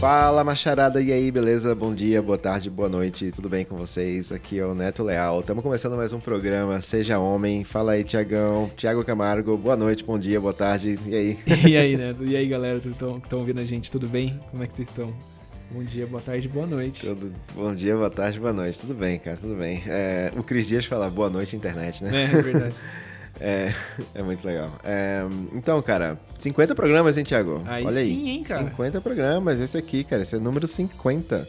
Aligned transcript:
Fala 0.00 0.44
macharada, 0.44 1.02
e 1.02 1.12
aí, 1.12 1.28
beleza? 1.28 1.74
Bom 1.74 1.92
dia, 1.92 2.22
boa 2.22 2.38
tarde, 2.38 2.70
boa 2.70 2.88
noite, 2.88 3.32
tudo 3.32 3.48
bem 3.48 3.64
com 3.64 3.76
vocês? 3.76 4.30
Aqui 4.30 4.60
é 4.60 4.64
o 4.64 4.72
Neto 4.72 5.02
Leal, 5.02 5.40
estamos 5.40 5.60
começando 5.60 5.96
mais 5.96 6.12
um 6.12 6.20
programa 6.20 6.80
Seja 6.80 7.18
Homem. 7.18 7.64
Fala 7.64 7.92
aí, 7.92 8.04
Tiagão, 8.04 8.70
Tiago 8.76 9.04
Camargo, 9.04 9.56
boa 9.56 9.76
noite, 9.76 10.04
bom 10.04 10.16
dia, 10.16 10.40
boa 10.40 10.52
tarde, 10.52 10.96
e 11.04 11.14
aí? 11.16 11.38
e 11.68 11.76
aí, 11.76 11.96
Neto? 11.96 12.24
E 12.24 12.36
aí, 12.36 12.46
galera 12.46 12.78
que 12.78 12.86
estão 12.90 13.20
ouvindo 13.32 13.60
a 13.60 13.64
gente, 13.64 13.90
tudo 13.90 14.08
bem? 14.08 14.40
Como 14.52 14.62
é 14.62 14.68
que 14.68 14.74
vocês 14.74 14.88
estão? 14.88 15.12
Bom 15.68 15.82
dia, 15.82 16.06
boa 16.06 16.22
tarde, 16.22 16.48
boa 16.48 16.66
noite. 16.66 17.04
Tudo, 17.04 17.32
bom 17.52 17.74
dia, 17.74 17.96
boa 17.96 18.08
tarde, 18.08 18.38
boa 18.38 18.52
noite, 18.52 18.78
tudo 18.78 18.94
bem, 18.94 19.18
cara, 19.18 19.36
tudo 19.36 19.56
bem. 19.56 19.82
É, 19.84 20.30
o 20.36 20.44
Cris 20.44 20.68
Dias 20.68 20.86
fala 20.86 21.10
boa 21.10 21.28
noite, 21.28 21.56
internet, 21.56 22.04
né? 22.04 22.30
É, 22.32 22.38
é 22.38 22.42
verdade. 22.42 22.74
É, 23.40 23.72
é 24.14 24.22
muito 24.22 24.44
legal. 24.46 24.70
É, 24.82 25.22
então, 25.54 25.80
cara, 25.82 26.18
50 26.38 26.74
programas, 26.74 27.16
hein, 27.16 27.24
Thiago? 27.24 27.62
Aí 27.66 27.84
Olha 27.84 28.02
sim, 28.02 28.22
aí. 28.24 28.28
hein, 28.30 28.42
cara? 28.42 28.64
50 28.64 29.00
programas, 29.00 29.60
esse 29.60 29.76
aqui, 29.78 30.02
cara, 30.04 30.22
esse 30.22 30.34
é 30.34 30.38
o 30.38 30.40
número 30.40 30.66
50. 30.66 31.48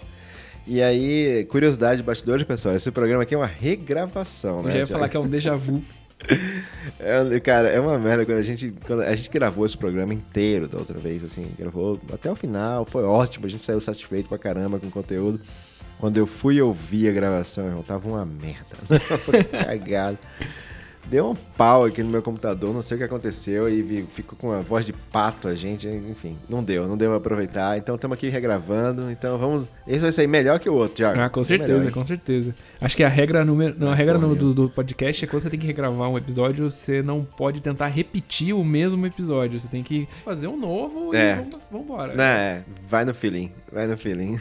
E 0.67 0.81
aí, 0.83 1.45
curiosidade 1.49 2.01
de 2.01 2.05
bastidores, 2.05 2.45
pessoal, 2.45 2.75
esse 2.75 2.91
programa 2.91 3.23
aqui 3.23 3.33
é 3.33 3.37
uma 3.37 3.47
regravação, 3.47 4.57
Eu 4.57 4.63
né? 4.63 4.71
já 4.71 4.77
ia 4.79 4.85
Thiago? 4.85 4.99
falar 4.99 5.09
que 5.09 5.17
é 5.17 5.19
um 5.19 5.27
déjà 5.27 5.55
vu. 5.55 5.81
É, 6.99 7.39
cara, 7.39 7.69
é 7.69 7.79
uma 7.79 7.97
merda 7.97 8.25
quando 8.25 8.39
a 8.39 8.43
gente 8.43 8.75
quando 8.85 9.01
a 9.03 9.15
gente 9.15 9.29
gravou 9.29 9.65
esse 9.65 9.77
programa 9.77 10.13
inteiro 10.13 10.67
da 10.67 10.77
outra 10.77 10.99
vez, 10.99 11.23
assim, 11.23 11.49
gravou 11.57 11.97
até 12.13 12.29
o 12.29 12.35
final, 12.35 12.83
foi 12.85 13.03
ótimo, 13.03 13.45
a 13.45 13.49
gente 13.49 13.63
saiu 13.63 13.79
satisfeito 13.79 14.27
pra 14.27 14.37
caramba 14.37 14.77
com 14.79 14.87
o 14.87 14.91
conteúdo. 14.91 15.39
Quando 15.97 16.17
eu 16.17 16.27
fui 16.27 16.61
ouvir 16.61 17.07
a 17.07 17.13
gravação, 17.13 17.65
irmão, 17.67 17.83
tava 17.83 18.07
uma 18.09 18.25
merda. 18.25 18.75
Foi 19.19 19.43
cagado. 19.43 20.17
Deu 21.09 21.31
um 21.31 21.35
pau 21.57 21.85
aqui 21.85 22.03
no 22.03 22.09
meu 22.09 22.21
computador, 22.21 22.71
não 22.71 22.83
sei 22.83 22.95
o 22.95 22.97
que 22.99 23.03
aconteceu 23.03 23.67
e 23.67 24.05
ficou 24.13 24.37
com 24.37 24.51
a 24.51 24.61
voz 24.61 24.85
de 24.85 24.93
pato 24.93 25.47
a 25.47 25.55
gente, 25.55 25.87
enfim, 25.87 26.37
não 26.47 26.63
deu, 26.63 26.87
não 26.87 26.95
deu 26.95 27.09
pra 27.09 27.17
aproveitar. 27.17 27.79
Então 27.79 27.95
estamos 27.95 28.15
aqui 28.15 28.29
regravando, 28.29 29.09
então 29.09 29.35
vamos, 29.39 29.67
esse 29.87 30.01
vai 30.01 30.11
sair 30.11 30.27
melhor 30.27 30.59
que 30.59 30.69
o 30.69 30.73
outro, 30.75 30.97
Thiago. 30.97 31.19
Ah, 31.19 31.27
com 31.27 31.41
certeza, 31.41 31.89
com 31.91 32.05
certeza. 32.05 32.53
Acho 32.79 32.95
que 32.95 33.03
a 33.03 33.09
regra, 33.09 33.43
número, 33.43 33.75
não, 33.79 33.89
a 33.89 33.95
regra 33.95 34.19
no- 34.19 34.35
do, 34.35 34.53
do 34.53 34.69
podcast 34.69 35.25
é 35.25 35.27
quando 35.27 35.41
você 35.41 35.49
tem 35.49 35.59
que 35.59 35.65
regravar 35.65 36.09
um 36.11 36.17
episódio, 36.17 36.69
você 36.69 37.01
não 37.01 37.23
pode 37.23 37.59
tentar 37.59 37.87
repetir 37.87 38.53
o 38.53 38.63
mesmo 38.63 39.03
episódio. 39.07 39.59
Você 39.59 39.67
tem 39.67 39.81
que 39.81 40.07
fazer 40.23 40.45
um 40.47 40.57
novo 40.57 41.15
É. 41.15 41.31
e 41.33 41.35
vamos, 41.37 41.55
vambora. 41.71 42.13
É, 42.21 42.61
vai 42.87 43.03
no 43.03 43.15
feeling, 43.15 43.51
vai 43.73 43.87
no 43.87 43.97
feeling. 43.97 44.37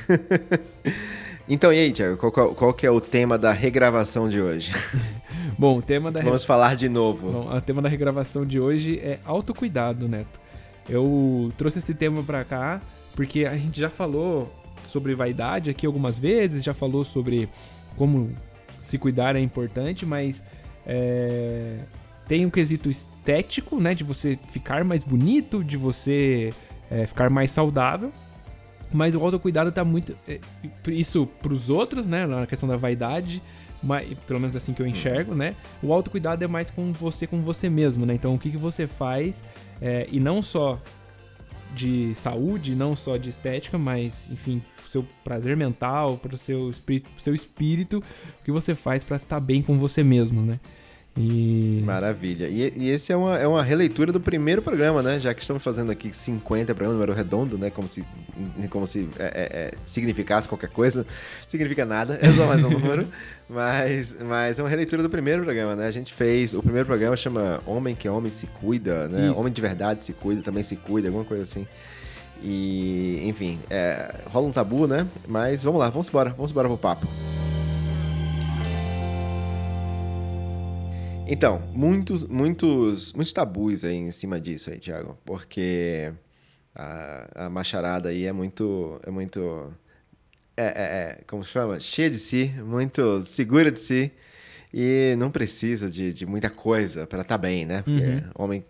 então, 1.49 1.73
e 1.73 1.79
aí, 1.79 1.93
Thiago, 1.93 2.17
qual, 2.19 2.31
qual- 2.31 2.55
qual 2.55 2.75
que 2.75 2.87
é 2.87 2.91
o 2.91 3.01
tema 3.01 3.39
da 3.39 3.53
regravação 3.53 4.29
de 4.29 4.39
hoje? 4.41 4.73
Bom, 5.57 5.79
o 5.79 5.83
tema 5.83 6.11
da, 6.11 6.21
Vamos 6.21 6.45
falar 6.45 6.75
de 6.77 6.89
novo. 6.89 7.31
bom, 7.31 7.57
o 7.57 7.61
tema 7.61 7.81
da 7.81 7.89
regravação 7.89 8.45
de 8.45 8.59
hoje 8.59 8.99
é 8.99 9.19
autocuidado, 9.25 10.09
Neto. 10.09 10.41
Eu 10.89 11.53
trouxe 11.57 11.79
esse 11.79 11.95
tema 11.95 12.23
pra 12.23 12.45
cá 12.45 12.81
porque 13.15 13.45
a 13.45 13.57
gente 13.57 13.81
já 13.81 13.91
falou 13.91 14.53
sobre 14.85 15.15
vaidade 15.15 15.71
aqui 15.71 15.87
algumas 15.87 16.19
vezes, 16.19 16.63
já 16.65 16.73
falou 16.73 17.05
sobre 17.05 17.49
como 17.97 18.31
se 18.81 18.97
cuidar 18.97 19.37
é 19.37 19.41
importante, 19.41 20.07
mas 20.07 20.43
é, 20.87 21.79
tem 22.27 22.47
um 22.47 22.51
quesito 22.51 22.89
estético, 22.89 23.81
né? 23.81 23.95
De 23.95 24.05
você 24.05 24.39
ficar 24.51 24.85
mais 24.85 25.03
bonito, 25.03 25.63
de 25.63 25.77
você 25.77 26.53
é, 26.91 27.07
ficar 27.07 27.29
mais 27.29 27.51
saudável. 27.51 28.11
Mas 28.91 29.15
o 29.15 29.23
autocuidado 29.23 29.71
tá 29.71 29.85
muito. 29.85 30.17
é, 30.27 30.39
Isso 30.87 31.27
pros 31.43 31.69
outros, 31.69 32.07
né? 32.07 32.27
Na 32.27 32.47
questão 32.47 32.69
da 32.69 32.77
vaidade. 32.77 33.43
Mas, 33.83 34.19
pelo 34.27 34.41
menos 34.41 34.57
assim 34.57 34.73
que 34.73 34.83
eu 34.83 34.87
enxergo, 34.87 35.35
né? 35.35 35.55
O 35.83 35.93
autocuidado 35.93 36.45
é 36.45 36.49
mais 36.49 36.69
com 36.71 36.93
você, 36.93 37.27
com 37.27 37.43
você 37.43 37.69
mesmo, 37.69 38.05
né? 38.05 38.15
Então, 38.15 38.35
o 38.35 38.39
que, 38.39 38.51
que 38.51 38.57
você 38.57 38.87
faz, 38.87 39.45
é, 39.81 40.07
e 40.11 40.19
não 40.19 40.43
só 40.43 40.81
de 41.75 42.15
saúde, 42.15 42.75
não 42.75 42.97
só 42.97 43.17
de 43.17 43.29
estética, 43.29 43.79
mas, 43.79 44.29
enfim, 44.31 44.63
pro 44.77 44.89
seu 44.89 45.07
prazer 45.23 45.57
mental, 45.57 46.17
para 46.17 46.35
o 46.35 46.39
seu 46.39 46.71
espírito, 46.71 47.11
pro 47.11 47.23
seu 47.23 47.35
espírito, 47.35 47.99
o 48.41 48.45
que 48.45 48.51
você 48.51 48.75
faz 48.75 49.05
para 49.05 49.17
estar 49.17 49.39
bem 49.39 49.63
com 49.63 49.79
você 49.79 50.03
mesmo, 50.03 50.43
né? 50.43 50.59
E. 51.19 51.83
Maravilha. 51.85 52.47
E, 52.47 52.73
e 52.77 52.91
esse 52.91 53.13
é 53.13 53.17
uma, 53.17 53.37
é 53.37 53.47
uma 53.47 53.63
releitura 53.63 54.13
do 54.13 54.21
primeiro 54.21 54.63
programa, 54.63 55.03
né? 55.03 55.19
Já 55.19 55.35
que 55.35 55.41
estamos 55.43 55.63
fazendo 55.63 55.91
aqui 55.91 56.15
50 56.15 56.75
programa, 56.75 56.95
número 56.95 57.13
redondo, 57.13 57.59
né? 57.59 57.71
Como 57.71 57.89
se, 57.89 58.05
como 58.71 58.87
se 58.87 59.09
é, 59.19 59.25
é, 59.25 59.31
é, 59.31 59.75
significasse 59.85 60.49
qualquer 60.49 60.71
coisa. 60.71 61.05
Significa 61.49 61.85
nada, 61.85 62.19
é 62.23 62.31
só 62.33 62.47
mais 62.47 62.65
um 62.65 62.71
número. 62.71 63.09
mas, 63.49 64.15
mas 64.21 64.59
é 64.59 64.63
uma 64.63 64.69
releitura 64.69 65.03
do 65.03 65.11
primeiro 65.11 65.43
programa, 65.43 65.75
né? 65.75 65.87
A 65.87 65.91
gente 65.91 66.15
fez. 66.15 66.55
O 66.55 66.63
primeiro 66.63 66.87
programa 66.87 67.17
chama 67.17 67.61
Homem 67.67 67.97
que 67.97 68.09
Homem 68.09 68.31
se 68.31 68.47
Cuida, 68.47 69.09
né? 69.09 69.31
Isso. 69.31 69.41
Homem 69.41 69.53
de 69.53 69.61
verdade 69.61 70.05
se 70.05 70.13
cuida, 70.13 70.43
também 70.43 70.63
se 70.63 70.77
cuida, 70.77 71.09
alguma 71.09 71.25
coisa 71.25 71.43
assim. 71.43 71.67
E, 72.41 73.23
enfim, 73.25 73.59
é, 73.69 74.15
rola 74.27 74.47
um 74.47 74.53
tabu, 74.53 74.87
né? 74.87 75.07
Mas 75.27 75.65
vamos 75.65 75.81
lá, 75.81 75.91
vamos 75.91 76.09
embora, 76.09 76.31
vamos 76.31 76.53
embora 76.53 76.69
pro 76.69 76.79
papo. 76.79 77.09
Então, 81.29 81.61
muitos, 81.75 82.25
muitos, 82.25 83.13
muitos 83.13 83.33
tabus 83.33 83.85
aí 83.85 83.95
em 83.97 84.11
cima 84.11 84.41
disso 84.41 84.71
aí, 84.71 84.79
Thiago, 84.79 85.19
porque 85.27 86.11
a, 86.75 87.47
a 87.47 87.51
macharada 87.51 88.09
aí 88.09 88.25
é 88.25 88.33
muito, 88.33 88.99
é 89.07 89.11
muito, 89.11 89.71
é, 90.57 90.65
é, 90.65 90.67
é, 90.67 91.19
como 91.27 91.45
se 91.45 91.51
chama? 91.51 91.79
Cheia 91.81 92.09
de 92.11 92.19
si, 92.19 92.47
muito 92.65 93.23
segura 93.25 93.71
de 93.71 93.79
si 93.79 94.11
e 94.73 95.15
não 95.19 95.31
precisa 95.31 95.91
de, 95.91 96.13
de 96.15 96.25
muita 96.27 96.49
coisa 96.51 97.07
para 97.07 97.21
estar 97.23 97.37
bem, 97.39 97.67
né? 97.67 97.83
Porque 97.83 98.01
Uhum. 98.01 98.23
homem 98.45 98.65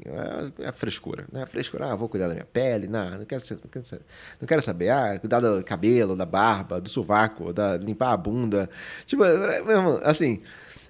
é, 0.61 0.69
é 0.69 0.73
frescura, 0.73 1.27
né? 1.33 1.47
Frescura, 1.47 1.93
ah, 1.93 1.95
vou 1.95 2.09
cuidar 2.09 2.27
da 2.27 2.35
minha 2.35 2.45
pele, 2.47 2.89
não, 2.89 3.19
não 3.19 3.25
quero, 3.25 3.41
ser- 3.41 3.59
não 3.63 3.71
quero, 3.71 3.85
ser- 3.85 4.03
não 4.41 4.47
quero 4.49 4.63
saber, 4.63 4.91
ah, 4.91 5.17
cuidar 5.21 5.39
do 5.41 5.63
cabelo, 5.65 6.17
da 6.17 6.27
barba, 6.27 6.81
do 6.81 6.89
sovaco, 6.89 7.53
da 7.53 7.77
limpar 7.77 8.13
a 8.13 8.17
bunda, 8.17 8.69
tipo, 9.07 9.25
é, 9.25 9.63
mesmo, 9.63 10.01
assim. 10.03 10.43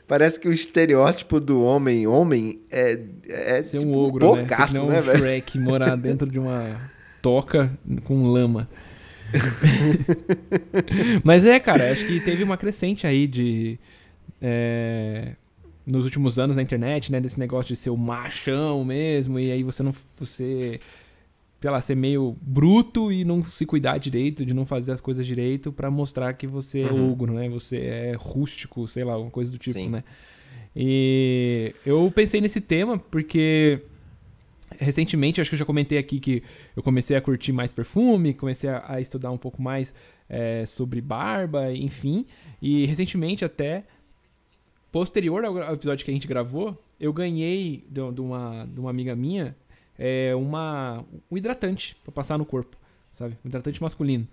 Parece 0.08 0.40
que 0.40 0.48
o 0.48 0.52
estereótipo 0.52 1.38
do 1.38 1.62
homem, 1.62 2.06
homem, 2.06 2.58
é, 2.70 2.98
é 3.28 3.62
Ser 3.62 3.78
tipo, 3.78 3.92
um 3.92 3.96
ogro, 3.96 4.34
né? 4.34 4.40
porcaço, 4.40 4.72
Ser 4.72 4.80
que 4.80 4.86
nem 4.86 4.90
né, 4.90 5.00
um 5.00 5.02
velho? 5.02 5.18
Shrek 5.18 5.58
morar 5.58 5.96
dentro 5.96 6.28
de 6.28 6.38
uma 6.38 6.90
toca 7.20 7.70
com 8.04 8.26
lama. 8.26 8.66
Mas 11.22 11.44
é, 11.44 11.60
cara, 11.60 11.92
acho 11.92 12.06
que 12.06 12.20
teve 12.20 12.42
uma 12.42 12.56
crescente 12.56 13.06
aí 13.06 13.26
de. 13.26 13.78
é, 14.40 15.32
nos 15.86 16.04
últimos 16.04 16.38
anos 16.38 16.56
na 16.56 16.62
internet, 16.62 17.12
né? 17.12 17.20
Desse 17.20 17.38
negócio 17.38 17.74
de 17.74 17.76
ser 17.76 17.90
o 17.90 17.96
machão 17.96 18.82
mesmo, 18.86 19.38
e 19.38 19.52
aí 19.52 19.62
você 19.62 19.82
não. 19.82 19.92
Você. 20.18 20.80
Sei 21.60 21.70
lá, 21.70 21.80
ser 21.80 21.96
meio 21.96 22.36
bruto 22.40 23.10
e 23.10 23.24
não 23.24 23.42
se 23.42 23.66
cuidar 23.66 23.98
direito, 23.98 24.46
de 24.46 24.54
não 24.54 24.64
fazer 24.64 24.92
as 24.92 25.00
coisas 25.00 25.26
direito 25.26 25.72
pra 25.72 25.90
mostrar 25.90 26.32
que 26.34 26.46
você 26.46 26.82
é 26.82 26.92
Uhum. 26.92 27.10
ogro, 27.10 27.32
né? 27.32 27.48
Você 27.48 27.78
é 27.78 28.14
rústico, 28.16 28.86
sei 28.86 29.02
lá, 29.02 29.14
alguma 29.14 29.30
coisa 29.30 29.50
do 29.50 29.58
tipo, 29.58 29.74
Sim. 29.78 29.88
né? 29.88 30.04
E 30.76 31.74
eu 31.84 32.12
pensei 32.14 32.40
nesse 32.40 32.60
tema 32.60 32.96
porque 32.98 33.80
recentemente, 34.78 35.40
acho 35.40 35.50
que 35.50 35.54
eu 35.54 35.58
já 35.58 35.64
comentei 35.64 35.98
aqui 35.98 36.20
que 36.20 36.42
eu 36.76 36.82
comecei 36.82 37.16
a 37.16 37.20
curtir 37.20 37.52
mais 37.52 37.72
perfume, 37.72 38.34
comecei 38.34 38.70
a, 38.70 38.84
a 38.86 39.00
estudar 39.00 39.30
um 39.32 39.38
pouco 39.38 39.60
mais 39.60 39.92
é, 40.28 40.64
sobre 40.66 41.00
barba, 41.00 41.72
enfim. 41.72 42.24
E 42.62 42.86
recentemente, 42.86 43.44
até 43.44 43.84
posterior 44.92 45.44
ao, 45.44 45.58
ao 45.62 45.74
episódio 45.74 46.04
que 46.04 46.10
a 46.10 46.14
gente 46.14 46.28
gravou, 46.28 46.76
eu 47.00 47.12
ganhei 47.12 47.84
de, 47.90 48.12
de 48.12 48.20
uma, 48.20 48.64
de 48.72 48.78
uma 48.78 48.90
amiga 48.90 49.16
minha 49.16 49.56
é, 49.98 50.32
uma, 50.34 51.04
um 51.30 51.36
hidratante 51.36 51.96
pra 52.04 52.12
passar 52.12 52.38
no 52.38 52.44
corpo, 52.46 52.76
sabe? 53.12 53.36
Um 53.44 53.48
hidratante 53.48 53.82
masculino. 53.82 54.26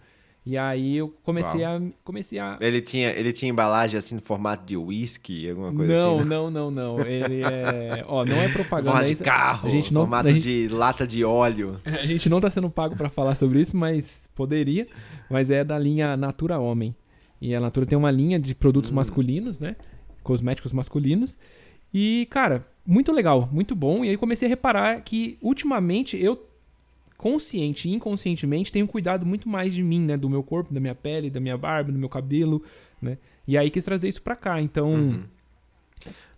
E 0.47 0.59
aí 0.59 0.95
eu 0.97 1.09
comecei 1.23 1.63
a. 1.63 1.81
Comecei 2.03 2.37
a. 2.37 2.55
Ele 2.61 2.79
tinha, 2.79 3.09
ele 3.09 3.33
tinha 3.33 3.49
embalagem 3.49 3.97
assim 3.97 4.13
no 4.13 4.21
formato 4.21 4.63
de 4.63 4.77
whisky, 4.77 5.49
alguma 5.49 5.73
coisa 5.73 5.91
Não, 5.95 6.15
assim. 6.19 6.23
né? 6.23 6.35
não, 6.35 6.51
não, 6.51 6.69
não. 6.69 6.99
Ele 6.99 7.41
é. 7.41 8.05
Ó, 8.07 8.23
não 8.23 8.35
é 8.35 8.47
propaganda. 8.49 8.91
Formato 8.91 9.07
de 9.07 9.13
isso- 9.13 9.23
carro, 9.23 9.67
a 9.67 9.71
gente 9.71 9.91
não- 9.91 10.01
formato 10.01 10.29
gente- 10.29 10.43
de 10.43 10.67
lata 10.67 11.07
de 11.07 11.23
óleo. 11.25 11.77
A 11.99 12.05
gente 12.05 12.29
não 12.29 12.39
tá 12.39 12.51
sendo 12.51 12.69
pago 12.69 12.95
pra 12.95 13.09
falar 13.09 13.33
sobre 13.33 13.59
isso, 13.59 13.75
mas 13.75 14.29
poderia. 14.35 14.85
Mas 15.31 15.49
é 15.49 15.63
da 15.63 15.79
linha 15.79 16.15
Natura 16.15 16.59
Homem. 16.59 16.95
E 17.41 17.55
a 17.55 17.59
Natura 17.59 17.87
tem 17.87 17.97
uma 17.97 18.11
linha 18.11 18.39
de 18.39 18.53
produtos 18.53 18.91
masculinos, 18.91 19.57
né? 19.57 19.75
Cosméticos 20.21 20.71
masculinos. 20.71 21.39
E, 21.97 22.27
cara, 22.29 22.67
muito 22.85 23.11
legal, 23.13 23.47
muito 23.53 23.73
bom. 23.73 24.03
E 24.03 24.09
aí 24.09 24.17
comecei 24.17 24.47
a 24.47 24.49
reparar 24.49 25.01
que 25.01 25.37
ultimamente 25.41 26.17
eu, 26.21 26.45
consciente 27.17 27.87
e 27.87 27.93
inconscientemente, 27.93 28.69
tenho 28.69 28.85
cuidado 28.85 29.25
muito 29.25 29.47
mais 29.47 29.73
de 29.73 29.81
mim, 29.81 30.01
né? 30.01 30.17
Do 30.17 30.29
meu 30.29 30.43
corpo, 30.43 30.73
da 30.73 30.79
minha 30.81 30.93
pele, 30.93 31.29
da 31.29 31.39
minha 31.39 31.57
barba, 31.57 31.93
do 31.93 31.97
meu 31.97 32.09
cabelo, 32.09 32.61
né? 33.01 33.17
E 33.47 33.57
aí 33.57 33.69
quis 33.71 33.85
trazer 33.85 34.09
isso 34.09 34.21
pra 34.21 34.35
cá. 34.35 34.61
Então, 34.61 34.93
Uhum. 34.93 35.23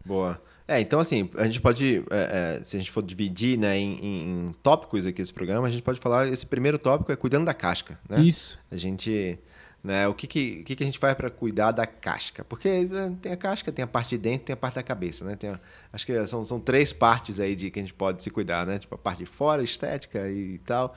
Boa. 0.06 0.40
É, 0.68 0.80
então 0.82 1.00
assim, 1.00 1.30
a 1.36 1.46
gente 1.46 1.60
pode, 1.62 2.04
é, 2.12 2.58
é, 2.60 2.64
se 2.64 2.76
a 2.76 2.80
gente 2.80 2.92
for 2.92 3.02
dividir 3.02 3.58
né, 3.58 3.78
em, 3.78 3.94
em- 4.00 4.48
em 4.50 4.56
tópicos 4.62 5.06
aqui 5.06 5.22
esse 5.22 5.34
programa, 5.34 5.66
a 5.68 5.72
gente 5.72 5.82
pode 5.82 6.00
falar, 6.00 6.28
esse 6.28 6.46
primeiro 6.46 6.78
tópico 6.78 7.12
é 7.12 7.16
cuidando 7.16 7.46
da 7.46 7.54
casca, 7.54 7.98
né? 8.08 8.20
isso. 8.22 8.60
A 8.70 8.76
gente, 8.78 9.40
né, 9.84 10.08
o 10.08 10.14
que 10.14 10.28
que, 10.28 10.60
o 10.62 10.64
que 10.66 10.76
que 10.76 10.84
a 10.84 10.86
gente 10.86 11.00
faz 11.00 11.14
para 11.16 11.30
cuidar 11.30 11.72
da 11.72 11.86
casca? 11.86 12.44
Porque 12.44 12.86
né, 12.86 13.16
tem 13.22 13.32
a 13.32 13.38
casca, 13.38 13.72
tem 13.72 13.84
a 13.84 13.88
parte 13.88 14.10
de 14.10 14.18
dentro, 14.18 14.46
tem 14.48 14.54
a 14.54 14.58
parte 14.58 14.76
da 14.76 14.84
cabeça, 14.84 15.24
né? 15.24 15.36
Tem 15.36 15.50
a- 15.52 15.60
acho 15.94 16.06
que 16.06 16.28
são, 16.28 16.44
são 16.44 16.60
três 16.60 16.92
partes 16.92 17.40
aí 17.40 17.56
de 17.56 17.70
que 17.72 17.80
a 17.80 17.82
gente 17.84 17.94
pode 17.94 18.22
se 18.24 18.30
cuidar, 18.30 18.66
né? 18.66 18.80
Tipo, 18.80 18.96
a 18.96 18.98
parte 18.98 19.20
de 19.20 19.26
fora, 19.26 19.64
estética 19.64 20.28
e 20.30 20.58
tal. 20.60 20.96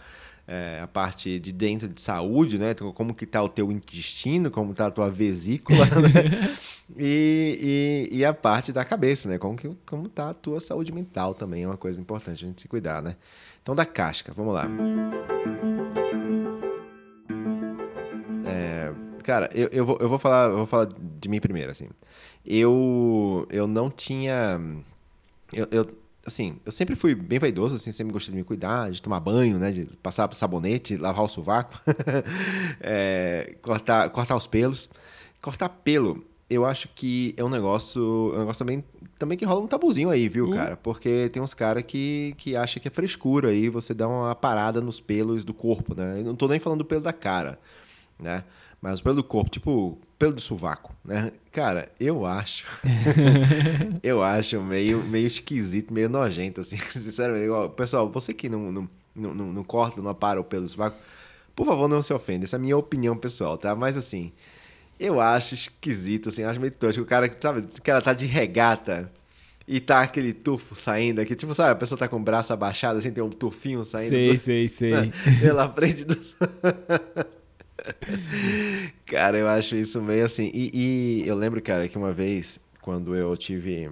é, 0.48 0.80
a 0.82 0.86
parte 0.88 1.38
de 1.38 1.52
dentro 1.52 1.86
de 1.88 2.00
saúde, 2.00 2.58
né? 2.58 2.72
Então, 2.72 2.92
como 2.92 3.14
que 3.14 3.24
tá 3.24 3.40
o 3.40 3.48
teu 3.48 3.70
intestino, 3.70 4.50
como 4.50 4.74
tá 4.74 4.86
a 4.86 4.90
tua 4.90 5.08
vesícula, 5.08 5.84
né? 5.86 6.56
e, 6.98 8.08
e, 8.10 8.18
e, 8.18 8.24
a 8.24 8.34
parte 8.34 8.72
da 8.72 8.84
cabeça, 8.84 9.28
né? 9.28 9.38
Como, 9.38 9.56
que, 9.56 9.70
como 9.86 10.08
tá 10.08 10.30
a 10.30 10.34
tua 10.34 10.60
saúde 10.60 10.90
mental 10.92 11.34
também 11.34 11.62
é 11.62 11.66
uma 11.68 11.76
coisa 11.76 12.00
importante 12.00 12.44
a 12.44 12.48
gente 12.48 12.60
se 12.60 12.66
cuidar, 12.66 13.00
né? 13.00 13.14
Então, 13.62 13.76
da 13.76 13.86
casca, 13.86 14.32
vamos 14.34 14.52
lá. 14.54 14.66
É, 14.66 15.79
cara, 19.24 19.50
eu, 19.54 19.68
eu, 19.68 19.84
vou, 19.84 19.98
eu, 20.00 20.08
vou 20.08 20.18
falar, 20.18 20.50
eu 20.50 20.56
vou 20.58 20.66
falar 20.66 20.88
de 20.88 21.28
mim 21.28 21.40
primeiro, 21.40 21.70
assim. 21.70 21.88
Eu, 22.44 23.46
eu 23.50 23.66
não 23.66 23.90
tinha... 23.90 24.60
Eu, 25.52 25.68
eu, 25.70 25.90
assim, 26.26 26.58
eu 26.64 26.72
sempre 26.72 26.94
fui 26.94 27.14
bem 27.14 27.38
vaidoso, 27.38 27.76
assim, 27.76 27.92
sempre 27.92 28.12
gostei 28.12 28.32
de 28.32 28.38
me 28.38 28.44
cuidar, 28.44 28.90
de 28.90 29.02
tomar 29.02 29.20
banho, 29.20 29.58
né, 29.58 29.72
de 29.72 29.84
passar 30.02 30.32
sabonete, 30.34 30.96
lavar 30.96 31.24
o 31.24 31.28
sovaco, 31.28 31.80
é, 32.80 33.56
cortar, 33.62 34.10
cortar 34.10 34.36
os 34.36 34.46
pelos. 34.46 34.88
Cortar 35.40 35.68
pelo, 35.68 36.22
eu 36.50 36.66
acho 36.66 36.88
que 36.88 37.32
é 37.36 37.44
um 37.44 37.48
negócio, 37.48 38.32
é 38.34 38.36
um 38.36 38.40
negócio 38.40 38.58
também, 38.58 38.84
também 39.16 39.38
que 39.38 39.44
rola 39.44 39.60
um 39.60 39.68
tabuzinho 39.68 40.10
aí, 40.10 40.28
viu, 40.28 40.48
uh. 40.48 40.52
cara? 40.52 40.76
Porque 40.76 41.30
tem 41.32 41.40
uns 41.40 41.54
caras 41.54 41.84
que, 41.84 42.34
que 42.36 42.56
acham 42.56 42.82
que 42.82 42.88
é 42.88 42.90
frescura 42.90 43.50
aí 43.50 43.68
você 43.68 43.94
dá 43.94 44.08
uma 44.08 44.34
parada 44.34 44.80
nos 44.80 44.98
pelos 44.98 45.44
do 45.44 45.54
corpo, 45.54 45.94
né? 45.94 46.18
Eu 46.18 46.24
não 46.24 46.34
tô 46.34 46.48
nem 46.48 46.58
falando 46.58 46.80
do 46.80 46.84
pelo 46.84 47.00
da 47.00 47.12
cara, 47.12 47.56
né? 48.18 48.42
Mas 48.80 49.00
pelo 49.00 49.22
corpo, 49.22 49.50
tipo, 49.50 49.98
pelo 50.18 50.32
do 50.32 50.40
sovaco, 50.40 50.94
né? 51.04 51.32
Cara, 51.52 51.90
eu 52.00 52.24
acho. 52.24 52.64
eu 54.02 54.22
acho 54.22 54.60
meio, 54.62 55.02
meio 55.04 55.26
esquisito, 55.26 55.92
meio 55.92 56.08
nojento, 56.08 56.62
assim. 56.62 56.76
Sinceramente, 56.90 57.50
pessoal, 57.76 58.08
você 58.10 58.32
que 58.32 58.48
não, 58.48 58.72
não, 58.72 58.88
não, 59.14 59.34
não 59.34 59.64
corta, 59.64 60.00
não 60.00 60.10
apara 60.10 60.40
o 60.40 60.44
pelo 60.44 60.64
do 60.64 60.68
sovaco, 60.68 60.96
por 61.54 61.66
favor, 61.66 61.88
não 61.88 62.02
se 62.02 62.12
ofenda. 62.12 62.44
Essa 62.44 62.56
é 62.56 62.58
a 62.58 62.60
minha 62.60 62.76
opinião 62.76 63.16
pessoal, 63.16 63.58
tá? 63.58 63.74
Mas 63.74 63.96
assim, 63.96 64.32
eu 64.98 65.20
acho 65.20 65.54
esquisito, 65.54 66.30
assim, 66.30 66.42
acho 66.42 66.60
meio 66.60 66.72
tosco. 66.72 67.02
O 67.02 67.06
cara, 67.06 67.30
sabe, 67.38 67.60
o 67.60 67.82
cara 67.82 68.00
tá 68.00 68.14
de 68.14 68.24
regata 68.24 69.12
e 69.68 69.78
tá 69.78 70.00
aquele 70.00 70.32
tufo 70.32 70.74
saindo 70.74 71.20
aqui. 71.20 71.34
Tipo, 71.34 71.52
sabe, 71.54 71.72
a 71.72 71.74
pessoa 71.74 71.98
tá 71.98 72.08
com 72.08 72.16
o 72.16 72.20
braço 72.20 72.52
abaixado, 72.52 72.98
assim, 72.98 73.10
tem 73.10 73.22
um 73.22 73.30
tufinho 73.30 73.84
saindo. 73.84 74.10
Sei, 74.10 74.32
do... 74.32 74.38
sei, 74.38 74.68
sei. 74.68 75.12
Pela 75.40 75.68
frente 75.68 76.04
do. 76.04 76.16
cara, 79.06 79.38
eu 79.38 79.48
acho 79.48 79.76
isso 79.76 80.00
meio 80.02 80.24
assim. 80.24 80.50
E, 80.52 80.70
e, 81.22 81.28
eu 81.28 81.36
lembro, 81.36 81.60
cara, 81.60 81.88
que 81.88 81.96
uma 81.96 82.12
vez, 82.12 82.58
quando 82.80 83.14
eu 83.14 83.36
tive 83.36 83.90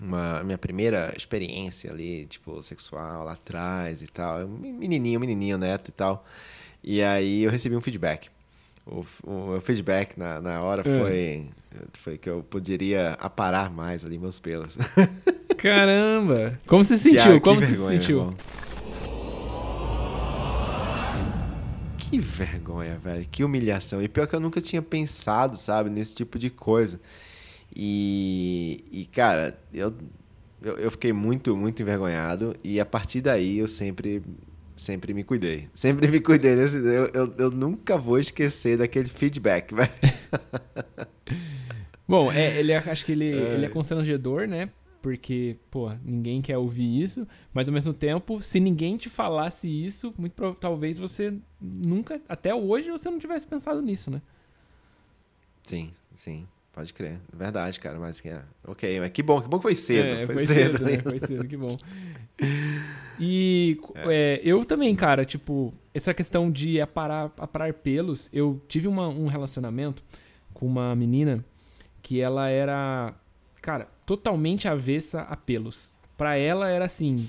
uma 0.00 0.42
minha 0.42 0.58
primeira 0.58 1.12
experiência 1.16 1.90
ali, 1.90 2.26
tipo, 2.26 2.62
sexual 2.62 3.24
lá 3.24 3.32
atrás 3.32 4.02
e 4.02 4.06
tal, 4.06 4.46
menininho, 4.46 5.18
menininho, 5.18 5.58
neto 5.58 5.88
e 5.88 5.92
tal. 5.92 6.24
E 6.82 7.02
aí 7.02 7.42
eu 7.42 7.50
recebi 7.50 7.74
um 7.74 7.80
feedback. 7.80 8.28
O, 8.86 9.04
o, 9.24 9.56
o 9.56 9.60
feedback 9.60 10.16
na, 10.16 10.40
na 10.40 10.62
hora 10.62 10.82
é. 10.88 10.98
foi, 10.98 11.46
foi 11.94 12.18
que 12.18 12.30
eu 12.30 12.42
poderia 12.42 13.14
aparar 13.14 13.70
mais 13.70 14.04
ali 14.04 14.18
meus 14.18 14.38
pelos. 14.38 14.78
Caramba! 15.58 16.60
Como 16.66 16.84
você 16.84 16.96
se 16.96 17.10
sentiu? 17.10 17.40
Como 17.40 17.60
você 17.60 17.74
se 17.74 17.88
sentiu? 17.88 18.34
Que 22.16 22.20
vergonha, 22.20 22.96
velho. 22.96 23.28
Que 23.30 23.44
humilhação. 23.44 24.02
E 24.02 24.08
pior 24.08 24.26
que 24.26 24.34
eu 24.34 24.40
nunca 24.40 24.58
tinha 24.58 24.80
pensado, 24.80 25.58
sabe, 25.58 25.90
nesse 25.90 26.16
tipo 26.16 26.38
de 26.38 26.48
coisa. 26.48 26.98
E, 27.74 28.82
e 28.90 29.04
cara, 29.04 29.58
eu, 29.70 29.92
eu, 30.62 30.78
eu, 30.78 30.90
fiquei 30.90 31.12
muito, 31.12 31.54
muito 31.54 31.82
envergonhado. 31.82 32.56
E 32.64 32.80
a 32.80 32.86
partir 32.86 33.20
daí 33.20 33.58
eu 33.58 33.68
sempre, 33.68 34.22
sempre 34.74 35.12
me 35.12 35.24
cuidei. 35.24 35.68
Sempre 35.74 36.08
me 36.08 36.18
cuidei. 36.18 36.56
Nesse, 36.56 36.78
eu, 36.78 37.10
eu, 37.12 37.34
eu 37.36 37.50
nunca 37.50 37.98
vou 37.98 38.18
esquecer 38.18 38.78
daquele 38.78 39.08
feedback, 39.10 39.74
velho. 39.76 39.92
Bom, 42.08 42.32
é, 42.32 42.58
ele, 42.58 42.72
é, 42.72 42.78
acho 42.78 43.04
que 43.04 43.12
ele 43.12 43.30
é. 43.30 43.54
ele 43.54 43.66
é 43.66 43.68
constrangedor, 43.68 44.48
né? 44.48 44.70
Porque, 45.06 45.56
pô, 45.70 45.88
ninguém 46.04 46.42
quer 46.42 46.58
ouvir 46.58 47.00
isso, 47.00 47.28
mas 47.54 47.68
ao 47.68 47.74
mesmo 47.74 47.94
tempo, 47.94 48.42
se 48.42 48.58
ninguém 48.58 48.96
te 48.96 49.08
falasse 49.08 49.68
isso, 49.68 50.12
muito 50.18 50.56
talvez 50.58 50.98
você 50.98 51.32
nunca, 51.60 52.20
até 52.28 52.52
hoje, 52.52 52.90
você 52.90 53.08
não 53.08 53.16
tivesse 53.16 53.46
pensado 53.46 53.80
nisso, 53.80 54.10
né? 54.10 54.20
Sim, 55.62 55.92
sim. 56.12 56.44
Pode 56.72 56.92
crer. 56.92 57.20
Verdade, 57.32 57.78
cara. 57.78 58.00
Mas 58.00 58.20
é. 58.26 58.42
Ok, 58.66 58.98
mas 58.98 59.12
que 59.12 59.22
bom, 59.22 59.40
que 59.40 59.46
bom 59.46 59.58
que 59.58 59.62
foi 59.62 59.76
cedo. 59.76 60.08
É, 60.08 60.26
foi, 60.26 60.34
foi, 60.34 60.46
cedo, 60.48 60.78
cedo 60.78 60.84
né? 60.84 60.98
Foi 60.98 61.18
cedo, 61.20 61.46
que 61.46 61.56
bom. 61.56 61.78
E 63.18 63.80
é. 63.94 64.34
É, 64.34 64.40
eu 64.42 64.62
também, 64.64 64.94
cara, 64.96 65.24
tipo, 65.24 65.72
essa 65.94 66.12
questão 66.12 66.50
de 66.50 66.80
aparar, 66.80 67.32
aparar 67.38 67.72
pelos, 67.72 68.28
eu 68.30 68.60
tive 68.66 68.88
uma, 68.88 69.08
um 69.08 69.26
relacionamento 69.26 70.02
com 70.52 70.66
uma 70.66 70.94
menina 70.96 71.42
que 72.02 72.20
ela 72.20 72.48
era 72.50 73.14
cara, 73.66 73.88
totalmente 74.06 74.68
avessa 74.68 75.22
a 75.22 75.34
pelos. 75.34 75.92
Pra 76.16 76.36
ela 76.36 76.70
era 76.70 76.84
assim, 76.84 77.28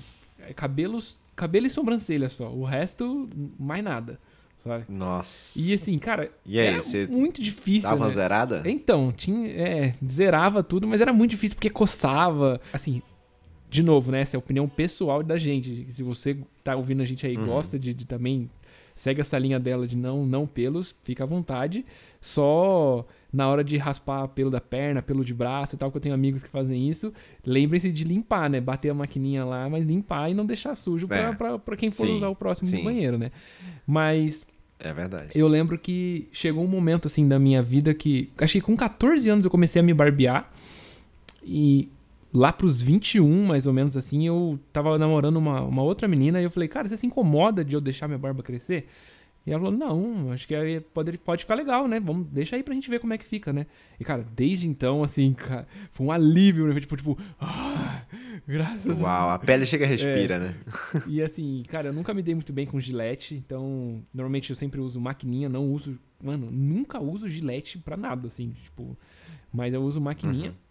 cabelos, 0.54 1.18
cabelo 1.34 1.66
e 1.66 1.70
sobrancelha 1.70 2.28
só. 2.28 2.48
O 2.48 2.62
resto, 2.62 3.28
mais 3.58 3.82
nada. 3.82 4.20
Sabe? 4.58 4.84
Nossa. 4.88 5.58
E 5.58 5.74
assim, 5.74 5.98
cara, 5.98 6.30
e 6.46 6.60
aí, 6.60 6.66
era 6.68 7.08
muito 7.10 7.42
difícil. 7.42 7.90
Tava 7.90 8.06
né? 8.06 8.12
zerada? 8.12 8.62
Então, 8.66 9.10
tinha, 9.10 9.48
é, 9.50 9.94
zerava 10.08 10.62
tudo, 10.62 10.86
mas 10.86 11.00
era 11.00 11.12
muito 11.12 11.32
difícil 11.32 11.56
porque 11.56 11.70
coçava. 11.70 12.60
Assim, 12.72 13.02
de 13.68 13.82
novo, 13.82 14.12
né? 14.12 14.20
Essa 14.20 14.36
é 14.36 14.38
a 14.38 14.40
opinião 14.40 14.68
pessoal 14.68 15.24
da 15.24 15.36
gente. 15.36 15.90
Se 15.90 16.04
você 16.04 16.38
tá 16.62 16.76
ouvindo 16.76 17.02
a 17.02 17.04
gente 17.04 17.26
aí 17.26 17.34
e 17.34 17.36
uhum. 17.36 17.46
gosta 17.46 17.76
de, 17.76 17.92
de, 17.92 18.04
também. 18.06 18.48
Segue 18.94 19.20
essa 19.20 19.38
linha 19.38 19.60
dela 19.60 19.86
de 19.86 19.96
não, 19.96 20.26
não 20.26 20.44
pelos, 20.44 20.94
fica 21.04 21.22
à 21.22 21.26
vontade. 21.26 21.84
Só 22.20 23.06
na 23.32 23.48
hora 23.48 23.62
de 23.62 23.76
raspar 23.76 24.28
pelo 24.28 24.50
da 24.50 24.60
perna, 24.60 25.02
pelo 25.02 25.24
de 25.24 25.34
braço 25.34 25.74
e 25.74 25.78
tal, 25.78 25.90
que 25.90 25.96
eu 25.96 26.00
tenho 26.00 26.14
amigos 26.14 26.42
que 26.42 26.48
fazem 26.48 26.88
isso, 26.88 27.12
lembrem-se 27.44 27.92
de 27.92 28.04
limpar, 28.04 28.48
né? 28.48 28.60
Bater 28.60 28.90
a 28.90 28.94
maquininha 28.94 29.44
lá, 29.44 29.68
mas 29.68 29.84
limpar 29.84 30.30
e 30.30 30.34
não 30.34 30.46
deixar 30.46 30.74
sujo 30.74 31.06
é. 31.10 31.32
pra, 31.32 31.58
pra, 31.58 31.76
quem 31.76 31.90
for 31.90 32.06
sim, 32.06 32.16
usar 32.16 32.28
o 32.28 32.36
próximo 32.36 32.68
sim. 32.68 32.82
banheiro, 32.82 33.18
né? 33.18 33.30
Mas. 33.86 34.46
É 34.78 34.92
verdade. 34.92 35.30
Eu 35.34 35.48
lembro 35.48 35.76
que 35.78 36.28
chegou 36.32 36.64
um 36.64 36.68
momento, 36.68 37.06
assim, 37.06 37.28
da 37.28 37.38
minha 37.38 37.62
vida 37.62 37.92
que. 37.92 38.30
Acho 38.38 38.54
que 38.54 38.60
com 38.60 38.76
14 38.76 39.28
anos 39.28 39.44
eu 39.44 39.50
comecei 39.50 39.80
a 39.80 39.82
me 39.82 39.92
barbear. 39.92 40.50
E 41.42 41.88
lá 42.32 42.52
pros 42.52 42.80
21, 42.80 43.46
mais 43.46 43.66
ou 43.66 43.72
menos 43.72 43.96
assim, 43.96 44.26
eu 44.26 44.58
tava 44.72 44.98
namorando 44.98 45.36
uma, 45.36 45.62
uma 45.62 45.82
outra 45.82 46.06
menina 46.06 46.40
e 46.40 46.44
eu 46.44 46.50
falei, 46.50 46.68
cara, 46.68 46.86
você 46.86 46.96
se 46.96 47.06
incomoda 47.06 47.64
de 47.64 47.74
eu 47.74 47.80
deixar 47.80 48.06
minha 48.06 48.18
barba 48.18 48.42
crescer? 48.42 48.86
E 49.48 49.50
ela 49.50 49.62
falou, 49.62 49.78
não, 49.78 50.30
acho 50.30 50.46
que 50.46 50.54
aí 50.54 50.78
pode, 50.78 51.16
pode 51.16 51.42
ficar 51.44 51.54
legal, 51.54 51.88
né? 51.88 51.98
Vamos, 51.98 52.26
deixa 52.26 52.54
aí 52.54 52.62
pra 52.62 52.74
gente 52.74 52.90
ver 52.90 53.00
como 53.00 53.14
é 53.14 53.18
que 53.18 53.24
fica, 53.24 53.50
né? 53.50 53.64
E, 53.98 54.04
cara, 54.04 54.22
desde 54.36 54.68
então, 54.68 55.02
assim, 55.02 55.32
cara, 55.32 55.66
foi 55.90 56.06
um 56.06 56.12
alívio, 56.12 56.66
né? 56.66 56.78
Tipo, 56.78 56.96
tipo, 56.98 57.18
ah, 57.40 58.02
graças 58.46 59.00
Uau, 59.00 59.30
a... 59.30 59.34
a 59.34 59.38
pele 59.38 59.64
chega 59.64 59.86
e 59.86 59.88
respira, 59.88 60.34
é. 60.34 60.38
né? 60.38 60.54
E 61.06 61.22
assim, 61.22 61.62
cara, 61.66 61.88
eu 61.88 61.92
nunca 61.94 62.12
me 62.12 62.22
dei 62.22 62.34
muito 62.34 62.52
bem 62.52 62.66
com 62.66 62.78
gilete, 62.78 63.34
então, 63.36 64.04
normalmente 64.12 64.50
eu 64.50 64.56
sempre 64.56 64.82
uso 64.82 65.00
maquininha, 65.00 65.48
não 65.48 65.72
uso, 65.72 65.98
mano, 66.22 66.50
nunca 66.50 67.00
uso 67.00 67.26
gilete 67.26 67.78
pra 67.78 67.96
nada, 67.96 68.26
assim, 68.26 68.50
tipo, 68.64 68.98
mas 69.50 69.72
eu 69.72 69.82
uso 69.82 69.98
maquininha. 69.98 70.50
Uhum. 70.50 70.67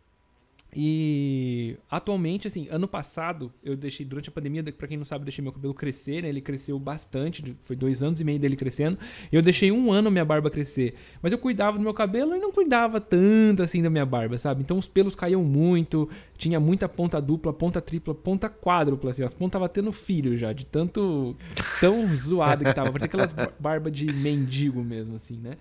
E 0.75 1.77
atualmente, 1.89 2.47
assim, 2.47 2.67
ano 2.69 2.87
passado, 2.87 3.51
eu 3.63 3.75
deixei, 3.75 4.05
durante 4.05 4.29
a 4.29 4.31
pandemia, 4.31 4.63
para 4.63 4.87
quem 4.87 4.97
não 4.97 5.05
sabe, 5.05 5.21
eu 5.21 5.25
deixei 5.25 5.41
meu 5.41 5.51
cabelo 5.51 5.73
crescer, 5.73 6.21
né? 6.21 6.29
Ele 6.29 6.41
cresceu 6.41 6.77
bastante, 6.77 7.55
foi 7.63 7.75
dois 7.75 8.03
anos 8.03 8.19
e 8.19 8.23
meio 8.23 8.37
dele 8.37 8.55
crescendo. 8.55 8.97
Eu 9.31 9.41
deixei 9.41 9.71
um 9.71 9.91
ano 9.91 10.11
minha 10.11 10.25
barba 10.25 10.51
crescer. 10.51 10.93
Mas 11.21 11.31
eu 11.31 11.37
cuidava 11.37 11.77
do 11.77 11.83
meu 11.83 11.93
cabelo 11.93 12.35
e 12.35 12.39
não 12.39 12.51
cuidava 12.51 12.99
tanto 12.99 13.63
assim 13.63 13.81
da 13.81 13.89
minha 13.89 14.05
barba, 14.05 14.37
sabe? 14.37 14.61
Então 14.61 14.77
os 14.77 14.87
pelos 14.87 15.15
caíam 15.15 15.43
muito, 15.43 16.09
tinha 16.37 16.59
muita 16.59 16.87
ponta 16.87 17.21
dupla, 17.21 17.53
ponta 17.53 17.81
tripla, 17.81 18.13
ponta 18.13 18.49
quádrupla, 18.49 19.11
assim. 19.11 19.23
As 19.23 19.33
pontas 19.33 19.53
tava 19.53 19.69
tendo 19.69 19.91
filho 19.91 20.35
já, 20.35 20.53
de 20.53 20.65
tanto. 20.65 21.35
tão 21.79 22.13
zoado 22.15 22.63
que 22.63 22.73
tava. 22.73 22.91
Parecia 22.91 23.07
aquelas 23.07 23.33
barbas 23.57 23.93
de 23.93 24.05
mendigo 24.05 24.83
mesmo, 24.83 25.15
assim, 25.15 25.37
né? 25.37 25.57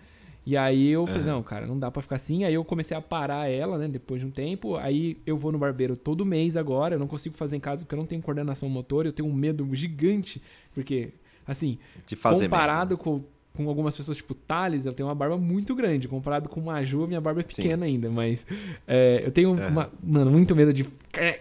E 0.47 0.57
aí 0.57 0.91
eu 0.91 1.05
falei, 1.09 1.25
não, 1.25 1.43
cara, 1.43 1.67
não 1.67 1.77
dá 1.77 1.91
para 1.91 2.01
ficar 2.01 2.15
assim. 2.15 2.45
Aí 2.45 2.55
eu 2.55 2.65
comecei 2.65 2.97
a 2.97 3.01
parar 3.01 3.51
ela, 3.51 3.77
né, 3.77 3.89
depois 3.89 4.21
de 4.21 4.27
um 4.29 4.31
tempo. 4.31 4.77
Aí 4.77 5.19
eu 5.27 5.37
vou 5.37 5.51
no 5.51 5.59
barbeiro 5.59 5.97
todo 5.97 6.25
mês 6.25 6.57
agora. 6.57 6.95
Eu 6.95 7.01
não 7.01 7.09
consigo 7.09 7.35
fazer 7.35 7.57
em 7.57 7.61
casa 7.61 7.85
porque 7.85 7.97
eu 7.97 7.99
não 7.99 8.07
tenho 8.07 8.23
coordenação 8.23 8.69
motor. 8.69 9.05
Eu 9.05 9.13
tenho 9.13 9.29
um 9.29 9.33
medo 9.33 9.69
gigante. 9.75 10.41
Porque, 10.73 11.09
assim, 11.45 11.81
comparado 12.23 12.97
com, 12.97 13.25
com 13.55 13.69
algumas 13.69 13.97
pessoas, 13.97 14.19
tipo 14.19 14.35
Thales, 14.35 14.87
eu 14.87 14.93
tenho 14.93 15.09
uma 15.09 15.17
barba 15.17 15.37
muito 15.37 15.75
grande. 15.75 16.07
Comparado 16.07 16.49
com 16.49 16.61
Maju, 16.61 17.09
minha 17.09 17.21
barba 17.21 17.41
é 17.41 17.43
pequena 17.43 17.85
Sim. 17.85 17.93
ainda. 17.93 18.09
Mas 18.09 18.47
é, 18.87 19.23
eu 19.27 19.33
tenho, 19.33 19.53
uma, 19.53 19.91
mano, 20.01 20.31
muito 20.31 20.55
medo 20.55 20.73
de... 20.73 20.87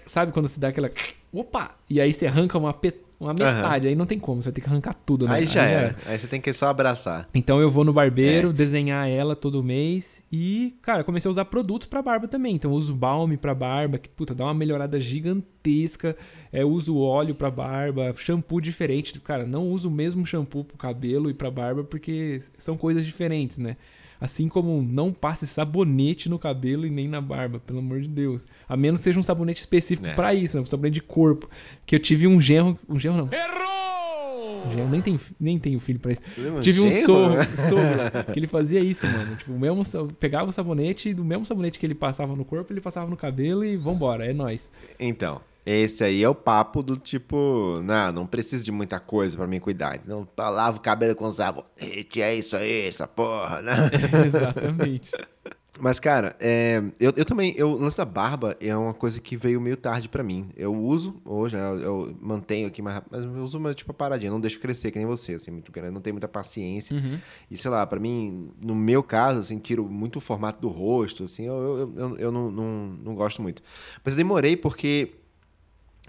Sabe 0.08 0.32
quando 0.32 0.48
você 0.48 0.60
dá 0.60 0.70
aquela... 0.70 0.90
Opa! 1.32 1.76
E 1.88 2.02
aí 2.02 2.12
você 2.12 2.26
arranca 2.26 2.58
uma, 2.58 2.76
uma 3.26 3.34
metade. 3.34 3.88
Aí 3.88 3.96
não 3.96 4.06
tem 4.06 4.20
como, 4.20 4.42
você 4.42 4.50
vai 4.50 4.54
ter 4.56 4.62
que 4.62 4.68
arrancar 4.68 4.94
tudo, 4.94 5.28
né? 5.28 5.36
Aí 5.36 5.46
já 5.46 5.64
era. 5.64 5.96
Aí 6.06 6.18
você 6.18 6.28
tem 6.28 6.40
que 6.42 6.52
só 6.54 6.68
abraçar. 6.68 7.28
Então 7.34 7.60
eu 7.60 7.70
vou 7.70 7.84
no 7.84 7.94
barbeiro, 7.94 8.54
desenhar 8.54 9.10
ela 9.10 9.36
todo 9.36 9.64
mês 9.64 10.24
e, 10.32 10.76
cara, 10.82 11.04
comecei 11.04 11.28
a 11.30 11.32
usar 11.32 11.46
produtos 11.46 11.88
pra 11.88 12.02
barba 12.02 12.28
também. 12.28 12.56
Então 12.56 12.72
eu 12.72 12.78
uso 12.78 12.94
balme 12.94 13.38
pra 13.38 13.54
barba, 13.54 13.98
que, 13.98 14.10
puta, 14.10 14.34
dá 14.34 14.46
uma 14.46 14.54
melhorada 14.54 15.00
gigantesca. 15.00 16.16
É, 16.52 16.64
uso 16.64 16.98
óleo 16.98 17.36
pra 17.36 17.52
barba, 17.52 18.14
shampoo 18.18 18.62
diferente. 18.62 19.20
Cara, 19.20 19.46
não 19.46 19.68
uso 19.68 19.90
o 19.90 19.92
mesmo 19.92 20.26
shampoo 20.26 20.64
pro 20.64 20.78
cabelo 20.78 21.30
e 21.30 21.34
pra 21.34 21.52
barba 21.52 21.84
porque 21.84 22.40
são 22.58 22.78
coisas 22.78 23.06
diferentes, 23.06 23.58
né? 23.58 23.76
Assim 24.20 24.48
como 24.48 24.82
não 24.82 25.12
passe 25.12 25.46
sabonete 25.48 26.30
no 26.30 26.40
cabelo 26.40 26.86
e 26.86 26.90
nem 26.90 27.08
na 27.08 27.20
barba, 27.22 27.60
pelo 27.60 27.80
amor 27.80 28.02
de 28.02 28.08
Deus. 28.08 28.46
A 28.68 28.76
menos 28.78 29.02
seja 29.02 29.20
um 29.20 29.24
sabonete 29.24 29.60
específico 29.62 30.08
É. 30.08 30.14
pra 30.14 30.34
isso, 30.34 30.56
né? 30.56 30.62
um 30.64 30.66
sabonete 30.66 30.96
de 30.96 31.02
corpo. 31.02 31.50
Que 31.86 31.96
eu 31.96 32.00
tive 32.00 32.28
um 32.28 32.40
genro. 32.40 32.78
Um 32.88 32.98
genro 33.00 33.18
não. 33.18 33.30
Errou! 33.32 34.68
Um 34.68 34.72
genro, 34.74 34.90
nem 34.90 35.02
tenho, 35.02 35.20
nem 35.40 35.60
tenho 35.60 35.80
filho 35.80 36.00
pra 36.00 36.12
isso. 36.14 36.22
Um 36.38 36.62
Tive 36.62 36.80
um 36.82 36.90
genro? 36.90 37.06
sogro, 37.06 37.38
sogro 37.70 38.34
que 38.34 38.40
ele 38.40 38.48
fazia 38.48 38.80
isso, 38.80 39.06
mano. 39.06 39.36
Tipo, 39.36 39.54
o 39.54 39.60
mesmo, 39.60 39.84
pegava 40.20 40.50
o 40.50 40.52
sabonete 40.52 41.10
e 41.10 41.14
do 41.14 41.24
mesmo 41.24 41.46
sabonete 41.46 41.78
que 41.78 41.86
ele 41.86 41.94
passava 41.96 42.36
no 42.36 42.44
corpo, 42.44 42.72
ele 42.74 42.82
passava 42.82 43.08
no 43.10 43.16
cabelo 43.18 43.64
e 43.64 43.76
vambora, 43.78 44.26
é 44.26 44.34
nóis. 44.34 44.72
Então, 45.00 45.40
esse 45.66 46.04
aí 46.04 46.24
é 46.24 46.30
o 46.30 46.36
papo 46.36 46.84
do 46.84 46.96
tipo, 46.96 47.82
não, 47.84 48.12
não 48.12 48.28
preciso 48.28 48.64
de 48.64 48.72
muita 48.72 49.00
coisa 49.00 49.36
pra 49.36 49.48
me 49.48 49.60
cuidar. 49.60 50.00
Não 50.06 50.28
lavo 50.38 50.78
o 50.78 50.82
cabelo 50.82 51.16
com 51.16 51.32
sabonete, 51.32 52.22
é 52.22 52.36
isso 52.36 52.56
aí, 52.56 52.88
essa 52.88 53.08
porra, 53.08 53.62
né? 53.62 53.74
Exatamente. 54.26 55.12
Mas, 55.80 56.00
cara, 56.00 56.36
é, 56.40 56.82
eu, 57.00 57.12
eu 57.16 57.26
também, 57.26 57.54
eu, 57.58 57.72
o 57.72 57.78
lance 57.78 57.98
da 57.98 58.06
barba 58.06 58.56
é 58.62 58.76
uma 58.76 58.94
coisa 58.94 59.20
que 59.20 59.36
veio 59.36 59.60
meio 59.60 59.76
tarde 59.76 60.08
pra 60.08 60.24
mim. 60.24 60.50
Eu 60.56 60.74
uso 60.74 61.22
hoje, 61.26 61.58
né, 61.58 61.68
eu, 61.68 61.80
eu 61.80 62.18
mantenho 62.22 62.68
aqui, 62.68 62.82
mais, 62.82 63.02
mas 63.12 63.24
eu 63.24 63.44
uso 63.44 63.58
uma, 63.58 63.74
tipo, 63.74 63.94
paradinha, 63.94 64.32
não 64.32 64.40
deixo 64.40 64.60
crescer 64.60 64.92
que 64.92 64.98
nem 64.98 65.06
você, 65.06 65.34
assim, 65.34 65.52
muito 65.52 65.72
grande, 65.72 65.94
não 65.94 66.00
tenho 66.00 66.14
muita 66.14 66.28
paciência. 66.28 66.96
Uhum. 66.96 67.20
E, 67.52 67.58
sei 67.58 67.70
lá, 67.70 67.86
pra 67.86 68.00
mim, 68.00 68.52
no 68.62 68.74
meu 68.74 69.04
caso, 69.04 69.42
assim, 69.42 69.60
tiro 69.60 69.84
muito 69.86 70.18
o 70.18 70.22
formato 70.22 70.62
do 70.62 70.70
rosto, 70.70 71.26
assim, 71.26 71.46
eu, 71.46 71.54
eu, 71.56 71.94
eu, 71.98 72.18
eu 72.18 72.32
não, 72.32 72.50
não, 72.50 72.98
não 73.04 73.16
gosto 73.16 73.42
muito. 73.42 73.62
Mas 74.04 74.14
eu 74.14 74.18
demorei 74.18 74.56
porque 74.56 75.14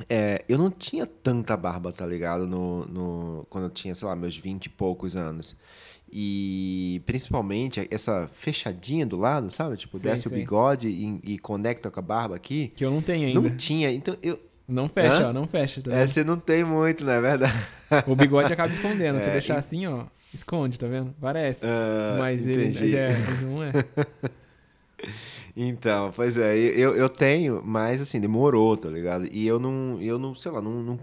é, 0.09 0.45
eu 0.49 0.59
não 0.59 0.71
tinha 0.71 1.07
tanta 1.07 1.57
barba, 1.57 1.93
tá 1.93 2.05
ligado? 2.07 2.47
No, 2.47 2.85
no, 2.87 3.47
quando 3.51 3.65
eu 3.65 3.71
tinha, 3.71 3.95
sei 3.95 4.07
lá, 4.07 4.15
meus 4.17 4.37
20 4.37 4.67
e 4.67 4.69
poucos 4.71 5.17
anos. 5.17 5.57
E 6.13 7.03
principalmente 7.05 7.87
essa 7.91 8.29
fechadinha 8.33 9.05
do 9.05 9.17
lado, 9.17 9.51
sabe? 9.51 9.77
Tipo, 9.77 9.99
Sei, 9.99 10.11
desce 10.11 10.29
o 10.29 10.31
sei. 10.31 10.39
bigode 10.39 10.89
e, 10.89 11.21
e 11.35 11.39
conecta 11.39 11.91
com 11.91 11.99
a 11.99 12.03
barba 12.03 12.37
aqui. 12.37 12.69
Que 12.77 12.85
eu 12.85 12.91
não 12.91 13.03
tenho 13.03 13.27
ainda. 13.27 13.41
Não 13.41 13.49
Não, 13.49 13.57
tinha. 13.57 13.91
Então, 13.91 14.17
eu. 14.23 14.39
fecha, 14.95 15.25
Hã? 15.25 15.29
ó, 15.31 15.33
não 15.33 15.49
fecha. 15.49 15.83
Tá 15.83 15.93
É, 15.93 16.07
você 16.07 16.23
não 16.23 16.39
tem 16.39 16.63
muito, 16.63 17.05
não 17.05 17.13
é 17.13 17.21
verdade? 17.21 17.53
O 18.07 18.15
bigode 18.15 18.53
acaba 18.53 18.73
escondendo. 18.73 19.19
Se 19.21 19.29
É, 19.29 19.33
deixar 19.33 19.55
e- 19.55 19.59
assim, 19.59 19.87
ó, 19.87 20.05
esconde, 20.33 20.79
tá 20.79 20.87
vendo? 20.87 21.13
Parece. 21.21 21.67
Ah, 21.67 22.17
mas 22.21 22.47
ele 22.47 22.67
mas 22.67 22.83
é, 22.83 23.09
mas 23.19 23.41
não 23.43 23.63
é. 23.65 23.73
Então, 25.57 26.13
pois 26.15 26.37
é, 26.37 26.55
eu, 26.55 26.95
eu 26.95 27.09
tenho, 27.09 27.63
mas 27.65 27.99
assim, 28.01 28.21
demorou, 28.21 28.77
tá 28.77 28.91
ligado? 28.91 29.27
E 29.33 29.47
eu 29.47 29.59
não, 29.59 29.99
eu 30.03 30.19
não, 30.19 30.35
sei 30.35 30.51
lá, 30.53 30.61
não, 30.61 30.83
não, 30.83 31.01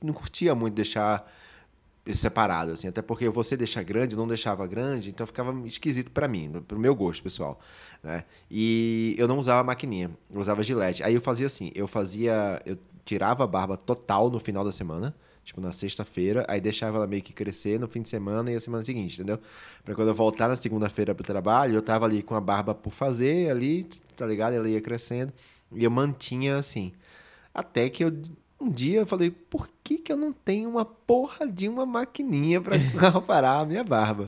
não, 0.00 0.12
curtia 0.12 0.54
muito 0.54 0.74
deixar 0.74 1.28
separado, 2.14 2.72
assim, 2.72 2.86
até 2.86 3.02
porque 3.02 3.28
você 3.28 3.56
deixar 3.56 3.82
grande, 3.82 4.14
eu 4.14 4.18
não 4.18 4.26
deixava 4.28 4.64
grande, 4.68 5.10
então 5.10 5.26
ficava 5.26 5.52
esquisito 5.66 6.12
pra 6.12 6.28
mim, 6.28 6.62
pro 6.66 6.78
meu 6.78 6.94
gosto, 6.94 7.24
pessoal, 7.24 7.58
né? 8.02 8.24
E 8.48 9.16
eu 9.18 9.26
não 9.26 9.38
usava 9.40 9.64
maquininha, 9.64 10.10
eu 10.32 10.40
usava 10.40 10.62
gilete. 10.62 11.02
Aí 11.02 11.14
eu 11.14 11.20
fazia 11.20 11.46
assim, 11.46 11.72
eu 11.74 11.88
fazia, 11.88 12.62
eu 12.64 12.78
tirava 13.04 13.42
a 13.42 13.46
barba 13.48 13.76
total 13.76 14.30
no 14.30 14.38
final 14.38 14.64
da 14.64 14.70
semana, 14.70 15.12
tipo 15.44 15.60
na 15.60 15.72
sexta-feira, 15.72 16.44
aí 16.48 16.60
deixava 16.60 16.98
ela 16.98 17.06
meio 17.06 17.22
que 17.22 17.32
crescer 17.32 17.78
no 17.78 17.88
fim 17.88 18.02
de 18.02 18.08
semana 18.08 18.50
e 18.50 18.54
a 18.54 18.60
semana 18.60 18.84
seguinte, 18.84 19.14
entendeu? 19.14 19.38
Pra 19.84 19.94
quando 19.94 20.08
eu 20.08 20.14
voltar 20.14 20.48
na 20.48 20.56
segunda-feira 20.56 21.14
pro 21.14 21.24
trabalho, 21.24 21.74
eu 21.74 21.82
tava 21.82 22.06
ali 22.06 22.22
com 22.22 22.34
a 22.34 22.40
barba 22.40 22.74
por 22.74 22.92
fazer 22.92 23.50
ali, 23.50 23.84
tá 24.16 24.26
ligado? 24.26 24.54
Ela 24.54 24.68
ia 24.68 24.80
crescendo 24.80 25.32
e 25.72 25.84
eu 25.84 25.90
mantinha 25.90 26.56
assim. 26.56 26.92
Até 27.54 27.90
que 27.90 28.04
eu 28.04 28.12
um 28.62 28.70
dia 28.70 29.00
eu 29.00 29.06
falei, 29.06 29.28
por 29.28 29.68
que 29.82 29.98
que 29.98 30.12
eu 30.12 30.16
não 30.16 30.32
tenho 30.32 30.70
uma 30.70 30.84
porra 30.84 31.46
de 31.46 31.68
uma 31.68 31.84
maquininha 31.84 32.60
pra 32.60 32.76
parar 33.26 33.58
a 33.58 33.66
minha 33.66 33.82
barba? 33.82 34.26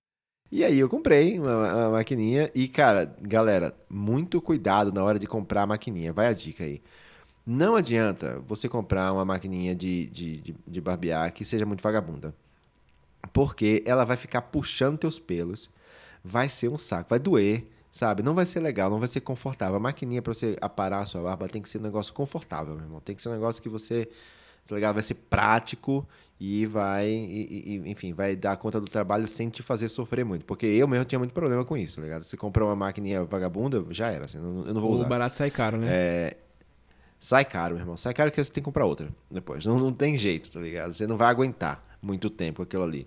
E 0.50 0.64
aí 0.64 0.78
eu 0.78 0.88
comprei 0.88 1.38
uma, 1.38 1.56
uma 1.56 1.90
maquininha 1.90 2.50
e, 2.54 2.68
cara, 2.68 3.12
galera, 3.20 3.74
muito 3.88 4.40
cuidado 4.40 4.92
na 4.92 5.02
hora 5.02 5.18
de 5.18 5.26
comprar 5.26 5.62
a 5.62 5.66
maquininha. 5.66 6.12
Vai 6.12 6.26
a 6.26 6.32
dica 6.32 6.64
aí. 6.64 6.82
Não 7.46 7.76
adianta 7.76 8.40
você 8.46 8.68
comprar 8.68 9.12
uma 9.12 9.24
maquininha 9.24 9.74
de, 9.74 10.06
de, 10.06 10.40
de, 10.40 10.56
de 10.66 10.80
barbear 10.80 11.32
que 11.32 11.44
seja 11.44 11.66
muito 11.66 11.82
vagabunda. 11.82 12.34
Porque 13.32 13.82
ela 13.86 14.04
vai 14.04 14.16
ficar 14.16 14.42
puxando 14.42 14.98
teus 14.98 15.18
pelos. 15.18 15.68
Vai 16.22 16.48
ser 16.48 16.68
um 16.68 16.78
saco, 16.78 17.10
vai 17.10 17.18
doer, 17.18 17.66
sabe? 17.92 18.22
Não 18.22 18.34
vai 18.34 18.46
ser 18.46 18.60
legal, 18.60 18.88
não 18.88 18.98
vai 18.98 19.08
ser 19.08 19.20
confortável. 19.20 19.76
A 19.76 19.80
maquininha 19.80 20.22
pra 20.22 20.32
você 20.32 20.56
aparar 20.60 21.00
a 21.00 21.06
sua 21.06 21.22
barba 21.22 21.48
tem 21.48 21.60
que 21.60 21.68
ser 21.68 21.78
um 21.78 21.82
negócio 21.82 22.14
confortável, 22.14 22.74
meu 22.74 22.84
irmão. 22.84 23.00
Tem 23.00 23.14
que 23.14 23.20
ser 23.22 23.28
um 23.28 23.32
negócio 23.32 23.62
que 23.62 23.68
você, 23.68 24.08
tá 24.66 24.74
ligado? 24.74 24.94
Vai 24.94 25.02
ser 25.02 25.14
prático 25.14 26.06
e 26.40 26.64
vai, 26.64 27.08
e- 27.08 27.82
e- 27.84 27.90
enfim, 27.90 28.14
vai 28.14 28.34
dar 28.36 28.56
conta 28.56 28.80
do 28.80 28.86
trabalho 28.86 29.26
sem 29.28 29.50
te 29.50 29.62
fazer 29.62 29.88
sofrer 29.88 30.24
muito. 30.24 30.44
Porque 30.46 30.64
eu 30.64 30.88
mesmo 30.88 31.04
tinha 31.04 31.18
muito 31.18 31.34
problema 31.34 31.62
com 31.64 31.76
isso, 31.76 31.96
tá 31.96 32.02
ligado? 32.02 32.24
Você 32.24 32.36
comprar 32.38 32.64
uma 32.64 32.76
maquininha 32.76 33.22
vagabunda, 33.24 33.84
já 33.90 34.10
era, 34.10 34.24
assim, 34.24 34.38
eu 34.38 34.44
não, 34.74 34.80
vou 34.80 34.92
O 34.92 34.94
usar. 34.94 35.04
barato 35.08 35.36
sai 35.36 35.50
caro, 35.50 35.76
né? 35.76 36.32
Sai 37.24 37.42
caro, 37.42 37.72
meu 37.74 37.80
irmão. 37.80 37.96
Sai 37.96 38.12
caro 38.12 38.30
que 38.30 38.44
você 38.44 38.52
tem 38.52 38.62
que 38.62 38.66
comprar 38.66 38.84
outra 38.84 39.08
depois. 39.30 39.64
Não, 39.64 39.78
não 39.78 39.94
tem 39.94 40.14
jeito, 40.14 40.50
tá 40.50 40.60
ligado? 40.60 40.92
Você 40.92 41.06
não 41.06 41.16
vai 41.16 41.28
aguentar 41.28 41.82
muito 42.02 42.28
tempo 42.28 42.60
aquilo 42.60 42.82
ali. 42.82 43.06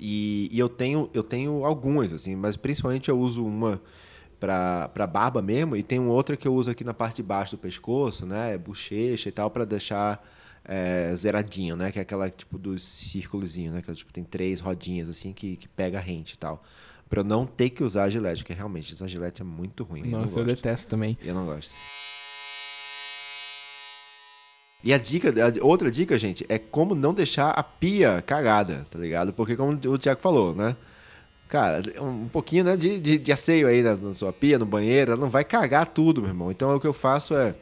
E, 0.00 0.48
e 0.50 0.58
eu 0.58 0.70
tenho 0.70 1.10
eu 1.12 1.22
tenho 1.22 1.66
algumas, 1.66 2.14
assim, 2.14 2.34
mas 2.34 2.56
principalmente 2.56 3.10
eu 3.10 3.20
uso 3.20 3.44
uma 3.44 3.78
pra, 4.40 4.88
pra 4.88 5.06
barba 5.06 5.42
mesmo, 5.42 5.76
e 5.76 5.82
tem 5.82 6.00
outra 6.00 6.34
que 6.34 6.48
eu 6.48 6.54
uso 6.54 6.70
aqui 6.70 6.82
na 6.82 6.94
parte 6.94 7.16
de 7.16 7.22
baixo 7.24 7.56
do 7.56 7.58
pescoço, 7.58 8.24
né? 8.24 8.56
Bochecha 8.56 9.28
e 9.28 9.32
tal, 9.32 9.50
pra 9.50 9.66
deixar 9.66 10.26
é, 10.64 11.14
zeradinho, 11.14 11.76
né? 11.76 11.92
Que 11.92 11.98
é 11.98 12.02
aquela 12.02 12.30
tipo 12.30 12.56
dos 12.56 12.82
círculozinho, 12.82 13.70
né? 13.70 13.82
Que 13.82 13.92
tipo, 13.92 14.10
tem 14.10 14.24
três 14.24 14.60
rodinhas 14.60 15.10
assim 15.10 15.30
que, 15.30 15.56
que 15.56 15.68
pega 15.68 15.98
a 15.98 16.00
rente 16.00 16.36
e 16.36 16.38
tal. 16.38 16.64
Pra 17.06 17.20
eu 17.20 17.24
não 17.24 17.44
ter 17.44 17.68
que 17.68 17.84
usar 17.84 18.04
a 18.04 18.08
gilete, 18.08 18.42
porque 18.42 18.54
realmente 18.54 18.94
essa 18.94 19.06
gilete 19.06 19.42
é 19.42 19.44
muito 19.44 19.84
ruim. 19.84 20.04
eu 20.04 20.20
Nossa, 20.20 20.40
eu 20.40 20.44
gosto. 20.46 20.56
detesto 20.56 20.88
também. 20.88 21.18
Eu 21.20 21.34
não 21.34 21.44
gosto. 21.44 21.74
E 24.82 24.92
a 24.92 24.98
dica, 24.98 25.30
a 25.30 25.64
outra 25.64 25.90
dica, 25.90 26.16
gente, 26.16 26.46
é 26.48 26.56
como 26.58 26.94
não 26.94 27.12
deixar 27.12 27.50
a 27.50 27.62
pia 27.62 28.22
cagada, 28.24 28.86
tá 28.90 28.98
ligado? 28.98 29.32
Porque 29.32 29.56
como 29.56 29.72
o 29.72 29.98
Thiago 29.98 30.20
falou, 30.20 30.54
né? 30.54 30.76
Cara, 31.48 31.82
um 32.00 32.28
pouquinho 32.28 32.62
né, 32.64 32.76
de, 32.76 32.98
de, 32.98 33.18
de 33.18 33.32
asseio 33.32 33.66
aí 33.66 33.82
na, 33.82 33.96
na 33.96 34.14
sua 34.14 34.32
pia, 34.32 34.58
no 34.58 34.66
banheiro, 34.66 35.12
ela 35.12 35.20
não 35.20 35.30
vai 35.30 35.44
cagar 35.44 35.86
tudo, 35.86 36.20
meu 36.20 36.30
irmão. 36.30 36.50
Então 36.50 36.76
o 36.76 36.80
que 36.80 36.86
eu 36.86 36.92
faço 36.92 37.34
é. 37.34 37.54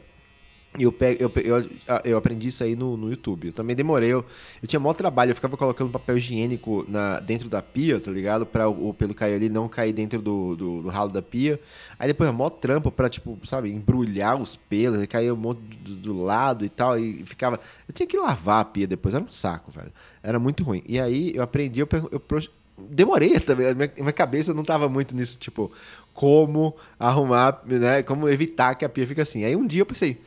Eu, 0.79 0.91
pego, 0.91 1.23
eu, 1.23 1.31
eu, 1.35 1.69
eu 2.03 2.17
aprendi 2.17 2.49
isso 2.49 2.63
aí 2.63 2.75
no, 2.75 2.95
no 2.95 3.09
YouTube. 3.09 3.47
Eu 3.47 3.53
também 3.53 3.75
demorei. 3.75 4.09
Eu, 4.13 4.23
eu 4.61 4.67
tinha 4.67 4.79
maior 4.79 4.93
trabalho. 4.93 5.31
Eu 5.31 5.35
ficava 5.35 5.57
colocando 5.57 5.89
papel 5.89 6.17
higiênico 6.17 6.85
na, 6.87 7.19
dentro 7.19 7.49
da 7.49 7.61
pia, 7.61 7.99
tá 7.99 8.11
ligado? 8.11 8.45
Pra 8.45 8.69
o, 8.69 8.93
pelo 8.93 9.15
cair 9.15 9.35
ali 9.35 9.49
não 9.49 9.67
cair 9.67 9.91
dentro 9.91 10.21
do, 10.21 10.55
do, 10.55 10.81
do 10.83 10.89
ralo 10.89 11.11
da 11.11 11.21
pia. 11.21 11.59
Aí 11.97 12.07
depois, 12.07 12.31
mó 12.31 12.49
trampo 12.49 12.91
pra, 12.91 13.09
tipo, 13.09 13.39
sabe, 13.43 13.71
embrulhar 13.71 14.39
os 14.39 14.55
pelos. 14.55 14.99
Aí 14.99 15.07
caía 15.07 15.33
um 15.33 15.37
monte 15.37 15.59
do, 15.59 15.95
do 15.95 16.21
lado 16.21 16.63
e 16.63 16.69
tal. 16.69 16.99
E 16.99 17.25
ficava. 17.25 17.59
Eu 17.87 17.93
tinha 17.93 18.05
que 18.05 18.17
lavar 18.17 18.59
a 18.61 18.65
pia 18.65 18.85
depois. 18.85 19.15
Era 19.15 19.23
um 19.23 19.31
saco, 19.31 19.71
velho. 19.71 19.91
Era 20.21 20.37
muito 20.37 20.63
ruim. 20.63 20.83
E 20.87 20.99
aí 20.99 21.35
eu 21.35 21.41
aprendi, 21.41 21.79
eu, 21.79 21.87
eu 22.11 22.21
demorei 22.77 23.39
também. 23.41 23.73
Minha, 23.73 23.91
minha 23.97 24.13
cabeça 24.13 24.53
não 24.53 24.63
tava 24.63 24.87
muito 24.87 25.15
nisso, 25.15 25.39
tipo, 25.39 25.71
como 26.13 26.75
arrumar, 26.99 27.61
né? 27.65 28.03
Como 28.03 28.29
evitar 28.29 28.75
que 28.75 28.85
a 28.85 28.89
pia 28.89 29.07
fique 29.07 29.21
assim. 29.21 29.43
Aí 29.43 29.55
um 29.55 29.65
dia 29.65 29.81
eu 29.81 29.85
pensei. 29.85 30.21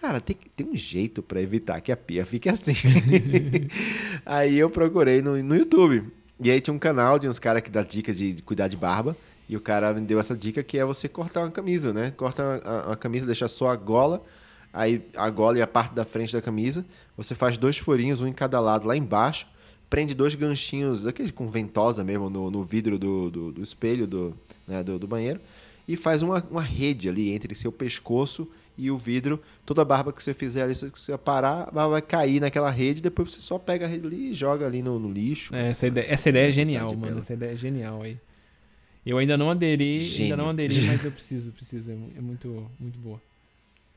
Cara, 0.00 0.20
tem, 0.20 0.36
tem 0.54 0.66
um 0.66 0.76
jeito 0.76 1.22
pra 1.22 1.42
evitar 1.42 1.80
que 1.80 1.90
a 1.90 1.96
pia 1.96 2.24
fique 2.24 2.48
assim. 2.48 2.72
aí 4.24 4.56
eu 4.56 4.70
procurei 4.70 5.20
no, 5.20 5.42
no 5.42 5.56
YouTube. 5.56 6.04
E 6.40 6.50
aí 6.50 6.60
tinha 6.60 6.72
um 6.72 6.78
canal 6.78 7.18
de 7.18 7.28
uns 7.28 7.38
caras 7.40 7.62
que 7.62 7.70
dá 7.70 7.82
dica 7.82 8.14
de, 8.14 8.32
de 8.32 8.42
cuidar 8.42 8.68
de 8.68 8.76
barba. 8.76 9.16
E 9.48 9.56
o 9.56 9.60
cara 9.60 9.92
me 9.92 10.00
deu 10.02 10.20
essa 10.20 10.36
dica 10.36 10.62
que 10.62 10.78
é 10.78 10.84
você 10.84 11.08
cortar 11.08 11.40
uma 11.40 11.50
camisa, 11.50 11.92
né? 11.92 12.12
Corta 12.16 12.62
a, 12.64 12.92
a 12.92 12.96
camisa, 12.96 13.26
deixa 13.26 13.48
só 13.48 13.70
a 13.70 13.76
gola. 13.76 14.22
Aí 14.72 15.02
a 15.16 15.28
gola 15.30 15.58
e 15.58 15.62
a 15.62 15.66
parte 15.66 15.94
da 15.94 16.04
frente 16.04 16.32
da 16.32 16.40
camisa. 16.40 16.86
Você 17.16 17.34
faz 17.34 17.56
dois 17.56 17.76
furinhos, 17.76 18.20
um 18.20 18.28
em 18.28 18.32
cada 18.32 18.60
lado 18.60 18.86
lá 18.86 18.96
embaixo. 18.96 19.48
Prende 19.90 20.14
dois 20.14 20.34
ganchinhos, 20.36 21.02
daquele 21.02 21.32
com 21.32 21.48
ventosa 21.48 22.04
mesmo, 22.04 22.30
no, 22.30 22.50
no 22.52 22.62
vidro 22.62 22.98
do, 22.98 23.30
do, 23.30 23.52
do 23.52 23.62
espelho 23.62 24.06
do, 24.06 24.36
né, 24.66 24.84
do, 24.84 24.96
do 24.96 25.08
banheiro. 25.08 25.40
E 25.88 25.96
faz 25.96 26.22
uma, 26.22 26.44
uma 26.48 26.62
rede 26.62 27.08
ali 27.08 27.30
entre 27.30 27.52
seu 27.56 27.72
pescoço 27.72 28.46
e 28.78 28.90
o 28.90 28.96
vidro. 28.96 29.42
Toda 29.66 29.82
a 29.82 29.84
barba 29.84 30.12
que 30.12 30.22
você 30.22 30.32
fizer 30.32 30.62
ali, 30.62 30.74
se 30.76 30.88
você 30.88 31.18
parar, 31.18 31.62
a 31.68 31.70
barba 31.70 31.88
vai 31.90 32.02
cair 32.02 32.40
naquela 32.40 32.70
rede. 32.70 33.02
Depois 33.02 33.32
você 33.34 33.40
só 33.40 33.58
pega 33.58 33.84
a 33.84 33.88
rede 33.88 34.06
ali 34.06 34.30
e 34.30 34.34
joga 34.34 34.64
ali 34.66 34.80
no, 34.82 34.98
no 34.98 35.12
lixo. 35.12 35.54
É, 35.54 35.66
essa, 35.66 35.86
ideia, 35.88 36.06
essa 36.08 36.28
ideia 36.28 36.48
é 36.48 36.52
genial, 36.52 36.88
de 36.90 36.96
mano. 36.96 37.18
Essa 37.18 37.34
ideia 37.34 37.52
é 37.52 37.56
genial 37.56 38.00
aí. 38.02 38.16
Eu 39.04 39.18
ainda 39.18 39.36
não 39.36 39.50
aderi, 39.50 39.94
ainda 39.94 40.04
Gênio. 40.04 40.36
não 40.36 40.48
aderi, 40.50 40.80
mas 40.86 41.04
eu 41.04 41.10
preciso, 41.10 41.50
preciso. 41.52 41.90
É 41.90 41.94
é 41.94 42.20
muito, 42.20 42.70
muito 42.78 42.98
boa. 42.98 43.20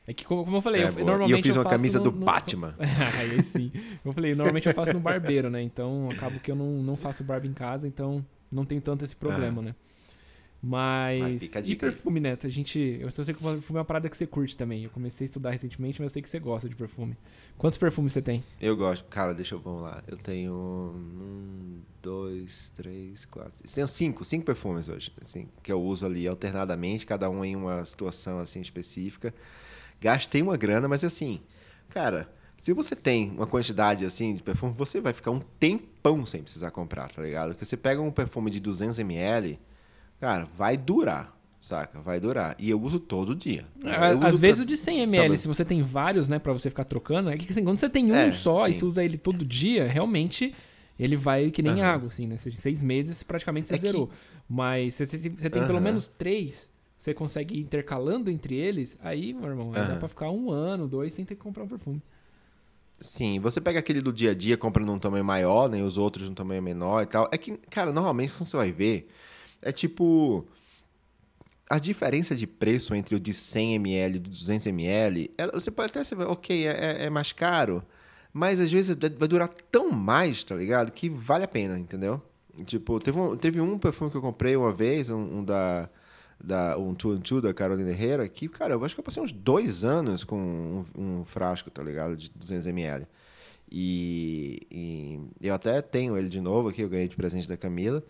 É 0.06 0.12
que, 0.12 0.24
como, 0.24 0.42
como 0.44 0.56
eu 0.56 0.62
falei, 0.62 0.82
É, 0.82 0.88
eu, 0.88 0.92
normalmente 1.04 1.30
e 1.30 1.32
eu 1.38 1.42
fiz 1.42 1.54
uma 1.54 1.62
faço 1.62 1.76
camisa 1.76 1.98
no- 2.00 2.04
do 2.10 2.18
no- 2.18 2.24
Batman. 2.26 2.74
Aí 3.20 3.40
sim. 3.44 3.70
Como 4.02 4.06
eu 4.06 4.12
falei, 4.12 4.34
normalmente 4.34 4.66
eu 4.68 4.74
faço 4.74 4.92
no 4.92 4.98
barbeiro, 5.00 5.48
né? 5.48 5.62
Então 5.62 6.08
acabo 6.10 6.40
que 6.40 6.50
eu 6.50 6.56
não, 6.56 6.82
não 6.82 6.96
faço 6.96 7.22
barba 7.22 7.46
em 7.46 7.52
casa, 7.52 7.86
então 7.86 8.24
não 8.50 8.64
tem 8.64 8.80
tanto 8.80 9.04
esse 9.04 9.14
problema, 9.14 9.62
né? 9.62 9.74
Mas. 10.62 11.20
Mas 11.20 11.42
e 11.42 11.62
dica 11.62 11.86
aí. 11.86 11.92
perfume, 11.92 12.20
Neto? 12.20 12.46
A 12.46 12.50
gente. 12.50 12.78
Eu 13.00 13.10
sei 13.10 13.24
que 13.24 13.42
perfume 13.42 13.78
é 13.78 13.80
uma 13.80 13.84
parada 13.84 14.08
que 14.08 14.16
você 14.16 14.28
curte 14.28 14.56
também. 14.56 14.84
Eu 14.84 14.90
comecei 14.90 15.24
a 15.24 15.26
estudar 15.26 15.50
recentemente, 15.50 16.00
mas 16.00 16.10
eu 16.10 16.12
sei 16.12 16.22
que 16.22 16.28
você 16.28 16.38
gosta 16.38 16.68
de 16.68 16.76
perfume. 16.76 17.16
Quantos 17.58 17.76
perfumes 17.76 18.12
você 18.12 18.22
tem? 18.22 18.44
Eu 18.60 18.76
gosto. 18.76 19.04
Cara, 19.06 19.34
deixa 19.34 19.56
eu. 19.56 19.60
Vamos 19.60 19.82
lá. 19.82 20.00
Eu 20.06 20.16
tenho. 20.16 20.52
Um, 20.54 21.80
dois, 22.00 22.70
três, 22.76 23.24
quatro. 23.24 23.64
Eu 23.64 23.72
tenho 23.72 23.88
cinco, 23.88 24.24
cinco 24.24 24.46
perfumes 24.46 24.88
hoje. 24.88 25.12
Assim, 25.20 25.48
que 25.64 25.72
eu 25.72 25.82
uso 25.82 26.06
ali 26.06 26.28
alternadamente, 26.28 27.04
cada 27.04 27.28
um 27.28 27.44
em 27.44 27.56
uma 27.56 27.84
situação 27.84 28.38
assim 28.38 28.60
específica. 28.60 29.34
Gastei 30.00 30.42
uma 30.42 30.56
grana, 30.56 30.86
mas 30.86 31.02
assim, 31.02 31.40
cara. 31.88 32.32
Se 32.58 32.72
você 32.72 32.94
tem 32.94 33.32
uma 33.32 33.46
quantidade 33.48 34.04
assim 34.04 34.34
de 34.34 34.40
perfume, 34.40 34.72
você 34.72 35.00
vai 35.00 35.12
ficar 35.12 35.32
um 35.32 35.40
tempão 35.40 36.24
sem 36.24 36.40
precisar 36.40 36.70
comprar, 36.70 37.08
tá 37.10 37.20
ligado? 37.20 37.48
Porque 37.48 37.64
você 37.64 37.76
pega 37.76 38.00
um 38.00 38.12
perfume 38.12 38.52
de 38.52 38.60
200ml, 38.60 39.58
cara, 40.22 40.44
vai 40.56 40.76
durar, 40.76 41.36
saca? 41.58 42.00
Vai 42.00 42.20
durar. 42.20 42.54
E 42.58 42.70
eu 42.70 42.80
uso 42.80 43.00
todo 43.00 43.34
dia. 43.34 43.64
Às 44.20 44.34
uso 44.34 44.40
vezes 44.40 44.58
pra- 44.58 44.64
o 44.64 44.66
de 44.68 44.76
100ml, 44.76 45.10
sabe? 45.26 45.38
se 45.38 45.48
você 45.48 45.64
tem 45.64 45.82
vários, 45.82 46.28
né, 46.28 46.38
pra 46.38 46.52
você 46.52 46.70
ficar 46.70 46.84
trocando, 46.84 47.28
é 47.28 47.36
que 47.36 47.50
assim, 47.50 47.64
quando 47.64 47.76
você 47.78 47.88
tem 47.90 48.12
um 48.12 48.14
É, 48.14 48.30
só 48.30 48.68
e 48.68 48.72
sim. 48.72 48.78
você 48.78 48.84
usa 48.84 49.04
ele 49.04 49.18
todo 49.18 49.44
dia, 49.44 49.88
realmente 49.88 50.54
ele 50.96 51.16
vai 51.16 51.50
que 51.50 51.60
nem 51.60 51.80
Aham. 51.80 51.90
água, 51.94 52.08
assim, 52.08 52.28
né? 52.28 52.36
Seis 52.36 52.80
meses 52.80 53.24
praticamente 53.24 53.68
você 53.68 53.74
É 53.74 53.78
que- 53.78 53.82
zerou. 53.82 54.10
Mas 54.48 54.94
se 54.94 55.06
você 55.06 55.18
tem, 55.18 55.32
tem 55.32 55.66
pelo 55.66 55.80
menos 55.80 56.06
três, 56.06 56.70
você 56.96 57.12
consegue 57.12 57.56
ir 57.56 57.60
intercalando 57.62 58.30
entre 58.30 58.54
eles, 58.54 58.96
aí, 59.02 59.32
meu 59.34 59.48
irmão, 59.48 59.72
aí 59.74 59.84
dá 59.88 59.96
pra 59.96 60.06
ficar 60.08 60.30
um 60.30 60.50
ano, 60.52 60.86
dois, 60.86 61.12
sem 61.14 61.24
ter 61.24 61.34
que 61.34 61.40
comprar 61.42 61.64
um 61.64 61.68
perfume. 61.68 62.00
Sim, 63.00 63.40
você 63.40 63.60
pega 63.60 63.80
aquele 63.80 64.00
do 64.00 64.12
dia 64.12 64.30
a 64.30 64.34
dia, 64.34 64.56
compra 64.56 64.84
num 64.84 64.98
tamanho 64.98 65.24
maior, 65.24 65.68
né? 65.68 65.78
e 65.80 65.82
Os 65.82 65.98
outros 65.98 66.28
num 66.28 66.34
tamanho 66.34 66.62
menor 66.62 67.02
e 67.02 67.06
tal. 67.06 67.28
É 67.32 67.38
que, 67.38 67.56
cara, 67.68 67.90
normalmente 67.92 68.32
quando 68.32 68.48
você 68.48 68.56
vai 68.56 68.70
ver, 68.70 69.08
é 69.62 69.72
tipo. 69.72 70.44
A 71.70 71.78
diferença 71.78 72.36
de 72.36 72.46
preço 72.46 72.94
entre 72.94 73.14
o 73.14 73.20
de 73.20 73.32
100ml 73.32 74.14
e 74.14 74.16
o 74.18 74.20
de 74.20 74.30
200ml, 74.30 75.30
ela- 75.38 75.52
você 75.52 75.70
pode 75.70 75.90
até 75.90 76.04
ser, 76.04 76.18
ok, 76.20 76.66
é, 76.66 76.70
é- 76.70 77.04
é 77.06 77.10
mais 77.10 77.32
caro, 77.32 77.82
mas 78.30 78.60
às 78.60 78.70
vezes 78.70 78.94
vai 79.18 79.26
durar 79.26 79.48
tão 79.70 79.90
mais, 79.90 80.44
tá 80.44 80.54
ligado? 80.54 80.92
Que 80.92 81.08
vale 81.08 81.44
a 81.44 81.48
pena, 81.48 81.78
entendeu? 81.78 82.20
Tipo, 82.66 82.98
teve 82.98 83.18
um, 83.18 83.36
teve 83.38 83.58
um 83.58 83.78
perfume 83.78 84.10
que 84.10 84.16
eu 84.18 84.20
comprei 84.20 84.54
uma 84.54 84.70
vez, 84.70 85.08
um, 85.08 85.38
um 85.38 85.42
da, 85.44 85.88
da 86.38 86.76
um 86.76 86.94
Two 86.94 87.12
and 87.12 87.40
da 87.40 87.54
Carolina 87.54 87.88
Herrera, 87.90 88.28
que, 88.28 88.48
cara, 88.48 88.74
eu 88.74 88.84
acho 88.84 88.94
que 88.94 89.00
eu 89.00 89.04
passei 89.04 89.22
uns 89.22 89.32
dois 89.32 89.82
anos 89.82 90.24
com 90.24 90.84
um, 90.94 91.20
um 91.20 91.24
frasco, 91.24 91.70
tá 91.70 91.82
ligado? 91.82 92.14
De 92.16 92.28
200ml. 92.38 93.06
E, 93.70 94.66
e 95.40 95.46
eu 95.48 95.54
até 95.54 95.80
tenho 95.80 96.18
ele 96.18 96.28
de 96.28 96.40
novo 96.42 96.68
aqui, 96.68 96.82
eu 96.82 96.88
ganhei 96.90 97.08
de 97.08 97.16
presente 97.16 97.48
da 97.48 97.56
Camila. 97.56 98.04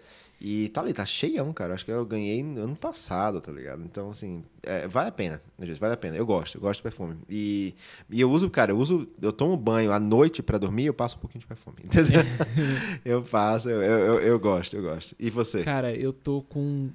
E 0.44 0.70
tá 0.70 0.80
ali, 0.80 0.92
tá 0.92 1.06
cheião, 1.06 1.52
cara. 1.52 1.72
Acho 1.72 1.84
que 1.84 1.92
eu 1.92 2.04
ganhei 2.04 2.40
ano 2.40 2.74
passado, 2.74 3.40
tá 3.40 3.52
ligado? 3.52 3.80
Então, 3.84 4.10
assim, 4.10 4.42
é, 4.64 4.88
vale 4.88 5.08
a 5.08 5.12
pena, 5.12 5.40
gente? 5.60 5.78
Vale 5.78 5.94
a 5.94 5.96
pena. 5.96 6.16
Eu 6.16 6.26
gosto, 6.26 6.56
eu 6.56 6.60
gosto 6.60 6.80
de 6.80 6.82
perfume. 6.82 7.14
E, 7.30 7.76
e 8.10 8.20
eu 8.20 8.28
uso, 8.28 8.50
cara, 8.50 8.72
eu 8.72 8.76
uso, 8.76 9.06
eu 9.20 9.32
tomo 9.32 9.56
banho 9.56 9.92
à 9.92 10.00
noite 10.00 10.42
pra 10.42 10.58
dormir, 10.58 10.86
eu 10.86 10.94
passo 10.94 11.16
um 11.16 11.20
pouquinho 11.20 11.42
de 11.42 11.46
perfume, 11.46 11.76
entendeu? 11.86 12.22
eu 13.04 13.22
passo, 13.22 13.70
eu, 13.70 13.80
eu, 13.80 13.98
eu, 14.00 14.18
eu 14.18 14.40
gosto, 14.40 14.76
eu 14.76 14.82
gosto. 14.82 15.14
E 15.16 15.30
você? 15.30 15.62
Cara, 15.62 15.94
eu 15.94 16.12
tô 16.12 16.42
com 16.42 16.90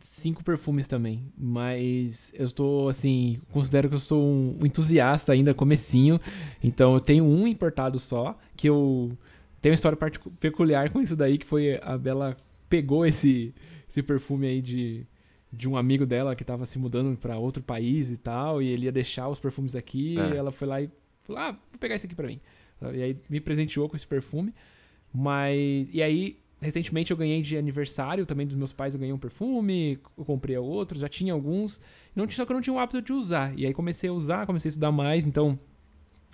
cinco 0.00 0.42
perfumes 0.42 0.88
também, 0.88 1.22
mas 1.38 2.32
eu 2.34 2.46
estou 2.46 2.88
assim, 2.88 3.40
considero 3.52 3.88
que 3.88 3.94
eu 3.94 4.00
sou 4.00 4.20
um 4.20 4.58
entusiasta 4.64 5.32
ainda, 5.32 5.54
comecinho, 5.54 6.20
então 6.60 6.92
eu 6.94 7.00
tenho 7.00 7.24
um 7.24 7.46
importado 7.46 8.00
só, 8.00 8.36
que 8.56 8.68
eu 8.68 9.16
tenho 9.62 9.72
uma 9.72 9.76
história 9.76 9.96
peculiar 10.38 10.90
com 10.90 11.00
isso 11.00 11.16
daí, 11.16 11.38
que 11.38 11.46
foi 11.46 11.78
a 11.82 11.96
Bela 11.96 12.36
pegou 12.68 13.06
esse, 13.06 13.54
esse 13.88 14.02
perfume 14.02 14.46
aí 14.46 14.60
de, 14.60 15.06
de 15.50 15.68
um 15.68 15.76
amigo 15.76 16.04
dela 16.04 16.36
que 16.36 16.44
tava 16.44 16.66
se 16.66 16.78
mudando 16.78 17.16
pra 17.16 17.38
outro 17.38 17.62
país 17.62 18.10
e 18.10 18.18
tal, 18.18 18.60
e 18.60 18.68
ele 18.68 18.84
ia 18.86 18.92
deixar 18.92 19.28
os 19.28 19.38
perfumes 19.38 19.74
aqui, 19.74 20.18
É. 20.18 20.34
e 20.34 20.36
ela 20.36 20.52
foi 20.52 20.68
lá 20.68 20.82
e 20.82 20.90
falou, 21.22 21.40
ah, 21.40 21.52
vou 21.52 21.78
pegar 21.80 21.94
esse 21.94 22.04
aqui 22.06 22.14
pra 22.14 22.26
mim. 22.26 22.40
E 22.94 23.02
aí 23.02 23.16
me 23.30 23.40
presenteou 23.40 23.88
com 23.88 23.96
esse 23.96 24.06
perfume, 24.06 24.52
mas... 25.14 25.88
E 25.92 26.02
aí 26.02 26.42
Recentemente 26.60 27.10
eu 27.10 27.16
ganhei 27.16 27.42
de 27.42 27.56
aniversário 27.56 28.24
também 28.24 28.46
dos 28.46 28.54
meus 28.54 28.72
pais, 28.72 28.94
eu 28.94 29.00
ganhei 29.00 29.12
um 29.12 29.18
perfume, 29.18 29.98
eu 30.16 30.24
comprei 30.24 30.56
outros, 30.56 31.00
já 31.00 31.08
tinha 31.08 31.32
alguns, 31.32 31.80
não, 32.14 32.30
só 32.30 32.46
que 32.46 32.52
eu 32.52 32.54
não 32.54 32.60
tinha 32.60 32.72
o 32.72 32.78
hábito 32.78 33.02
de 33.02 33.12
usar. 33.12 33.52
E 33.58 33.66
aí 33.66 33.74
comecei 33.74 34.08
a 34.08 34.12
usar, 34.12 34.46
comecei 34.46 34.68
a 34.68 34.70
estudar 34.70 34.92
mais, 34.92 35.26
então 35.26 35.58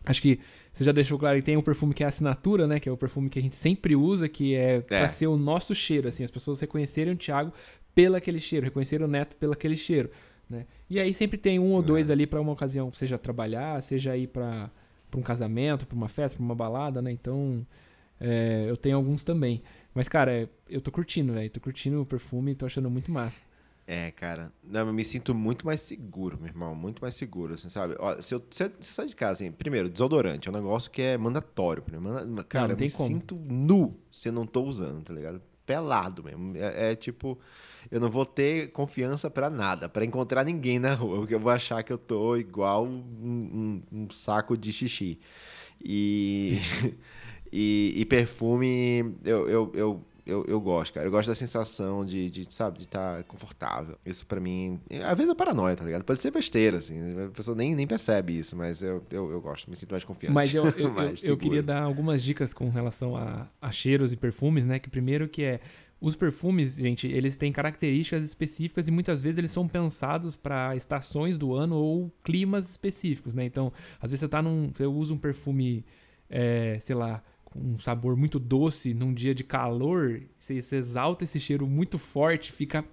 acho 0.05 0.21
que 0.21 0.39
você 0.73 0.85
já 0.85 0.93
deixou 0.93 1.19
claro 1.19 1.37
que 1.39 1.43
tem 1.45 1.57
um 1.57 1.63
perfume 1.63 1.95
que 1.95 2.03
é 2.03 2.07
a 2.07 2.09
assinatura, 2.09 2.67
né, 2.67 2.79
que 2.79 2.89
é 2.89 2.93
o 2.93 2.97
perfume 2.97 3.29
que 3.29 3.39
a 3.39 3.43
gente 3.43 3.57
sempre 3.57 3.97
usa, 3.97 4.29
que 4.29 4.55
é, 4.55 4.81
pra 4.81 5.09
ser 5.09 5.27
o 5.27 5.37
nosso 5.37 5.75
cheiro, 5.75 6.09
assim, 6.09 6.25
as 6.25 6.31
pessoas 6.31 6.61
reconhecerem 6.61 7.15
o 7.15 7.17
Thiago 7.17 7.53
pelo 7.95 8.17
aquele 8.17 8.39
cheiro, 8.39 8.65
reconhecerem 8.65 9.05
o 9.05 9.09
Neto 9.09 9.35
pelo 9.37 9.53
aquele 9.53 9.77
cheiro, 9.77 10.11
né? 10.49 10.67
E 10.89 11.01
aí 11.01 11.13
sempre 11.13 11.37
tem 11.37 11.59
um 11.59 11.73
ou 11.73 11.83
dois 11.83 12.11
ali 12.11 12.27
pra 12.27 12.41
uma 12.41 12.53
ocasião, 12.53 12.93
seja 12.93 13.19
trabalhar, 13.19 13.83
seja 13.83 14.17
ir 14.17 14.29
pra 14.29 14.71
um 15.15 15.23
casamento, 15.23 15.87
pra 15.87 15.97
uma 15.97 16.09
festa, 16.09 16.37
pra 16.37 16.45
uma 16.45 16.55
balada, 16.55 17.03
né? 17.03 17.11
Então, 17.11 17.67
é, 18.21 18.67
eu 18.69 18.77
tenho 18.77 18.97
alguns 18.97 19.25
também. 19.25 19.63
Mas, 19.95 20.09
cara, 20.09 20.33
é, 20.33 20.49
eu 20.71 20.81
tô 20.81 20.91
curtindo, 20.91 21.33
velho. 21.33 21.51
Tô 21.51 21.61
curtindo 21.61 22.01
o 22.01 22.07
perfume, 22.07 22.55
tô 22.55 22.67
achando 22.67 22.89
muito 22.89 23.11
massa. 23.11 23.43
É, 23.91 24.11
cara. 24.11 24.53
Não, 24.63 24.87
eu 24.87 24.93
me 24.93 25.03
sinto 25.03 25.35
muito 25.35 25.65
mais 25.65 25.81
seguro, 25.81 26.37
meu 26.39 26.49
irmão. 26.49 26.75
Muito 26.75 27.01
mais 27.01 27.15
seguro, 27.15 27.55
assim, 27.55 27.71
sabe? 27.71 27.95
Ó, 27.99 28.21
se 28.21 28.35
eu, 28.35 28.45
se 28.51 28.65
eu- 28.65 28.73
se 28.81 28.91
eu 28.91 28.95
sair 28.95 29.07
de 29.09 29.17
casa, 29.17 29.33
assim, 29.43 29.51
primeiro, 29.51 29.89
desodorante 29.89 30.47
é 30.47 30.53
um 30.53 30.55
negócio 30.55 30.91
que 30.91 31.01
é 31.01 31.17
mandatório. 31.17 31.83
Manda- 31.99 32.45
cara, 32.45 32.67
não 32.67 32.73
eu 32.75 32.77
tem 32.77 32.89
me 32.89 32.93
como. 32.93 33.09
sinto 33.09 33.35
nu 33.49 33.97
se 34.13 34.29
eu 34.29 34.33
não 34.35 34.45
tô 34.45 34.63
usando, 34.63 35.03
tá 35.05 35.15
ligado? 35.15 35.41
Pelado 35.65 36.23
mesmo. 36.23 36.55
É, 36.59 36.91
é 36.91 36.95
tipo, 36.97 37.39
eu 37.91 37.99
não 37.99 38.11
vou 38.11 38.27
ter 38.27 38.73
confiança 38.73 39.31
pra 39.31 39.49
nada, 39.49 39.89
pra 39.89 40.05
encontrar 40.05 40.45
ninguém 40.45 40.79
na 40.79 40.93
rua, 40.95 41.21
porque 41.21 41.35
eu 41.35 41.41
vou 41.41 41.51
achar 41.51 41.83
que 41.83 41.91
eu 41.91 41.97
tô 41.99 42.37
igual 42.37 42.85
um, 42.85 43.03
um- 43.23 43.83
um 43.91 44.11
saco 44.11 44.55
de 44.55 44.71
xixi. 44.71 45.19
E, 45.83 46.59
e, 47.51 47.95
e 47.97 48.05
perfume, 48.05 49.15
eu, 49.25 49.49
eu, 49.49 49.73
eu, 49.75 50.05
eu, 50.29 50.45
eu 50.47 50.61
gosto, 50.61 50.93
cara. 50.93 51.07
Eu 51.07 51.11
gosto 51.11 51.29
da 51.29 51.35
sensação 51.35 52.05
de, 52.05 52.29
de 52.29 52.55
sabe, 52.55 52.77
de 52.79 52.85
estar 52.85 53.25
confortável. 53.25 53.97
Isso 54.05 54.27
pra 54.27 54.39
mim, 54.39 54.79
às 55.03 55.17
vezes 55.17 55.33
é 55.33 55.35
paranoia, 55.35 55.75
tá 55.75 55.85
ligado? 55.85 56.05
Pode 56.05 56.21
ser 56.21 56.31
besteira, 56.31 56.79
assim. 56.79 56.97
A 57.23 57.31
pessoa 57.31 57.57
nem, 57.57 57.75
nem 57.75 57.87
percebe 57.87 58.39
isso, 58.39 58.55
mas 58.55 58.83
eu, 58.83 59.03
eu, 59.11 59.31
eu 59.31 59.41
gosto, 59.41 59.71
me 59.71 59.75
sinto 59.75 59.91
mais 59.91 60.05
confiante. 60.05 60.35
Mas 60.35 60.55
eu, 60.55 60.67
eu, 60.77 60.79
eu, 60.79 60.91
mais 60.93 61.11
eu 61.11 61.17
seguro. 61.17 61.39
queria 61.39 61.63
dar 61.63 61.83
algumas 61.83 62.23
dicas 62.23 62.53
com 62.53 62.69
relação 62.69 63.17
a, 63.17 63.49
a 63.61 63.73
cheiros 63.73 64.13
e 64.13 64.17
perfumes, 64.17 64.67
né? 64.67 64.79
Que 64.79 64.91
primeiro 64.91 65.27
que 65.29 65.43
é... 65.43 65.61
Os 66.01 66.15
perfumes, 66.15 66.77
gente, 66.77 67.09
eles 67.09 67.37
têm 67.37 67.51
características 67.51 68.25
específicas 68.25 68.87
e 68.87 68.91
muitas 68.93 69.21
vezes 69.21 69.39
eles 69.39 69.51
são 69.51 69.67
pensados 69.67 70.37
para 70.37 70.77
estações 70.77 71.37
do 71.37 71.55
ano 71.55 71.75
ou 71.75 72.13
climas 72.23 72.71
específicos, 72.71 73.35
né? 73.35 73.45
Então, 73.45 73.73
às 74.01 74.11
vezes 74.11 74.21
você 74.21 74.29
tá 74.29 74.41
num... 74.41 74.71
Você 74.73 74.87
usa 74.87 75.13
um 75.13 75.19
perfume, 75.19 75.85
é, 76.31 76.79
sei 76.81 76.95
lá, 76.95 77.21
um 77.63 77.79
sabor 77.79 78.17
muito 78.17 78.39
doce 78.39 78.95
num 78.95 79.13
dia 79.13 79.35
de 79.35 79.45
calor, 79.45 80.23
você, 80.37 80.61
você 80.61 80.77
exalta 80.77 81.25
esse 81.25 81.39
cheiro 81.41 81.67
muito 81.67 81.99
forte, 81.99 82.53
fica 82.53 82.85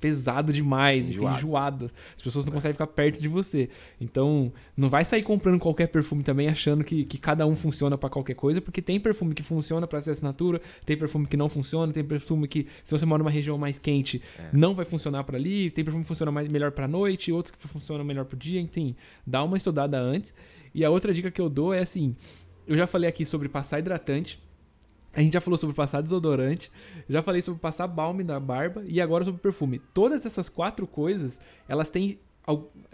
pesado 0.00 0.52
demais, 0.52 1.06
fica 1.06 1.16
Enjoado. 1.16 1.36
enjoado. 1.38 1.90
As 2.16 2.22
pessoas 2.22 2.44
não 2.44 2.52
conseguem 2.52 2.74
ficar 2.74 2.86
perto 2.86 3.20
de 3.20 3.28
você. 3.28 3.68
Então, 4.00 4.52
não 4.76 4.88
vai 4.88 5.04
sair 5.04 5.22
comprando 5.22 5.58
qualquer 5.58 5.88
perfume 5.88 6.22
também 6.22 6.48
achando 6.48 6.84
que, 6.84 7.04
que 7.04 7.18
cada 7.18 7.46
um 7.46 7.56
funciona 7.56 7.96
pra 7.96 8.08
qualquer 8.10 8.34
coisa, 8.34 8.60
porque 8.60 8.82
tem 8.82 9.00
perfume 9.00 9.34
que 9.34 9.42
funciona 9.42 9.86
pra 9.86 10.00
ser 10.00 10.10
assinatura, 10.12 10.60
tem 10.84 10.96
perfume 10.96 11.26
que 11.26 11.36
não 11.36 11.48
funciona, 11.48 11.92
tem 11.92 12.04
perfume 12.04 12.46
que 12.46 12.66
se 12.84 12.96
você 12.96 13.06
mora 13.06 13.22
numa 13.22 13.30
região 13.30 13.56
mais 13.56 13.78
quente, 13.78 14.22
não 14.52 14.74
vai 14.74 14.84
funcionar 14.84 15.24
pra 15.24 15.36
ali, 15.38 15.70
tem 15.70 15.84
perfume 15.84 16.04
que 16.04 16.08
funciona 16.08 16.30
mais, 16.30 16.48
melhor 16.48 16.72
pra 16.72 16.86
noite, 16.86 17.32
outros 17.32 17.54
que 17.54 17.66
funcionam 17.66 18.04
melhor 18.04 18.26
pro 18.26 18.36
dia, 18.36 18.60
enfim, 18.60 18.94
dá 19.26 19.42
uma 19.42 19.56
estudada 19.56 19.98
antes. 19.98 20.34
E 20.74 20.84
a 20.84 20.90
outra 20.90 21.14
dica 21.14 21.30
que 21.30 21.40
eu 21.40 21.48
dou 21.48 21.72
é 21.72 21.78
assim, 21.80 22.14
eu 22.66 22.76
já 22.76 22.86
falei 22.86 23.08
aqui 23.08 23.24
sobre 23.24 23.48
passar 23.48 23.78
hidratante, 23.78 24.42
a 25.16 25.22
gente 25.22 25.32
já 25.32 25.40
falou 25.40 25.56
sobre 25.56 25.74
passar 25.74 26.02
desodorante, 26.02 26.70
já 27.08 27.22
falei 27.22 27.40
sobre 27.40 27.58
passar 27.58 27.86
balme 27.86 28.22
na 28.22 28.38
barba 28.38 28.84
e 28.86 29.00
agora 29.00 29.24
sobre 29.24 29.40
perfume. 29.40 29.80
Todas 29.94 30.26
essas 30.26 30.48
quatro 30.50 30.86
coisas, 30.86 31.40
elas 31.66 31.88
têm, 31.88 32.18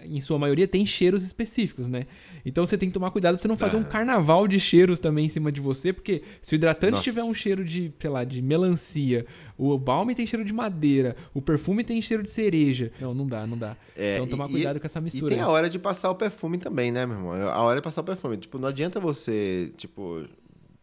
em 0.05 0.21
sua 0.21 0.39
maioria, 0.39 0.67
têm 0.67 0.85
cheiros 0.87 1.23
específicos, 1.23 1.89
né? 1.89 2.07
Então 2.45 2.67
você 2.67 2.77
tem 2.77 2.89
que 2.89 2.93
tomar 2.95 3.11
cuidado 3.11 3.35
pra 3.35 3.43
você 3.43 3.47
não 3.49 3.57
fazer 3.57 3.77
um 3.77 3.85
carnaval 3.85 4.49
de 4.49 4.59
cheiros 4.59 4.99
também 4.99 5.27
em 5.27 5.29
cima 5.29 5.53
de 5.53 5.61
você, 5.61 5.93
porque 5.93 6.23
se 6.41 6.55
o 6.55 6.57
hidratante 6.57 6.93
Nossa. 6.93 7.05
tiver 7.05 7.23
um 7.23 7.33
cheiro 7.35 7.65
de, 7.65 7.93
sei 8.01 8.11
lá, 8.11 8.25
de 8.25 8.43
melancia, 8.43 9.25
o 9.57 9.79
balme 9.79 10.15
tem 10.15 10.27
cheiro 10.27 10.45
de 10.45 10.53
madeira, 10.53 11.15
o 11.33 11.41
perfume 11.41 11.85
tem 11.85 12.03
cheiro 12.03 12.23
de 12.23 12.31
cereja. 12.31 12.91
Não, 13.01 13.15
não 13.15 13.27
dá, 13.27 13.47
não 13.47 13.57
dá. 13.57 13.77
É, 13.97 14.15
então 14.17 14.27
tomar 14.27 14.49
e- 14.49 14.53
cuidado 14.53 14.81
com 14.81 14.87
essa 14.87 14.99
E 14.99 15.03
mistura. 15.03 15.29
tem 15.29 15.39
aí. 15.39 15.45
a 15.45 15.49
hora 15.49 15.71
de 15.71 15.79
passar 15.79 16.11
o 16.11 16.15
perfume 16.17 16.59
também, 16.59 16.91
né, 16.91 17.07
meu 17.07 17.17
irmão? 17.17 17.33
A 17.33 17.61
hora 17.63 17.79
de 17.81 17.85
passar 17.85 18.01
o 18.01 18.05
perfume. 18.05 18.37
Tipo, 18.39 18.59
não 18.59 18.69
adianta 18.69 18.99
você, 18.99 19.71
tipo, 19.77 20.25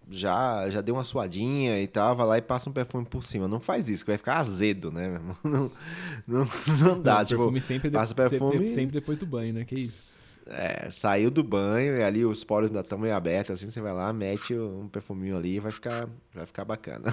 já, 0.09 0.69
já 0.69 0.81
deu 0.81 0.95
uma 0.95 1.03
suadinha 1.03 1.79
e 1.81 1.87
tal, 1.87 2.15
vai 2.15 2.25
lá 2.25 2.37
e 2.37 2.41
passa 2.41 2.69
um 2.69 2.73
perfume 2.73 3.05
por 3.05 3.23
cima. 3.23 3.47
Não 3.47 3.59
faz 3.59 3.87
isso, 3.89 4.03
que 4.03 4.11
vai 4.11 4.17
ficar 4.17 4.37
azedo, 4.37 4.91
né, 4.91 5.07
meu 5.07 5.15
irmão? 5.15 5.35
Não, 5.43 5.71
não, 6.27 6.47
não 6.95 7.01
dá. 7.01 7.19
Não, 7.19 7.25
tipo, 7.25 7.37
perfume 7.39 7.61
sempre, 7.61 7.89
passa 7.91 8.13
perfume- 8.15 8.69
sempre 8.69 8.93
depois 8.99 9.17
do 9.17 9.25
banho, 9.25 9.53
né? 9.53 9.65
Que 9.65 9.75
isso. 9.75 10.17
É, 10.47 10.89
saiu 10.89 11.29
do 11.29 11.43
banho 11.43 11.97
e 11.97 12.03
ali 12.03 12.25
os 12.25 12.43
poros 12.43 12.69
ainda 12.69 12.79
estão 12.81 12.97
meio 12.97 13.15
abertos, 13.15 13.51
assim, 13.55 13.69
você 13.69 13.79
vai 13.81 13.93
lá, 13.93 14.11
mete 14.11 14.55
um 14.55 14.87
perfuminho 14.87 15.37
ali 15.37 15.55
e 15.55 15.59
vai 15.59 15.71
ficar, 15.71 16.07
vai 16.33 16.45
ficar 16.45 16.65
bacana. 16.65 17.05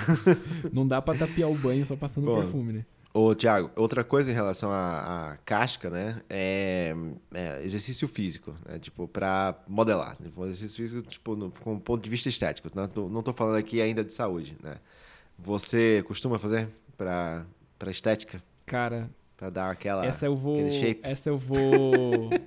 Não 0.72 0.86
dá 0.86 1.02
pra 1.02 1.14
tapiar 1.14 1.50
o 1.50 1.54
banho 1.56 1.84
só 1.84 1.96
passando 1.96 2.24
Bom, 2.26 2.40
perfume, 2.40 2.72
né? 2.72 2.86
Ô, 3.16 3.34
Thiago, 3.34 3.70
outra 3.76 4.04
coisa 4.04 4.30
em 4.30 4.34
relação 4.34 4.70
à, 4.70 5.30
à 5.30 5.36
casca, 5.38 5.88
né? 5.88 6.20
É, 6.28 6.94
é, 7.32 7.62
exercício 7.64 8.06
físico, 8.06 8.54
né? 8.68 8.78
Tipo, 8.78 9.08
pra 9.08 9.58
modelar. 9.66 10.18
Tipo, 10.22 10.44
exercício 10.44 10.76
físico, 10.76 11.08
tipo, 11.08 11.34
no, 11.34 11.50
com 11.50 11.72
um 11.72 11.78
ponto 11.78 12.04
de 12.04 12.10
vista 12.10 12.28
estético. 12.28 12.68
Não 12.74 12.86
tô, 12.86 13.08
não 13.08 13.22
tô 13.22 13.32
falando 13.32 13.56
aqui 13.56 13.80
ainda 13.80 14.04
de 14.04 14.12
saúde, 14.12 14.54
né? 14.62 14.74
Você 15.38 16.04
costuma 16.06 16.38
fazer 16.38 16.68
pra, 16.94 17.46
pra 17.78 17.90
estética? 17.90 18.42
Cara... 18.66 19.08
Pra 19.34 19.48
dar 19.48 19.70
aquela... 19.70 20.04
Essa 20.04 20.26
eu 20.26 20.36
vou... 20.36 20.60
Essa 21.02 21.30
eu 21.30 21.38
vou... 21.38 22.28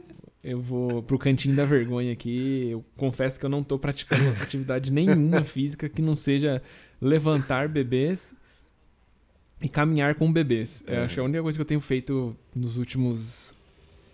Eu 0.41 0.61
vou 0.61 1.03
pro 1.03 1.19
cantinho 1.19 1.53
da 1.53 1.65
vergonha 1.65 2.13
aqui. 2.13 2.69
Eu 2.69 2.85
confesso 2.95 3.37
que 3.37 3.45
eu 3.45 3.49
não 3.49 3.61
tô 3.61 3.77
praticando 3.77 4.29
atividade 4.41 4.89
nenhuma 4.89 5.43
física 5.43 5.89
que 5.89 6.01
não 6.01 6.15
seja 6.15 6.61
levantar 7.01 7.67
bebês 7.67 8.38
e 9.61 9.67
caminhar 9.67 10.15
com 10.15 10.31
bebês. 10.31 10.83
É. 10.87 10.99
Acho 10.99 11.15
que 11.15 11.19
é 11.19 11.23
a 11.23 11.25
única 11.25 11.41
coisa 11.41 11.57
que 11.57 11.61
eu 11.61 11.65
tenho 11.65 11.81
feito 11.81 12.35
nos 12.55 12.77
últimos 12.77 13.53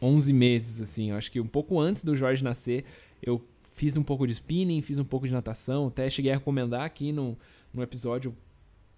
11 0.02 0.34
meses, 0.34 0.82
assim. 0.82 1.12
Eu 1.12 1.18
acho 1.18 1.32
que 1.32 1.40
um 1.40 1.48
pouco 1.48 1.80
antes 1.80 2.04
do 2.04 2.16
Jorge 2.16 2.44
nascer, 2.44 2.86
eu 3.22 3.42
fiz 3.74 3.98
um 3.98 4.04
pouco 4.04 4.26
de 4.26 4.34
spinning, 4.34 4.82
fiz 4.82 4.98
um 4.98 5.04
pouco 5.04 5.28
de 5.28 5.34
natação. 5.34 5.88
Até 5.88 6.10
cheguei 6.10 6.32
a 6.32 6.36
recomendar 6.36 6.84
aqui 6.84 7.12
no, 7.12 7.38
no 7.74 7.84
episódio 7.84 8.36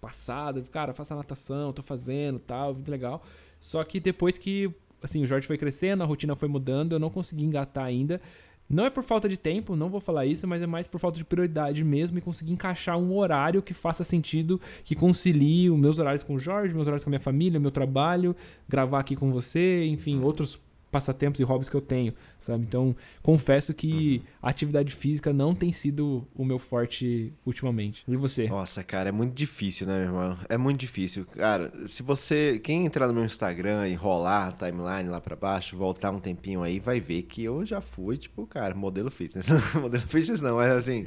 passado. 0.00 0.62
Cara, 0.70 0.94
faça 0.94 1.14
natação, 1.14 1.72
tô 1.72 1.82
fazendo 1.82 2.38
tal, 2.38 2.74
muito 2.74 2.90
legal. 2.90 3.24
Só 3.60 3.82
que 3.84 3.98
depois 4.00 4.38
que 4.38 4.70
assim, 5.02 5.22
o 5.22 5.26
Jorge 5.26 5.46
foi 5.46 5.56
crescendo, 5.56 6.02
a 6.02 6.06
rotina 6.06 6.34
foi 6.34 6.48
mudando, 6.48 6.92
eu 6.92 6.98
não 6.98 7.10
consegui 7.10 7.44
engatar 7.44 7.84
ainda. 7.84 8.20
Não 8.68 8.84
é 8.84 8.90
por 8.90 9.02
falta 9.02 9.28
de 9.28 9.38
tempo, 9.38 9.74
não 9.74 9.88
vou 9.88 10.00
falar 10.00 10.26
isso, 10.26 10.46
mas 10.46 10.60
é 10.60 10.66
mais 10.66 10.86
por 10.86 11.00
falta 11.00 11.16
de 11.16 11.24
prioridade 11.24 11.82
mesmo 11.82 12.18
e 12.18 12.20
conseguir 12.20 12.52
encaixar 12.52 12.98
um 12.98 13.16
horário 13.16 13.62
que 13.62 13.72
faça 13.72 14.04
sentido, 14.04 14.60
que 14.84 14.94
concilie 14.94 15.70
os 15.70 15.78
meus 15.78 15.98
horários 15.98 16.22
com 16.22 16.34
o 16.34 16.38
Jorge, 16.38 16.74
meus 16.74 16.86
horários 16.86 17.02
com 17.02 17.08
a 17.08 17.12
minha 17.12 17.20
família, 17.20 17.58
meu 17.58 17.70
trabalho, 17.70 18.36
gravar 18.68 19.00
aqui 19.00 19.16
com 19.16 19.32
você, 19.32 19.86
enfim, 19.86 20.20
outros 20.20 20.60
passatempos 20.90 21.40
e 21.40 21.44
hobbies 21.44 21.68
que 21.68 21.76
eu 21.76 21.80
tenho, 21.80 22.14
sabe? 22.38 22.64
Então, 22.64 22.94
confesso 23.22 23.74
que 23.74 24.22
a 24.42 24.48
atividade 24.48 24.94
física 24.94 25.32
não 25.32 25.54
tem 25.54 25.72
sido 25.72 26.26
o 26.34 26.44
meu 26.44 26.58
forte 26.58 27.32
ultimamente. 27.44 28.02
E 28.08 28.16
você? 28.16 28.48
Nossa, 28.48 28.82
cara, 28.82 29.10
é 29.10 29.12
muito 29.12 29.34
difícil, 29.34 29.86
né, 29.86 29.98
meu 29.98 30.08
irmão? 30.08 30.38
É 30.48 30.56
muito 30.56 30.80
difícil. 30.80 31.26
Cara, 31.26 31.72
se 31.86 32.02
você, 32.02 32.58
quem 32.62 32.86
entrar 32.86 33.06
no 33.06 33.12
meu 33.12 33.24
Instagram 33.24 33.88
e 33.88 33.94
rolar 33.94 34.48
a 34.48 34.52
timeline 34.52 35.08
lá 35.08 35.20
para 35.20 35.36
baixo, 35.36 35.76
voltar 35.76 36.10
um 36.10 36.20
tempinho 36.20 36.62
aí, 36.62 36.80
vai 36.80 37.00
ver 37.00 37.22
que 37.22 37.44
eu 37.44 37.64
já 37.64 37.80
fui, 37.80 38.16
tipo, 38.16 38.46
cara, 38.46 38.74
modelo 38.74 39.10
fitness. 39.10 39.48
modelo 39.74 40.02
fitness 40.06 40.40
não, 40.40 40.56
mas 40.56 40.72
assim, 40.72 41.06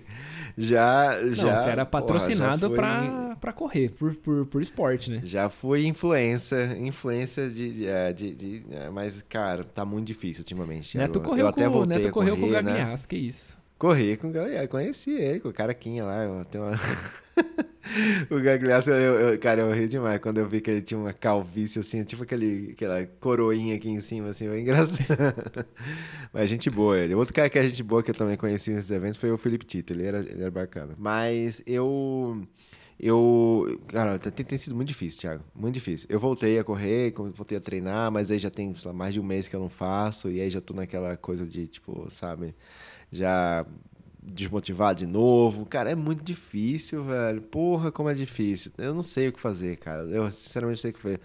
já 0.58 1.20
não, 1.22 1.34
já 1.34 1.56
você 1.56 1.70
era 1.70 1.86
patrocinado 1.86 2.70
para 2.72 3.32
para 3.42 3.52
correr, 3.52 3.90
por, 3.90 4.16
por, 4.16 4.46
por 4.46 4.62
esporte, 4.62 5.10
né? 5.10 5.20
Já 5.24 5.50
fui 5.50 5.88
influência, 5.88 6.78
influência 6.78 7.50
de, 7.50 7.72
de, 7.74 7.88
é, 7.88 8.14
de, 8.14 8.36
de 8.36 8.64
é, 8.70 8.90
mas 8.92 9.24
cara, 9.24 9.64
tá 9.72 9.86
muito 9.86 10.08
difícil 10.08 10.42
ultimamente. 10.42 10.98
Neto 10.98 11.20
eu, 11.20 11.24
correu, 11.24 11.46
eu 11.46 11.48
até 11.48 11.70
com, 11.70 11.86
Neto 11.86 12.12
correu 12.12 12.36
correr, 12.36 12.40
com 12.40 12.48
o 12.48 12.50
Gagliasso, 12.52 13.04
né? 13.04 13.08
que 13.10 13.16
isso. 13.18 13.58
Corri 13.78 14.18
com 14.18 14.28
o 14.30 14.32
Gagliasso, 14.32 14.68
conheci 14.68 15.12
ele, 15.12 15.40
com 15.40 15.50
o 15.50 15.54
caraquinha 15.54 16.06
lá. 16.06 16.24
Eu 16.24 16.46
tenho 16.46 16.66
uma... 16.66 16.76
o 18.30 18.42
Gagliasso, 18.42 18.92
eu, 18.92 19.20
eu, 19.32 19.40
cara, 19.40 19.62
eu 19.62 19.74
ri 19.74 19.88
demais 19.88 20.20
quando 20.20 20.38
eu 20.38 20.48
vi 20.48 20.62
que 20.62 20.70
ele 20.70 20.82
tinha 20.82 21.00
uma 21.00 21.14
calvície 21.14 21.80
assim, 21.80 22.04
tipo 22.04 22.24
aquele, 22.24 22.72
aquela 22.74 23.06
coroinha 23.20 23.76
aqui 23.76 23.90
em 23.90 24.00
cima, 24.00 24.30
assim, 24.30 24.48
foi 24.48 24.62
engraçado. 24.62 25.66
Mas 26.32 26.50
gente 26.50 26.70
boa 26.70 26.98
ele. 26.98 27.16
Outro 27.16 27.34
cara 27.34 27.50
que 27.50 27.58
é 27.58 27.64
gente 27.64 27.84
boa 27.84 28.04
que 28.04 28.12
eu 28.12 28.16
também 28.16 28.38
conheci 28.38 28.72
nesses 28.72 28.92
eventos 28.92 29.18
foi 29.18 29.32
o 29.32 29.38
Felipe 29.38 29.66
Tito, 29.66 29.94
ele 29.94 30.04
era, 30.04 30.20
ele 30.20 30.42
era 30.42 30.52
bacana. 30.52 30.94
Mas 30.98 31.64
eu... 31.66 32.46
Eu. 33.02 33.82
Cara, 33.88 34.20
tem, 34.20 34.46
tem, 34.46 34.58
sido 34.60 34.76
muito 34.76 34.90
difícil, 34.90 35.22
Thiago. 35.22 35.44
Muito 35.56 35.74
difícil. 35.74 36.08
Eu 36.08 36.20
voltei 36.20 36.60
a 36.60 36.64
correr, 36.64 37.12
voltei 37.12 37.58
a 37.58 37.62
treinar, 37.62 38.12
mas 38.12 38.30
aí 38.30 38.38
já 38.38 38.52
tem 38.52 38.76
lá, 38.86 38.94
mais 38.94 39.16
de 39.16 39.20
um 39.20 39.24
mês 39.24 39.48
que 39.48 39.56
eu 39.56 39.60
não 39.60 39.70
faço, 39.70 40.30
e 40.30 40.40
aí 40.40 40.52
já 40.52 40.62
tô 40.62 40.76
naquela 40.76 41.18
coisa 41.18 41.44
de, 41.44 41.66
tipo, 41.66 42.06
sabe, 42.12 42.54
já 43.12 43.66
desmotivado 44.22 45.00
de 45.00 45.08
novo. 45.08 45.66
Cara, 45.66 45.90
é 45.90 45.96
muito 45.96 46.24
difícil, 46.24 47.04
velho. 47.04 47.42
Porra, 47.42 47.92
como 47.92 48.08
é 48.08 48.14
difícil. 48.14 48.72
Eu 48.78 48.94
não 48.94 49.02
sei 49.02 49.30
o 49.30 49.34
que 49.34 49.40
fazer, 49.40 49.78
cara. 49.78 50.04
Eu 50.04 50.32
sinceramente 50.32 50.80
sei 50.80 50.92
o 50.92 50.94
que 50.94 51.02
fazer. 51.02 51.20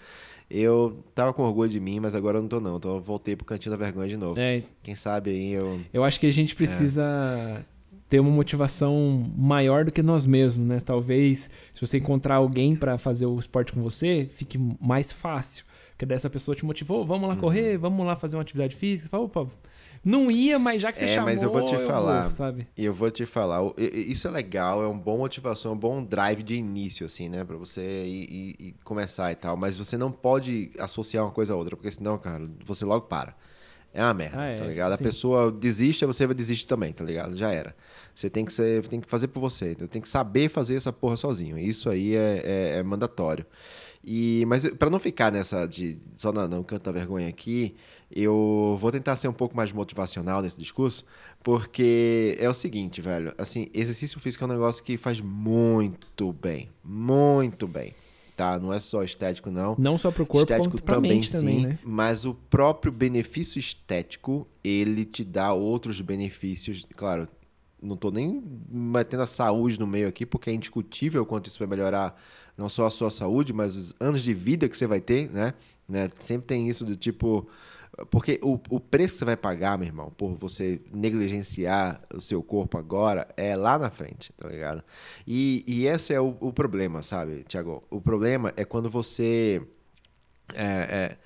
Eu 0.48 1.04
tava 1.14 1.34
com 1.34 1.42
orgulho 1.42 1.68
de 1.68 1.78
mim, 1.78 2.00
mas 2.00 2.14
agora 2.14 2.38
eu 2.38 2.42
não 2.42 2.48
tô 2.48 2.58
não. 2.58 2.78
Então 2.78 2.94
eu 2.94 3.00
voltei 3.02 3.36
pro 3.36 3.44
cantinho 3.44 3.76
da 3.76 3.84
vergonha 3.84 4.08
de 4.08 4.16
novo. 4.16 4.40
É. 4.40 4.62
Quem 4.82 4.94
sabe 4.94 5.28
aí 5.28 5.52
eu. 5.52 5.78
Eu 5.92 6.04
acho 6.04 6.18
que 6.18 6.26
a 6.26 6.32
gente 6.32 6.56
precisa. 6.56 7.02
É 7.72 7.75
ter 8.08 8.20
uma 8.20 8.30
motivação 8.30 9.24
maior 9.36 9.84
do 9.84 9.92
que 9.92 10.02
nós 10.02 10.24
mesmos, 10.24 10.66
né? 10.66 10.80
Talvez 10.80 11.50
se 11.74 11.80
você 11.80 11.98
encontrar 11.98 12.36
alguém 12.36 12.76
para 12.76 12.98
fazer 12.98 13.26
o 13.26 13.38
esporte 13.38 13.72
com 13.72 13.82
você, 13.82 14.28
fique 14.36 14.58
mais 14.80 15.12
fácil. 15.12 15.64
Porque 15.90 16.06
dessa 16.06 16.28
pessoa 16.28 16.54
te 16.54 16.64
motivou, 16.64 17.04
vamos 17.04 17.26
lá 17.26 17.34
uhum. 17.34 17.40
correr, 17.40 17.78
vamos 17.78 18.06
lá 18.06 18.14
fazer 18.16 18.36
uma 18.36 18.42
atividade 18.42 18.76
física. 18.76 19.08
Fala, 19.08 19.24
opa, 19.24 19.48
não 20.04 20.30
ia, 20.30 20.56
mas 20.58 20.80
já 20.80 20.92
que 20.92 20.98
você 20.98 21.06
é, 21.06 21.14
chamou, 21.14 21.30
mas 21.30 21.42
eu 21.42 21.50
vou 21.50 21.64
te 21.64 21.76
falar, 21.78 22.22
vou, 22.22 22.30
sabe? 22.30 22.68
Eu 22.76 22.94
vou 22.94 23.10
te 23.10 23.26
falar, 23.26 23.60
isso 23.76 24.28
é 24.28 24.30
legal, 24.30 24.80
é 24.80 24.86
uma 24.86 25.00
boa 25.00 25.18
motivação, 25.18 25.72
é 25.72 25.74
um 25.74 25.78
bom 25.78 26.04
drive 26.04 26.44
de 26.44 26.54
início, 26.54 27.06
assim, 27.06 27.28
né? 27.28 27.44
Pra 27.44 27.56
você 27.56 28.04
ir, 28.04 28.30
ir, 28.30 28.56
ir 28.60 28.74
começar 28.84 29.32
e 29.32 29.34
tal. 29.34 29.56
Mas 29.56 29.76
você 29.76 29.96
não 29.96 30.12
pode 30.12 30.70
associar 30.78 31.24
uma 31.24 31.32
coisa 31.32 31.54
a 31.54 31.56
outra, 31.56 31.76
porque 31.76 31.90
senão, 31.90 32.16
cara, 32.18 32.48
você 32.64 32.84
logo 32.84 33.06
para. 33.06 33.34
É 33.96 34.02
uma 34.02 34.12
merda, 34.12 34.36
ah, 34.36 34.58
tá 34.58 34.64
é, 34.64 34.68
ligado? 34.68 34.94
Sim. 34.94 35.02
A 35.02 35.06
pessoa 35.06 35.50
desiste, 35.50 36.04
você 36.04 36.26
vai 36.26 36.34
desistir 36.34 36.66
também, 36.66 36.92
tá 36.92 37.02
ligado? 37.02 37.34
Já 37.34 37.50
era. 37.50 37.74
Você 38.14 38.28
tem 38.28 38.44
que, 38.44 38.52
ser, 38.52 38.86
tem 38.88 39.00
que 39.00 39.08
fazer 39.08 39.28
por 39.28 39.40
você. 39.40 39.74
Tem 39.74 40.02
que 40.02 40.08
saber 40.08 40.50
fazer 40.50 40.74
essa 40.74 40.92
porra 40.92 41.16
sozinho. 41.16 41.58
Isso 41.58 41.88
aí 41.88 42.14
é, 42.14 42.42
é, 42.44 42.78
é 42.78 42.82
mandatório. 42.82 43.46
E, 44.04 44.44
mas 44.46 44.68
para 44.72 44.90
não 44.90 44.98
ficar 44.98 45.32
nessa 45.32 45.64
de 45.64 45.98
só 46.14 46.30
não, 46.30 46.46
não 46.46 46.62
canta 46.62 46.92
vergonha 46.92 47.26
aqui, 47.26 47.74
eu 48.14 48.76
vou 48.78 48.92
tentar 48.92 49.16
ser 49.16 49.28
um 49.28 49.32
pouco 49.32 49.56
mais 49.56 49.72
motivacional 49.72 50.42
nesse 50.42 50.58
discurso, 50.58 51.02
porque 51.42 52.36
é 52.38 52.48
o 52.50 52.54
seguinte, 52.54 53.00
velho, 53.00 53.34
assim, 53.38 53.70
exercício 53.72 54.20
físico 54.20 54.44
é 54.44 54.46
um 54.46 54.50
negócio 54.50 54.84
que 54.84 54.98
faz 54.98 55.22
muito 55.22 56.34
bem, 56.34 56.68
muito 56.84 57.66
bem 57.66 57.94
tá? 58.36 58.58
Não 58.58 58.72
é 58.72 58.78
só 58.78 59.02
estético, 59.02 59.50
não. 59.50 59.74
Não 59.78 59.96
só 59.96 60.10
para 60.10 60.22
o 60.22 60.26
corpo, 60.26 60.52
estético 60.52 60.80
também, 60.80 61.22
sim, 61.22 61.38
também, 61.38 61.66
né? 61.66 61.78
Mas 61.82 62.26
o 62.26 62.34
próprio 62.34 62.92
benefício 62.92 63.58
estético, 63.58 64.46
ele 64.62 65.04
te 65.04 65.24
dá 65.24 65.52
outros 65.52 66.00
benefícios. 66.00 66.86
Claro, 66.94 67.26
não 67.82 67.94
estou 67.94 68.12
nem 68.12 68.42
metendo 68.68 69.22
a 69.22 69.26
saúde 69.26 69.80
no 69.80 69.86
meio 69.86 70.06
aqui, 70.06 70.26
porque 70.26 70.50
é 70.50 70.52
indiscutível 70.52 71.24
quanto 71.24 71.46
isso 71.46 71.58
vai 71.58 71.66
melhorar 71.66 72.20
não 72.56 72.68
só 72.68 72.86
a 72.86 72.90
sua 72.90 73.10
saúde, 73.10 73.52
mas 73.52 73.76
os 73.76 73.94
anos 73.98 74.22
de 74.22 74.32
vida 74.32 74.68
que 74.68 74.76
você 74.76 74.86
vai 74.86 75.00
ter, 75.00 75.30
né? 75.30 75.54
né? 75.88 76.10
Sempre 76.18 76.46
tem 76.46 76.68
isso 76.68 76.84
do 76.84 76.96
tipo 76.96 77.48
porque 78.10 78.38
o, 78.42 78.58
o 78.68 78.78
preço 78.78 79.14
que 79.14 79.18
você 79.20 79.24
vai 79.24 79.36
pagar, 79.36 79.78
meu 79.78 79.86
irmão, 79.86 80.10
por 80.16 80.34
você 80.34 80.80
negligenciar 80.92 82.00
o 82.14 82.20
seu 82.20 82.42
corpo 82.42 82.76
agora, 82.76 83.26
é 83.36 83.56
lá 83.56 83.78
na 83.78 83.90
frente, 83.90 84.32
tá 84.34 84.48
ligado? 84.48 84.82
E, 85.26 85.64
e 85.66 85.86
esse 85.86 86.12
é 86.12 86.20
o, 86.20 86.36
o 86.40 86.52
problema, 86.52 87.02
sabe, 87.02 87.44
Tiago? 87.48 87.82
O 87.90 88.00
problema 88.00 88.52
é 88.56 88.64
quando 88.64 88.90
você 88.90 89.62
é, 90.54 90.64
é, 90.64 91.16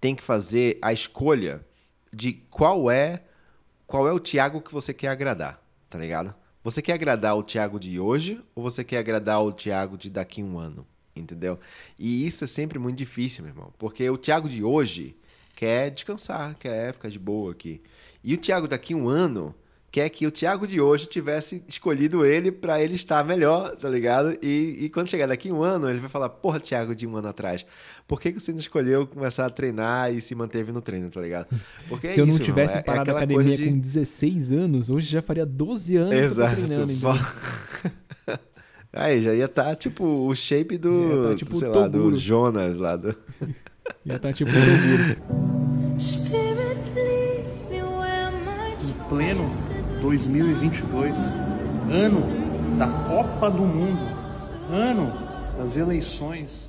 tem 0.00 0.14
que 0.14 0.22
fazer 0.22 0.78
a 0.82 0.92
escolha 0.92 1.64
de 2.12 2.32
qual 2.50 2.90
é 2.90 3.22
qual 3.86 4.08
é 4.08 4.12
o 4.12 4.18
Tiago 4.18 4.60
que 4.60 4.72
você 4.72 4.92
quer 4.92 5.08
agradar, 5.08 5.62
tá 5.88 5.96
ligado? 5.96 6.34
Você 6.64 6.82
quer 6.82 6.94
agradar 6.94 7.36
o 7.36 7.42
Tiago 7.44 7.78
de 7.78 8.00
hoje 8.00 8.42
ou 8.52 8.64
você 8.64 8.82
quer 8.82 8.98
agradar 8.98 9.40
o 9.40 9.52
Tiago 9.52 9.96
de 9.96 10.10
daqui 10.10 10.42
a 10.42 10.44
um 10.44 10.58
ano? 10.58 10.84
Entendeu? 11.14 11.58
E 11.98 12.26
isso 12.26 12.42
é 12.42 12.46
sempre 12.46 12.78
muito 12.78 12.98
difícil, 12.98 13.44
meu 13.44 13.52
irmão. 13.52 13.72
Porque 13.78 14.10
o 14.10 14.16
Tiago 14.16 14.48
de 14.48 14.64
hoje, 14.64 15.16
quer 15.56 15.90
descansar, 15.90 16.54
quer 16.56 16.92
ficar 16.92 17.08
de 17.08 17.18
boa 17.18 17.50
aqui. 17.50 17.80
E 18.22 18.34
o 18.34 18.38
Thiago 18.38 18.68
daqui 18.68 18.94
um 18.94 19.08
ano 19.08 19.54
quer 19.90 20.10
que 20.10 20.26
o 20.26 20.30
Thiago 20.30 20.66
de 20.66 20.78
hoje 20.78 21.06
tivesse 21.06 21.64
escolhido 21.66 22.22
ele 22.22 22.52
para 22.52 22.82
ele 22.82 22.94
estar 22.94 23.24
melhor, 23.24 23.74
tá 23.76 23.88
ligado? 23.88 24.36
E, 24.42 24.76
e, 24.80 24.90
quando 24.90 25.08
chegar 25.08 25.26
daqui 25.26 25.50
um 25.50 25.62
ano, 25.62 25.88
ele 25.88 26.00
vai 26.00 26.10
falar, 26.10 26.28
porra, 26.28 26.60
Thiago 26.60 26.94
de 26.94 27.06
um 27.06 27.16
ano 27.16 27.28
atrás, 27.28 27.64
por 28.06 28.20
que, 28.20 28.32
que 28.32 28.38
você 28.38 28.52
não 28.52 28.58
escolheu 28.58 29.06
começar 29.06 29.46
a 29.46 29.50
treinar 29.50 30.12
e 30.12 30.20
se 30.20 30.34
manteve 30.34 30.70
no 30.70 30.82
treino, 30.82 31.08
tá 31.08 31.22
ligado? 31.22 31.48
Porque 31.88 32.10
se 32.10 32.20
é 32.20 32.22
eu 32.22 32.26
não 32.26 32.38
tivesse 32.38 32.74
é, 32.74 32.80
é 32.80 32.82
parado 32.82 33.10
é 33.10 33.14
a 33.14 33.16
academia 33.16 33.56
de... 33.56 33.70
com 33.70 33.78
16 33.78 34.52
anos, 34.52 34.90
hoje 34.90 35.08
já 35.08 35.22
faria 35.22 35.46
12 35.46 35.96
anos 35.96 36.14
Exato. 36.14 36.56
treinando. 36.56 36.92
Aí, 38.92 39.22
já 39.22 39.34
ia 39.34 39.46
estar, 39.46 39.64
tá, 39.64 39.74
tipo, 39.74 40.04
o 40.04 40.34
shape 40.34 40.76
do, 40.76 41.30
tá, 41.30 41.36
tipo, 41.36 41.54
sei 41.54 41.68
lá, 41.68 41.88
do 41.88 42.14
Jonas 42.18 42.76
lá 42.76 42.96
do... 42.96 43.16
Já 44.04 44.18
tá 44.18 44.32
tipo. 44.32 44.50
Em 48.82 49.08
pleno 49.08 49.46
2022, 50.00 51.16
ano 51.90 52.76
da 52.78 52.86
Copa 52.86 53.50
do 53.50 53.62
Mundo, 53.62 54.00
ano 54.70 55.12
das 55.58 55.76
eleições, 55.76 56.66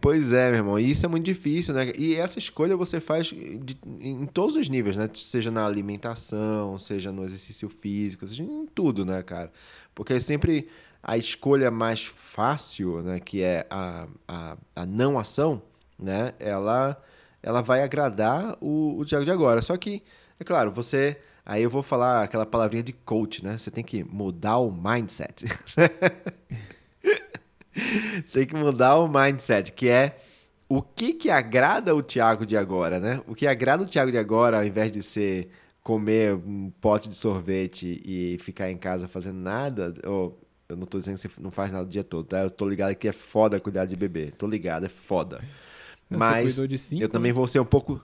Pois 0.00 0.32
é, 0.32 0.50
meu 0.50 0.58
irmão. 0.58 0.78
E 0.78 0.90
isso 0.90 1.04
é 1.04 1.08
muito 1.08 1.24
difícil, 1.24 1.74
né? 1.74 1.92
E 1.96 2.14
essa 2.14 2.38
escolha 2.38 2.76
você 2.76 3.00
faz 3.00 3.28
de, 3.28 3.78
em 4.00 4.26
todos 4.26 4.56
os 4.56 4.68
níveis, 4.68 4.96
né? 4.96 5.08
Seja 5.14 5.50
na 5.50 5.64
alimentação, 5.64 6.78
seja 6.78 7.10
no 7.10 7.24
exercício 7.24 7.68
físico, 7.68 8.26
seja 8.26 8.42
em 8.42 8.66
tudo, 8.66 9.04
né, 9.04 9.22
cara? 9.22 9.50
Porque 9.94 10.12
é 10.14 10.20
sempre 10.20 10.68
a 11.02 11.16
escolha 11.16 11.70
mais 11.70 12.04
fácil, 12.04 13.02
né? 13.02 13.18
Que 13.20 13.42
é 13.42 13.66
a, 13.70 14.06
a, 14.28 14.56
a 14.76 14.86
não 14.86 15.18
ação, 15.18 15.62
né? 16.00 16.34
Ela, 16.38 17.00
ela 17.42 17.62
vai 17.62 17.82
agradar 17.82 18.56
o, 18.60 18.98
o 18.98 19.04
Thiago 19.04 19.24
de 19.24 19.30
agora. 19.30 19.62
Só 19.62 19.76
que, 19.76 20.02
é 20.38 20.44
claro, 20.44 20.70
você... 20.70 21.18
Aí 21.44 21.62
eu 21.62 21.70
vou 21.70 21.82
falar 21.82 22.22
aquela 22.22 22.46
palavrinha 22.46 22.82
de 22.82 22.92
coach, 22.92 23.44
né? 23.44 23.58
Você 23.58 23.70
tem 23.70 23.82
que 23.82 24.04
mudar 24.04 24.58
o 24.58 24.70
mindset. 24.70 25.44
tem 28.32 28.46
que 28.46 28.54
mudar 28.54 28.96
o 28.96 29.08
mindset, 29.08 29.72
que 29.72 29.88
é 29.88 30.16
o 30.68 30.80
que 30.80 31.14
que 31.14 31.30
agrada 31.30 31.94
o 31.94 32.02
Thiago 32.02 32.46
de 32.46 32.56
agora, 32.56 33.00
né? 33.00 33.20
O 33.26 33.34
que 33.34 33.46
agrada 33.46 33.82
o 33.82 33.86
Thiago 33.86 34.12
de 34.12 34.18
agora, 34.18 34.58
ao 34.58 34.64
invés 34.64 34.92
de 34.92 35.02
ser 35.02 35.50
comer 35.82 36.34
um 36.34 36.70
pote 36.80 37.08
de 37.08 37.16
sorvete 37.16 38.00
e 38.04 38.38
ficar 38.38 38.70
em 38.70 38.76
casa 38.76 39.08
fazendo 39.08 39.38
nada, 39.38 39.94
ou 40.04 40.38
eu 40.68 40.76
não 40.76 40.86
tô 40.86 40.98
dizendo 40.98 41.16
que 41.16 41.28
você 41.28 41.40
não 41.40 41.50
faz 41.50 41.72
nada 41.72 41.84
o 41.84 41.88
dia 41.88 42.04
todo, 42.04 42.24
tá? 42.24 42.40
Eu 42.40 42.50
tô 42.50 42.68
ligado 42.68 42.94
que 42.94 43.08
é 43.08 43.12
foda 43.12 43.58
cuidar 43.58 43.86
de 43.86 43.96
bebê. 43.96 44.30
Tô 44.30 44.46
ligado, 44.46 44.86
é 44.86 44.88
foda. 44.88 45.42
Mas 46.18 46.54
cinco, 46.54 47.02
eu 47.02 47.08
também 47.08 47.32
vou 47.32 47.46
ser 47.46 47.60
um 47.60 47.64
pouco 47.64 48.02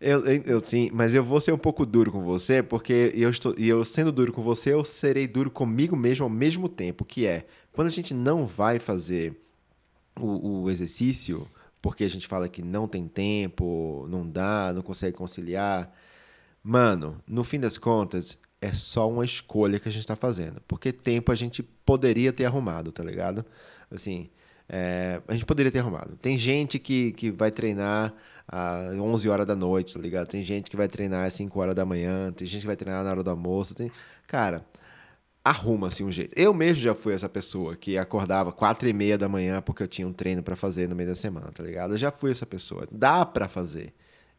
eu, 0.00 0.26
eu, 0.26 0.42
eu, 0.42 0.60
sim, 0.60 0.90
mas 0.92 1.14
eu 1.14 1.24
vou 1.24 1.40
ser 1.40 1.52
um 1.52 1.58
pouco 1.58 1.86
duro 1.86 2.12
com 2.12 2.22
você, 2.22 2.62
porque 2.62 3.12
eu 3.14 3.30
estou, 3.30 3.54
e 3.56 3.68
eu 3.68 3.82
sendo 3.84 4.12
duro 4.12 4.32
com 4.32 4.42
você, 4.42 4.72
eu 4.74 4.84
serei 4.84 5.26
duro 5.26 5.50
comigo 5.50 5.96
mesmo 5.96 6.24
ao 6.24 6.30
mesmo 6.30 6.68
tempo, 6.68 7.04
que 7.04 7.24
é 7.24 7.46
quando 7.72 7.86
a 7.86 7.90
gente 7.90 8.12
não 8.12 8.44
vai 8.44 8.78
fazer 8.78 9.34
o, 10.20 10.62
o 10.64 10.70
exercício, 10.70 11.48
porque 11.80 12.04
a 12.04 12.08
gente 12.08 12.26
fala 12.26 12.48
que 12.48 12.62
não 12.62 12.88
tem 12.88 13.06
tempo, 13.08 14.06
não 14.08 14.28
dá, 14.28 14.72
não 14.74 14.82
consegue 14.82 15.16
conciliar. 15.16 15.92
Mano, 16.62 17.20
no 17.26 17.44
fim 17.44 17.60
das 17.60 17.76
contas, 17.76 18.38
é 18.60 18.72
só 18.72 19.08
uma 19.10 19.24
escolha 19.24 19.78
que 19.78 19.88
a 19.88 19.92
gente 19.92 20.02
está 20.02 20.16
fazendo. 20.16 20.62
Porque 20.66 20.92
tempo 20.92 21.30
a 21.30 21.34
gente 21.34 21.62
poderia 21.62 22.32
ter 22.32 22.46
arrumado, 22.46 22.90
tá 22.90 23.04
ligado? 23.04 23.44
Assim, 23.90 24.30
é, 24.68 25.20
a 25.28 25.32
gente 25.32 25.44
poderia 25.44 25.70
ter 25.70 25.80
arrumado. 25.80 26.16
Tem 26.16 26.38
gente 26.38 26.78
que, 26.78 27.12
que 27.12 27.30
vai 27.30 27.50
treinar 27.50 28.14
às 28.46 28.98
11 28.98 29.28
horas 29.28 29.46
da 29.46 29.54
noite, 29.54 29.94
tá 29.94 30.00
ligado? 30.00 30.28
Tem 30.28 30.42
gente 30.42 30.70
que 30.70 30.76
vai 30.76 30.88
treinar 30.88 31.26
às 31.26 31.34
5 31.34 31.58
horas 31.58 31.74
da 31.74 31.84
manhã, 31.84 32.32
tem 32.32 32.46
gente 32.46 32.60
que 32.62 32.66
vai 32.66 32.76
treinar 32.76 33.04
na 33.04 33.10
hora 33.10 33.22
do 33.22 33.30
almoço. 33.30 33.74
Tem... 33.74 33.90
Cara, 34.26 34.64
arruma-se 35.44 36.02
um 36.02 36.10
jeito. 36.10 36.34
Eu 36.36 36.54
mesmo 36.54 36.82
já 36.82 36.94
fui 36.94 37.12
essa 37.12 37.28
pessoa 37.28 37.76
que 37.76 37.98
acordava 37.98 38.52
4 38.52 38.88
e 38.88 38.92
meia 38.92 39.18
da 39.18 39.28
manhã 39.28 39.60
porque 39.60 39.82
eu 39.82 39.88
tinha 39.88 40.08
um 40.08 40.12
treino 40.12 40.42
para 40.42 40.56
fazer 40.56 40.88
no 40.88 40.96
meio 40.96 41.08
da 41.10 41.14
semana, 41.14 41.50
tá 41.52 41.62
ligado? 41.62 41.94
Eu 41.94 41.98
já 41.98 42.10
fui 42.10 42.30
essa 42.30 42.46
pessoa. 42.46 42.86
Dá 42.90 43.24
para 43.24 43.48
fazer. 43.48 43.92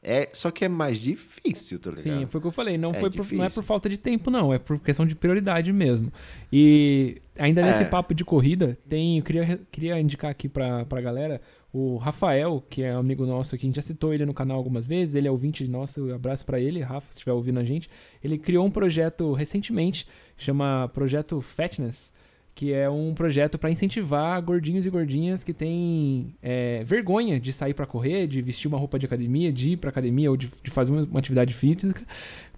É, 0.07 0.29
só 0.33 0.51
que 0.51 0.63
é 0.63 0.69
mais 0.69 0.99
difícil, 0.99 1.79
tá 1.79 1.89
ligado? 1.89 2.19
Sim, 2.19 2.25
foi 2.27 2.37
o 2.37 2.41
que 2.41 2.47
eu 2.47 2.51
falei. 2.51 2.77
Não, 2.77 2.91
é 2.91 2.93
foi 2.93 3.09
por, 3.09 3.25
não 3.33 3.43
é 3.43 3.49
por 3.49 3.63
falta 3.63 3.89
de 3.89 3.97
tempo, 3.97 4.29
não. 4.29 4.53
É 4.53 4.59
por 4.59 4.77
questão 4.77 5.03
de 5.03 5.15
prioridade 5.15 5.73
mesmo. 5.73 6.13
E 6.53 7.19
ainda 7.35 7.63
nesse 7.63 7.81
é. 7.81 7.85
papo 7.87 8.13
de 8.13 8.23
corrida, 8.23 8.77
tem. 8.87 9.17
Eu 9.17 9.23
queria, 9.23 9.59
queria 9.71 9.99
indicar 9.99 10.29
aqui 10.29 10.47
pra, 10.47 10.85
pra 10.85 11.01
galera 11.01 11.41
o 11.73 11.97
Rafael, 11.97 12.63
que 12.69 12.83
é 12.83 12.95
um 12.95 12.99
amigo 12.99 13.25
nosso 13.25 13.55
aqui, 13.55 13.65
a 13.65 13.67
gente 13.67 13.77
já 13.77 13.81
citou 13.81 14.13
ele 14.13 14.27
no 14.27 14.33
canal 14.33 14.57
algumas 14.57 14.85
vezes. 14.85 15.15
Ele 15.15 15.27
é 15.27 15.31
ouvinte 15.31 15.67
nosso. 15.67 16.13
Abraço 16.13 16.45
para 16.45 16.59
ele, 16.59 16.81
Rafa, 16.81 17.07
se 17.07 17.13
estiver 17.13 17.33
ouvindo 17.33 17.59
a 17.59 17.63
gente. 17.63 17.89
Ele 18.23 18.37
criou 18.37 18.63
um 18.63 18.71
projeto 18.71 19.33
recentemente, 19.33 20.07
chama 20.37 20.87
Projeto 20.93 21.41
Fatness 21.41 22.13
que 22.55 22.71
é 22.73 22.89
um 22.89 23.13
projeto 23.13 23.59
para 23.59 23.69
incentivar 23.69 24.41
gordinhos 24.41 24.85
e 24.85 24.89
gordinhas 24.89 25.43
que 25.43 25.53
têm 25.53 26.33
é, 26.41 26.85
vergonha 26.85 27.37
de 27.37 27.51
sair 27.51 27.73
para 27.73 27.85
correr, 27.85 28.27
de 28.27 28.41
vestir 28.41 28.69
uma 28.69 28.77
roupa 28.77 28.97
de 28.97 29.05
academia, 29.05 29.51
de 29.51 29.71
ir 29.71 29.77
para 29.77 29.89
academia 29.89 30.31
ou 30.31 30.37
de, 30.37 30.49
de, 30.63 30.71
fazer 30.71 30.93
uma 30.93 31.19
atividade 31.19 31.53
física, 31.53 32.01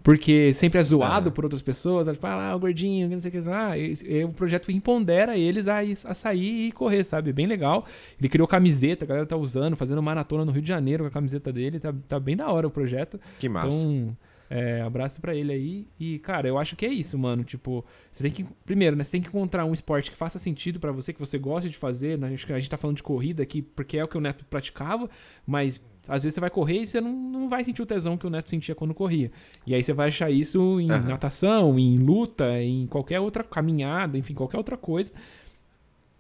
porque 0.03 0.53
sempre 0.53 0.79
é 0.79 0.83
zoado 0.83 1.29
ah. 1.29 1.31
por 1.31 1.45
outras 1.45 1.63
pessoas, 1.63 2.05
tipo, 2.07 2.27
ah, 2.27 2.55
o 2.55 2.60
gordinho, 2.60 3.10
não 3.10 3.19
sei 3.19 3.29
o 3.29 3.31
que, 3.31 3.49
ah, 3.49 3.71
é 3.75 4.23
um 4.23 4.31
projeto 4.31 4.67
que 4.67 4.71
empodera 4.73 5.36
eles 5.36 5.67
a, 5.67 5.79
a 5.79 6.13
sair 6.13 6.67
e 6.67 6.71
correr, 6.71 7.03
sabe? 7.03 7.33
Bem 7.33 7.47
legal. 7.47 7.83
Ele 8.19 8.29
criou 8.29 8.47
camiseta, 8.47 9.03
a 9.03 9.07
galera 9.07 9.25
tá 9.25 9.36
usando, 9.36 9.75
fazendo 9.75 10.01
maratona 10.03 10.45
no 10.45 10.51
Rio 10.51 10.62
de 10.62 10.67
Janeiro 10.67 11.05
com 11.05 11.07
a 11.07 11.12
camiseta 11.12 11.51
dele, 11.51 11.79
tá, 11.79 11.91
tá 12.07 12.19
bem 12.19 12.38
da 12.38 12.47
hora 12.51 12.67
o 12.67 12.71
projeto. 12.71 13.19
Que 13.39 13.49
massa. 13.49 13.75
Então, 13.75 14.15
é, 14.49 14.81
abraço 14.81 15.19
para 15.19 15.36
ele 15.36 15.51
aí. 15.51 15.88
E, 15.99 16.19
cara, 16.19 16.47
eu 16.47 16.57
acho 16.57 16.75
que 16.75 16.86
é 16.86 16.89
isso, 16.89 17.17
mano. 17.17 17.43
Tipo, 17.43 17.83
você 18.12 18.23
tem 18.23 18.31
que. 18.31 18.45
Primeiro, 18.65 18.95
né? 18.95 19.03
Você 19.03 19.12
tem 19.12 19.21
que 19.21 19.27
encontrar 19.27 19.65
um 19.65 19.73
esporte 19.73 20.10
que 20.10 20.17
faça 20.17 20.39
sentido 20.39 20.79
para 20.79 20.91
você, 20.91 21.12
que 21.12 21.19
você 21.19 21.38
gosta 21.38 21.69
de 21.69 21.77
fazer. 21.77 22.17
Né? 22.17 22.27
A 22.27 22.60
gente 22.60 22.69
tá 22.69 22.77
falando 22.77 22.97
de 22.97 23.03
corrida 23.03 23.43
aqui, 23.43 23.62
porque 23.62 23.97
é 23.97 24.03
o 24.03 24.07
que 24.07 24.17
o 24.17 24.21
Neto 24.21 24.45
praticava, 24.45 25.10
mas 25.45 25.86
às 26.07 26.23
vezes 26.23 26.36
você 26.36 26.39
vai 26.39 26.49
correr 26.49 26.81
e 26.81 26.88
você 26.88 27.01
não, 27.01 27.12
não 27.12 27.49
vai 27.49 27.63
sentir 27.63 27.81
o 27.81 27.86
tesão 27.86 28.17
que 28.17 28.25
o 28.25 28.29
Neto 28.29 28.47
sentia 28.49 28.73
quando 28.73 28.93
corria. 28.93 29.29
E 29.65 29.75
aí 29.75 29.83
você 29.83 29.91
vai 29.91 30.07
achar 30.07 30.31
isso 30.31 30.79
em 30.79 30.89
uhum. 30.89 31.03
natação, 31.03 31.77
em 31.77 31.97
luta, 31.97 32.62
em 32.62 32.88
qualquer 32.88 33.19
outra 33.19 33.43
caminhada, 33.43 34.17
enfim, 34.17 34.33
qualquer 34.33 34.57
outra 34.57 34.77
coisa. 34.77 35.12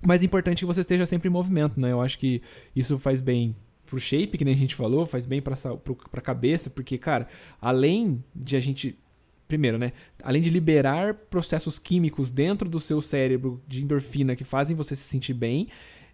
Mas 0.05 0.21
é 0.21 0.25
importante 0.25 0.59
que 0.59 0.65
você 0.65 0.81
esteja 0.81 1.05
sempre 1.05 1.29
em 1.29 1.31
movimento, 1.31 1.79
né? 1.79 1.91
Eu 1.91 2.01
acho 2.01 2.19
que 2.19 2.41
isso 2.75 2.99
faz 2.99 3.21
bem 3.21 3.55
pro 3.87 3.99
shape, 3.99 4.37
que 4.37 4.45
nem 4.45 4.53
a 4.53 4.57
gente 4.57 4.75
falou, 4.75 5.05
faz 5.05 5.25
bem 5.25 5.41
pra, 5.41 5.55
pro, 5.55 5.95
pra 5.95 6.21
cabeça, 6.21 6.69
porque, 6.69 6.97
cara, 6.97 7.27
além 7.59 8.23
de 8.35 8.55
a 8.55 8.59
gente. 8.59 8.97
Primeiro, 9.47 9.77
né? 9.77 9.93
Além 10.21 10.41
de 10.41 10.49
liberar 10.49 11.13
processos 11.13 11.79
químicos 11.79 12.31
dentro 12.31 12.69
do 12.69 12.81
seu 12.81 13.01
cérebro 13.01 13.63
de 13.65 13.81
endorfina 13.81 14.35
que 14.35 14.43
fazem 14.43 14.75
você 14.75 14.93
se 14.93 15.03
sentir 15.03 15.33
bem, 15.33 15.69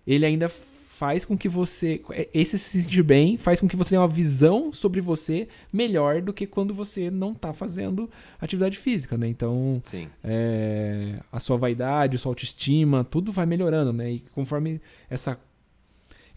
ele 0.05 0.23
ainda 0.23 0.47
faz 0.47 1.25
com 1.25 1.35
que 1.35 1.49
você. 1.49 1.99
Esse 2.31 2.59
se 2.59 2.83
sentir 2.83 3.01
bem 3.01 3.35
faz 3.35 3.59
com 3.59 3.67
que 3.67 3.75
você 3.75 3.89
tenha 3.89 4.01
uma 4.01 4.07
visão 4.07 4.71
sobre 4.71 5.01
você 5.01 5.47
melhor 5.71 6.21
do 6.21 6.31
que 6.31 6.45
quando 6.45 6.73
você 6.75 7.09
não 7.09 7.33
tá 7.33 7.51
fazendo 7.51 8.07
atividade 8.39 8.77
física, 8.77 9.17
né? 9.17 9.27
Então, 9.27 9.81
é, 10.23 11.19
a 11.31 11.39
sua 11.39 11.57
vaidade, 11.57 12.15
a 12.15 12.19
sua 12.19 12.29
autoestima, 12.29 13.03
tudo 13.03 13.31
vai 13.31 13.47
melhorando, 13.47 13.91
né? 13.91 14.11
E 14.11 14.19
conforme 14.31 14.79
essa, 15.09 15.39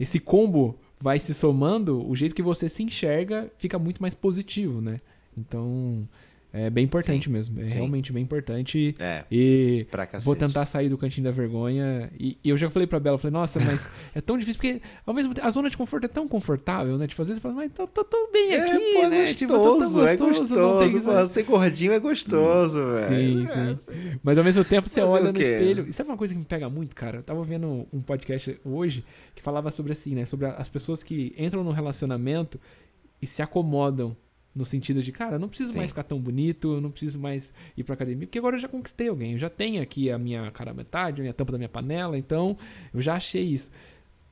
esse 0.01 0.19
combo 0.19 0.79
vai 1.01 1.19
se 1.19 1.35
somando, 1.35 2.09
o 2.09 2.17
jeito 2.17 2.35
que 2.35 2.43
você 2.43 2.69
se 2.69 2.83
enxerga 2.83 3.51
fica 3.59 3.79
muito 3.79 4.01
mais 4.01 4.15
positivo, 4.15 4.81
né? 4.81 5.01
Então, 5.37 6.09
é 6.57 6.71
bem 6.71 6.85
importante 6.85 7.27
Sim. 7.27 7.31
mesmo. 7.31 7.61
É 7.61 7.69
Sim. 7.69 7.75
realmente 7.75 8.13
bem 8.13 8.23
importante. 8.23 8.95
É. 8.99 9.25
E 9.31 9.87
vou 10.23 10.35
tentar 10.35 10.65
sair 10.65 10.89
do 10.89 10.97
cantinho 10.97 11.25
da 11.25 11.31
vergonha. 11.31 12.11
E, 12.19 12.39
e 12.43 12.49
eu 12.49 12.57
já 12.57 12.71
falei 12.71 12.87
pra 12.87 12.99
Bela, 12.99 13.19
falei, 13.19 13.33
nossa, 13.33 13.61
mas 13.61 13.91
é 14.15 14.21
tão 14.21 14.39
difícil, 14.39 14.61
porque 14.61 14.83
ao 15.05 15.13
mesmo 15.13 15.35
tempo 15.35 15.47
a 15.47 15.51
zona 15.51 15.69
de 15.69 15.77
conforto 15.77 16.05
é 16.05 16.09
tão 16.09 16.27
confortável, 16.27 16.97
né? 16.97 17.07
Tipo, 17.07 17.23
às 17.23 17.29
vezes 17.29 17.43
você 17.43 17.49
fala, 17.49 17.55
mas 17.55 17.73
tô, 17.73 17.87
tô, 17.87 18.05
tô 18.05 18.31
bem 18.33 18.53
é, 18.53 18.61
aqui, 18.61 18.93
pô, 18.95 18.99
é 19.01 19.09
né? 19.09 19.21
Gostoso, 19.21 19.39
tipo, 19.39 19.53
tô 19.53 19.79
gostoso, 19.79 20.07
é 20.07 20.17
gostoso. 20.17 20.55
Pô, 20.55 21.27
ser 21.27 21.43
gordinho 21.43 21.93
é 21.93 21.99
gostoso, 21.99 22.91
velho. 22.91 23.07
Sim, 23.09 23.45
é, 23.45 23.77
sim. 23.77 24.19
Mas 24.23 24.39
ao 24.39 24.45
mesmo 24.45 24.65
tempo 24.65 24.89
você 24.89 25.01
olha 25.01 25.31
no 25.31 25.39
espelho. 25.39 25.87
E 25.89 25.93
sabe 25.93 26.11
uma 26.11 26.17
coisa 26.17 26.33
que 26.33 26.39
me 26.39 26.47
pega 26.47 26.69
muito, 26.71 26.95
cara? 26.95 27.19
Eu 27.19 27.23
tava 27.23 27.43
vendo 27.43 27.87
um 27.93 28.01
podcast 28.01 28.59
hoje 28.65 29.05
que 29.35 29.43
falava 29.43 29.71
sobre 29.71 29.93
assim, 29.93 30.15
né? 30.15 30.25
Sobre 30.25 30.47
as 30.47 30.69
pessoas 30.69 31.03
que 31.03 31.35
entram 31.37 31.63
no 31.63 31.71
relacionamento 31.71 32.61
e 33.21 33.27
se 33.27 33.43
acomodam 33.43 34.17
no 34.57 34.65
sentido 34.65 35.03
de, 35.03 35.13
cara, 35.13 35.39
não 35.39 35.49
preciso 35.49 35.73
Sim. 35.73 35.79
mais 35.79 35.91
ficar 35.91 36.03
tão 36.03 36.19
bonito, 36.19 36.81
não 36.81 36.91
preciso 36.91 37.21
mais 37.21 37.53
ir 37.77 37.85
pra 37.85 37.95
academia, 37.95 38.27
porque 38.27 38.39
agora 38.39 38.57
eu 38.57 38.61
já 38.61 38.69
conquistei 38.69 39.09
alguém, 39.09 39.35
eu 39.35 39.39
já 39.39 39.51
tenho 39.51 39.83
aqui 39.83 40.11
a 40.11 40.19
minha 40.19 40.51
cara 40.51 40.73
metade, 40.73 41.21
a 41.21 41.23
minha 41.23 41.35
tampa 41.35 41.53
da 41.53 41.59
minha 41.59 41.69
panela, 41.69 42.17
então 42.17 42.57
eu 42.95 43.03
já 43.03 43.15
achei 43.15 43.43
isso. 43.43 43.71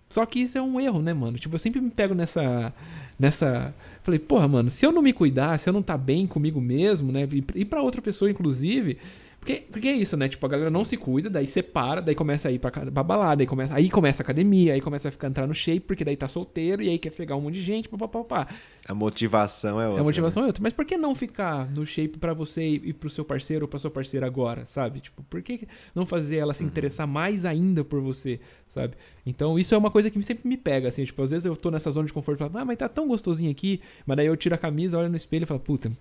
Só 0.09 0.25
que 0.25 0.41
isso 0.41 0.57
é 0.57 0.63
um 0.63 0.81
erro, 0.81 1.03
né, 1.03 1.13
mano? 1.13 1.39
Tipo, 1.39 1.57
eu 1.57 1.59
sempre 1.59 1.81
me 1.81 1.91
pego 1.91 2.15
nessa. 2.15 2.73
nessa. 3.19 3.75
Falei, 4.03 4.21
porra, 4.21 4.47
mano, 4.47 4.71
se 4.71 4.87
eu 4.87 4.93
não 4.93 5.03
me 5.03 5.13
cuidar, 5.13 5.59
se 5.59 5.69
eu 5.69 5.73
não 5.73 5.83
tá 5.83 5.99
bem 5.99 6.27
comigo 6.27 6.61
mesmo, 6.61 7.11
né? 7.11 7.29
E 7.55 7.65
pra 7.65 7.83
outra 7.83 8.01
pessoa, 8.01 8.31
inclusive, 8.31 8.99
porque, 9.45 9.63
porque 9.71 9.89
é 9.89 9.93
isso, 9.93 10.17
né? 10.17 10.27
Tipo, 10.27 10.47
a 10.47 10.49
galera 10.49 10.71
não 10.71 10.87
se 10.87 10.97
cuida, 10.97 11.29
daí 11.29 11.47
separa, 11.47 12.01
daí 12.01 12.15
começa 12.15 12.49
a 12.49 12.51
ir 12.51 12.59
pra, 12.59 12.71
pra 12.71 13.03
balada, 13.03 13.43
aí 13.43 13.47
começa, 13.47 13.75
aí 13.75 13.91
começa 13.91 14.23
a 14.23 14.25
academia, 14.25 14.73
aí 14.73 14.81
começa 14.81 15.09
a 15.09 15.11
ficar 15.13 15.29
entrar 15.29 15.47
no 15.47 15.53
shape, 15.53 15.81
porque 15.81 16.03
daí 16.03 16.17
tá 16.17 16.27
solteiro 16.27 16.83
e 16.83 16.89
aí 16.89 16.99
quer 16.99 17.11
pegar 17.11 17.37
um 17.37 17.43
monte 17.43 17.57
de 17.57 17.61
gente, 17.61 17.87
papapá. 17.87 18.49
A 18.89 18.95
motivação 18.95 19.79
é 19.79 19.87
outra. 19.87 20.01
A 20.01 20.05
motivação 20.05 20.43
né? 20.43 20.47
é 20.47 20.49
outra. 20.49 20.63
Mas 20.63 20.73
por 20.73 20.87
que 20.87 20.97
não 20.97 21.15
ficar 21.15 21.71
no 21.71 21.85
shape 21.85 22.17
para 22.17 22.33
você 22.33 22.67
ir 22.67 22.95
pro 22.95 23.11
seu 23.11 23.23
parceiro 23.23 23.67
ou 23.67 23.69
pra 23.69 23.79
sua 23.79 23.91
parceira 23.91 24.27
agora, 24.27 24.65
sabe? 24.65 25.01
Tipo, 25.01 25.23
por 25.25 25.43
que 25.43 25.69
não 25.95 26.07
fazer 26.07 26.37
ela 26.37 26.55
se 26.55 26.63
uhum. 26.63 26.71
interessar 26.71 27.07
mais 27.07 27.45
ainda 27.45 27.85
por 27.85 28.01
você, 28.01 28.41
sabe? 28.71 28.95
Então, 29.27 29.59
isso 29.59 29.75
é 29.75 29.79
uma 29.79 29.91
coisa 29.91 30.11
que 30.11 30.23
sempre 30.23 30.49
me 30.49 30.57
pega, 30.57 30.89
assim. 30.89 31.05
Tipo, 31.05 31.23
às 31.23 31.33
vezes 31.33 31.45
eu 31.45 31.55
tô 31.55 31.71
nessa 31.71 31.91
zona 31.91 32.07
de 32.07 32.15
conforto 32.15 32.39
e 32.39 32.49
falo, 32.49 32.57
ah, 32.57 32.65
mas 32.65 32.79
tá 32.79 32.89
tão 32.89 33.07
gostosinho 33.07 33.51
aqui. 33.51 33.83
Mas 34.07 34.17
daí 34.17 34.27
eu 34.27 34.37
tiro 34.39 34.55
a 34.55 34.59
camisa, 34.59 34.97
olho 34.99 35.11
no 35.11 35.17
espelho 35.17 35.43
e 35.43 35.47
falo, 35.47 35.61
puta 35.61 35.93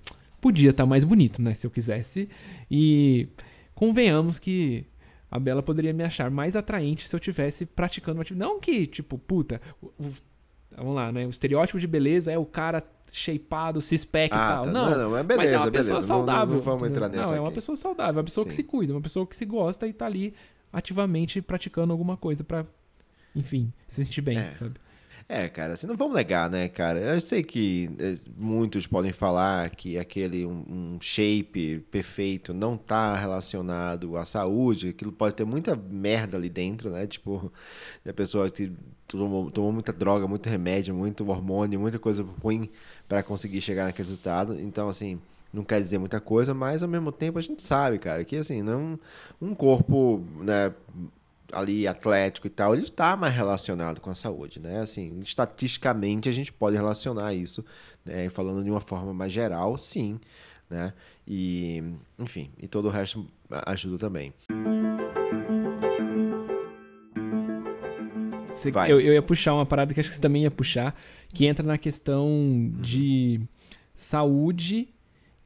podia 0.43 0.71
estar 0.71 0.83
tá 0.83 0.87
mais 0.87 1.05
bonito, 1.05 1.41
né? 1.41 1.53
Se 1.53 1.65
eu 1.65 1.71
quisesse. 1.71 2.27
E 2.69 3.29
convenhamos 3.73 4.39
que 4.39 4.85
a 5.31 5.39
Bela 5.39 5.63
poderia 5.63 5.93
me 5.93 6.03
achar 6.03 6.29
mais 6.29 6.57
atraente 6.57 7.07
se 7.07 7.15
eu 7.15 7.19
tivesse 7.19 7.65
praticando 7.65 8.17
uma 8.17 8.23
atividade. 8.23 8.51
Não 8.51 8.59
que, 8.59 8.85
tipo, 8.85 9.17
puta, 9.17 9.61
o, 9.81 9.85
o, 9.97 10.13
vamos 10.75 10.95
lá, 10.95 11.13
né? 11.13 11.25
O 11.25 11.29
estereótipo 11.29 11.79
de 11.79 11.87
beleza 11.87 12.29
é 12.29 12.37
o 12.37 12.45
cara 12.45 12.83
shapeado, 13.13 13.79
cispack 13.79 14.35
ah, 14.35 14.35
e 14.35 14.53
tal. 14.53 14.65
Tá. 14.65 14.71
Não, 14.71 14.89
não, 14.89 14.97
não, 14.97 15.17
é 15.17 15.23
beleza, 15.23 15.43
mas 15.43 15.53
é 15.53 15.57
uma 15.57 15.71
pessoa 15.71 15.93
beleza. 15.93 16.07
saudável. 16.07 16.47
Não, 16.47 16.55
não 16.55 16.61
vamos 16.61 16.89
entrar 16.89 17.07
nessa 17.07 17.27
Não, 17.27 17.35
é 17.35 17.39
uma 17.39 17.47
aqui. 17.47 17.55
pessoa 17.55 17.75
saudável, 17.77 18.17
uma 18.17 18.25
pessoa 18.25 18.43
Sim. 18.43 18.49
que 18.49 18.55
se 18.55 18.63
cuida, 18.63 18.93
uma 18.93 19.01
pessoa 19.01 19.25
que 19.25 19.37
se 19.37 19.45
gosta 19.45 19.87
e 19.87 19.93
tá 19.93 20.05
ali 20.05 20.33
ativamente 20.73 21.41
praticando 21.41 21.93
alguma 21.93 22.17
coisa 22.17 22.43
para 22.43 22.65
enfim, 23.35 23.71
se 23.87 24.03
sentir 24.03 24.21
bem, 24.21 24.37
é. 24.37 24.51
sabe? 24.51 24.75
É, 25.27 25.47
cara, 25.47 25.73
assim, 25.73 25.87
não 25.87 25.95
vamos 25.95 26.15
negar, 26.15 26.49
né, 26.49 26.67
cara? 26.67 26.99
Eu 26.99 27.19
sei 27.21 27.43
que 27.43 27.89
é, 27.97 28.17
muitos 28.37 28.85
podem 28.85 29.13
falar 29.13 29.69
que 29.69 29.97
aquele 29.97 30.45
um, 30.45 30.63
um, 30.95 30.97
shape 31.01 31.79
perfeito 31.89 32.53
não 32.53 32.77
tá 32.77 33.15
relacionado 33.15 34.17
à 34.17 34.25
saúde, 34.25 34.89
aquilo 34.89 35.11
pode 35.11 35.35
ter 35.35 35.45
muita 35.45 35.75
merda 35.75 36.37
ali 36.37 36.49
dentro, 36.49 36.89
né? 36.89 37.07
Tipo, 37.07 37.51
a 38.07 38.13
pessoa 38.13 38.49
que 38.51 38.71
tomou, 39.07 39.49
tomou 39.49 39.71
muita 39.71 39.93
droga, 39.93 40.27
muito 40.27 40.49
remédio, 40.49 40.93
muito 40.93 41.27
hormônio, 41.27 41.79
muita 41.79 41.99
coisa 41.99 42.23
ruim 42.41 42.69
para 43.07 43.23
conseguir 43.23 43.61
chegar 43.61 43.85
naquele 43.85 44.07
resultado. 44.07 44.59
Então, 44.59 44.89
assim, 44.89 45.19
não 45.53 45.63
quer 45.63 45.81
dizer 45.81 45.99
muita 45.99 46.19
coisa, 46.19 46.53
mas 46.53 46.83
ao 46.83 46.89
mesmo 46.89 47.11
tempo 47.11 47.39
a 47.39 47.41
gente 47.41 47.61
sabe, 47.61 47.97
cara, 47.99 48.23
que 48.25 48.35
assim, 48.35 48.61
não 48.61 48.99
um 49.41 49.55
corpo, 49.55 50.21
né, 50.41 50.73
ali 51.53 51.87
atlético 51.87 52.47
e 52.47 52.49
tal, 52.49 52.73
ele 52.73 52.83
está 52.83 53.15
mais 53.15 53.33
relacionado 53.33 54.01
com 54.01 54.09
a 54.09 54.15
saúde, 54.15 54.59
né? 54.59 54.81
Assim, 54.81 55.19
estatisticamente 55.21 56.29
a 56.29 56.31
gente 56.31 56.51
pode 56.51 56.75
relacionar 56.75 57.33
isso, 57.33 57.63
né? 58.05 58.29
falando 58.29 58.63
de 58.63 58.69
uma 58.69 58.81
forma 58.81 59.13
mais 59.13 59.31
geral, 59.31 59.77
sim, 59.77 60.19
né? 60.69 60.93
E, 61.27 61.83
enfim, 62.19 62.51
e 62.57 62.67
todo 62.67 62.87
o 62.87 62.91
resto 62.91 63.25
ajuda 63.49 63.97
também. 63.97 64.33
eu, 68.87 68.99
eu, 68.99 69.13
ia 69.13 69.21
puxar 69.21 69.53
uma 69.53 69.65
parada 69.65 69.93
que 69.93 69.99
acho 69.99 70.09
que 70.09 70.15
você 70.15 70.21
também 70.21 70.43
ia 70.43 70.51
puxar, 70.51 70.95
que 71.33 71.45
entra 71.45 71.65
na 71.65 71.77
questão 71.77 72.71
de 72.79 73.41
saúde 73.95 74.89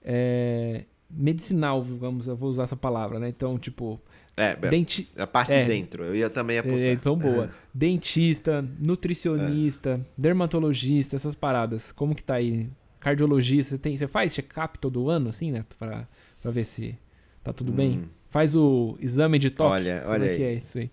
é, 0.04 0.86
medicinal, 1.10 1.84
vamos, 1.84 2.28
eu 2.28 2.36
vou 2.36 2.50
usar 2.50 2.64
essa 2.64 2.76
palavra, 2.76 3.20
né? 3.20 3.30
Então, 3.30 3.58
tipo, 3.58 4.02
é, 4.38 4.56
Denti... 4.56 5.10
a 5.18 5.26
parte 5.26 5.52
é, 5.52 5.64
de 5.64 5.68
dentro. 5.68 6.04
Eu 6.04 6.16
ia 6.16 6.30
também 6.30 6.60
apostar. 6.60 6.90
É, 6.90 6.94
então, 6.94 7.18
boa. 7.18 7.50
Dentista, 7.74 8.64
nutricionista, 8.80 10.00
é. 10.00 10.00
dermatologista, 10.16 11.16
essas 11.16 11.34
paradas. 11.34 11.92
Como 11.92 12.14
que 12.14 12.24
tá 12.24 12.36
aí? 12.36 12.70
Cardiologista, 13.00 13.76
você, 13.76 13.82
tem, 13.82 13.98
você 13.98 14.08
faz 14.08 14.36
check-up 14.36 14.78
todo 14.78 15.10
ano, 15.10 15.30
assim, 15.30 15.52
né? 15.52 15.66
Pra, 15.80 16.08
pra 16.40 16.52
ver 16.52 16.66
se 16.66 16.96
tá 17.44 17.52
tudo 17.52 17.72
hum. 17.72 17.76
bem? 17.76 18.10
Faz 18.30 18.56
o 18.56 18.96
exame 19.02 19.40
de 19.40 19.50
toque. 19.50 19.72
Olha, 19.72 20.04
olha 20.06 20.20
Como 20.20 20.26
é 20.26 20.30
aí. 20.30 20.38
que 20.38 20.44
é 20.44 20.54
isso 20.54 20.78
aí? 20.78 20.92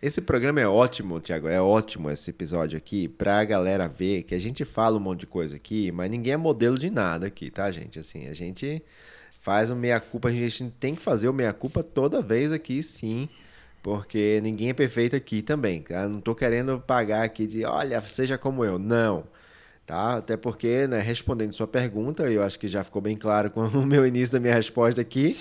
Esse 0.00 0.20
programa 0.20 0.60
é 0.60 0.68
ótimo, 0.68 1.18
Tiago. 1.18 1.48
É 1.48 1.60
ótimo 1.60 2.08
esse 2.08 2.30
episódio 2.30 2.76
aqui 2.76 3.08
pra 3.08 3.42
galera 3.44 3.88
ver 3.88 4.22
que 4.22 4.34
a 4.34 4.38
gente 4.38 4.64
fala 4.64 4.96
um 4.96 5.00
monte 5.00 5.20
de 5.20 5.26
coisa 5.26 5.56
aqui, 5.56 5.90
mas 5.90 6.08
ninguém 6.08 6.34
é 6.34 6.36
modelo 6.36 6.78
de 6.78 6.90
nada 6.90 7.26
aqui, 7.26 7.50
tá, 7.50 7.68
gente? 7.72 7.98
Assim, 7.98 8.28
a 8.28 8.32
gente 8.32 8.82
faz 9.46 9.70
o 9.70 9.76
meia-culpa. 9.76 10.28
A 10.28 10.32
gente 10.32 10.64
tem 10.72 10.96
que 10.96 11.00
fazer 11.00 11.28
o 11.28 11.32
meia-culpa 11.32 11.80
toda 11.80 12.20
vez 12.20 12.50
aqui, 12.50 12.82
sim. 12.82 13.28
Porque 13.80 14.40
ninguém 14.42 14.70
é 14.70 14.74
perfeito 14.74 15.14
aqui 15.14 15.40
também. 15.40 15.82
Tá? 15.82 16.08
Não 16.08 16.20
tô 16.20 16.34
querendo 16.34 16.80
pagar 16.80 17.22
aqui 17.22 17.46
de, 17.46 17.64
olha, 17.64 18.02
seja 18.02 18.36
como 18.36 18.64
eu. 18.64 18.76
Não. 18.76 19.22
Tá? 19.86 20.16
Até 20.16 20.36
porque, 20.36 20.88
né, 20.88 20.98
respondendo 20.98 21.52
sua 21.52 21.68
pergunta, 21.68 22.24
eu 22.24 22.42
acho 22.42 22.58
que 22.58 22.66
já 22.66 22.82
ficou 22.82 23.00
bem 23.00 23.16
claro 23.16 23.48
com 23.48 23.60
o 23.78 23.86
meu 23.86 24.04
início 24.04 24.32
da 24.32 24.40
minha 24.40 24.54
resposta 24.54 25.00
aqui. 25.00 25.36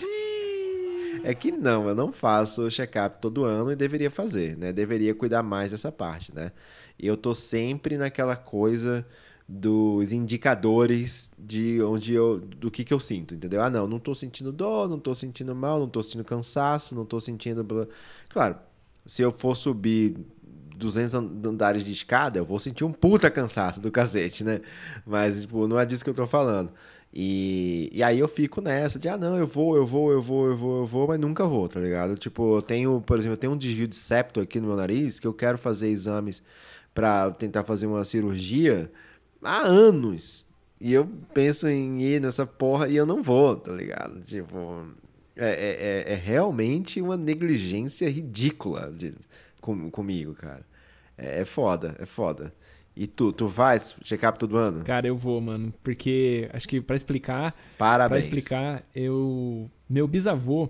É 1.23 1.33
que 1.33 1.51
não, 1.51 1.89
eu 1.89 1.95
não 1.95 2.11
faço 2.11 2.69
check-up 2.69 3.19
todo 3.19 3.43
ano 3.43 3.71
e 3.71 3.75
deveria 3.75 4.11
fazer, 4.11 4.55
né? 4.55 4.71
Deveria 4.71 5.15
cuidar 5.15 5.41
mais 5.41 5.71
dessa 5.71 5.91
parte, 5.91 6.31
né? 6.31 6.51
E 6.99 7.07
eu 7.07 7.17
tô 7.17 7.33
sempre 7.33 7.97
naquela 7.97 8.35
coisa 8.35 9.03
dos 9.47 10.11
indicadores 10.11 11.31
de 11.37 11.81
onde 11.83 12.13
eu 12.13 12.39
do 12.39 12.71
que 12.71 12.83
que 12.83 12.93
eu 12.93 12.99
sinto, 12.99 13.35
entendeu? 13.35 13.61
Ah, 13.61 13.69
não, 13.69 13.87
não 13.87 13.99
tô 13.99 14.15
sentindo 14.15 14.51
dor, 14.51 14.89
não 14.89 14.99
tô 14.99 15.13
sentindo 15.13 15.55
mal, 15.55 15.79
não 15.79 15.87
tô 15.87 16.01
sentindo 16.01 16.23
cansaço, 16.23 16.95
não 16.95 17.05
tô 17.05 17.19
sentindo 17.21 17.65
claro, 18.29 18.57
se 19.05 19.21
eu 19.21 19.31
for 19.31 19.55
subir 19.55 20.17
200 20.75 21.13
andares 21.13 21.83
de 21.83 21.91
escada, 21.93 22.39
eu 22.39 22.45
vou 22.45 22.59
sentir 22.59 22.83
um 22.83 22.91
puta 22.91 23.29
cansaço 23.29 23.79
do 23.79 23.91
cacete, 23.91 24.43
né? 24.43 24.61
Mas 25.05 25.41
tipo, 25.41 25.67
não 25.67 25.79
é 25.79 25.85
disso 25.85 26.03
que 26.03 26.09
eu 26.09 26.15
tô 26.15 26.27
falando. 26.27 26.71
E, 27.13 27.89
e 27.93 28.03
aí 28.03 28.19
eu 28.19 28.27
fico 28.27 28.59
nessa 28.61 28.99
de, 28.99 29.07
ah, 29.07 29.17
não, 29.17 29.37
eu 29.37 29.47
vou, 29.47 29.77
eu 29.77 29.85
vou, 29.85 30.11
eu 30.11 30.21
vou, 30.21 30.47
eu 30.47 30.55
vou, 30.57 30.79
eu 30.79 30.85
vou, 30.85 31.07
mas 31.07 31.19
nunca 31.19 31.45
vou, 31.45 31.69
tá 31.69 31.79
ligado? 31.79 32.15
Tipo, 32.17 32.57
eu 32.57 32.61
tenho, 32.61 32.99
por 33.01 33.17
exemplo, 33.17 33.35
eu 33.35 33.37
tenho 33.37 33.53
um 33.53 33.57
desvio 33.57 33.87
de 33.87 33.95
septo 33.95 34.41
aqui 34.41 34.59
no 34.59 34.67
meu 34.67 34.75
nariz 34.75 35.19
que 35.19 35.25
eu 35.27 35.33
quero 35.33 35.57
fazer 35.57 35.87
exames 35.89 36.43
para 36.93 37.31
tentar 37.31 37.63
fazer 37.63 37.87
uma 37.87 38.03
cirurgia 38.03 38.91
há 39.45 39.61
anos. 39.61 40.45
E 40.79 40.93
eu 40.93 41.07
penso 41.33 41.67
em 41.67 42.01
ir 42.01 42.21
nessa 42.21 42.45
porra 42.45 42.87
e 42.89 42.95
eu 42.95 43.05
não 43.05 43.23
vou, 43.23 43.55
tá 43.55 43.71
ligado? 43.71 44.21
Tipo, 44.21 44.85
é, 45.35 45.47
é, 45.47 46.11
é, 46.11 46.13
é 46.13 46.15
realmente 46.15 47.01
uma 47.01 47.15
negligência 47.15 48.09
ridícula 48.09 48.91
de, 48.91 49.13
com, 49.61 49.89
comigo, 49.89 50.33
cara. 50.33 50.65
É, 51.17 51.41
é 51.41 51.45
foda, 51.45 51.95
é 51.99 52.05
foda. 52.05 52.53
E 52.95 53.07
tu, 53.07 53.31
tu 53.31 53.45
vais 53.45 53.95
check-up 54.03 54.39
todo 54.39 54.55
ano? 54.55 54.83
Cara, 54.83 55.07
eu 55.07 55.15
vou, 55.15 55.41
mano. 55.41 55.73
Porque 55.83 56.49
acho 56.53 56.67
que 56.67 56.79
para 56.79 56.95
explicar. 56.95 57.53
Parabéns. 57.77 58.25
Pra 58.25 58.37
explicar, 58.37 58.83
eu. 58.95 59.69
Meu 59.89 60.07
bisavô, 60.07 60.69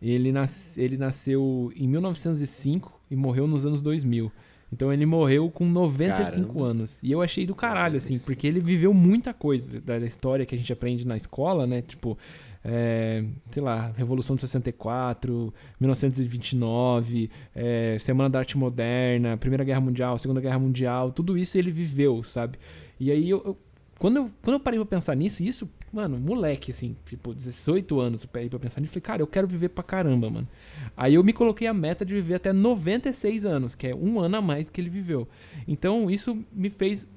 ele, 0.00 0.32
nas, 0.32 0.78
ele 0.78 0.96
nasceu 0.96 1.70
em 1.76 1.86
1905 1.86 3.00
e 3.10 3.16
morreu 3.16 3.46
nos 3.46 3.66
anos 3.66 3.82
2000. 3.82 4.32
Então 4.72 4.92
ele 4.92 5.06
morreu 5.06 5.50
com 5.50 5.64
95 5.64 6.46
Caramba. 6.46 6.64
anos. 6.64 7.02
E 7.02 7.12
eu 7.12 7.22
achei 7.22 7.46
do 7.46 7.54
caralho, 7.54 7.96
assim, 7.96 8.18
porque 8.18 8.46
ele 8.46 8.60
viveu 8.60 8.92
muita 8.92 9.32
coisa 9.32 9.80
da 9.80 9.98
história 9.98 10.44
que 10.44 10.54
a 10.54 10.58
gente 10.58 10.72
aprende 10.72 11.06
na 11.06 11.16
escola, 11.16 11.66
né? 11.66 11.82
Tipo, 11.82 12.18
é, 12.64 13.24
sei 13.50 13.62
lá, 13.62 13.92
Revolução 13.96 14.34
de 14.34 14.40
64, 14.40 15.54
1929, 15.78 17.30
é, 17.54 17.96
Semana 18.00 18.28
da 18.28 18.40
Arte 18.40 18.58
Moderna, 18.58 19.36
Primeira 19.36 19.62
Guerra 19.62 19.80
Mundial, 19.80 20.18
Segunda 20.18 20.40
Guerra 20.40 20.58
Mundial, 20.58 21.12
tudo 21.12 21.38
isso 21.38 21.56
ele 21.56 21.70
viveu, 21.70 22.24
sabe? 22.24 22.58
E 22.98 23.12
aí 23.12 23.30
eu, 23.30 23.40
eu 23.44 23.56
quando 23.98 24.16
eu, 24.16 24.30
quando 24.42 24.54
eu 24.54 24.60
parei 24.60 24.78
pra 24.78 24.86
pensar 24.86 25.14
nisso, 25.14 25.42
isso, 25.42 25.68
mano, 25.96 26.18
moleque, 26.18 26.72
assim, 26.72 26.94
tipo, 27.06 27.34
18 27.34 27.98
anos, 27.98 28.26
parei 28.26 28.50
pra 28.50 28.58
pensar 28.58 28.82
nisso, 28.82 28.92
falei, 28.92 29.00
cara, 29.00 29.22
eu 29.22 29.26
quero 29.26 29.48
viver 29.48 29.70
pra 29.70 29.82
caramba, 29.82 30.28
mano. 30.28 30.46
Aí 30.94 31.14
eu 31.14 31.24
me 31.24 31.32
coloquei 31.32 31.66
a 31.66 31.72
meta 31.72 32.04
de 32.04 32.12
viver 32.12 32.34
até 32.34 32.52
96 32.52 33.46
anos, 33.46 33.74
que 33.74 33.86
é 33.86 33.94
um 33.94 34.20
ano 34.20 34.36
a 34.36 34.42
mais 34.42 34.68
que 34.68 34.78
ele 34.78 34.90
viveu. 34.90 35.26
Então, 35.66 36.10
isso 36.10 36.38
me 36.52 36.68
fez, 36.68 37.08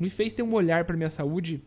me 0.00 0.10
fez 0.10 0.32
ter 0.32 0.42
um 0.42 0.52
olhar 0.52 0.84
pra 0.84 0.96
minha 0.96 1.10
saúde 1.10 1.62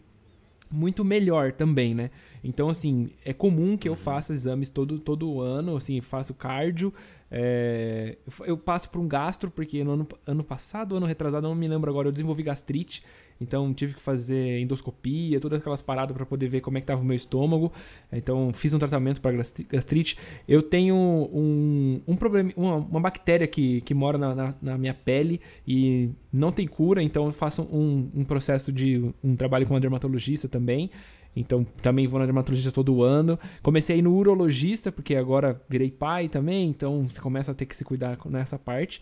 muito 0.70 1.06
melhor 1.06 1.54
também, 1.54 1.96
né? 1.96 2.12
Então, 2.44 2.68
assim, 2.68 3.12
é 3.24 3.32
comum 3.32 3.78
que 3.78 3.88
eu 3.88 3.96
faça 3.96 4.34
exames 4.34 4.70
todo, 4.70 5.00
todo 5.00 5.40
ano, 5.40 5.78
assim, 5.78 6.02
faço 6.02 6.34
cardio, 6.34 6.94
é, 7.32 8.18
eu 8.46 8.58
passo 8.58 8.90
por 8.90 9.00
um 9.00 9.08
gastro, 9.08 9.50
porque 9.50 9.86
no 9.86 9.92
ano, 9.92 10.08
ano 10.26 10.44
passado, 10.44 10.98
ano 10.98 11.06
retrasado, 11.06 11.48
não 11.48 11.56
me 11.56 11.68
lembro 11.68 11.90
agora, 11.90 12.10
eu 12.10 12.12
desenvolvi 12.12 12.44
gastrite, 12.44 13.04
então 13.40 13.74
tive 13.74 13.94
que 13.94 14.02
fazer 14.02 14.60
endoscopia, 14.60 15.40
todas 15.40 15.60
aquelas 15.60 15.82
paradas 15.82 16.16
para 16.16 16.26
poder 16.26 16.48
ver 16.48 16.62
como 16.62 16.78
é 16.78 16.82
que 16.82 16.88
tava 16.88 17.02
o 17.02 17.06
meu 17.06 17.16
estômago. 17.16 17.72
Então 18.12 18.52
fiz 18.54 18.74
um 18.74 18.80
tratamento 18.80 19.22
para 19.22 19.38
gastrite. 19.70 20.18
Eu 20.48 20.62
tenho 20.62 20.96
um, 20.96 22.02
um 22.08 22.16
problema, 22.16 22.52
uma, 22.56 22.76
uma 22.76 23.00
bactéria 23.00 23.48
que, 23.48 23.82
que 23.82 23.94
mora 23.94 24.18
na, 24.18 24.36
na, 24.36 24.56
na, 24.62 24.78
minha 24.78 24.94
pele 24.94 25.40
e 25.68 26.10
não 26.32 26.52
tem 26.52 26.68
cura, 26.68 27.02
então 27.02 27.26
eu 27.26 27.32
faço 27.32 27.64
um, 27.64 28.10
um 28.14 28.24
processo 28.24 28.72
de 28.72 29.14
um 29.24 29.36
trabalho 29.36 29.66
com 29.66 29.74
uma 29.74 29.80
dermatologista 29.80 30.48
também. 30.48 30.90
Então 31.36 31.64
também 31.84 32.08
vou 32.08 32.20
na 32.20 32.26
dermatologista 32.26 32.72
todo 32.72 33.04
ano. 33.04 33.38
Comecei 33.62 33.96
a 33.96 34.00
ir 34.00 34.02
no 34.02 34.16
urologista, 34.16 34.92
porque 34.92 35.16
agora 35.16 35.62
virei 35.70 35.92
pai 35.92 36.28
também, 36.28 36.70
então 36.70 37.04
você 37.04 37.22
começa 37.22 37.52
a 37.52 37.56
ter 37.56 37.68
que 37.68 37.78
se 37.78 37.86
cuidar 37.86 38.18
nessa 38.26 38.58
parte. 38.58 39.02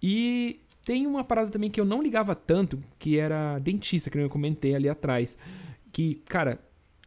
E 0.00 0.60
tem 0.84 1.06
uma 1.06 1.24
parada 1.24 1.50
também 1.50 1.70
que 1.70 1.80
eu 1.80 1.84
não 1.84 2.02
ligava 2.02 2.34
tanto, 2.34 2.82
que 2.98 3.18
era 3.18 3.58
dentista, 3.58 4.10
que 4.10 4.18
eu 4.18 4.28
comentei 4.28 4.74
ali 4.74 4.88
atrás. 4.88 5.38
Que, 5.92 6.16
cara, 6.26 6.58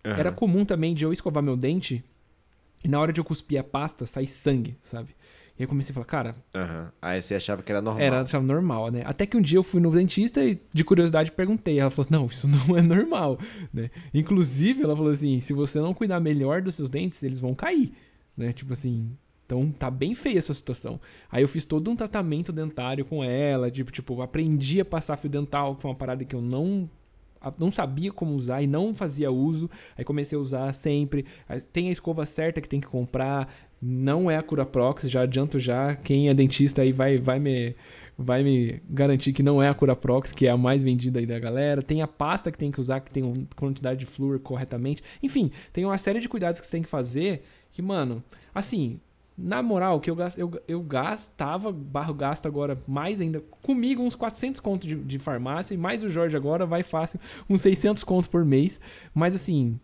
uhum. 0.05 0.11
era 0.11 0.31
comum 0.31 0.65
também 0.65 0.93
de 0.93 1.03
eu 1.03 1.11
escovar 1.11 1.43
meu 1.43 1.57
dente 1.57 2.03
e 2.83 2.87
na 2.87 2.99
hora 2.99 3.11
de 3.11 3.19
eu 3.19 3.25
cuspir 3.25 3.59
a 3.59 3.63
pasta 3.63 4.05
sair 4.05 4.27
sangue, 4.27 4.77
sabe? 4.81 5.09
E 5.57 5.63
aí 5.63 5.65
eu 5.65 5.67
comecei 5.67 5.91
a 5.91 5.93
falar, 5.93 6.05
cara. 6.05 6.35
Uhum. 6.53 6.91
Aí 7.01 7.21
você 7.21 7.33
achava 7.33 7.63
que 7.63 7.71
era 7.71 7.81
normal. 7.81 8.03
Era, 8.03 8.21
achava 8.21 8.45
normal, 8.45 8.91
né? 8.91 9.01
Até 9.05 9.25
que 9.25 9.37
um 9.37 9.41
dia 9.41 9.57
eu 9.57 9.63
fui 9.63 9.81
no 9.81 9.89
dentista 9.89 10.43
e, 10.43 10.59
de 10.73 10.83
curiosidade, 10.83 11.31
perguntei. 11.31 11.79
Ela 11.79 11.89
falou: 11.89 12.07
não, 12.11 12.25
isso 12.25 12.45
não 12.47 12.77
é 12.77 12.81
normal, 12.81 13.39
né? 13.73 13.89
Inclusive, 14.13 14.83
ela 14.83 14.95
falou 14.95 15.11
assim: 15.11 15.39
se 15.39 15.53
você 15.53 15.79
não 15.79 15.93
cuidar 15.93 16.19
melhor 16.19 16.61
dos 16.61 16.75
seus 16.75 16.89
dentes, 16.89 17.23
eles 17.23 17.39
vão 17.39 17.55
cair, 17.55 17.93
né? 18.35 18.51
Tipo 18.51 18.73
assim, 18.73 19.17
então 19.45 19.71
tá 19.71 19.91
bem 19.91 20.15
feia 20.15 20.39
essa 20.39 20.53
situação. 20.53 20.99
Aí 21.31 21.43
eu 21.43 21.47
fiz 21.47 21.65
todo 21.65 21.89
um 21.89 21.95
tratamento 21.95 22.51
dentário 22.51 23.05
com 23.05 23.23
ela, 23.23 23.69
tipo, 23.69 23.91
tipo, 23.91 24.21
aprendi 24.21 24.81
a 24.81 24.85
passar 24.85 25.17
fio 25.17 25.29
dental, 25.29 25.75
que 25.75 25.81
foi 25.81 25.91
uma 25.91 25.97
parada 25.97 26.25
que 26.25 26.35
eu 26.35 26.41
não 26.41 26.89
não 27.59 27.69
sabia 27.69 28.11
como 28.11 28.33
usar 28.33 28.63
e 28.63 28.67
não 28.67 28.95
fazia 28.95 29.31
uso. 29.31 29.69
Aí 29.95 30.03
comecei 30.03 30.35
a 30.35 30.41
usar 30.41 30.73
sempre. 30.73 31.25
Tem 31.71 31.89
a 31.89 31.91
escova 31.91 32.25
certa 32.25 32.59
que 32.59 32.67
tem 32.67 32.81
que 32.81 32.87
comprar. 32.87 33.53
Não 33.79 34.31
é 34.31 34.35
a 34.35 34.41
Curaprox, 34.41 35.07
já 35.07 35.21
adianto 35.21 35.59
já. 35.59 35.95
Quem 35.95 36.27
é 36.27 36.33
dentista 36.33 36.81
aí 36.81 36.91
vai 36.91 37.19
vai 37.19 37.39
me 37.39 37.75
vai 38.17 38.43
me 38.43 38.81
garantir 38.89 39.31
que 39.33 39.43
não 39.43 39.61
é 39.61 39.67
a 39.67 39.75
Curaprox, 39.75 40.31
que 40.31 40.47
é 40.47 40.49
a 40.49 40.57
mais 40.57 40.81
vendida 40.81 41.19
aí 41.19 41.25
da 41.27 41.37
galera. 41.37 41.83
Tem 41.83 42.01
a 42.01 42.07
pasta 42.07 42.51
que 42.51 42.57
tem 42.57 42.71
que 42.71 42.81
usar, 42.81 43.01
que 43.01 43.11
tem 43.11 43.45
quantidade 43.55 43.99
de 43.99 44.05
flúor 44.07 44.39
corretamente. 44.39 45.03
Enfim, 45.21 45.51
tem 45.71 45.85
uma 45.85 45.99
série 45.99 46.19
de 46.19 46.29
cuidados 46.29 46.59
que 46.59 46.65
você 46.65 46.71
tem 46.71 46.81
que 46.81 46.89
fazer 46.89 47.43
que, 47.71 47.81
mano, 47.81 48.23
assim, 48.53 49.01
Na 49.37 49.61
moral, 49.61 49.99
que 49.99 50.09
eu, 50.09 50.15
eu, 50.37 50.61
eu 50.65 50.81
gastava, 50.81 51.71
barro 51.71 52.13
gasto 52.13 52.45
agora 52.45 52.81
mais 52.87 53.19
ainda, 53.19 53.43
comigo 53.61 54.01
uns 54.01 54.15
400 54.15 54.61
conto 54.61 54.87
de, 54.87 54.95
de 54.95 55.19
farmácia, 55.19 55.73
e 55.73 55.77
mais 55.77 56.03
o 56.03 56.09
Jorge 56.09 56.37
agora 56.37 56.65
vai 56.65 56.83
fácil, 56.83 57.19
uns 57.49 57.61
600 57.61 58.03
conto 58.03 58.29
por 58.29 58.45
mês. 58.45 58.79
Mas 59.13 59.35
assim, 59.35 59.77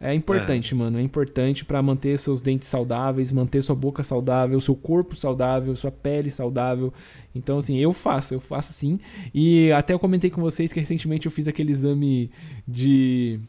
é 0.00 0.14
importante, 0.14 0.74
é. 0.74 0.76
mano. 0.76 0.98
É 0.98 1.02
importante 1.02 1.64
para 1.64 1.82
manter 1.82 2.18
seus 2.18 2.40
dentes 2.40 2.68
saudáveis, 2.68 3.32
manter 3.32 3.62
sua 3.62 3.74
boca 3.74 4.04
saudável, 4.04 4.60
seu 4.60 4.76
corpo 4.76 5.16
saudável, 5.16 5.74
sua 5.74 5.90
pele 5.90 6.30
saudável. 6.30 6.92
Então, 7.34 7.58
assim, 7.58 7.78
eu 7.78 7.92
faço, 7.92 8.34
eu 8.34 8.40
faço 8.40 8.72
sim. 8.72 9.00
E 9.34 9.72
até 9.72 9.92
eu 9.92 9.98
comentei 9.98 10.30
com 10.30 10.40
vocês 10.40 10.72
que 10.72 10.78
recentemente 10.78 11.26
eu 11.26 11.32
fiz 11.32 11.48
aquele 11.48 11.72
exame 11.72 12.30
de 12.66 13.40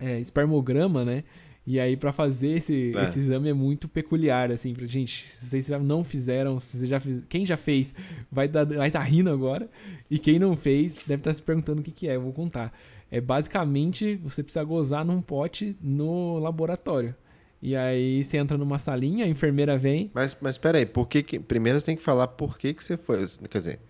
é, 0.00 0.18
espermograma, 0.18 1.04
né? 1.04 1.24
E 1.70 1.78
aí, 1.78 1.98
para 1.98 2.14
fazer 2.14 2.56
esse, 2.56 2.94
é. 2.96 3.02
esse 3.04 3.18
exame 3.18 3.50
é 3.50 3.52
muito 3.52 3.86
peculiar, 3.86 4.50
assim, 4.50 4.72
pra 4.72 4.86
gente. 4.86 5.30
Se 5.30 5.44
vocês 5.44 5.66
já 5.66 5.78
não 5.78 6.02
fizeram, 6.02 6.58
se 6.58 6.86
já 6.86 6.98
fiz, 6.98 7.22
quem 7.28 7.44
já 7.44 7.58
fez 7.58 7.94
vai 8.32 8.46
estar 8.46 8.64
vai 8.64 8.90
tá 8.90 9.02
rindo 9.02 9.28
agora. 9.28 9.68
E 10.10 10.18
quem 10.18 10.38
não 10.38 10.56
fez 10.56 10.94
deve 10.94 11.20
estar 11.20 11.28
tá 11.30 11.34
se 11.34 11.42
perguntando 11.42 11.82
o 11.82 11.84
que, 11.84 11.90
que 11.90 12.08
é. 12.08 12.16
Eu 12.16 12.22
vou 12.22 12.32
contar. 12.32 12.72
É 13.10 13.20
basicamente 13.20 14.16
você 14.16 14.42
precisa 14.42 14.64
gozar 14.64 15.04
num 15.04 15.20
pote 15.20 15.76
no 15.78 16.38
laboratório. 16.38 17.14
E 17.60 17.76
aí 17.76 18.24
você 18.24 18.38
entra 18.38 18.56
numa 18.56 18.78
salinha, 18.78 19.26
a 19.26 19.28
enfermeira 19.28 19.76
vem. 19.76 20.10
Mas, 20.14 20.34
mas 20.40 20.56
peraí, 20.56 20.86
por 20.86 21.06
que, 21.06 21.22
que 21.22 21.38
primeiro 21.38 21.78
você 21.78 21.84
tem 21.84 21.96
que 21.96 22.02
falar 22.02 22.28
por 22.28 22.56
que, 22.56 22.72
que 22.72 22.82
você 22.82 22.96
foi. 22.96 23.18
Quer 23.50 23.58
dizer, 23.58 23.80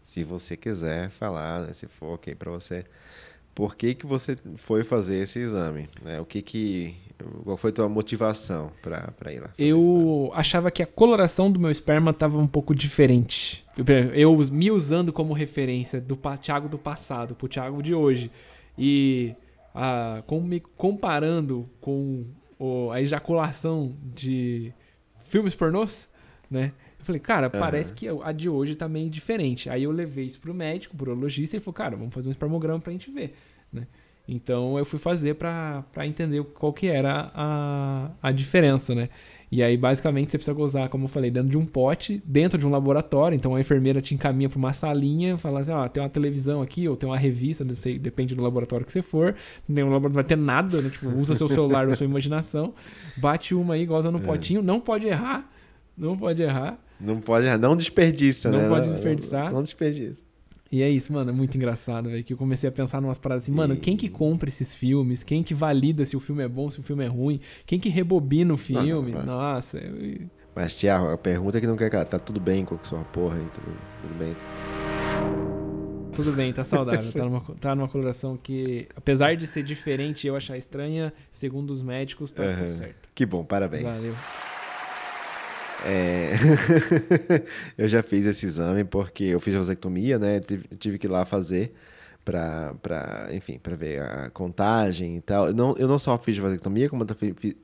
se 0.00 0.22
você 0.22 0.56
quiser 0.56 1.10
falar, 1.10 1.62
né, 1.66 1.74
se 1.74 1.88
for 1.88 2.14
ok 2.14 2.36
para 2.36 2.52
você, 2.52 2.84
por 3.56 3.74
que, 3.74 3.94
que 3.94 4.06
você 4.06 4.36
foi 4.56 4.84
fazer 4.84 5.16
esse 5.16 5.38
exame? 5.38 5.88
Né? 6.04 6.20
O 6.20 6.26
que 6.26 6.42
que 6.42 6.94
qual 7.42 7.56
foi 7.56 7.70
a 7.70 7.72
tua 7.72 7.88
motivação 7.88 8.70
para 8.82 9.32
ir 9.32 9.40
lá? 9.40 9.50
Eu 9.58 10.30
achava 10.34 10.70
que 10.70 10.82
a 10.82 10.86
coloração 10.86 11.50
do 11.50 11.58
meu 11.58 11.70
esperma 11.70 12.10
estava 12.10 12.36
um 12.36 12.46
pouco 12.46 12.74
diferente. 12.74 13.64
Eu 14.14 14.36
me 14.52 14.70
usando 14.70 15.10
como 15.10 15.32
referência 15.32 15.98
do 15.98 16.18
Thiago 16.40 16.68
do 16.68 16.76
passado 16.76 17.34
pro 17.34 17.48
Thiago 17.48 17.82
de 17.82 17.94
hoje 17.94 18.30
e 18.76 19.34
a, 19.74 20.22
com, 20.26 20.38
me 20.42 20.60
comparando 20.60 21.66
com 21.80 22.24
o, 22.58 22.90
a 22.90 23.00
ejaculação 23.00 23.96
de 24.14 24.70
filmes 25.24 25.54
pornôs, 25.54 26.12
né? 26.50 26.72
Falei, 27.06 27.20
cara, 27.20 27.46
uhum. 27.46 27.60
parece 27.60 27.94
que 27.94 28.08
a 28.08 28.32
de 28.32 28.48
hoje 28.48 28.74
tá 28.74 28.88
meio 28.88 29.08
diferente. 29.08 29.70
Aí 29.70 29.84
eu 29.84 29.92
levei 29.92 30.26
isso 30.26 30.40
pro 30.40 30.52
médico, 30.52 30.96
pro 30.96 31.12
urologista, 31.12 31.54
e 31.54 31.58
ele 31.58 31.64
falou, 31.64 31.74
cara, 31.74 31.96
vamos 31.96 32.12
fazer 32.12 32.28
um 32.28 32.32
espermograma 32.32 32.80
pra 32.80 32.92
gente 32.92 33.10
ver, 33.12 33.34
né? 33.72 33.86
Então 34.28 34.76
eu 34.76 34.84
fui 34.84 34.98
fazer 34.98 35.36
para 35.36 35.84
entender 36.04 36.42
qual 36.42 36.72
que 36.72 36.88
era 36.88 37.30
a, 37.32 38.10
a 38.20 38.32
diferença, 38.32 38.92
né? 38.92 39.08
E 39.52 39.62
aí, 39.62 39.76
basicamente, 39.76 40.32
você 40.32 40.38
precisa 40.38 40.56
gozar, 40.56 40.88
como 40.88 41.04
eu 41.04 41.08
falei, 41.08 41.30
dentro 41.30 41.48
de 41.48 41.56
um 41.56 41.64
pote, 41.64 42.20
dentro 42.24 42.58
de 42.58 42.66
um 42.66 42.70
laboratório. 42.70 43.36
Então 43.36 43.54
a 43.54 43.60
enfermeira 43.60 44.02
te 44.02 44.12
encaminha 44.12 44.48
para 44.48 44.58
uma 44.58 44.72
salinha, 44.72 45.38
fala 45.38 45.60
assim: 45.60 45.70
ó, 45.70 45.86
tem 45.88 46.02
uma 46.02 46.08
televisão 46.08 46.60
aqui, 46.60 46.88
ou 46.88 46.96
tem 46.96 47.08
uma 47.08 47.16
revista, 47.16 47.64
sei, 47.74 47.98
depende 48.00 48.34
do 48.34 48.42
laboratório 48.42 48.84
que 48.84 48.92
você 48.92 49.02
for. 49.02 49.36
Tem 49.72 49.84
um 49.84 49.90
laboratório, 49.90 50.08
não 50.08 50.14
vai 50.14 50.24
ter 50.24 50.36
nada, 50.36 50.82
né? 50.82 50.90
Tipo, 50.90 51.08
usa 51.10 51.36
seu 51.36 51.48
celular 51.48 51.86
ou 51.88 51.94
sua 51.94 52.04
imaginação, 52.04 52.74
bate 53.16 53.54
uma 53.54 53.74
aí, 53.74 53.86
goza 53.86 54.10
no 54.10 54.18
é. 54.18 54.22
potinho, 54.22 54.60
não 54.60 54.80
pode 54.80 55.06
errar. 55.06 55.48
Não 55.96 56.18
pode 56.18 56.42
errar. 56.42 56.78
Não 57.00 57.20
pode 57.20 57.46
não 57.58 57.76
desperdiça, 57.76 58.50
não 58.50 58.58
né? 58.58 58.68
Não 58.68 58.74
pode 58.74 58.88
desperdiçar. 58.88 59.44
Não, 59.46 59.52
não 59.52 59.62
desperdiça. 59.62 60.26
E 60.70 60.82
é 60.82 60.90
isso, 60.90 61.12
mano, 61.12 61.30
é 61.30 61.32
muito 61.32 61.56
engraçado, 61.56 62.10
velho. 62.10 62.24
Que 62.24 62.32
eu 62.32 62.36
comecei 62.36 62.68
a 62.68 62.72
pensar 62.72 63.00
numas 63.00 63.18
paradas 63.18 63.44
assim, 63.44 63.52
mano, 63.52 63.76
quem 63.76 63.96
que 63.96 64.08
compra 64.08 64.48
esses 64.48 64.74
filmes? 64.74 65.22
Quem 65.22 65.42
que 65.42 65.54
valida 65.54 66.04
se 66.04 66.16
o 66.16 66.20
filme 66.20 66.42
é 66.42 66.48
bom, 66.48 66.70
se 66.70 66.80
o 66.80 66.82
filme 66.82 67.04
é 67.04 67.08
ruim? 67.08 67.40
Quem 67.64 67.78
que 67.78 67.88
rebobina 67.88 68.52
o 68.52 68.56
filme? 68.56 68.90
Não, 68.90 69.02
não, 69.02 69.26
Nossa. 69.26 69.78
Eu... 69.78 70.26
Mas, 70.54 70.74
Tiago, 70.74 71.08
a 71.08 71.18
pergunta 71.18 71.58
é 71.58 71.60
que 71.60 71.66
não 71.66 71.76
quer 71.76 71.90
tá 72.04 72.18
tudo 72.18 72.40
bem 72.40 72.64
com 72.64 72.78
sua 72.82 73.04
porra 73.04 73.36
aí, 73.36 73.46
tudo, 73.54 73.76
tudo 74.02 74.14
bem. 74.18 74.36
Tudo 76.14 76.32
bem, 76.32 76.50
tá 76.52 76.64
saudável. 76.64 77.12
tá, 77.12 77.22
numa, 77.28 77.40
tá 77.60 77.74
numa 77.74 77.88
coloração 77.88 78.38
que, 78.38 78.88
apesar 78.96 79.36
de 79.36 79.46
ser 79.46 79.62
diferente 79.62 80.24
e 80.24 80.28
eu 80.28 80.34
achar 80.34 80.56
estranha, 80.56 81.12
segundo 81.30 81.70
os 81.70 81.82
médicos, 81.82 82.32
tá 82.32 82.42
uhum. 82.42 82.56
tudo 82.56 82.72
certo. 82.72 83.10
Que 83.14 83.26
bom, 83.26 83.44
parabéns. 83.44 83.82
Valeu. 83.82 84.14
É... 85.84 86.32
eu 87.76 87.88
já 87.88 88.02
fiz 88.02 88.26
esse 88.26 88.46
exame 88.46 88.84
porque 88.84 89.24
eu 89.24 89.40
fiz 89.40 89.54
a 89.54 89.58
vasectomia, 89.58 90.18
né? 90.18 90.40
Tive, 90.40 90.68
tive 90.78 90.98
que 90.98 91.06
ir 91.06 91.10
lá 91.10 91.24
fazer 91.24 91.72
para, 92.26 92.74
pra, 92.82 93.28
enfim, 93.32 93.56
para 93.56 93.76
ver 93.76 94.02
a 94.02 94.30
contagem 94.30 95.16
e 95.16 95.20
tal. 95.20 95.46
Eu 95.46 95.54
não, 95.54 95.76
eu 95.76 95.86
não 95.86 95.98
só 95.98 96.18
fiz 96.18 96.36
vasectomia, 96.36 96.88
como 96.90 97.06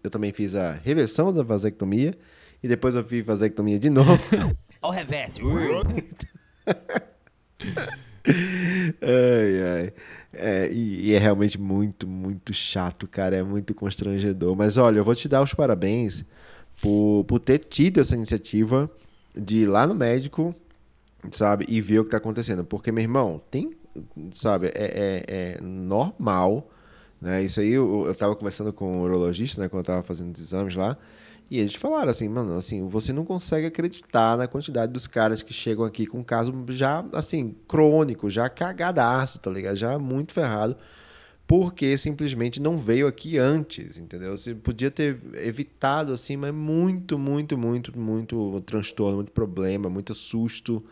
eu 0.04 0.10
também 0.10 0.32
fiz 0.32 0.54
a 0.54 0.72
reversão 0.72 1.32
da 1.32 1.42
vasectomia 1.42 2.16
e 2.62 2.68
depois 2.68 2.94
eu 2.94 3.02
fiz 3.02 3.26
vasectomia 3.26 3.78
de 3.78 3.90
novo. 3.90 4.16
Ao 4.80 4.92
revés. 4.92 5.38
ai, 9.02 9.62
ai. 9.62 9.92
É, 10.34 10.70
e, 10.72 11.08
e, 11.08 11.12
é 11.12 11.18
realmente 11.18 11.60
muito, 11.60 12.06
muito 12.06 12.54
chato, 12.54 13.08
cara. 13.08 13.36
É 13.36 13.42
muito 13.42 13.74
constrangedor. 13.74 14.54
Mas 14.56 14.76
olha, 14.76 14.98
eu 14.98 15.04
vou 15.04 15.14
te 15.14 15.28
dar 15.28 15.42
os 15.42 15.52
parabéns 15.52 16.24
por, 16.82 17.24
por 17.28 17.38
ter 17.38 17.60
tido 17.60 18.00
essa 18.00 18.16
iniciativa 18.16 18.90
de 19.34 19.58
ir 19.58 19.66
lá 19.66 19.86
no 19.86 19.94
médico, 19.94 20.52
sabe, 21.30 21.64
e 21.68 21.80
ver 21.80 22.00
o 22.00 22.02
que 22.02 22.08
está 22.08 22.16
acontecendo. 22.18 22.64
Porque, 22.64 22.90
meu 22.90 23.02
irmão, 23.02 23.40
tem, 23.50 23.70
sabe, 24.32 24.66
é, 24.66 24.72
é, 24.74 25.24
é 25.28 25.60
normal, 25.62 26.68
né? 27.20 27.40
Isso 27.40 27.60
aí 27.60 27.70
eu, 27.70 28.04
eu 28.06 28.14
tava 28.16 28.34
conversando 28.34 28.72
com 28.72 28.98
o 28.98 29.02
urologista, 29.02 29.62
né, 29.62 29.68
quando 29.68 29.82
eu 29.82 29.86
tava 29.86 30.02
fazendo 30.02 30.34
os 30.34 30.40
exames 30.40 30.74
lá, 30.74 30.98
e 31.48 31.60
eles 31.60 31.76
falaram 31.76 32.10
assim, 32.10 32.28
mano, 32.28 32.56
assim, 32.56 32.88
você 32.88 33.12
não 33.12 33.24
consegue 33.24 33.66
acreditar 33.66 34.36
na 34.36 34.48
quantidade 34.48 34.92
dos 34.92 35.06
caras 35.06 35.40
que 35.40 35.52
chegam 35.52 35.84
aqui 35.84 36.04
com 36.04 36.18
um 36.18 36.24
caso 36.24 36.52
já, 36.70 37.04
assim, 37.12 37.54
crônico, 37.68 38.28
já 38.28 38.48
cagadaço, 38.48 39.38
tá 39.38 39.50
ligado? 39.50 39.76
Já 39.76 39.98
muito 40.00 40.32
ferrado 40.32 40.76
porque 41.52 41.98
simplesmente 41.98 42.58
não 42.62 42.78
veio 42.78 43.06
aqui 43.06 43.36
antes, 43.36 43.98
entendeu? 43.98 44.34
Você 44.34 44.54
podia 44.54 44.90
ter 44.90 45.20
evitado 45.34 46.14
assim, 46.14 46.34
mas 46.34 46.54
muito, 46.54 47.18
muito, 47.18 47.58
muito, 47.58 47.98
muito 47.98 48.62
transtorno, 48.64 49.16
muito 49.16 49.32
problema, 49.32 49.90
muito 49.90 50.14
susto. 50.14 50.82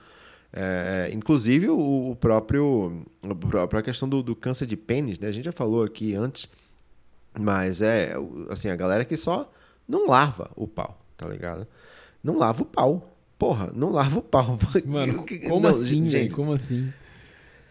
É, 0.53 1.09
inclusive 1.15 1.71
o, 1.71 2.11
o, 2.11 2.15
próprio 2.15 3.07
a 3.23 3.35
própria 3.35 3.81
questão 3.81 4.07
do, 4.07 4.23
do, 4.23 4.37
câncer 4.37 4.67
de 4.67 4.77
pênis, 4.77 5.19
né? 5.19 5.29
A 5.29 5.33
gente 5.33 5.47
já 5.47 5.53
falou 5.53 5.83
aqui 5.83 6.15
antes, 6.15 6.47
mas 7.39 7.81
é 7.81 8.13
assim 8.51 8.69
a 8.69 8.77
galera 8.77 9.07
que 9.07 9.17
só 9.17 9.51
não 9.89 10.07
lava 10.07 10.51
o 10.55 10.69
pau, 10.69 11.01
tá 11.17 11.27
ligado? 11.27 11.67
Não 12.23 12.37
lava 12.37 12.65
o 12.65 12.67
pau, 12.67 13.17
porra, 13.39 13.73
não 13.75 13.91
lava 13.91 14.19
o 14.19 14.23
pau. 14.23 14.59
Mano, 14.85 15.25
como 15.49 15.61
não, 15.61 15.71
assim, 15.71 16.07
gente? 16.07 16.35
Como 16.35 16.53
assim? 16.53 16.93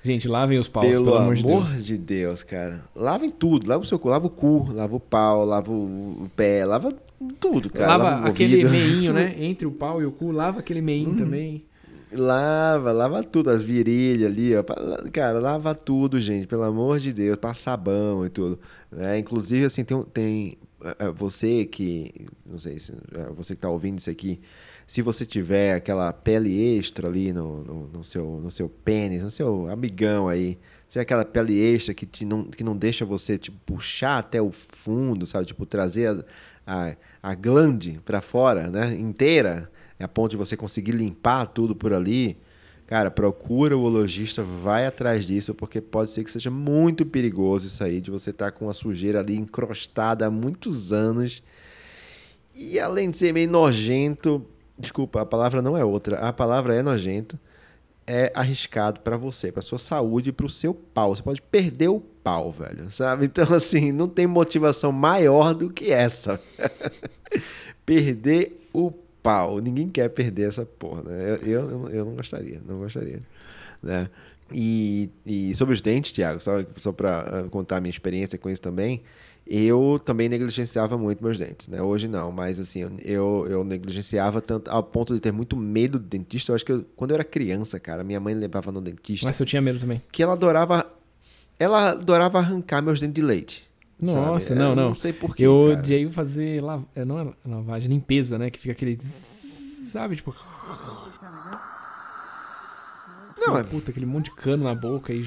Gente, 0.03 0.27
lavem 0.27 0.57
os 0.57 0.67
paus, 0.67 0.85
pelo, 0.85 1.05
pelo 1.05 1.17
amor 1.17 1.35
de 1.35 1.43
Deus. 1.43 1.65
amor 1.65 1.81
de 1.81 1.97
Deus, 1.97 2.43
cara. 2.43 2.83
Lavem 2.95 3.29
tudo. 3.29 3.67
Lava 3.67 3.83
o 3.83 3.85
seu 3.85 3.99
cu, 3.99 4.07
lava 4.07 4.27
o 4.27 4.29
cu, 4.29 4.71
lava 4.71 4.95
o 4.95 4.99
pau, 4.99 5.45
lava 5.45 5.71
o 5.71 6.29
pé, 6.35 6.65
lava 6.65 6.93
tudo, 7.39 7.69
cara. 7.69 7.97
Lava, 7.97 8.03
lava 8.03 8.29
aquele 8.29 8.63
meinho, 8.63 9.11
né? 9.11 9.35
Entre 9.39 9.67
o 9.67 9.71
pau 9.71 10.01
e 10.01 10.05
o 10.05 10.11
cu, 10.11 10.31
lava 10.31 10.59
aquele 10.59 10.81
meinho 10.81 11.09
hum. 11.09 11.17
também. 11.17 11.65
Lava, 12.11 12.91
lava 12.91 13.23
tudo, 13.23 13.49
as 13.51 13.61
virilhas 13.61 14.31
ali, 14.31 14.55
ó. 14.55 14.63
Cara, 15.11 15.39
lava 15.39 15.75
tudo, 15.75 16.19
gente, 16.19 16.47
pelo 16.47 16.63
amor 16.63 16.99
de 16.99 17.13
Deus, 17.13 17.37
passa 17.37 17.61
sabão 17.61 18.25
e 18.25 18.29
tudo. 18.29 18.59
É, 18.97 19.17
inclusive, 19.19 19.65
assim, 19.65 19.83
tem, 19.83 20.03
tem 20.05 20.57
é, 20.83 21.07
é, 21.07 21.11
você 21.11 21.65
que, 21.65 22.11
não 22.49 22.57
sei 22.57 22.79
se 22.79 22.93
é, 22.93 23.31
você 23.35 23.53
que 23.53 23.61
tá 23.61 23.69
ouvindo 23.69 23.99
isso 23.99 24.09
aqui, 24.09 24.39
se 24.89 25.03
você 25.03 25.23
tiver 25.23 25.75
aquela 25.75 26.11
pele 26.11 26.75
extra 26.75 27.07
ali 27.07 27.31
no, 27.31 27.63
no, 27.63 27.87
no, 27.89 28.03
seu, 28.03 28.25
no 28.41 28.49
seu 28.49 28.67
pênis, 28.67 29.21
no 29.21 29.29
seu 29.29 29.69
amigão 29.69 30.27
aí, 30.27 30.57
se 30.87 30.97
é 30.97 31.03
aquela 31.03 31.23
pele 31.23 31.59
extra 31.59 31.93
que, 31.93 32.07
te 32.07 32.25
não, 32.25 32.45
que 32.45 32.63
não 32.63 32.75
deixa 32.75 33.05
você 33.05 33.37
tipo, 33.37 33.55
puxar 33.67 34.17
até 34.17 34.41
o 34.41 34.51
fundo, 34.51 35.27
sabe? 35.27 35.45
Tipo, 35.45 35.63
trazer 35.67 36.07
a, 36.07 36.25
a, 36.65 36.95
a 37.21 37.35
glande 37.35 38.01
para 38.03 38.19
fora, 38.19 38.67
né? 38.67 38.95
Inteira, 38.95 39.69
a 39.99 40.07
ponto 40.07 40.31
de 40.31 40.37
você 40.37 40.57
conseguir 40.57 40.93
limpar 40.93 41.47
tudo 41.51 41.75
por 41.75 41.93
ali. 41.93 42.35
Cara, 42.87 43.11
procura 43.11 43.77
o 43.77 43.83
ologista, 43.83 44.41
vai 44.41 44.87
atrás 44.87 45.23
disso, 45.23 45.53
porque 45.53 45.79
pode 45.79 46.09
ser 46.09 46.23
que 46.23 46.31
seja 46.31 46.49
muito 46.49 47.05
perigoso 47.05 47.67
isso 47.67 47.83
aí, 47.83 48.01
de 48.01 48.09
você 48.09 48.31
estar 48.31 48.51
tá 48.51 48.57
com 48.57 48.67
a 48.67 48.73
sujeira 48.73 49.19
ali 49.19 49.35
encrostada 49.35 50.25
há 50.25 50.31
muitos 50.31 50.91
anos. 50.91 51.43
E 52.55 52.79
além 52.79 53.11
de 53.11 53.19
ser 53.19 53.31
meio 53.31 53.47
nojento, 53.47 54.43
Desculpa, 54.79 55.21
a 55.21 55.25
palavra 55.25 55.61
não 55.61 55.77
é 55.77 55.83
outra. 55.83 56.17
A 56.19 56.31
palavra 56.31 56.73
é 56.73 56.81
nojento. 56.81 57.37
É 58.07 58.31
arriscado 58.33 59.01
para 59.01 59.17
você, 59.17 59.51
para 59.51 59.61
sua 59.61 59.77
saúde 59.77 60.31
para 60.31 60.45
o 60.45 60.49
seu 60.49 60.73
pau. 60.73 61.13
Você 61.13 61.21
pode 61.21 61.41
perder 61.41 61.89
o 61.89 61.99
pau, 61.99 62.51
velho, 62.51 62.89
sabe? 62.89 63.25
Então, 63.25 63.53
assim, 63.53 63.91
não 63.91 64.07
tem 64.07 64.25
motivação 64.25 64.91
maior 64.91 65.53
do 65.53 65.69
que 65.69 65.91
essa. 65.91 66.39
perder 67.85 68.67
o 68.73 68.91
pau. 69.21 69.59
Ninguém 69.59 69.89
quer 69.89 70.09
perder 70.09 70.47
essa 70.47 70.65
porra, 70.65 71.03
né? 71.03 71.39
Eu, 71.43 71.69
eu, 71.69 71.89
eu 71.89 72.05
não 72.05 72.15
gostaria, 72.15 72.59
não 72.65 72.79
gostaria, 72.79 73.21
né? 73.83 74.09
E, 74.51 75.09
e 75.25 75.53
sobre 75.53 75.75
os 75.75 75.81
dentes, 75.81 76.11
Thiago, 76.11 76.39
só, 76.39 76.63
só 76.75 76.91
para 76.91 77.19
ah, 77.19 77.49
contar 77.49 77.77
a 77.77 77.81
minha 77.81 77.91
experiência 77.91 78.37
com 78.39 78.49
isso 78.49 78.61
também, 78.61 79.03
eu 79.51 79.99
também 80.05 80.29
negligenciava 80.29 80.95
muito 80.95 81.23
meus 81.23 81.39
dentes, 81.39 81.67
né? 81.67 81.81
Hoje 81.81 82.07
não, 82.07 82.31
mas 82.31 82.59
assim, 82.59 82.81
eu, 83.03 83.47
eu 83.49 83.63
negligenciava 83.63 84.39
tanto 84.41 84.69
ao 84.69 84.83
ponto 84.83 85.11
de 85.11 85.19
ter 85.19 85.31
muito 85.31 85.57
medo 85.57 85.97
do 85.97 86.05
dentista. 86.05 86.51
Eu 86.51 86.55
acho 86.55 86.63
que 86.63 86.71
eu, 86.71 86.85
quando 86.95 87.11
eu 87.11 87.15
era 87.15 87.23
criança, 87.23 87.79
cara, 87.79 88.03
minha 88.03 88.19
mãe 88.19 88.35
levava 88.35 88.71
no 88.71 88.79
dentista. 88.79 89.25
Mas 89.25 89.39
eu 89.39 89.47
tinha 89.47 89.59
medo 89.59 89.79
também. 89.79 90.03
Que 90.11 90.21
ela 90.21 90.33
adorava. 90.33 90.85
Ela 91.57 91.89
adorava 91.89 92.37
arrancar 92.37 92.79
meus 92.83 92.99
dentes 92.99 93.15
de 93.15 93.23
leite. 93.23 93.67
Nossa, 93.99 94.49
sabe? 94.49 94.59
não, 94.59 94.69
eu 94.69 94.75
não. 94.75 94.87
Não 94.89 94.93
sei 94.93 95.11
porquê. 95.11 95.43
Eu 95.47 95.65
cara. 95.69 95.79
odiei 95.79 96.09
fazer 96.11 96.61
la... 96.61 96.83
é, 96.95 97.03
não 97.03 97.19
é 97.19 97.33
lavagem, 97.43 97.89
limpeza, 97.89 98.37
né? 98.37 98.51
Que 98.51 98.59
fica 98.59 98.73
aquele. 98.73 98.95
Sabe, 99.01 100.15
tipo. 100.15 100.35
Não, 103.35 103.57
é- 103.57 103.63
puta, 103.63 103.89
aquele 103.89 104.05
monte 104.05 104.25
de 104.25 104.35
cano 104.35 104.65
na 104.65 104.75
boca 104.75 105.11
e 105.11 105.23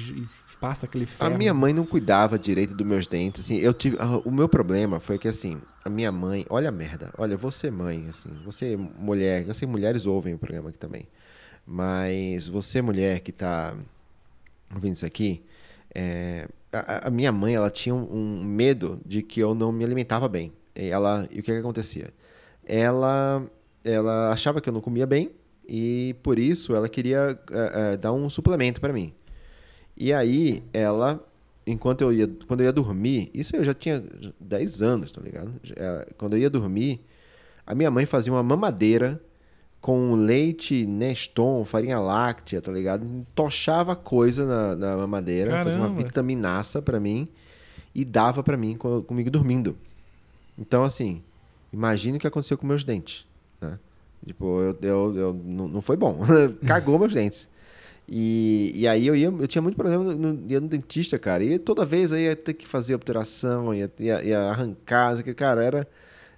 passa 0.63 0.85
aquele 0.85 1.03
A 1.03 1.07
ferro. 1.07 1.37
minha 1.37 1.53
mãe 1.53 1.73
não 1.73 1.85
cuidava 1.85 2.39
direito 2.39 2.73
dos 2.73 2.87
meus 2.87 3.05
dentes, 3.05 3.41
assim, 3.41 3.57
eu 3.57 3.73
tive, 3.73 3.97
ah, 3.99 4.21
o 4.23 4.31
meu 4.31 4.47
problema 4.47 4.97
foi 4.97 5.17
que, 5.17 5.27
assim, 5.27 5.61
a 5.83 5.89
minha 5.89 6.09
mãe, 6.09 6.45
olha 6.49 6.69
a 6.69 6.71
merda, 6.71 7.11
olha, 7.17 7.35
você 7.35 7.69
mãe, 7.69 8.05
assim, 8.07 8.29
você 8.45 8.77
mulher, 8.77 9.45
eu 9.45 9.53
sei 9.53 9.67
mulheres 9.67 10.05
ouvem 10.05 10.33
o 10.33 10.37
programa 10.37 10.69
aqui 10.69 10.77
também, 10.77 11.05
mas 11.67 12.47
você 12.47 12.81
mulher 12.81 13.19
que 13.19 13.33
tá 13.33 13.75
ouvindo 14.73 14.93
isso 14.93 15.05
aqui, 15.05 15.43
é, 15.93 16.47
a, 16.71 17.09
a 17.09 17.11
minha 17.11 17.33
mãe, 17.33 17.55
ela 17.55 17.69
tinha 17.69 17.93
um, 17.93 18.39
um 18.39 18.41
medo 18.41 19.01
de 19.05 19.21
que 19.21 19.41
eu 19.41 19.53
não 19.53 19.69
me 19.69 19.83
alimentava 19.83 20.29
bem, 20.29 20.53
e 20.73 20.87
ela, 20.87 21.27
e 21.29 21.41
o 21.41 21.43
que 21.43 21.51
que 21.51 21.57
acontecia? 21.57 22.07
Ela, 22.65 23.45
ela 23.83 24.31
achava 24.31 24.61
que 24.61 24.69
eu 24.69 24.73
não 24.73 24.79
comia 24.79 25.05
bem, 25.05 25.29
e 25.67 26.15
por 26.23 26.39
isso 26.39 26.73
ela 26.73 26.87
queria 26.87 27.37
é, 27.51 27.93
é, 27.93 27.97
dar 27.97 28.13
um 28.13 28.29
suplemento 28.29 28.79
para 28.79 28.93
mim. 28.93 29.13
E 29.95 30.11
aí, 30.11 30.63
ela, 30.73 31.23
enquanto 31.65 32.01
eu 32.01 32.11
ia, 32.11 32.27
quando 32.47 32.61
eu 32.61 32.65
ia 32.65 32.73
dormir, 32.73 33.29
isso 33.33 33.55
eu 33.55 33.63
já 33.63 33.73
tinha 33.73 34.03
10 34.39 34.81
anos, 34.81 35.11
tá 35.11 35.21
ligado? 35.21 35.53
Já- 35.63 36.05
Quando 36.17 36.33
eu 36.33 36.39
ia 36.39 36.49
dormir, 36.49 36.99
a 37.65 37.75
minha 37.75 37.91
mãe 37.91 38.05
fazia 38.05 38.33
uma 38.33 38.43
mamadeira 38.43 39.21
com 39.79 40.13
leite 40.15 40.85
Neston, 40.87 41.63
farinha 41.65 41.99
láctea, 41.99 42.61
tá 42.61 42.71
ligado? 42.71 43.05
Tochava 43.35 43.95
coisa 43.95 44.45
na, 44.45 44.75
na 44.75 44.97
mamadeira, 44.97 45.51
fazia 45.63 45.79
uma 45.79 45.87
Caramba. 45.89 46.03
vitaminaça 46.03 46.81
pra 46.81 46.99
mim 46.99 47.27
e 47.93 48.03
dava 48.05 48.41
pra 48.41 48.55
mim 48.57 48.75
co- 48.77 49.03
comigo 49.03 49.29
dormindo. 49.29 49.75
Então, 50.57 50.83
assim, 50.83 51.21
imagine 51.71 52.17
o 52.17 52.19
que 52.19 52.27
aconteceu 52.27 52.57
com 52.57 52.65
meus 52.65 52.83
dentes, 52.83 53.25
né? 53.61 53.77
Tipo, 54.25 54.61
eu, 54.61 54.77
eu, 54.81 55.15
eu- 55.17 55.33
não, 55.33 55.67
não 55.67 55.81
foi 55.81 55.97
bom. 55.97 56.19
Cagou 56.65 56.97
meus 56.97 57.13
dentes. 57.13 57.47
E, 58.07 58.71
e 58.75 58.87
aí 58.87 59.07
eu 59.07 59.15
ia, 59.15 59.27
eu 59.27 59.47
tinha 59.47 59.61
muito 59.61 59.75
problema 59.75 60.03
no, 60.03 60.33
no- 60.33 60.51
ia 60.51 60.59
no 60.59 60.67
dentista, 60.67 61.17
cara. 61.17 61.43
E 61.43 61.57
toda 61.57 61.85
vez 61.85 62.11
aí 62.11 62.23
ia 62.25 62.35
ter 62.35 62.53
que 62.53 62.67
fazer 62.67 62.95
obturação, 62.95 63.73
ia, 63.73 63.91
ia, 63.99 64.23
ia 64.23 64.39
arrancar, 64.41 65.23
que, 65.23 65.33
cara, 65.33 65.63
era, 65.63 65.87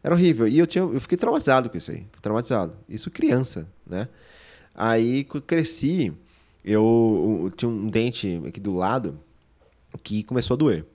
era 0.03 0.13
horrível. 0.13 0.47
E 0.47 0.59
eu, 0.59 0.67
tinha, 0.67 0.83
eu 0.83 0.99
fiquei 1.01 1.17
traumatizado 1.17 1.69
com 1.69 1.77
isso 1.77 1.91
aí, 1.91 2.05
traumatizado. 2.21 2.77
Isso 2.87 3.09
criança, 3.09 3.67
né? 3.85 4.07
Aí 4.73 5.25
eu 5.33 5.41
cresci, 5.41 6.13
eu, 6.63 7.41
eu 7.45 7.51
tinha 7.51 7.69
um 7.69 7.87
dente 7.87 8.41
aqui 8.45 8.59
do 8.59 8.73
lado 8.75 9.19
que 10.03 10.23
começou 10.23 10.53
a 10.55 10.57
doer. 10.57 10.85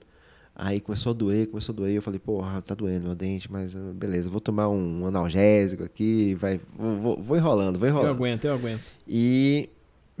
Aí 0.55 0.79
começou 0.79 1.09
a 1.11 1.13
doer, 1.13 1.47
começou 1.47 1.73
a 1.73 1.75
doer. 1.75 1.95
Eu 1.95 2.01
falei, 2.01 2.19
porra, 2.19 2.61
tá 2.61 2.75
doendo 2.75 3.05
meu 3.07 3.15
dente, 3.15 3.51
mas 3.51 3.75
ah, 3.75 3.91
beleza, 3.93 4.29
vou 4.29 4.39
tomar 4.39 4.69
um 4.69 5.05
analgésico 5.07 5.83
aqui, 5.83 6.35
vai, 6.35 6.59
vou, 6.77 6.95
vou- 6.97 7.21
vou 7.23 7.37
enrolando, 7.37 7.79
vou 7.79 7.87
Eu 7.87 7.91
enrolando. 7.93 8.11
aguento, 8.15 8.45
eu 8.45 8.53
aguento. 8.53 8.81
E 9.07 9.69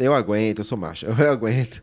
eu 0.05 0.13
aguento, 0.13 0.59
eu 0.59 0.65
sou 0.65 0.77
macho, 0.77 1.05
eu 1.19 1.31
aguento. 1.31 1.81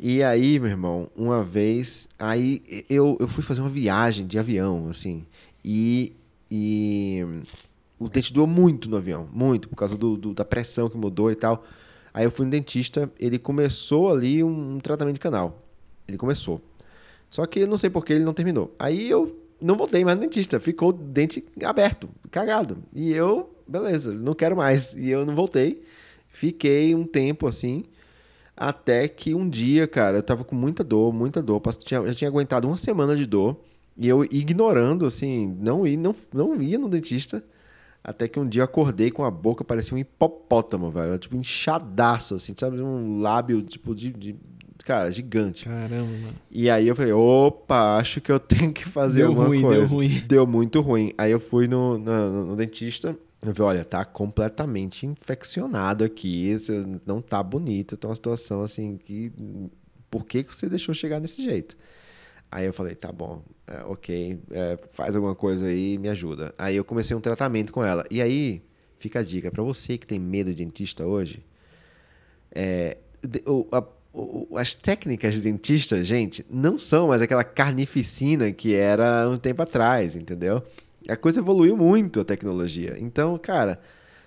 E 0.00 0.22
aí, 0.22 0.58
meu 0.58 0.70
irmão, 0.70 1.10
uma 1.16 1.42
vez, 1.42 2.08
aí 2.18 2.62
eu, 2.88 3.16
eu 3.20 3.28
fui 3.28 3.42
fazer 3.42 3.60
uma 3.60 3.68
viagem 3.70 4.26
de 4.26 4.38
avião, 4.38 4.88
assim, 4.88 5.24
e, 5.64 6.12
e 6.50 7.22
o 7.98 8.08
dente 8.08 8.32
doeu 8.32 8.46
muito 8.46 8.88
no 8.88 8.96
avião, 8.96 9.28
muito, 9.32 9.68
por 9.68 9.76
causa 9.76 9.96
do, 9.96 10.16
do- 10.16 10.34
da 10.34 10.44
pressão 10.44 10.88
que 10.88 10.96
mudou 10.96 11.30
e 11.30 11.34
tal. 11.36 11.64
Aí 12.14 12.24
eu 12.24 12.30
fui 12.30 12.44
no 12.46 12.50
dentista, 12.50 13.10
ele 13.18 13.38
começou 13.38 14.10
ali 14.10 14.42
um, 14.42 14.76
um 14.76 14.80
tratamento 14.80 15.14
de 15.14 15.20
canal. 15.20 15.62
Ele 16.08 16.16
começou. 16.18 16.60
Só 17.30 17.46
que 17.46 17.60
eu 17.60 17.66
não 17.68 17.78
sei 17.78 17.90
por 17.90 18.04
que 18.04 18.12
ele 18.12 18.24
não 18.24 18.34
terminou. 18.34 18.74
Aí 18.78 19.08
eu 19.08 19.36
não 19.60 19.76
voltei 19.76 20.04
mais 20.04 20.16
no 20.18 20.22
dentista, 20.24 20.58
ficou 20.58 20.88
o 20.90 20.92
dente 20.92 21.44
aberto, 21.64 22.08
cagado. 22.30 22.78
E 22.94 23.12
eu, 23.12 23.50
beleza, 23.66 24.12
não 24.12 24.34
quero 24.34 24.56
mais. 24.56 24.94
E 24.94 25.08
eu 25.10 25.24
não 25.24 25.34
voltei. 25.34 25.82
Fiquei 26.30 26.94
um 26.94 27.04
tempo 27.04 27.46
assim, 27.46 27.84
até 28.56 29.08
que 29.08 29.34
um 29.34 29.48
dia, 29.48 29.86
cara, 29.86 30.18
eu 30.18 30.22
tava 30.22 30.44
com 30.44 30.54
muita 30.54 30.82
dor, 30.84 31.12
muita 31.12 31.42
dor. 31.42 31.60
tinha- 31.84 32.06
Já 32.08 32.14
tinha 32.14 32.28
aguentado 32.28 32.66
uma 32.68 32.76
semana 32.76 33.16
de 33.16 33.26
dor. 33.26 33.56
E 33.96 34.08
eu 34.08 34.24
ignorando, 34.24 35.04
assim, 35.04 35.54
não 35.60 35.86
ia, 35.86 35.96
não, 35.96 36.14
não 36.32 36.62
ia 36.62 36.78
no 36.78 36.88
dentista. 36.88 37.42
Até 38.02 38.26
que 38.26 38.40
um 38.40 38.48
dia 38.48 38.62
eu 38.62 38.64
acordei 38.64 39.10
com 39.10 39.22
a 39.24 39.30
boca, 39.30 39.62
parecia 39.62 39.94
um 39.94 39.98
hipopótamo, 39.98 40.90
velho. 40.90 41.18
Tipo, 41.18 41.36
inchadaço, 41.36 42.34
assim, 42.34 42.54
sabe? 42.58 42.80
Um 42.80 43.20
lábio, 43.20 43.60
tipo, 43.62 43.94
de. 43.94 44.10
de- 44.10 44.36
cara, 44.86 45.10
gigante. 45.10 45.66
Caramba, 45.66 46.06
mano. 46.06 46.34
E 46.50 46.70
aí 46.70 46.88
eu 46.88 46.96
falei, 46.96 47.12
opa, 47.12 47.98
acho 47.98 48.20
que 48.22 48.32
eu 48.32 48.40
tenho 48.40 48.72
que 48.72 48.88
fazer 48.88 49.18
Deu 49.18 49.28
alguma 49.28 49.48
ruim, 49.48 49.60
deu 49.60 49.68
coisa. 49.68 49.86
ruim. 49.94 50.22
Deu 50.26 50.46
muito 50.46 50.80
ruim. 50.80 51.12
Aí 51.18 51.30
eu 51.30 51.38
fui 51.40 51.68
no, 51.68 51.98
no, 51.98 52.46
no 52.46 52.56
dentista. 52.56 53.14
Eu 53.42 53.54
falei, 53.54 53.76
olha, 53.78 53.84
tá 53.84 54.04
completamente 54.04 55.06
infeccionado 55.06 56.04
aqui. 56.04 56.54
Não 57.06 57.22
tá 57.22 57.42
bonito. 57.42 57.96
Tá 57.96 58.08
uma 58.08 58.14
situação 58.14 58.62
assim 58.62 58.96
que. 58.98 59.32
Por 60.10 60.26
que, 60.26 60.42
que 60.44 60.54
você 60.54 60.68
deixou 60.68 60.92
chegar 60.94 61.20
desse 61.20 61.42
jeito? 61.42 61.76
Aí 62.50 62.66
eu 62.66 62.72
falei, 62.72 62.96
tá 62.96 63.12
bom, 63.12 63.42
é, 63.64 63.84
ok, 63.84 64.40
é, 64.50 64.76
faz 64.90 65.14
alguma 65.14 65.36
coisa 65.36 65.66
aí 65.66 65.96
me 65.98 66.08
ajuda. 66.08 66.52
Aí 66.58 66.74
eu 66.74 66.84
comecei 66.84 67.16
um 67.16 67.20
tratamento 67.20 67.72
com 67.72 67.84
ela. 67.84 68.04
E 68.10 68.20
aí, 68.20 68.60
fica 68.98 69.20
a 69.20 69.22
dica, 69.22 69.52
pra 69.52 69.62
você 69.62 69.96
que 69.96 70.04
tem 70.04 70.18
medo 70.18 70.50
de 70.52 70.56
dentista 70.64 71.06
hoje, 71.06 71.44
é, 72.50 72.96
de- 73.22 73.42
o- 73.46 73.68
a- 73.70 73.84
o- 74.12 74.58
as 74.58 74.74
técnicas 74.74 75.34
de 75.34 75.40
dentista, 75.42 76.02
gente, 76.02 76.44
não 76.50 76.76
são 76.76 77.06
mais 77.06 77.22
aquela 77.22 77.44
carnificina 77.44 78.50
que 78.50 78.74
era 78.74 79.28
um 79.30 79.36
tempo 79.36 79.62
atrás, 79.62 80.16
entendeu? 80.16 80.60
A 81.10 81.16
coisa 81.16 81.40
evoluiu 81.40 81.76
muito, 81.76 82.20
a 82.20 82.24
tecnologia. 82.24 82.96
Então, 82.98 83.36
cara, 83.38 83.80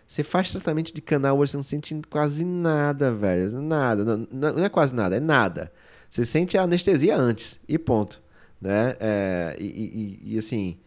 você 0.08 0.24
faz 0.24 0.52
tratamento 0.52 0.94
de 0.94 1.02
canal 1.02 1.38
hoje, 1.38 1.52
você 1.52 1.58
não 1.58 1.64
sente 1.64 2.02
quase 2.10 2.44
nada, 2.46 3.12
velho. 3.12 3.62
Nada. 3.62 4.04
Não, 4.04 4.28
não 4.32 4.64
é 4.66 4.70
quase 4.70 4.94
nada, 4.94 5.16
é 5.16 5.20
nada. 5.20 5.72
Você 6.10 6.24
sente 6.26 6.58
a 6.58 6.64
anestesia 6.64 7.16
antes 7.18 7.60
e 7.68 7.78
ponto. 7.78 8.22
Né? 8.62 8.96
É, 9.00 9.56
e, 9.60 9.66
e- 9.66 10.36
e, 10.36 10.38
assim, 10.38 10.78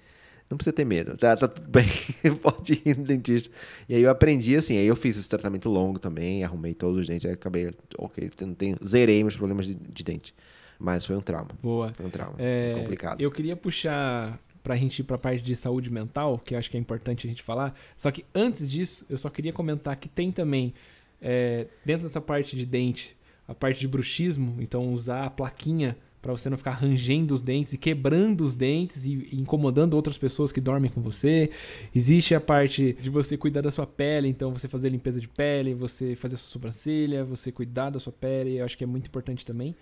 não 0.48 0.56
precisa 0.56 0.72
ter 0.72 0.84
medo, 0.86 1.14
tá, 1.16 1.36
tá 1.36 1.46
tudo 1.46 1.66
bem, 1.68 1.86
pode 2.40 2.80
ir 2.86 2.96
no 2.96 3.04
dentista. 3.04 3.50
E 3.88 3.94
aí 3.94 4.02
eu 4.02 4.08
aprendi 4.10 4.56
assim, 4.56 4.78
aí 4.78 4.86
eu 4.86 4.96
fiz 4.96 5.18
esse 5.18 5.28
tratamento 5.28 5.68
longo 5.68 5.98
também, 5.98 6.42
arrumei 6.42 6.72
todos 6.72 7.00
os 7.00 7.06
dentes, 7.06 7.26
aí 7.26 7.32
acabei, 7.34 7.70
ok, 7.98 8.30
não 8.42 8.54
tenho, 8.54 8.76
zerei 8.82 9.22
meus 9.22 9.36
problemas 9.36 9.66
de, 9.66 9.74
de 9.74 10.04
dente. 10.04 10.34
Mas 10.78 11.04
foi 11.04 11.16
um 11.16 11.20
trauma, 11.20 11.48
Boa. 11.62 11.92
foi 11.94 12.06
um 12.06 12.10
trauma, 12.10 12.34
É, 12.38 12.72
complicado. 12.76 13.20
Eu 13.20 13.30
queria 13.30 13.56
puxar 13.56 14.38
pra 14.66 14.74
gente 14.74 14.98
ir 14.98 15.04
pra 15.04 15.16
parte 15.16 15.44
de 15.44 15.54
saúde 15.54 15.88
mental, 15.88 16.40
que 16.44 16.52
eu 16.52 16.58
acho 16.58 16.68
que 16.68 16.76
é 16.76 16.80
importante 16.80 17.24
a 17.24 17.30
gente 17.30 17.40
falar. 17.40 17.72
Só 17.96 18.10
que 18.10 18.24
antes 18.34 18.68
disso, 18.68 19.06
eu 19.08 19.16
só 19.16 19.30
queria 19.30 19.52
comentar 19.52 19.94
que 19.94 20.08
tem 20.08 20.32
também, 20.32 20.74
é, 21.22 21.68
dentro 21.84 22.02
dessa 22.02 22.20
parte 22.20 22.56
de 22.56 22.66
dente, 22.66 23.16
a 23.46 23.54
parte 23.54 23.78
de 23.78 23.86
bruxismo, 23.86 24.56
então 24.58 24.92
usar 24.92 25.24
a 25.24 25.30
plaquinha 25.30 25.96
pra 26.20 26.32
você 26.32 26.50
não 26.50 26.56
ficar 26.56 26.72
rangendo 26.72 27.32
os 27.32 27.40
dentes 27.40 27.74
e 27.74 27.78
quebrando 27.78 28.40
os 28.44 28.56
dentes 28.56 29.04
e 29.04 29.28
e 29.30 29.40
incomodando 29.40 29.94
outras 29.94 30.18
pessoas 30.18 30.50
que 30.50 30.60
dormem 30.60 30.90
com 30.90 31.00
você. 31.00 31.48
Existe 31.94 32.34
a 32.34 32.40
parte 32.40 32.98
de 33.00 33.08
você 33.08 33.36
cuidar 33.36 33.60
da 33.60 33.70
sua 33.70 33.86
pele, 33.86 34.26
então 34.26 34.52
você 34.52 34.66
fazer 34.66 34.88
limpeza 34.88 35.20
de 35.20 35.28
pele, 35.28 35.74
você 35.74 36.16
fazer 36.16 36.34
a 36.34 36.38
sua 36.38 36.50
sobrancelha, 36.50 37.24
você 37.24 37.52
cuidar 37.52 37.90
da 37.90 38.00
sua 38.00 38.12
pele, 38.12 38.56
eu 38.56 38.64
acho 38.64 38.76
que 38.76 38.82
é 38.82 38.86
muito 38.88 39.06
importante 39.06 39.46
também. 39.46 39.76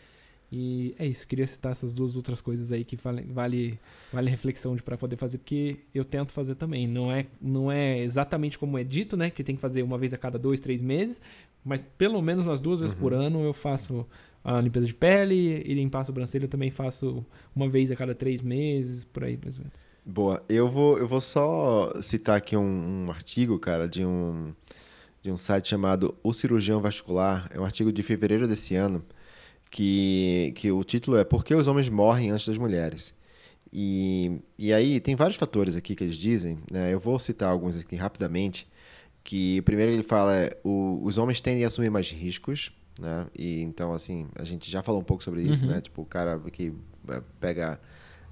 E 0.57 0.95
é 1.01 1.05
isso, 1.05 1.27
queria 1.27 1.49
citar 1.49 1.73
essas 1.73 1.93
duas 1.93 2.15
outras 2.15 2.41
coisas 2.41 2.71
aí 2.71 2.85
que 2.85 2.95
vale, 2.95 3.23
vale, 3.23 3.77
vale 4.13 4.31
reflexão 4.31 4.77
de 4.77 4.85
para 4.85 4.97
poder 4.97 5.17
fazer, 5.17 5.39
porque 5.39 5.79
eu 5.93 6.05
tento 6.05 6.31
fazer 6.31 6.55
também. 6.55 6.87
Não 6.87 7.11
é, 7.11 7.27
não 7.43 7.73
é 7.73 7.99
exatamente 7.99 8.57
como 8.57 8.79
é 8.79 8.85
dito, 8.85 9.17
né? 9.17 9.31
Que 9.31 9.43
tem 9.43 9.57
que 9.57 9.61
fazer 9.61 9.83
uma 9.83 9.99
vez 9.99 10.15
a 10.15 10.17
cada 10.17 10.39
dois, 10.39 10.61
três 10.61 10.81
meses, 10.81 11.21
mas 11.65 11.83
pelo 11.83 12.23
menos 12.23 12.47
umas 12.47 12.61
duas 12.61 12.79
vezes 12.79 12.95
por 12.95 13.13
ano 13.13 13.43
eu 13.43 13.53
faço 13.53 14.07
a 14.45 14.61
limpeza 14.61 14.87
de 14.87 14.95
pele 14.95 15.61
e 15.67 15.75
limpar 15.75 16.03
a 16.03 16.05
sobrancelha 16.05 16.45
eu 16.45 16.49
também 16.49 16.71
faço 16.71 17.27
uma 17.57 17.69
vez 17.69 17.91
a 17.91 17.97
cada 17.97 18.15
três 18.15 18.41
meses, 18.41 19.05
por 19.05 19.25
aí 19.25 19.37
mais 19.43 19.59
ou 19.59 19.65
menos. 19.65 19.87
Boa, 20.07 20.41
eu 20.49 20.71
vou, 20.71 20.99
eu 20.99 21.09
vou 21.09 21.21
só 21.21 22.01
citar 22.01 22.37
aqui 22.37 22.57
um, 22.57 23.07
um 23.07 23.11
artigo, 23.11 23.59
cara, 23.59 23.89
de 23.89 24.05
um, 24.05 24.53
de 25.21 25.33
um 25.33 25.37
site 25.37 25.67
chamado 25.67 26.15
O 26.23 26.33
Cirurgião 26.33 26.81
Vascular. 26.81 27.49
É 27.53 27.59
um 27.59 27.65
artigo 27.65 27.93
de 27.93 28.05
fevereiro 28.05 28.47
desse 28.47 28.77
ano, 28.77 29.03
que, 29.75 30.53
que 30.55 30.71
o 30.71 30.85
título 30.85 31.17
é 31.17 31.25
Por 31.25 31.45
que 31.45 31.53
os 31.53 31.67
homens 31.67 31.89
morrem 31.89 32.31
antes 32.31 32.47
das 32.47 32.57
mulheres? 32.57 33.13
E, 33.73 34.41
e 34.57 34.73
aí 34.73 35.01
tem 35.01 35.17
vários 35.17 35.37
fatores 35.37 35.75
aqui 35.75 35.97
que 35.97 36.05
eles 36.05 36.15
dizem, 36.15 36.59
né? 36.71 36.93
Eu 36.95 37.01
vou 37.01 37.19
citar 37.19 37.51
alguns 37.51 37.77
aqui 37.77 37.97
rapidamente, 37.97 38.69
que 39.25 39.61
primeiro 39.63 39.91
ele 39.91 40.05
fala 40.05 40.37
é 40.37 40.57
o, 40.63 41.01
os 41.03 41.19
homens 41.19 41.41
tendem 41.41 41.65
a 41.65 41.67
assumir 41.67 41.91
mais 41.91 42.09
riscos, 42.09 42.71
né? 43.01 43.27
E 43.37 43.63
então, 43.63 43.93
assim, 43.93 44.29
a 44.37 44.45
gente 44.45 44.71
já 44.71 44.81
falou 44.81 45.01
um 45.01 45.05
pouco 45.05 45.25
sobre 45.25 45.43
isso, 45.43 45.65
Uhum. 45.65 45.73
né? 45.73 45.81
Tipo, 45.81 46.03
o 46.03 46.07
cara 46.07 46.39
que 46.53 46.73
é, 47.09 47.21
pega 47.41 47.81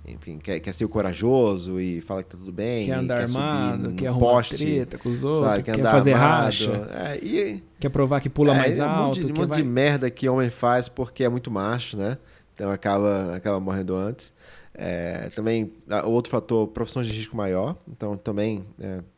enfim, 0.06 0.38
quer, 0.38 0.58
quer 0.58 0.72
ser 0.72 0.84
o 0.84 0.88
corajoso 0.88 1.80
e 1.80 2.00
fala 2.00 2.22
que 2.22 2.30
tá 2.30 2.36
tudo 2.36 2.52
bem. 2.52 2.86
Quer 2.86 2.94
andar 2.94 3.18
quer 3.18 3.22
armado, 3.22 3.92
quer 3.92 4.06
arrumar 4.08 4.26
poste, 4.26 4.56
treta 4.56 4.98
com 4.98 5.08
os 5.08 5.22
outros, 5.22 5.46
sabe? 5.46 5.62
quer, 5.62 5.78
andar 5.78 5.92
fazer 5.92 6.12
armado. 6.12 6.44
racha, 6.44 6.88
É, 6.92 7.18
e, 7.24 7.62
quer 7.78 7.88
provar 7.88 8.20
que 8.20 8.28
pula 8.28 8.52
é, 8.52 8.58
mais 8.58 8.78
é 8.80 8.84
um 8.84 8.88
monte 8.88 9.20
alto, 9.20 9.32
um 9.32 9.36
monte 9.36 9.48
vai... 9.50 9.62
de 9.62 9.68
merda 9.68 10.10
que 10.10 10.28
homem 10.28 10.50
faz 10.50 10.88
porque 10.88 11.22
é 11.22 11.28
muito 11.28 11.50
macho, 11.50 11.96
né? 11.96 12.18
Então 12.52 12.70
acaba, 12.70 13.34
acaba 13.36 13.60
morrendo 13.60 13.94
antes. 13.94 14.32
É, 14.74 15.30
também, 15.34 15.72
outro 16.04 16.30
fator, 16.30 16.66
profissões 16.68 17.06
de 17.06 17.12
risco 17.12 17.36
maior. 17.36 17.76
Então 17.88 18.16
também 18.16 18.64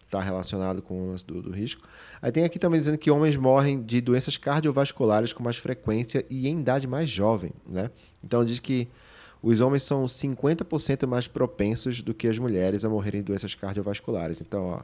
está 0.05 0.21
relacionado 0.21 0.83
com 0.83 1.01
o 1.01 1.11
lance 1.11 1.25
do, 1.25 1.41
do 1.41 1.51
risco. 1.51 1.87
Aí 2.21 2.31
tem 2.31 2.45
aqui 2.45 2.59
também 2.59 2.79
dizendo 2.79 2.99
que 2.99 3.11
homens 3.11 3.37
morrem 3.37 3.83
de 3.83 4.01
doenças 4.01 4.37
cardiovasculares 4.37 5.33
com 5.33 5.43
mais 5.43 5.57
frequência 5.57 6.25
e 6.29 6.47
em 6.47 6.61
idade 6.61 6.87
mais 6.87 7.09
jovem, 7.09 7.53
né? 7.67 7.91
Então 8.23 8.45
diz 8.45 8.59
que 8.59 8.89
os 9.45 9.61
homens 9.61 9.83
são 9.83 10.05
50% 10.07 11.07
mais 11.07 11.29
propensos 11.29 12.01
do 12.01 12.15
que 12.15 12.27
as 12.27 12.39
mulheres 12.39 12.85
a 12.85 12.89
morrerem 12.89 13.21
de 13.21 13.27
doenças 13.27 13.55
cardiovasculares. 13.55 14.41
Então, 14.41 14.65
ó, 14.65 14.81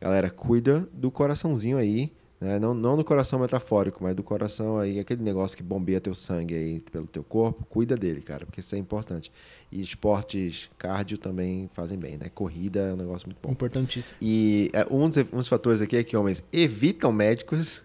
galera, 0.00 0.30
cuida 0.30 0.88
do 0.92 1.10
coraçãozinho 1.10 1.76
aí, 1.76 2.12
né? 2.40 2.58
Não, 2.58 2.72
não 2.72 2.96
do 2.96 3.04
coração 3.04 3.38
metafórico, 3.38 4.02
mas 4.02 4.14
do 4.14 4.22
coração 4.22 4.78
aí, 4.78 4.98
aquele 4.98 5.22
negócio 5.22 5.56
que 5.56 5.62
bombeia 5.62 6.00
teu 6.00 6.14
sangue 6.14 6.54
aí 6.54 6.80
pelo 6.80 7.06
teu 7.06 7.22
corpo, 7.22 7.66
cuida 7.68 7.96
dele, 7.96 8.20
cara, 8.22 8.46
porque 8.46 8.60
isso 8.60 8.74
é 8.74 8.78
importante. 8.78 9.30
E 9.70 9.82
esportes 9.82 10.70
cardio 10.78 11.18
também 11.18 11.68
fazem 11.74 11.98
bem, 11.98 12.16
né? 12.16 12.30
Corrida 12.32 12.80
é 12.80 12.92
um 12.94 12.96
negócio 12.96 13.28
muito 13.28 13.38
bom. 13.42 13.50
Importantíssimo. 13.50 14.16
E 14.22 14.70
é, 14.72 14.86
um, 14.90 15.08
dos, 15.08 15.18
um 15.18 15.36
dos 15.36 15.48
fatores 15.48 15.80
aqui 15.80 15.96
é 15.96 16.04
que 16.04 16.16
homens 16.16 16.42
evitam 16.52 17.12
médicos, 17.12 17.82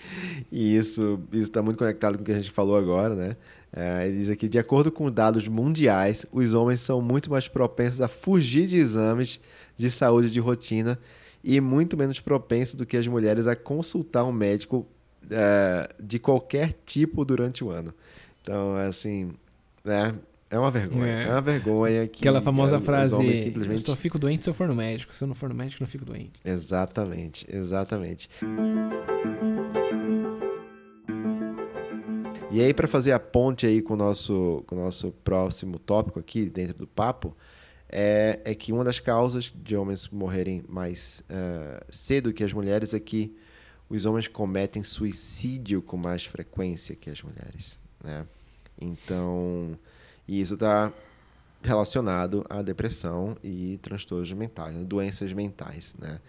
e 0.50 0.76
isso 0.76 1.20
está 1.30 1.62
muito 1.62 1.76
conectado 1.76 2.16
com 2.16 2.22
o 2.22 2.24
que 2.24 2.32
a 2.32 2.36
gente 2.36 2.50
falou 2.50 2.76
agora, 2.76 3.14
né? 3.14 3.36
É, 3.74 4.06
ele 4.06 4.18
diz 4.18 4.28
aqui, 4.28 4.48
de 4.48 4.58
acordo 4.58 4.92
com 4.92 5.10
dados 5.10 5.48
mundiais, 5.48 6.26
os 6.30 6.52
homens 6.52 6.80
são 6.82 7.00
muito 7.00 7.30
mais 7.30 7.48
propensos 7.48 8.00
a 8.02 8.08
fugir 8.08 8.66
de 8.66 8.76
exames 8.76 9.40
de 9.76 9.90
saúde 9.90 10.30
de 10.30 10.38
rotina 10.40 10.98
e 11.42 11.60
muito 11.60 11.96
menos 11.96 12.20
propensos 12.20 12.74
do 12.74 12.84
que 12.84 12.96
as 12.96 13.06
mulheres 13.06 13.46
a 13.46 13.56
consultar 13.56 14.24
um 14.24 14.32
médico 14.32 14.86
é, 15.30 15.88
de 15.98 16.18
qualquer 16.18 16.74
tipo 16.84 17.24
durante 17.24 17.64
o 17.64 17.70
ano. 17.70 17.94
Então, 18.42 18.76
assim, 18.76 19.32
né? 19.84 20.14
É 20.50 20.58
uma 20.58 20.70
vergonha. 20.70 21.06
É, 21.06 21.22
É. 21.24 21.30
uma 21.30 21.40
vergonha 21.40 22.06
que 22.06 22.20
Aquela 22.20 22.42
famosa 22.42 22.76
é, 22.76 22.80
frase, 22.80 23.14
homens 23.14 23.38
eu 23.38 23.44
simplesmente 23.44 23.80
só 23.82 23.96
fico 23.96 24.18
doente 24.18 24.44
se 24.44 24.50
eu 24.50 24.54
for 24.54 24.68
no 24.68 24.74
médico, 24.74 25.16
se 25.16 25.24
eu 25.24 25.28
não 25.28 25.34
for 25.34 25.48
no 25.48 25.54
médico, 25.54 25.82
não 25.82 25.88
fico 25.88 26.04
doente. 26.04 26.32
Exatamente, 26.44 27.46
exatamente. 27.50 28.28
E 32.52 32.60
aí, 32.60 32.74
para 32.74 32.86
fazer 32.86 33.12
a 33.12 33.18
ponte 33.18 33.66
aí 33.66 33.80
com 33.80 33.94
o 33.94 33.96
nosso, 33.96 34.62
com 34.66 34.76
o 34.76 34.78
nosso 34.78 35.10
próximo 35.24 35.78
tópico 35.78 36.20
aqui, 36.20 36.50
dentro 36.50 36.76
do 36.76 36.86
papo, 36.86 37.34
é, 37.88 38.40
é 38.44 38.54
que 38.54 38.70
uma 38.74 38.84
das 38.84 39.00
causas 39.00 39.50
de 39.54 39.74
homens 39.74 40.06
morrerem 40.10 40.62
mais 40.68 41.24
eh, 41.30 41.82
cedo 41.88 42.30
que 42.30 42.44
as 42.44 42.52
mulheres 42.52 42.92
é 42.92 43.00
que 43.00 43.34
os 43.88 44.04
homens 44.04 44.28
cometem 44.28 44.84
suicídio 44.84 45.80
com 45.80 45.96
mais 45.96 46.26
frequência 46.26 46.94
que 46.94 47.08
as 47.08 47.22
mulheres, 47.22 47.78
né? 48.04 48.26
Então, 48.78 49.78
e 50.28 50.38
isso 50.38 50.52
está 50.52 50.92
relacionado 51.62 52.44
à 52.50 52.60
depressão 52.60 53.34
e 53.42 53.78
transtornos 53.80 54.30
mentais, 54.34 54.74
né? 54.74 54.84
doenças 54.84 55.32
mentais, 55.32 55.94
né? 55.98 56.20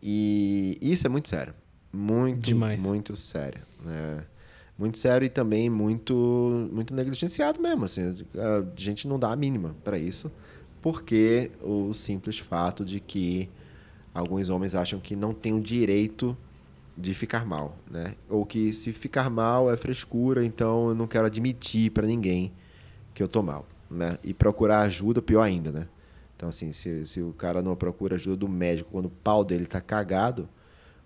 E 0.00 0.78
isso 0.80 1.08
é 1.08 1.10
muito 1.10 1.28
sério, 1.28 1.54
muito, 1.92 2.44
Demais. 2.44 2.84
muito 2.84 3.16
sério, 3.16 3.62
né? 3.84 4.24
Muito 4.78 4.98
sério 4.98 5.24
e 5.24 5.28
também 5.30 5.70
muito, 5.70 6.68
muito 6.70 6.94
negligenciado 6.94 7.60
mesmo, 7.60 7.86
assim, 7.86 8.14
a 8.34 8.64
gente 8.76 9.08
não 9.08 9.18
dá 9.18 9.32
a 9.32 9.36
mínima 9.36 9.74
para 9.82 9.98
isso, 9.98 10.30
porque 10.82 11.50
o 11.62 11.94
simples 11.94 12.38
fato 12.38 12.84
de 12.84 13.00
que 13.00 13.48
alguns 14.12 14.50
homens 14.50 14.74
acham 14.74 15.00
que 15.00 15.16
não 15.16 15.32
tem 15.32 15.54
o 15.54 15.60
direito 15.60 16.36
de 16.96 17.14
ficar 17.14 17.46
mal, 17.46 17.76
né? 17.90 18.14
Ou 18.28 18.44
que 18.44 18.72
se 18.72 18.92
ficar 18.92 19.28
mal 19.30 19.70
é 19.70 19.76
frescura, 19.76 20.44
então 20.44 20.90
eu 20.90 20.94
não 20.94 21.06
quero 21.06 21.26
admitir 21.26 21.90
para 21.90 22.06
ninguém 22.06 22.52
que 23.14 23.22
eu 23.22 23.28
tô 23.28 23.42
mal, 23.42 23.66
né? 23.90 24.18
E 24.22 24.32
procurar 24.32 24.80
ajuda, 24.80 25.20
pior 25.22 25.42
ainda, 25.42 25.70
né? 25.70 25.88
Então, 26.36 26.48
assim, 26.48 26.70
se, 26.72 27.06
se 27.06 27.20
o 27.20 27.32
cara 27.32 27.62
não 27.62 27.74
procura 27.74 28.16
ajuda 28.16 28.36
do 28.36 28.48
médico 28.48 28.90
quando 28.92 29.06
o 29.06 29.10
pau 29.10 29.42
dele 29.42 29.66
tá 29.66 29.80
cagado, 29.80 30.48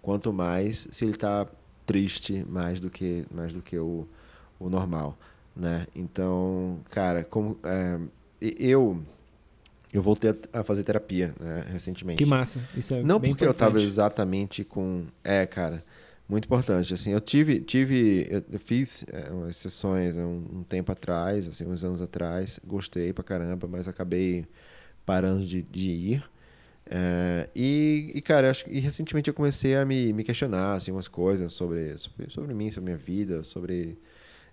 quanto 0.02 0.32
mais 0.32 0.88
se 0.90 1.04
ele 1.04 1.16
tá 1.16 1.46
triste 1.90 2.44
mais 2.48 2.78
do 2.78 2.88
que, 2.88 3.24
mais 3.34 3.52
do 3.52 3.60
que 3.60 3.76
o, 3.76 4.06
o 4.60 4.68
normal, 4.68 5.18
né? 5.56 5.86
Então, 5.94 6.78
cara, 6.90 7.24
como... 7.24 7.58
é, 7.64 7.98
eu... 8.40 9.02
Eu 9.92 10.00
voltei 10.00 10.30
a 10.30 10.60
a 10.60 10.62
fazer 10.62 10.84
terapia, 10.84 11.34
né, 11.40 11.64
recentemente. 11.68 12.18
Que 12.18 12.24
massa. 12.24 12.60
Isso 12.76 12.94
é 12.94 13.02
Não 13.02 13.20
porque 13.20 13.44
eu 13.44 13.52
tava 13.52 13.70
importante. 13.70 13.90
exatamente 13.90 14.62
com. 14.62 15.06
É, 15.24 15.44
cara, 15.46 15.84
muito 16.28 16.44
importante. 16.44 16.94
Assim, 16.94 17.10
eu 17.10 17.20
tive. 17.20 17.60
tive 17.60 18.24
eu, 18.30 18.40
eu 18.52 18.60
fiz 18.60 19.04
é, 19.10 19.32
umas 19.32 19.56
sessões 19.56 20.16
um, 20.16 20.44
um 20.58 20.62
tempo 20.62 20.92
atrás, 20.92 21.48
assim, 21.48 21.66
uns 21.66 21.82
anos 21.82 22.00
atrás. 22.00 22.60
Gostei 22.64 23.12
pra 23.12 23.24
caramba, 23.24 23.66
mas 23.66 23.88
acabei 23.88 24.46
parando 25.04 25.44
de, 25.44 25.62
de 25.62 25.90
ir. 25.90 26.30
É, 26.92 27.48
e, 27.54 28.10
e, 28.16 28.20
cara, 28.20 28.50
acho, 28.50 28.64
que- 28.64 28.80
recentemente 28.80 29.28
eu 29.28 29.34
comecei 29.34 29.76
a 29.76 29.84
me, 29.86 30.12
me 30.12 30.24
questionar 30.24 30.74
assim, 30.74 30.90
umas 30.90 31.06
coisas 31.06 31.52
sobre, 31.52 31.96
sobre, 31.96 32.28
sobre 32.28 32.52
mim, 32.52 32.68
sobre 32.70 32.86
minha 32.90 32.96
vida, 32.96 33.44
sobre. 33.44 33.96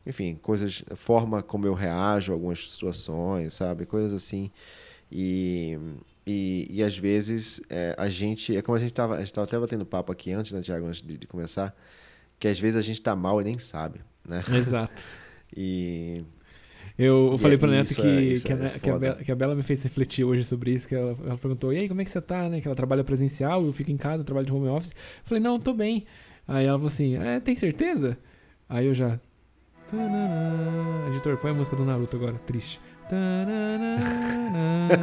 Enfim, 0.06 0.36
coisas. 0.42 0.84
forma 0.96 1.42
como 1.42 1.66
eu 1.66 1.74
reajo 1.74 2.32
a 2.32 2.36
algumas 2.36 2.72
situações, 2.72 3.56
sabe? 3.56 3.88
Coisas 3.88 4.14
assim. 4.14 4.52
E, 5.12 5.78
e, 6.28 6.68
e 6.70 6.84
às 6.84 6.96
vezes 6.96 7.60
é, 7.70 7.96
a 7.98 8.08
gente. 8.08 8.56
É 8.56 8.62
como 8.62 8.76
a 8.76 8.80
gente 8.80 8.92
estava 8.92 9.16
a 9.16 9.20
gente 9.20 9.34
tava 9.34 9.46
até 9.48 9.58
batendo 9.60 9.86
papo 9.86 10.12
aqui 10.12 10.32
antes, 10.32 10.52
né, 10.52 10.62
Tiago, 10.62 10.86
antes 10.86 11.02
de, 11.02 11.18
de 11.18 11.26
começar, 11.28 11.76
que 12.40 12.48
às 12.48 12.60
vezes 12.60 12.76
a 12.76 12.82
gente 12.82 13.02
tá 13.02 13.16
mal 13.16 13.42
e 13.42 13.44
nem 13.44 13.58
sabe, 13.58 14.00
né? 14.28 14.44
Exato. 14.56 15.02
E. 15.56 16.24
Eu, 16.98 17.36
E 17.36 17.38
falei 17.38 17.56
é- 17.56 17.60
pro 17.60 17.70
Neto 17.70 17.92
isso 17.92 18.02
que, 18.02 18.08
é- 18.08 18.40
que, 18.40 18.54
a, 18.54 18.66
é 18.66 18.80
que, 18.80 18.90
a. 18.90 18.98
Bela, 18.98 19.16
que 19.24 19.32
a 19.32 19.36
Bela 19.36 19.56
me 19.56 19.62
fez 19.62 19.84
refletir 19.84 20.24
hoje 20.24 20.44
sobre 20.44 20.72
isso, 20.72 20.88
que 20.88 20.96
ela, 20.96 21.16
ela 21.26 21.38
perguntou, 21.38 21.72
e 21.72 21.78
aí, 21.78 21.88
como 21.88 22.02
é 22.02 22.04
que 22.04 22.10
você 22.10 22.20
tá, 22.20 22.50
né? 22.50 22.60
Que 22.60 22.68
ela 22.68 22.76
trabalha 22.76 23.04
presencial, 23.04 23.64
eu 23.64 23.72
fico 23.72 23.92
em 23.92 23.98
casa, 23.98 24.24
trabalho 24.24 24.48
de 24.48 24.52
home 24.54 24.68
office. 24.68 24.92
Eu 24.92 24.98
falei, 25.26 25.44
não, 25.44 25.60
tô 25.60 25.74
bem. 25.74 26.06
Aí 26.48 26.66
ela 26.66 26.78
falou 26.78 26.88
assim, 26.88 27.16
é, 27.18 27.40
tem 27.40 27.56
certeza? 27.56 28.18
Aí 28.68 28.86
eu 28.88 28.94
já... 28.94 29.20
Tananã. 29.92 31.08
Editor, 31.10 31.38
põe 31.38 31.52
a 31.52 31.54
música 31.54 31.76
do 31.76 31.86
Naruto 31.86 32.16
agora, 32.18 32.34
triste. 32.46 32.80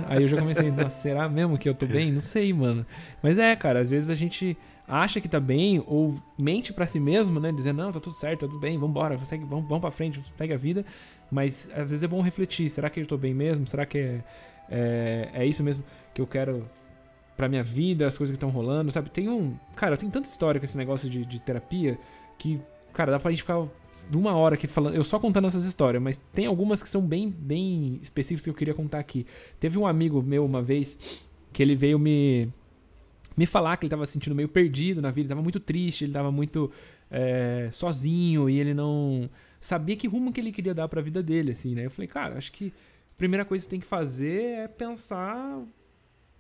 Aí 0.09 0.23
eu 0.23 0.29
já 0.29 0.37
comecei, 0.37 0.71
nossa, 0.71 0.91
será 1.01 1.29
mesmo 1.29 1.57
que 1.59 1.69
eu 1.69 1.75
tô 1.75 1.87
bem? 1.87 2.13
Não 2.13 2.21
sei, 2.21 2.53
mano. 2.53 2.85
Mas 3.23 3.39
é, 3.39 3.55
cara, 3.57 3.81
às 3.81 3.91
vezes 3.91 4.11
a 4.11 4.15
gente 4.15 4.57
acha 4.87 5.21
que 5.21 5.29
tá 5.29 5.41
bem 5.41 5.83
ou 5.87 6.19
mente 6.39 6.73
pra 6.73 6.87
si 6.87 7.01
mesmo, 7.01 7.41
né? 7.41 7.51
Dizendo, 7.53 7.83
não, 7.83 7.93
tá 7.93 8.01
tudo 8.01 8.15
certo, 8.17 8.41
tá 8.41 8.47
tudo 8.47 8.59
bem, 8.61 8.79
vambora, 8.79 9.19
segue, 9.25 9.45
vamos, 9.45 9.67
vamos 9.67 9.81
pra 9.81 9.91
frente, 9.91 10.21
pega 10.37 10.55
a 10.55 10.59
vida. 10.59 10.85
Mas 11.31 11.71
às 11.71 11.91
vezes 11.91 12.03
é 12.03 12.07
bom 12.07 12.21
refletir, 12.21 12.71
será 12.71 12.89
que 12.89 13.01
eu 13.01 13.07
tô 13.07 13.17
bem 13.17 13.35
mesmo? 13.35 13.67
Será 13.67 13.85
que 13.85 13.99
é, 13.99 14.25
é, 14.71 15.31
é 15.35 15.47
isso 15.47 15.63
mesmo 15.63 15.85
que 16.13 16.21
eu 16.21 16.27
quero 16.27 16.69
pra 17.37 17.49
minha 17.49 17.63
vida, 17.63 18.07
as 18.07 18.17
coisas 18.17 18.33
que 18.33 18.37
estão 18.37 18.51
rolando, 18.51 18.93
sabe? 18.93 19.11
Tem 19.11 19.29
um... 19.29 19.57
Cara, 19.75 19.97
tem 19.97 20.09
tanta 20.09 20.29
história 20.29 20.61
com 20.61 20.65
esse 20.65 20.77
negócio 20.77 21.11
de, 21.11 21.25
de 21.25 21.41
terapia 21.41 21.99
que, 22.39 22.61
cara, 22.93 23.13
dá 23.13 23.19
pra 23.19 23.31
gente 23.31 23.43
ficar 23.43 23.67
uma 24.13 24.35
hora 24.35 24.55
aqui 24.55 24.67
falando, 24.67 24.95
eu 24.95 25.05
só 25.05 25.19
contando 25.19 25.47
essas 25.47 25.65
histórias, 25.65 26.03
mas 26.03 26.19
tem 26.33 26.47
algumas 26.47 26.83
que 26.83 26.89
são 26.89 27.03
bem, 27.03 27.31
bem 27.31 27.99
específicas 28.03 28.45
que 28.45 28.51
eu 28.51 28.55
queria 28.55 28.75
contar 28.75 28.99
aqui. 28.99 29.27
Teve 29.59 29.79
um 29.79 29.87
amigo 29.87 30.23
meu 30.23 30.45
uma 30.45 30.63
vez 30.63 31.23
que 31.53 31.63
ele 31.63 31.75
veio 31.75 31.99
me 31.99 32.53
me 33.37 33.47
falar 33.47 33.77
que 33.77 33.85
ele 33.85 33.91
tava 33.91 34.07
se 34.07 34.13
sentindo 34.13 34.35
meio 34.35 34.49
perdido 34.49 35.03
na 35.03 35.11
vida, 35.11 35.23
ele 35.23 35.29
tava 35.29 35.43
muito 35.43 35.59
triste, 35.59 36.05
ele 36.05 36.13
tava 36.13 36.31
muito 36.31 36.71
é, 37.11 37.69
sozinho 37.73 38.49
e 38.49 38.61
ele 38.61 38.73
não 38.73 39.29
sabia 39.65 39.97
que 39.97 40.07
rumo 40.07 40.31
que 40.31 40.41
ele 40.43 40.53
queria 40.53 40.75
dar 40.75 40.87
pra 40.89 41.01
vida 41.01 41.23
dele, 41.23 41.53
assim, 41.53 41.75
né? 41.75 41.87
Eu 41.87 41.91
falei, 41.91 42.07
cara, 42.07 42.37
acho 42.37 42.53
que 42.53 42.67
a 43.15 43.17
primeira 43.17 43.47
coisa 43.47 43.63
que 43.65 43.65
você 43.65 43.71
tem 43.71 43.81
que 43.81 43.87
fazer 43.87 44.43
é 44.59 44.69
pensar 44.69 45.63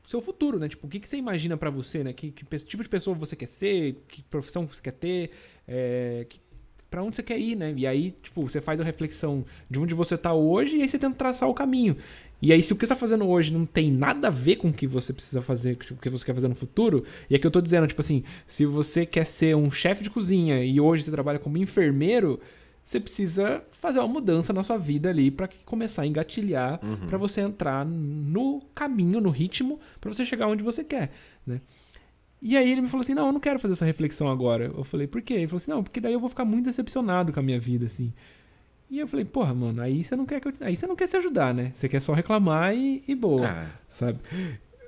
seu 0.04 0.20
futuro, 0.20 0.58
né? 0.58 0.68
Tipo, 0.68 0.86
o 0.86 0.90
que, 0.90 1.00
que 1.00 1.08
você 1.08 1.16
imagina 1.16 1.56
pra 1.56 1.70
você, 1.70 2.04
né? 2.04 2.12
Que, 2.12 2.30
que 2.30 2.44
tipo 2.58 2.82
de 2.82 2.88
pessoa 2.88 3.16
você 3.16 3.34
quer 3.34 3.46
ser, 3.46 3.96
que 4.08 4.22
profissão 4.24 4.66
você 4.66 4.82
quer 4.82 4.92
ter, 4.92 5.30
é, 5.66 6.26
que, 6.28 6.38
pra 6.90 7.02
onde 7.02 7.16
você 7.16 7.22
quer 7.22 7.38
ir, 7.38 7.56
né? 7.56 7.72
E 7.74 7.86
aí, 7.86 8.10
tipo, 8.10 8.42
você 8.42 8.60
faz 8.60 8.78
a 8.78 8.84
reflexão 8.84 9.42
de 9.70 9.78
onde 9.78 9.94
você 9.94 10.18
tá 10.18 10.34
hoje 10.34 10.76
e 10.76 10.82
aí 10.82 10.88
você 10.88 10.98
tenta 10.98 11.16
traçar 11.16 11.48
o 11.48 11.54
caminho. 11.54 11.96
E 12.42 12.52
aí, 12.52 12.62
se 12.62 12.74
o 12.74 12.76
que 12.76 12.84
você 12.84 12.92
tá 12.92 12.96
fazendo 12.96 13.26
hoje 13.26 13.54
não 13.54 13.64
tem 13.64 13.90
nada 13.90 14.28
a 14.28 14.30
ver 14.30 14.56
com 14.56 14.68
o 14.68 14.72
que 14.72 14.86
você 14.86 15.14
precisa 15.14 15.40
fazer, 15.40 15.78
com 15.78 15.94
o 15.94 15.96
que 15.96 16.10
você 16.10 16.26
quer 16.26 16.34
fazer 16.34 16.48
no 16.48 16.54
futuro, 16.54 17.06
e 17.30 17.34
é 17.34 17.38
que 17.38 17.46
eu 17.46 17.50
tô 17.50 17.62
dizendo, 17.62 17.86
tipo 17.86 18.02
assim, 18.02 18.22
se 18.46 18.66
você 18.66 19.06
quer 19.06 19.24
ser 19.24 19.56
um 19.56 19.70
chefe 19.70 20.04
de 20.04 20.10
cozinha 20.10 20.62
e 20.62 20.78
hoje 20.78 21.04
você 21.04 21.10
trabalha 21.10 21.38
como 21.38 21.56
enfermeiro, 21.56 22.38
você 22.84 23.00
precisa 23.00 23.62
fazer 23.72 23.98
uma 23.98 24.08
mudança 24.08 24.52
na 24.52 24.62
sua 24.62 24.76
vida 24.76 25.08
ali 25.08 25.30
pra 25.30 25.48
que 25.48 25.56
começar 25.64 26.02
a 26.02 26.06
engatilhar, 26.06 26.78
pra 27.08 27.16
você 27.16 27.40
entrar 27.40 27.84
no 27.84 28.60
caminho, 28.74 29.20
no 29.20 29.30
ritmo, 29.30 29.80
pra 30.00 30.12
você 30.12 30.24
chegar 30.24 30.46
onde 30.48 30.62
você 30.62 30.84
quer, 30.84 31.10
né? 31.46 31.60
E 32.42 32.58
aí 32.58 32.70
ele 32.70 32.82
me 32.82 32.88
falou 32.88 33.00
assim: 33.02 33.14
"Não, 33.14 33.26
eu 33.28 33.32
não 33.32 33.40
quero 33.40 33.58
fazer 33.58 33.72
essa 33.72 33.86
reflexão 33.86 34.28
agora". 34.30 34.66
Eu 34.66 34.84
falei: 34.84 35.06
"Por 35.06 35.22
quê?". 35.22 35.32
Ele 35.34 35.46
falou 35.46 35.56
assim: 35.56 35.70
"Não, 35.70 35.82
porque 35.82 35.98
daí 35.98 36.12
eu 36.12 36.20
vou 36.20 36.28
ficar 36.28 36.44
muito 36.44 36.66
decepcionado 36.66 37.32
com 37.32 37.40
a 37.40 37.42
minha 37.42 37.58
vida 37.58 37.86
assim". 37.86 38.12
E 38.90 38.98
eu 38.98 39.08
falei, 39.08 39.24
porra, 39.24 39.54
mano, 39.54 39.80
aí 39.80 40.04
você 40.04 40.14
não 40.14 40.26
quer 40.26 40.40
que 40.40 40.48
eu... 40.48 40.52
aí 40.60 40.76
você 40.76 40.86
não 40.86 40.94
quer 40.94 41.08
se 41.08 41.16
ajudar, 41.16 41.54
né? 41.54 41.72
Você 41.74 41.88
quer 41.88 42.00
só 42.00 42.12
reclamar 42.12 42.76
e, 42.76 43.02
e 43.08 43.14
boa, 43.14 43.46
Ah, 43.46 43.70
sabe? 43.88 44.18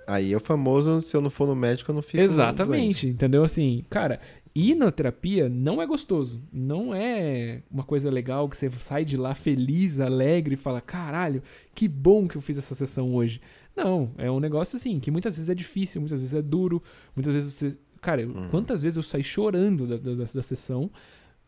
aí 0.06 0.32
é 0.32 0.36
o 0.36 0.38
famoso, 0.40 1.00
se 1.00 1.16
eu 1.16 1.20
não 1.22 1.30
for 1.30 1.48
no 1.48 1.56
médico, 1.56 1.90
eu 1.90 1.94
não 1.94 2.02
fico 2.02 2.20
Exatamente, 2.22 3.08
entendeu? 3.08 3.42
Assim, 3.42 3.84
cara, 3.88 4.20
ir 4.58 4.74
na 4.74 4.90
terapia 4.90 5.48
não 5.48 5.80
é 5.82 5.86
gostoso. 5.86 6.42
Não 6.52 6.94
é 6.94 7.62
uma 7.70 7.84
coisa 7.84 8.10
legal 8.10 8.48
que 8.48 8.56
você 8.56 8.70
sai 8.80 9.04
de 9.04 9.16
lá 9.16 9.34
feliz, 9.34 10.00
alegre 10.00 10.54
e 10.54 10.56
fala: 10.56 10.80
caralho, 10.80 11.42
que 11.74 11.86
bom 11.86 12.26
que 12.26 12.36
eu 12.36 12.40
fiz 12.40 12.56
essa 12.58 12.74
sessão 12.74 13.14
hoje. 13.14 13.40
Não, 13.76 14.10
é 14.16 14.30
um 14.30 14.40
negócio 14.40 14.76
assim, 14.76 14.98
que 14.98 15.10
muitas 15.10 15.36
vezes 15.36 15.50
é 15.50 15.54
difícil, 15.54 16.00
muitas 16.00 16.20
vezes 16.20 16.34
é 16.34 16.40
duro, 16.42 16.82
muitas 17.14 17.34
vezes 17.34 17.52
você. 17.54 17.76
Cara, 18.00 18.22
eu- 18.22 18.32
quantas 18.50 18.82
vezes 18.82 18.96
eu 18.96 19.02
saí 19.02 19.22
chorando 19.22 19.86
da, 19.86 19.96
da, 19.96 20.14
da 20.24 20.42
sessão 20.42 20.90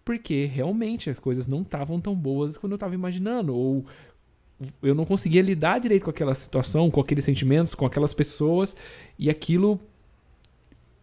porque 0.05 0.47
realmente 0.47 1.11
as 1.11 1.19
coisas 1.19 1.47
não 1.47 1.61
estavam 1.63 2.01
tão 2.01 2.15
boas 2.15 2.57
quando 2.57 2.73
eu 2.73 2.79
tava 2.79 2.95
imaginando, 2.95 3.55
ou 3.55 3.85
eu 4.83 4.95
não 4.95 5.05
conseguia 5.05 5.43
lidar 5.43 5.79
direito 5.79 6.05
com 6.05 6.11
aquela 6.11 6.35
situação, 6.35 6.91
com 6.91 7.01
aqueles 7.01 7.25
sentimentos, 7.25 7.75
com 7.75 7.85
aquelas 7.87 8.13
pessoas, 8.15 8.75
e 9.19 9.29
aquilo 9.31 9.79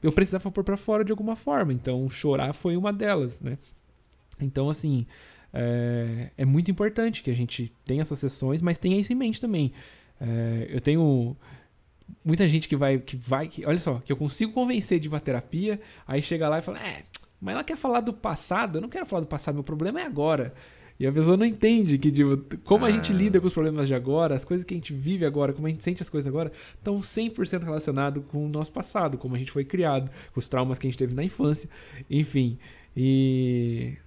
eu 0.06 0.12
precisava 0.12 0.52
pôr 0.52 0.64
pra 0.64 0.78
fora 0.78 1.04
de 1.04 1.12
alguma 1.12 1.36
forma. 1.36 1.74
Então, 1.74 2.10
chorar 2.10 2.54
foi 2.54 2.78
uma 2.78 2.94
delas, 2.94 3.42
né? 3.42 3.58
Então, 4.40 4.70
assim, 4.70 5.06
é, 5.54 6.32
é 6.38 6.46
muito 6.46 6.70
importante 6.70 7.24
que 7.24 7.32
a 7.32 7.36
gente 7.36 7.74
tenha 7.86 8.02
essas 8.02 8.20
sessões, 8.20 8.62
mas 8.62 8.78
tenha 8.78 9.00
isso 9.00 9.14
em 9.14 9.16
mente 9.16 9.40
também. 9.40 9.72
É, 10.20 10.68
eu 10.70 10.82
tenho 10.82 11.36
muita 12.24 12.48
gente 12.48 12.68
que 12.68 12.76
vai, 12.76 13.00
que 13.00 13.16
vai, 13.16 13.48
que, 13.48 13.66
olha 13.66 13.80
só, 13.80 14.00
que 14.00 14.12
eu 14.12 14.18
consigo 14.18 14.52
convencer 14.52 15.00
de 15.00 15.08
uma 15.08 15.20
terapia, 15.20 15.80
aí 16.08 16.22
chega 16.22 16.48
lá 16.48 16.60
e 16.60 16.62
fala, 16.62 16.80
é, 16.80 17.04
mas 17.42 17.56
ela 17.56 17.64
quer 17.64 17.78
falar 17.78 18.02
do 18.02 18.14
passado, 18.14 18.78
eu 18.78 18.82
não 18.82 18.90
quero 18.90 19.06
falar 19.06 19.22
do 19.22 19.28
passado, 19.28 19.56
meu 19.56 19.64
problema 19.64 20.02
é 20.02 20.04
agora. 20.04 20.54
E 21.00 21.06
a 21.06 21.12
pessoa 21.12 21.36
não 21.36 21.46
entende 21.46 21.98
que, 21.98 22.10
tipo, 22.12 22.38
como 22.64 22.86
a 22.86 22.92
gente 22.92 23.12
Ah. 23.12 23.16
lida 23.16 23.42
com 23.42 23.48
os 23.48 23.54
problemas 23.54 23.88
de 23.88 23.94
agora, 23.94 24.34
as 24.36 24.46
coisas 24.46 24.64
que 24.66 24.74
a 24.74 24.78
gente 24.78 24.94
vive 24.94 25.26
agora, 25.26 25.52
como 25.52 25.68
a 25.68 25.70
gente 25.70 25.84
sente 25.84 26.02
as 26.02 26.10
coisas 26.10 26.28
agora, 26.28 26.52
estão 26.78 27.02
100% 27.04 27.64
relacionados 27.64 28.24
com 28.28 28.46
o 28.46 28.50
nosso 28.50 28.72
passado, 28.72 29.18
como 29.18 29.36
a 29.36 29.38
gente 29.38 29.52
foi 29.52 29.66
criado, 29.66 30.10
com 30.34 30.40
os 30.40 30.48
traumas 30.48 30.80
que 30.80 30.88
a 30.88 30.90
gente 30.90 30.98
teve 30.98 31.14
na 31.14 31.24
infância, 31.24 31.70
enfim. 32.10 32.58
E. 32.96 33.98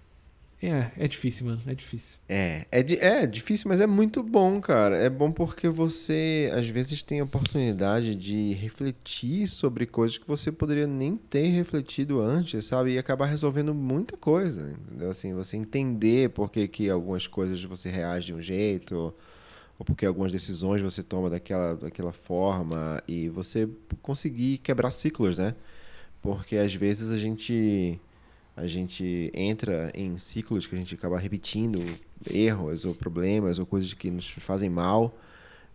É, 0.61 0.91
é 0.99 1.07
difícil, 1.07 1.47
mano, 1.47 1.63
é 1.69 1.75
difícil. 1.75 2.19
É, 2.29 2.67
é, 2.73 2.81
é 3.23 3.27
difícil, 3.27 3.69
mas 3.69 3.81
é 3.81 3.87
muito 3.87 4.25
bom, 4.25 4.61
cara. 4.61 4.97
É 4.97 5.09
bom 5.09 5.31
porque 5.31 5.69
você, 5.69 6.51
às 6.53 6.69
vezes, 6.69 7.01
tem 7.01 7.21
a 7.21 7.25
oportunidade 7.25 8.17
de 8.17 8.55
refletir 8.55 9.47
sobre 9.47 9.87
coisas 9.87 10.19
que 10.19 10.27
você 10.27 10.51
poderia 10.51 10.87
nem 10.87 11.17
ter 11.17 11.47
refletido 11.47 12.21
antes, 12.21 12.65
sabe? 12.65 12.95
E 12.95 12.99
acabar 12.99 13.27
resolvendo 13.27 13.73
muita 13.73 14.17
coisa, 14.17 14.77
entendeu? 14.89 15.11
Assim, 15.11 15.33
você 15.33 15.57
entender 15.57 16.31
por 16.31 16.51
que, 16.51 16.67
que 16.67 16.91
algumas 16.91 17.29
coisas 17.29 17.63
você 17.63 17.89
reage 17.89 18.27
de 18.27 18.35
um 18.35 18.43
jeito, 18.43 18.97
ou, 18.97 19.19
ou 19.79 19.87
porque 19.87 20.05
algumas 20.05 20.33
decisões 20.33 20.83
você 20.83 21.05
toma 21.05 21.31
daquela, 21.31 21.77
daquela 21.77 22.13
forma, 22.13 23.01
e 23.07 23.29
você 23.29 23.69
conseguir 24.03 24.59
quebrar 24.59 24.91
ciclos, 24.91 25.39
né? 25.39 25.55
Porque 26.21 26.57
às 26.57 26.75
vezes 26.75 27.13
a 27.13 27.17
gente 27.17 28.01
a 28.59 28.67
gente 28.67 29.31
entra 29.33 29.91
em 29.95 30.19
ciclos 30.19 30.67
que 30.67 30.75
a 30.75 30.79
gente 30.79 30.95
acaba 30.95 31.19
repetindo 31.19 31.79
erros 32.29 32.85
ou 32.85 32.95
problemas 32.95 33.59
ou 33.59 33.67
coisas 33.67 33.95
que 33.95 34.11
nos 34.11 34.29
fazem 34.29 34.69
mal. 34.69 35.17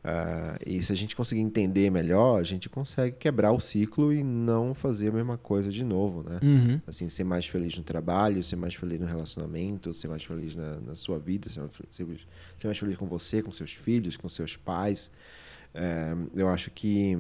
Ah, 0.04 0.60
e 0.66 0.84
se 0.84 0.92
a 0.92 0.96
gente 0.96 1.16
conseguir 1.16 1.40
entender 1.40 1.90
melhor, 1.90 2.38
a 2.38 2.44
gente 2.44 2.68
consegue 2.68 3.16
quebrar 3.16 3.54
o 3.54 3.60
ciclo 3.60 4.12
e 4.12 4.22
não 4.22 4.74
fazer 4.74 5.08
a 5.08 5.12
mesma 5.14 5.38
coisa 5.38 5.72
de 5.72 5.84
novo, 5.84 6.30
né? 6.30 6.40
Uhum. 6.44 6.82
Assim, 6.86 7.08
ser 7.08 7.24
mais 7.24 7.48
feliz 7.48 7.78
no 7.78 7.84
trabalho, 7.84 8.44
ser 8.44 8.58
mais 8.58 8.76
feliz 8.76 9.00
no 9.00 9.06
relacionamento, 9.06 9.94
ser 9.94 10.10
mais 10.10 10.24
feliz 10.24 10.54
na, 10.54 10.76
na 10.82 10.96
sua 10.96 11.18
vida, 11.18 11.48
ser 11.48 11.62
mais, 11.62 11.74
feliz, 11.74 12.28
ser 12.58 12.68
mais 12.68 12.78
feliz 12.78 12.98
com 12.98 13.06
você, 13.06 13.42
com 13.42 13.52
seus 13.54 13.72
filhos, 13.72 14.18
com 14.18 14.28
seus 14.28 14.58
pais. 14.58 15.10
É, 15.74 16.14
eu 16.36 16.50
acho 16.50 16.70
que, 16.70 17.18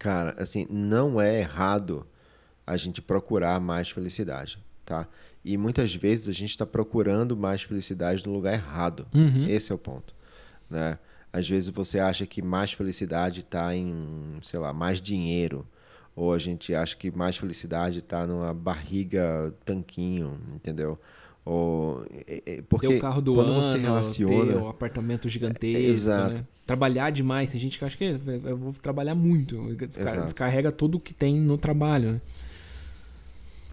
cara, 0.00 0.34
assim, 0.38 0.66
não 0.68 1.20
é 1.20 1.38
errado 1.38 2.04
a 2.66 2.76
gente 2.76 3.00
procurar 3.00 3.60
mais 3.60 3.88
felicidade, 3.90 4.58
tá? 4.84 5.06
E 5.44 5.56
muitas 5.56 5.94
vezes 5.94 6.28
a 6.28 6.32
gente 6.32 6.50
está 6.50 6.66
procurando 6.66 7.36
mais 7.36 7.62
felicidade 7.62 8.26
no 8.26 8.32
lugar 8.32 8.54
errado. 8.54 9.06
Uhum. 9.14 9.46
Esse 9.48 9.70
é 9.70 9.74
o 9.74 9.78
ponto, 9.78 10.12
né? 10.68 10.98
Às 11.32 11.48
vezes 11.48 11.68
você 11.68 11.98
acha 12.00 12.26
que 12.26 12.42
mais 12.42 12.72
felicidade 12.72 13.40
está 13.40 13.74
em, 13.76 14.38
sei 14.42 14.58
lá, 14.58 14.72
mais 14.72 15.00
dinheiro. 15.00 15.66
Ou 16.16 16.32
a 16.32 16.38
gente 16.38 16.74
acha 16.74 16.96
que 16.96 17.10
mais 17.10 17.36
felicidade 17.36 17.98
está 17.98 18.26
numa 18.26 18.52
barriga 18.54 19.54
tanquinho, 19.66 20.40
entendeu? 20.54 20.98
Ou, 21.44 22.04
é- 22.26 22.42
é- 22.44 22.62
porque 22.62 22.88
ter 22.88 22.96
o 22.96 23.00
carro 23.00 23.20
do 23.20 23.34
quando 23.34 23.52
ano, 23.52 23.62
você 23.62 23.78
relaciona... 23.78 24.52
ter 24.54 24.58
o 24.58 24.66
apartamento 24.68 25.28
gigantesco, 25.28 25.78
Exato. 25.84 26.34
né? 26.36 26.44
Trabalhar 26.66 27.10
demais. 27.10 27.52
Tem 27.52 27.60
gente 27.60 27.78
que 27.78 27.84
acha 27.84 27.96
que 27.96 28.04
"É, 28.04 28.18
eu 28.46 28.56
vou 28.56 28.72
trabalhar 28.72 29.14
muito. 29.14 29.62
Desca- 29.76 30.02
Exato. 30.02 30.24
Descarrega 30.24 30.72
tudo 30.72 30.98
que 30.98 31.14
tem 31.14 31.38
no 31.38 31.56
trabalho, 31.56 32.12
né? 32.14 32.20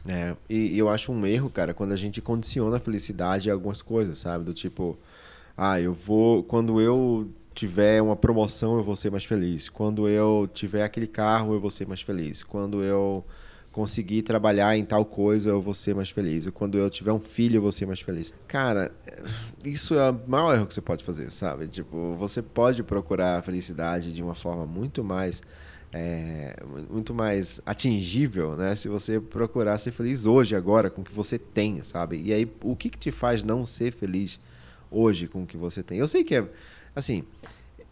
É, 0.08 0.36
e, 0.49 0.76
e 0.76 0.80
eu 0.80 0.89
acho 0.89 1.12
um 1.12 1.26
erro, 1.26 1.49
cara, 1.49 1.74
quando 1.74 1.93
a 1.93 1.95
gente 1.95 2.22
condiciona 2.22 2.78
a 2.78 2.80
felicidade 2.80 3.49
a 3.49 3.54
algumas 3.54 3.82
coisas, 3.82 4.20
sabe? 4.20 4.43
Do 4.43 4.54
tipo, 4.54 4.97
ah, 5.56 5.80
eu 5.80 5.93
vou. 5.93 6.43
Quando 6.43 6.82
eu 6.82 7.30
tiver 7.54 8.01
uma 8.01 8.16
promoção, 8.16 8.78
eu 8.78 8.84
vou 8.84 8.95
ser 8.95 9.12
mais 9.12 9.24
feliz. 9.24 9.70
Quando 9.70 10.08
eu 10.08 10.49
tiver 10.54 10.84
aquele 10.84 11.08
carro, 11.08 11.54
eu 11.54 11.60
vou 11.60 11.70
ser 11.70 11.88
mais 11.88 12.01
feliz. 12.01 12.43
Quando 12.43 12.84
eu 12.84 13.24
conseguir 13.72 14.22
trabalhar 14.22 14.78
em 14.78 14.86
tal 14.86 15.04
coisa, 15.04 15.49
eu 15.49 15.62
vou 15.62 15.74
ser 15.74 15.95
mais 15.95 16.10
feliz. 16.10 16.47
Quando 16.49 16.78
eu 16.78 16.89
tiver 16.89 17.12
um 17.12 17.20
filho, 17.20 17.58
eu 17.58 17.62
vou 17.62 17.72
ser 17.72 17.86
mais 17.86 18.01
feliz. 18.01 18.34
Cara, 18.47 18.91
isso 19.64 19.95
é 19.95 20.12
o 20.12 20.20
maior 20.28 20.54
erro 20.54 20.68
que 20.68 20.74
você 20.74 20.82
pode 20.82 21.04
fazer, 21.04 21.32
sabe? 21.32 21.68
Tipo, 21.68 22.16
você 22.16 22.41
pode 22.41 22.84
procurar 22.84 23.39
a 23.39 23.41
felicidade 23.41 24.14
de 24.14 24.22
uma 24.22 24.36
forma 24.36 24.66
muito 24.66 25.04
mais 25.04 25.41
é, 25.94 26.56
muito 26.89 27.14
mais 27.14 27.62
atingível, 27.66 28.56
né? 28.56 28.76
Se 28.76 28.88
você 28.88 29.20
procurar 29.20 29.78
ser 29.78 29.91
feliz 29.91 30.26
hoje, 30.26 30.56
agora, 30.56 30.89
com 30.89 31.02
o 31.02 31.04
que 31.04 31.14
você 31.14 31.38
tem, 31.38 31.84
sabe? 31.84 32.22
E 32.22 32.34
aí, 32.34 32.52
o 32.62 32.76
que, 32.76 32.89
que 32.89 32.98
te 32.98 33.12
faz 33.12 33.44
não 33.44 33.66
ser 33.66 33.94
feliz 33.94 34.39
hoje 34.89 35.28
com 35.28 35.44
o 35.44 35.46
que 35.46 35.56
você 35.56 35.84
tem? 35.84 36.00
Eu 36.00 36.08
sei 36.08 36.24
que 36.24 36.36
é, 36.36 36.50
assim, 36.96 37.24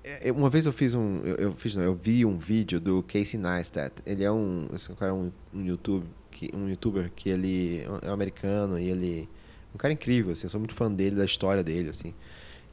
é, 0.04 0.32
uma 0.32 0.49
vez 0.49 0.66
eu 0.66 0.74
fiz 0.74 0.95
um, 0.95 1.18
eu, 1.24 1.36
eu 1.36 1.54
fiz, 1.54 1.76
não, 1.76 1.84
eu 1.84 1.93
vi 1.93 2.26
um 2.26 2.38
vídeo 2.38 2.80
do 2.80 3.04
Casey 3.04 3.39
Neistat. 3.39 3.93
Ele 4.06 4.24
é 4.24 4.32
um, 4.32 4.68
esse 4.74 4.91
cara 4.93 5.12
é 5.12 5.14
um, 5.14 5.32
um 5.54 5.64
YouTube, 5.64 6.08
que, 6.32 6.49
um 6.56 6.68
YouTuber 6.68 7.12
que 7.16 7.30
ele 7.30 7.84
é 8.02 8.10
um 8.10 8.14
americano 8.14 8.80
e 8.80 8.89
ele 8.89 9.30
um 9.74 9.78
cara 9.78 9.93
incrível, 9.93 10.34
assim, 10.34 10.45
eu 10.45 10.49
sou 10.49 10.60
muito 10.60 10.74
fã 10.74 10.91
dele, 10.91 11.16
da 11.16 11.24
história 11.24 11.64
dele, 11.64 11.89
assim. 11.89 12.14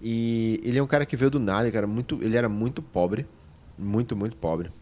E 0.01 0.61
ele 0.64 0.79
é 0.79 0.83
um 0.83 0.87
cara 0.87 1.07
que 1.07 1.16
veio 1.16 1.31
do 1.31 1.39
nada, 1.39 1.70
cara, 1.70 1.87
muito, 1.87 2.20
ele 2.22 2.37
era 2.37 2.49
muito 2.49 2.83
pobre, 2.83 3.26
muito, 3.79 4.16
muito 4.16 4.37
pobre. 4.37 4.72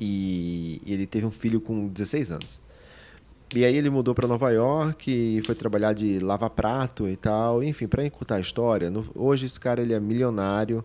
E 0.00 0.80
ele 0.86 1.06
teve 1.06 1.26
um 1.26 1.30
filho 1.30 1.60
com 1.60 1.86
16 1.88 2.32
anos. 2.32 2.60
E 3.54 3.64
aí 3.64 3.76
ele 3.76 3.90
mudou 3.90 4.14
para 4.14 4.26
Nova 4.28 4.50
York 4.50 5.10
e 5.10 5.42
foi 5.42 5.54
trabalhar 5.54 5.92
de 5.92 6.18
lava-prato 6.20 7.08
e 7.08 7.16
tal. 7.16 7.62
Enfim, 7.62 7.86
para 7.86 8.04
encurtar 8.06 8.36
a 8.36 8.40
história, 8.40 8.90
no- 8.90 9.04
hoje 9.14 9.44
esse 9.46 9.58
cara 9.60 9.82
ele 9.82 9.92
é 9.92 9.98
milionário 10.00 10.84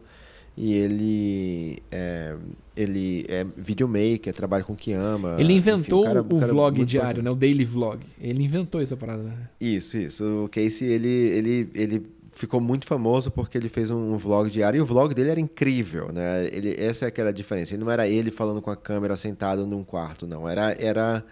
e 0.57 0.74
ele 0.74 1.84
é, 1.91 2.36
ele 2.76 3.24
é 3.30 3.45
videomaker, 3.55 4.34
trabalha 4.34 4.63
com 4.63 4.74
o 4.74 4.76
que 4.76 4.93
ama. 4.93 5.36
Ele 5.39 5.53
Ah, 5.53 5.57
Enfim, 5.57 5.70
inventou 5.70 6.03
cara- 6.05 6.22
o 6.22 6.39
cara 6.39 6.51
vlog 6.51 6.78
muito 6.78 6.89
diário, 6.89 7.09
bacana. 7.09 7.30
né? 7.30 7.32
O 7.32 7.36
daily 7.36 7.66
vlog. 7.66 7.99
Ele 8.20 8.43
inventou 8.43 8.82
essa 8.82 8.97
parada. 8.97 9.22
né? 9.22 9.36
Isso, 9.61 9.97
isso. 9.97 10.45
O 10.45 10.49
Casey, 10.49 10.88
ele, 10.88 11.07
ele, 11.07 11.70
ele 11.76 12.07
ficou 12.36 12.59
muito 12.61 12.86
famoso 12.86 13.31
porque 13.31 13.57
ele 13.57 13.69
fez 13.69 13.89
um 13.91 14.15
vlog 14.17 14.49
diário 14.49 14.77
e 14.77 14.81
o 14.81 14.86
vlog 14.86 15.13
dele 15.15 15.29
era 15.31 15.39
incrível, 15.39 16.11
né? 16.11 16.45
Ele, 16.51 16.75
essa 16.77 17.05
é 17.07 17.11
que 17.11 17.19
era 17.21 17.29
a 17.31 17.33
diferença. 17.33 17.73
Ele 17.73 17.83
não 17.83 17.91
era 17.91 18.07
ele 18.07 18.29
falando 18.31 18.61
com 18.61 18.69
a 18.69 18.75
câmera 18.75 19.15
sentado 19.17 19.65
num 19.65 19.83
quarto, 19.83 20.27
não. 20.27 20.47
Era, 20.47 20.75
era 20.79 21.25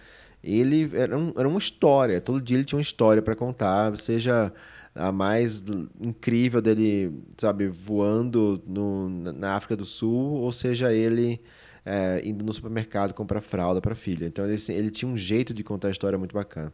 ele 0.43 0.89
era, 0.93 1.18
um- 1.18 1.34
era 1.38 1.47
uma 1.47 1.60
história. 1.60 2.20
Todo 2.22 2.41
dia 2.41 2.58
ele 2.58 2.66
tinha 2.66 2.78
uma 2.78 2.82
história 2.82 3.22
para 3.22 3.36
contar, 3.36 3.95
seja 3.97 4.51
a 4.95 5.12
mais 5.12 5.64
incrível 5.99 6.62
dele, 6.62 7.12
sabe, 7.38 7.68
voando 7.68 8.62
no, 8.68 9.10
na- 9.10 9.56
África 9.56 9.76
do 9.76 9.86
Sul, 9.86 10.34
ou 10.41 10.51
seja 10.51 10.93
ele 10.93 11.41
é, 11.86 12.22
indo 12.24 12.43
no 12.45 12.54
supermercado 12.54 13.14
comprar 13.14 13.41
fralda 13.41 13.82
para 13.82 13.95
filha. 13.95 14.26
Então 14.26 14.45
ele, 14.45 14.62
ele 14.70 14.89
tinha 14.89 15.10
um 15.12 15.18
jeito 15.18 15.54
de 15.54 15.64
contar 15.64 15.89
a 15.89 15.91
história 15.91 16.18
muito 16.18 16.34
bacana. 16.34 16.72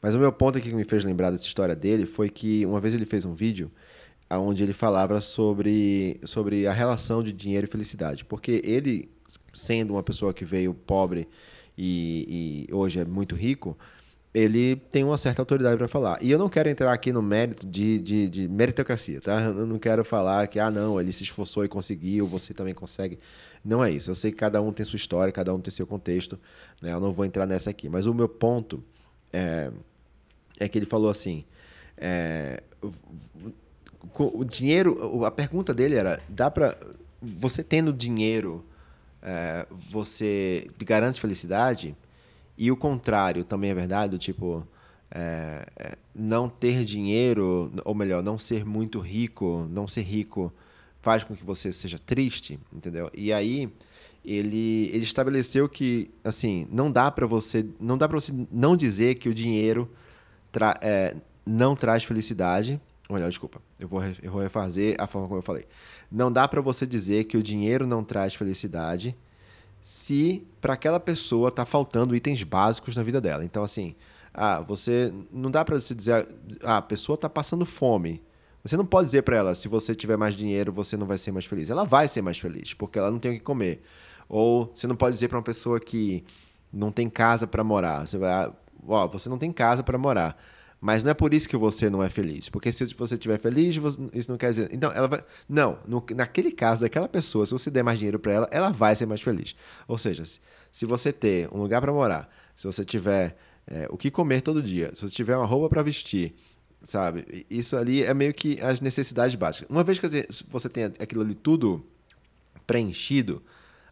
Mas 0.00 0.14
o 0.14 0.18
meu 0.18 0.32
ponto 0.32 0.58
aqui 0.58 0.68
que 0.70 0.74
me 0.74 0.84
fez 0.84 1.04
lembrar 1.04 1.30
dessa 1.30 1.46
história 1.46 1.74
dele 1.74 2.06
foi 2.06 2.28
que 2.28 2.64
uma 2.66 2.80
vez 2.80 2.94
ele 2.94 3.04
fez 3.04 3.24
um 3.24 3.34
vídeo 3.34 3.70
onde 4.30 4.62
ele 4.62 4.72
falava 4.72 5.20
sobre, 5.20 6.20
sobre 6.24 6.66
a 6.66 6.72
relação 6.72 7.22
de 7.22 7.32
dinheiro 7.32 7.66
e 7.66 7.70
felicidade. 7.70 8.24
Porque 8.24 8.60
ele, 8.64 9.08
sendo 9.52 9.94
uma 9.94 10.02
pessoa 10.02 10.34
que 10.34 10.44
veio 10.44 10.74
pobre 10.74 11.28
e, 11.78 12.66
e 12.68 12.74
hoje 12.74 12.98
é 12.98 13.04
muito 13.04 13.34
rico, 13.34 13.76
ele 14.34 14.76
tem 14.76 15.02
uma 15.02 15.16
certa 15.16 15.40
autoridade 15.40 15.78
para 15.78 15.88
falar. 15.88 16.18
E 16.20 16.30
eu 16.30 16.38
não 16.38 16.48
quero 16.48 16.68
entrar 16.68 16.92
aqui 16.92 17.10
no 17.10 17.22
mérito 17.22 17.66
de, 17.66 17.98
de, 17.98 18.28
de 18.28 18.48
meritocracia, 18.48 19.18
tá? 19.20 19.44
Eu 19.44 19.66
não 19.66 19.78
quero 19.78 20.04
falar 20.04 20.46
que, 20.48 20.58
ah, 20.58 20.70
não, 20.70 21.00
ele 21.00 21.10
se 21.10 21.22
esforçou 21.22 21.64
e 21.64 21.68
conseguiu, 21.68 22.26
você 22.26 22.52
também 22.52 22.74
consegue. 22.74 23.18
Não 23.64 23.82
é 23.82 23.90
isso. 23.90 24.10
Eu 24.10 24.14
sei 24.14 24.30
que 24.30 24.36
cada 24.36 24.60
um 24.60 24.72
tem 24.72 24.84
sua 24.84 24.96
história, 24.96 25.32
cada 25.32 25.54
um 25.54 25.60
tem 25.60 25.72
seu 25.72 25.86
contexto. 25.86 26.38
Né? 26.82 26.92
Eu 26.92 27.00
não 27.00 27.12
vou 27.12 27.24
entrar 27.24 27.46
nessa 27.46 27.70
aqui. 27.70 27.88
Mas 27.88 28.06
o 28.06 28.12
meu 28.12 28.28
ponto 28.28 28.84
é, 29.36 29.70
é 30.58 30.68
que 30.68 30.78
ele 30.78 30.86
falou 30.86 31.10
assim: 31.10 31.44
é, 31.96 32.62
o 34.18 34.44
dinheiro, 34.44 35.24
a 35.24 35.30
pergunta 35.30 35.74
dele 35.74 35.94
era, 35.94 36.20
dá 36.28 36.50
para 36.50 36.76
você 37.20 37.62
tendo 37.62 37.92
dinheiro, 37.92 38.64
é, 39.22 39.66
você 39.70 40.66
garante 40.84 41.20
felicidade? 41.20 41.94
E 42.56 42.70
o 42.72 42.76
contrário 42.76 43.44
também 43.44 43.70
é 43.70 43.74
verdade, 43.74 44.16
tipo, 44.16 44.66
é, 45.10 45.66
é, 45.76 45.98
não 46.14 46.48
ter 46.48 46.84
dinheiro, 46.84 47.70
ou 47.84 47.94
melhor, 47.94 48.22
não 48.22 48.38
ser 48.38 48.64
muito 48.64 48.98
rico, 48.98 49.68
não 49.70 49.86
ser 49.86 50.02
rico 50.02 50.50
faz 51.02 51.22
com 51.22 51.36
que 51.36 51.44
você 51.44 51.70
seja 51.70 51.98
triste, 51.98 52.58
entendeu? 52.72 53.10
E 53.14 53.32
aí 53.32 53.70
ele, 54.26 54.90
ele 54.92 55.04
estabeleceu 55.04 55.68
que 55.68 56.10
assim 56.24 56.66
não 56.70 56.90
dá 56.90 57.10
para 57.10 57.26
você 57.26 57.64
não 57.78 57.96
dá 57.96 58.08
para 58.08 58.18
você 58.18 58.32
não 58.50 58.76
dizer 58.76 59.14
que 59.14 59.28
o 59.28 59.34
dinheiro 59.34 59.88
tra, 60.50 60.76
é, 60.82 61.14
não 61.44 61.76
traz 61.76 62.02
felicidade. 62.02 62.80
Melhor, 63.08 63.28
desculpa, 63.28 63.62
eu 63.78 63.86
vou, 63.86 64.02
eu 64.20 64.32
vou 64.32 64.42
refazer 64.42 64.96
a 64.98 65.06
forma 65.06 65.28
como 65.28 65.38
eu 65.38 65.42
falei. 65.42 65.64
Não 66.10 66.30
dá 66.30 66.48
para 66.48 66.60
você 66.60 66.84
dizer 66.84 67.24
que 67.24 67.36
o 67.36 67.42
dinheiro 67.42 67.86
não 67.86 68.02
traz 68.02 68.34
felicidade 68.34 69.16
se 69.80 70.44
para 70.60 70.74
aquela 70.74 70.98
pessoa 70.98 71.52
tá 71.52 71.64
faltando 71.64 72.16
itens 72.16 72.42
básicos 72.42 72.96
na 72.96 73.04
vida 73.04 73.20
dela. 73.20 73.44
Então 73.44 73.62
assim, 73.62 73.94
ah, 74.34 74.60
você 74.60 75.14
não 75.32 75.50
dá 75.50 75.64
para 75.64 75.80
você 75.80 75.94
dizer, 75.94 76.26
ah, 76.64 76.78
a 76.78 76.82
pessoa 76.82 77.16
tá 77.16 77.28
passando 77.28 77.64
fome. 77.64 78.20
Você 78.64 78.76
não 78.76 78.84
pode 78.84 79.06
dizer 79.06 79.22
para 79.22 79.36
ela, 79.36 79.54
se 79.54 79.68
você 79.68 79.94
tiver 79.94 80.16
mais 80.16 80.34
dinheiro, 80.34 80.72
você 80.72 80.96
não 80.96 81.06
vai 81.06 81.16
ser 81.16 81.30
mais 81.30 81.44
feliz. 81.44 81.70
Ela 81.70 81.84
vai 81.84 82.08
ser 82.08 82.20
mais 82.20 82.36
feliz, 82.36 82.74
porque 82.74 82.98
ela 82.98 83.12
não 83.12 83.18
tem 83.20 83.30
o 83.30 83.34
que 83.34 83.40
comer. 83.40 83.80
Ou 84.28 84.72
você 84.74 84.86
não 84.86 84.96
pode 84.96 85.14
dizer 85.14 85.28
para 85.28 85.38
uma 85.38 85.44
pessoa 85.44 85.78
que 85.78 86.24
não 86.72 86.90
tem 86.90 87.08
casa 87.08 87.46
para 87.46 87.62
morar. 87.62 88.06
Você 88.06 88.18
vai, 88.18 88.52
ó, 88.86 89.06
você 89.06 89.28
não 89.28 89.38
tem 89.38 89.52
casa 89.52 89.82
para 89.82 89.96
morar. 89.96 90.36
Mas 90.80 91.02
não 91.02 91.10
é 91.10 91.14
por 91.14 91.32
isso 91.32 91.48
que 91.48 91.56
você 91.56 91.88
não 91.88 92.02
é 92.02 92.10
feliz. 92.10 92.48
Porque 92.48 92.70
se 92.70 92.84
você 92.94 93.14
estiver 93.14 93.38
feliz, 93.38 93.76
isso 94.12 94.30
não 94.30 94.36
quer 94.36 94.50
dizer. 94.50 94.68
Então, 94.72 94.92
ela 94.92 95.08
vai. 95.08 95.24
Não, 95.48 95.78
no, 95.86 96.04
naquele 96.14 96.52
caso 96.52 96.82
daquela 96.82 97.08
pessoa, 97.08 97.46
se 97.46 97.52
você 97.52 97.70
der 97.70 97.82
mais 97.82 97.98
dinheiro 97.98 98.18
para 98.18 98.32
ela, 98.32 98.48
ela 98.50 98.70
vai 98.70 98.94
ser 98.94 99.06
mais 99.06 99.20
feliz. 99.20 99.54
Ou 99.88 99.96
seja, 99.96 100.24
se, 100.24 100.38
se 100.70 100.84
você 100.84 101.12
ter 101.12 101.48
um 101.52 101.58
lugar 101.58 101.80
para 101.80 101.92
morar, 101.92 102.30
se 102.54 102.66
você 102.66 102.84
tiver 102.84 103.36
é, 103.66 103.88
o 103.90 103.96
que 103.96 104.10
comer 104.10 104.42
todo 104.42 104.62
dia, 104.62 104.90
se 104.94 105.02
você 105.02 105.14
tiver 105.14 105.36
uma 105.36 105.46
roupa 105.46 105.68
para 105.68 105.82
vestir, 105.82 106.34
sabe? 106.82 107.46
Isso 107.50 107.76
ali 107.76 108.02
é 108.02 108.14
meio 108.14 108.32
que 108.34 108.60
as 108.60 108.80
necessidades 108.80 109.34
básicas. 109.34 109.68
Uma 109.70 109.82
vez 109.82 109.98
que 109.98 110.08
você 110.48 110.68
tem 110.68 110.84
aquilo 110.84 111.22
ali 111.22 111.34
tudo 111.34 111.84
preenchido, 112.66 113.42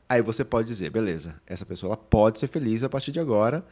aí 0.08 0.22
você 0.22 0.44
pode 0.44 0.68
dizer, 0.68 0.90
beleza, 0.90 1.34
essa 1.46 1.64
pessoa 1.64 1.96
pode 1.96 2.38
ser 2.38 2.46
feliz 2.46 2.84
a 2.84 2.88
partir 2.88 3.12
de 3.12 3.20
agora, 3.20 3.64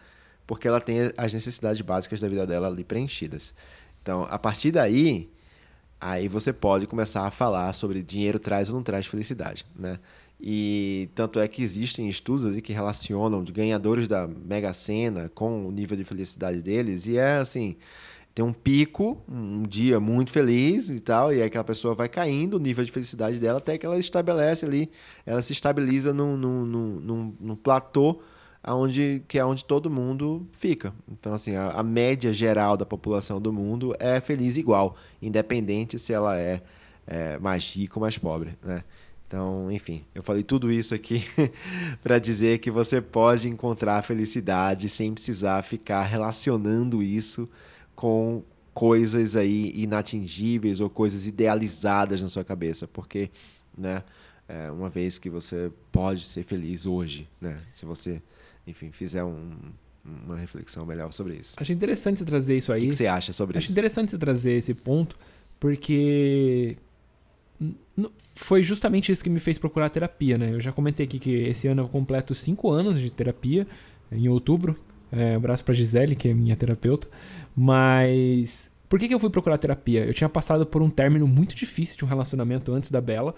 porque 0.47 0.66
ela 0.66 0.80
tem 0.80 1.12
as 1.16 1.33
necessidades 1.33 1.80
básicas 1.80 2.20
da 2.20 2.28
vida 2.28 2.47
dela 2.47 2.68
ali 2.68 2.85
preenchidas. 2.85 3.55
Então, 4.03 4.26
a 4.28 4.39
partir 4.39 4.72
daí, 4.72 5.30
aí 6.01 6.26
você 6.28 6.53
pode 6.53 6.87
começar 6.87 7.26
a 7.26 7.30
falar 7.30 7.72
sobre 7.72 8.03
dinheiro 8.03 8.39
traz 8.39 8.68
ou 8.68 8.76
não 8.76 8.83
traz 8.83 9.07
felicidade, 9.07 9.64
né? 9.76 9.99
E 10.45 11.09
tanto 11.14 11.39
é 11.39 11.47
que 11.47 11.62
existem 11.62 12.09
estudos 12.09 12.61
que 12.62 12.72
relacionam 12.72 13.45
ganhadores 13.45 14.09
da 14.09 14.26
Mega 14.26 14.72
Sena 14.72 15.30
com 15.33 15.68
o 15.68 15.70
nível 15.70 15.97
de 15.97 16.03
felicidade 16.03 16.61
deles, 16.61 17.07
e 17.07 17.16
é 17.16 17.37
assim, 17.37 17.76
tem 18.35 18.45
um 18.45 18.53
pico, 18.53 19.22
um 19.28 19.62
dia 19.62 20.01
muito 20.01 20.30
feliz 20.30 20.89
e 20.89 21.01
tal, 21.01 21.33
e 21.33 21.37
aí 21.37 21.43
aquela 21.43 21.64
pessoa 21.64 21.95
vai 21.95 22.09
caindo 22.09 22.55
o 22.55 22.59
nível 22.59 22.85
de 22.85 22.91
felicidade 22.91 23.39
dela 23.39 23.59
até 23.59 23.76
que 23.76 23.85
ela 23.85 23.99
estabelece 23.99 24.64
ali, 24.64 24.91
ela 25.26 25.43
se 25.43 25.53
estabiliza 25.53 26.14
num, 26.14 26.37
num, 26.37 26.64
num, 26.64 27.35
num 27.39 27.57
platô 27.57 28.20
aonde, 28.62 29.22
que 29.28 29.39
é 29.39 29.45
onde 29.45 29.64
todo 29.64 29.91
mundo 29.91 30.47
fica. 30.53 30.95
Então, 31.11 31.35
assim, 31.35 31.57
a, 31.57 31.70
a, 31.70 31.83
média 31.83 32.33
geral 32.33 32.76
da 32.76 32.87
população 32.87 33.41
do 33.41 33.53
mundo 33.53 33.95
é 33.99 34.20
feliz 34.20 34.57
igual, 34.57 34.97
independente 35.20 35.99
se 35.99 36.12
ela 36.12 36.39
é, 36.39 36.62
é 37.07 37.39
mais 37.39 37.68
rica 37.74 37.99
ou 37.99 38.01
mais 38.01 38.16
pobre, 38.16 38.57
né? 38.62 38.83
Então, 39.26 39.72
enfim, 39.72 40.05
eu 40.14 40.22
falei 40.22 40.43
tudo 40.43 40.70
isso 40.70 40.95
aqui 40.95 41.24
para 42.03 42.18
dizer 42.18 42.59
que 42.59 42.70
você 42.70 43.01
pode 43.01 43.49
encontrar 43.49 44.03
felicidade 44.03 44.91
sem 44.91 45.12
precisar 45.12 45.62
ficar 45.62 46.03
relacionando 46.03 47.03
isso 47.03 47.49
com 47.95 48.43
coisas 48.74 49.36
aí 49.36 49.72
inatingíveis 49.74 50.80
ou 50.80 50.88
coisas 50.88 51.26
idealizadas 51.26 52.22
na 52.22 52.28
sua 52.28 52.45
cabeça, 52.45 52.88
porque, 52.88 53.30
né, 53.76 54.03
é, 54.49 54.70
uma 54.70 54.88
vez 54.88 55.18
que 55.18 55.28
você 55.28 55.70
pode 55.90 56.24
ser 56.24 56.43
feliz 56.43 56.86
hoje, 56.86 57.28
né, 57.40 57.61
se 57.70 57.84
você, 57.84 58.22
enfim, 58.66 58.90
fizer 58.90 59.24
um, 59.24 59.51
uma 60.05 60.36
reflexão 60.36 60.86
melhor 60.86 61.12
sobre 61.12 61.36
isso. 61.36 61.55
Acho 61.59 61.72
interessante 61.72 62.18
você 62.18 62.24
trazer 62.24 62.57
isso 62.57 62.72
aí. 62.72 62.80
O 62.80 62.82
que, 62.84 62.88
que 62.90 62.97
você 62.97 63.07
acha 63.07 63.32
sobre 63.32 63.59
Acho 63.59 63.64
isso? 63.64 63.72
Acho 63.72 63.72
interessante 63.72 64.11
você 64.11 64.18
trazer 64.18 64.53
esse 64.53 64.74
ponto, 64.74 65.18
porque 65.61 66.76
foi 68.34 68.62
justamente 68.62 69.12
isso 69.12 69.22
que 69.22 69.30
me 69.30 69.38
fez 69.38 69.59
procurar 69.59 69.90
terapia, 69.90 70.36
né? 70.38 70.51
Eu 70.55 70.61
já 70.61 70.72
comentei 70.72 71.07
aqui 71.07 71.18
que 71.18 71.30
esse 71.30 71.68
ano 71.68 71.82
eu 71.82 71.88
completo 71.88 72.34
cinco 72.34 72.70
anos 72.70 72.99
de 72.99 73.11
terapia, 73.11 73.66
em 74.11 74.28
outubro. 74.28 74.76
É, 75.11 75.34
um 75.34 75.36
abraço 75.36 75.62
pra 75.62 75.74
Gisele, 75.74 76.16
que 76.16 76.28
é 76.28 76.34
minha 76.34 76.57
terapeuta. 76.57 77.07
Mas 77.55 78.72
por 78.88 78.98
que, 78.98 79.09
que 79.09 79.14
eu 79.14 79.18
fui 79.18 79.30
procurar 79.30 79.57
terapia? 79.57 80.05
Eu 80.05 80.12
tinha 80.12 80.28
passado 80.28 80.66
por 80.66 80.82
um 80.82 80.90
término 80.90 81.26
muito 81.26 81.55
difícil 81.55 81.96
de 81.96 82.05
um 82.05 82.09
relacionamento 82.09 82.72
antes 82.72 82.90
da 82.90 83.00
Bela. 83.00 83.34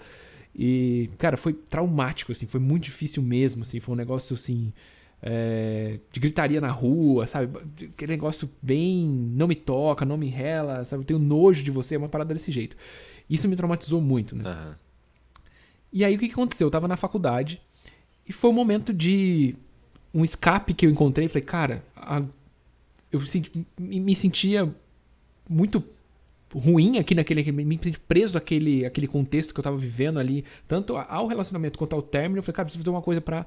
E, 0.53 1.09
cara, 1.17 1.37
foi 1.37 1.53
traumático, 1.53 2.31
assim, 2.31 2.45
foi 2.45 2.59
muito 2.59 2.83
difícil 2.83 3.23
mesmo, 3.23 3.63
assim, 3.63 3.79
foi 3.79 3.93
um 3.93 3.97
negócio, 3.97 4.35
assim, 4.35 4.73
é, 5.21 5.99
de 6.11 6.19
gritaria 6.19 6.59
na 6.59 6.71
rua, 6.71 7.25
sabe? 7.25 7.57
Aquele 7.85 8.11
negócio 8.11 8.49
bem, 8.61 9.05
não 9.07 9.47
me 9.47 9.55
toca, 9.55 10.05
não 10.05 10.17
me 10.17 10.27
rela, 10.27 10.85
sabe? 10.85 11.03
Eu 11.03 11.07
tenho 11.07 11.19
nojo 11.19 11.63
de 11.63 11.71
você, 11.71 11.95
é 11.95 11.97
uma 11.97 12.09
parada 12.09 12.33
desse 12.33 12.51
jeito. 12.51 12.75
Isso 13.29 13.47
me 13.47 13.55
traumatizou 13.55 14.01
muito, 14.01 14.35
né? 14.35 14.43
Uhum. 14.49 14.73
E 15.91 16.03
aí, 16.03 16.15
o 16.15 16.19
que, 16.19 16.25
aconteceu? 16.25 16.67
Eu 16.67 16.71
tava 16.71 16.87
na 16.87 16.97
faculdade 16.97 17.61
e 18.27 18.33
foi 18.33 18.49
um 18.49 18.53
momento 18.53 18.93
de 18.93 19.55
um 20.13 20.23
escape 20.23 20.73
que 20.73 20.85
eu 20.85 20.89
encontrei. 20.89 21.27
Falei, 21.27 21.43
cara, 21.43 21.83
a, 21.95 22.21
eu 23.15 23.65
me 23.79 24.15
sentia 24.15 24.73
muito 25.49 25.83
ruim 26.53 26.97
aqui 26.97 27.15
naquele. 27.15 27.51
Me 27.51 27.77
preso 28.07 28.37
àquele, 28.37 28.85
àquele 28.85 29.07
contexto 29.07 29.53
que 29.53 29.59
eu 29.59 29.63
tava 29.63 29.77
vivendo 29.77 30.19
ali, 30.19 30.45
tanto 30.67 30.95
ao 30.97 31.27
relacionamento 31.27 31.77
quanto 31.77 31.93
ao 31.93 32.01
término. 32.01 32.39
Eu 32.39 32.43
falei, 32.43 32.55
cara, 32.55 32.65
preciso 32.65 32.83
fazer 32.83 32.95
uma 32.95 33.01
coisa 33.01 33.21
pra 33.21 33.45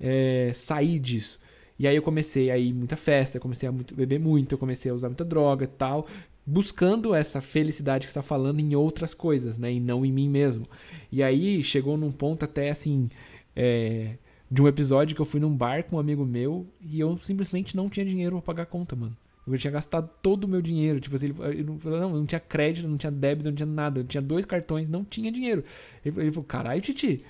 é, 0.00 0.52
sair 0.54 0.98
disso. 0.98 1.38
E 1.78 1.88
aí 1.88 1.96
eu 1.96 2.02
comecei 2.02 2.50
a 2.50 2.58
ir 2.58 2.72
muita 2.72 2.96
festa, 2.96 3.40
comecei 3.40 3.68
a 3.68 3.72
muito, 3.72 3.94
beber 3.94 4.20
muito, 4.20 4.52
eu 4.52 4.58
comecei 4.58 4.90
a 4.90 4.94
usar 4.94 5.08
muita 5.08 5.24
droga 5.24 5.64
e 5.64 5.68
tal, 5.68 6.06
buscando 6.46 7.14
essa 7.14 7.40
felicidade 7.40 8.06
que 8.06 8.10
está 8.10 8.22
falando 8.22 8.60
em 8.60 8.76
outras 8.76 9.12
coisas, 9.12 9.58
né, 9.58 9.72
e 9.72 9.80
não 9.80 10.04
em 10.04 10.12
mim 10.12 10.28
mesmo. 10.28 10.66
E 11.10 11.20
aí 11.20 11.64
chegou 11.64 11.96
num 11.96 12.12
ponto 12.12 12.44
até 12.44 12.70
assim, 12.70 13.10
é, 13.56 14.16
de 14.50 14.62
um 14.62 14.68
episódio 14.68 15.14
que 15.14 15.22
eu 15.22 15.26
fui 15.26 15.40
num 15.40 15.54
bar 15.54 15.84
com 15.84 15.96
um 15.96 15.98
amigo 15.98 16.24
meu 16.24 16.66
e 16.80 17.00
eu 17.00 17.18
simplesmente 17.22 17.76
não 17.76 17.88
tinha 17.88 18.04
dinheiro 18.04 18.36
para 18.36 18.42
pagar 18.42 18.62
a 18.64 18.66
conta, 18.66 18.94
mano. 18.94 19.16
Eu 19.46 19.58
tinha 19.58 19.70
gastado 19.70 20.08
todo 20.22 20.44
o 20.44 20.48
meu 20.48 20.62
dinheiro. 20.62 21.00
Tipo 21.00 21.16
assim, 21.16 21.26
ele, 21.26 21.78
falou, 21.78 22.00
não, 22.00 22.12
não 22.14 22.26
tinha 22.26 22.40
crédito, 22.40 22.88
não 22.88 22.96
tinha 22.96 23.12
débito, 23.12 23.48
não 23.48 23.54
tinha 23.54 23.66
nada. 23.66 24.00
Eu 24.00 24.04
tinha 24.04 24.22
dois 24.22 24.44
cartões, 24.46 24.88
não 24.88 25.04
tinha 25.04 25.30
dinheiro. 25.30 25.62
Ele, 26.04 26.18
ele 26.20 26.32
falou, 26.32 26.44
caralho, 26.44 26.80
Titi, 26.80 27.22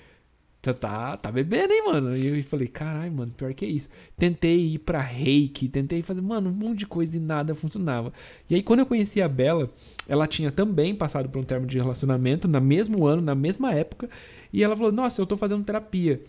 você 0.65 0.73
tá, 0.73 1.15
tá 1.17 1.31
bebendo, 1.31 1.73
hein, 1.73 1.83
mano? 1.85 2.17
E 2.17 2.39
eu 2.39 2.43
falei, 2.43 2.67
caralho, 2.67 3.11
mano, 3.11 3.31
pior 3.35 3.53
que 3.53 3.65
é 3.65 3.67
isso. 3.67 3.89
Tentei 4.17 4.73
ir 4.73 4.79
pra 4.79 4.99
reiki, 4.99 5.67
tentei 5.67 6.01
fazer, 6.01 6.21
mano, 6.21 6.49
um 6.49 6.53
monte 6.53 6.79
de 6.79 6.87
coisa 6.87 7.17
e 7.17 7.19
nada 7.19 7.53
funcionava. 7.53 8.11
E 8.49 8.55
aí, 8.55 8.63
quando 8.63 8.79
eu 8.79 8.85
conheci 8.85 9.21
a 9.21 9.27
Bela, 9.27 9.69
ela 10.07 10.25
tinha 10.25 10.51
também 10.51 10.95
passado 10.95 11.29
por 11.29 11.39
um 11.39 11.43
termo 11.43 11.67
de 11.67 11.77
relacionamento, 11.77 12.47
no 12.47 12.61
mesmo 12.61 13.05
ano, 13.05 13.21
na 13.21 13.35
mesma 13.35 13.73
época. 13.73 14.09
E 14.51 14.63
ela 14.63 14.75
falou, 14.75 14.91
nossa, 14.91 15.21
eu 15.21 15.25
tô 15.27 15.37
fazendo 15.37 15.63
terapia. 15.63 16.21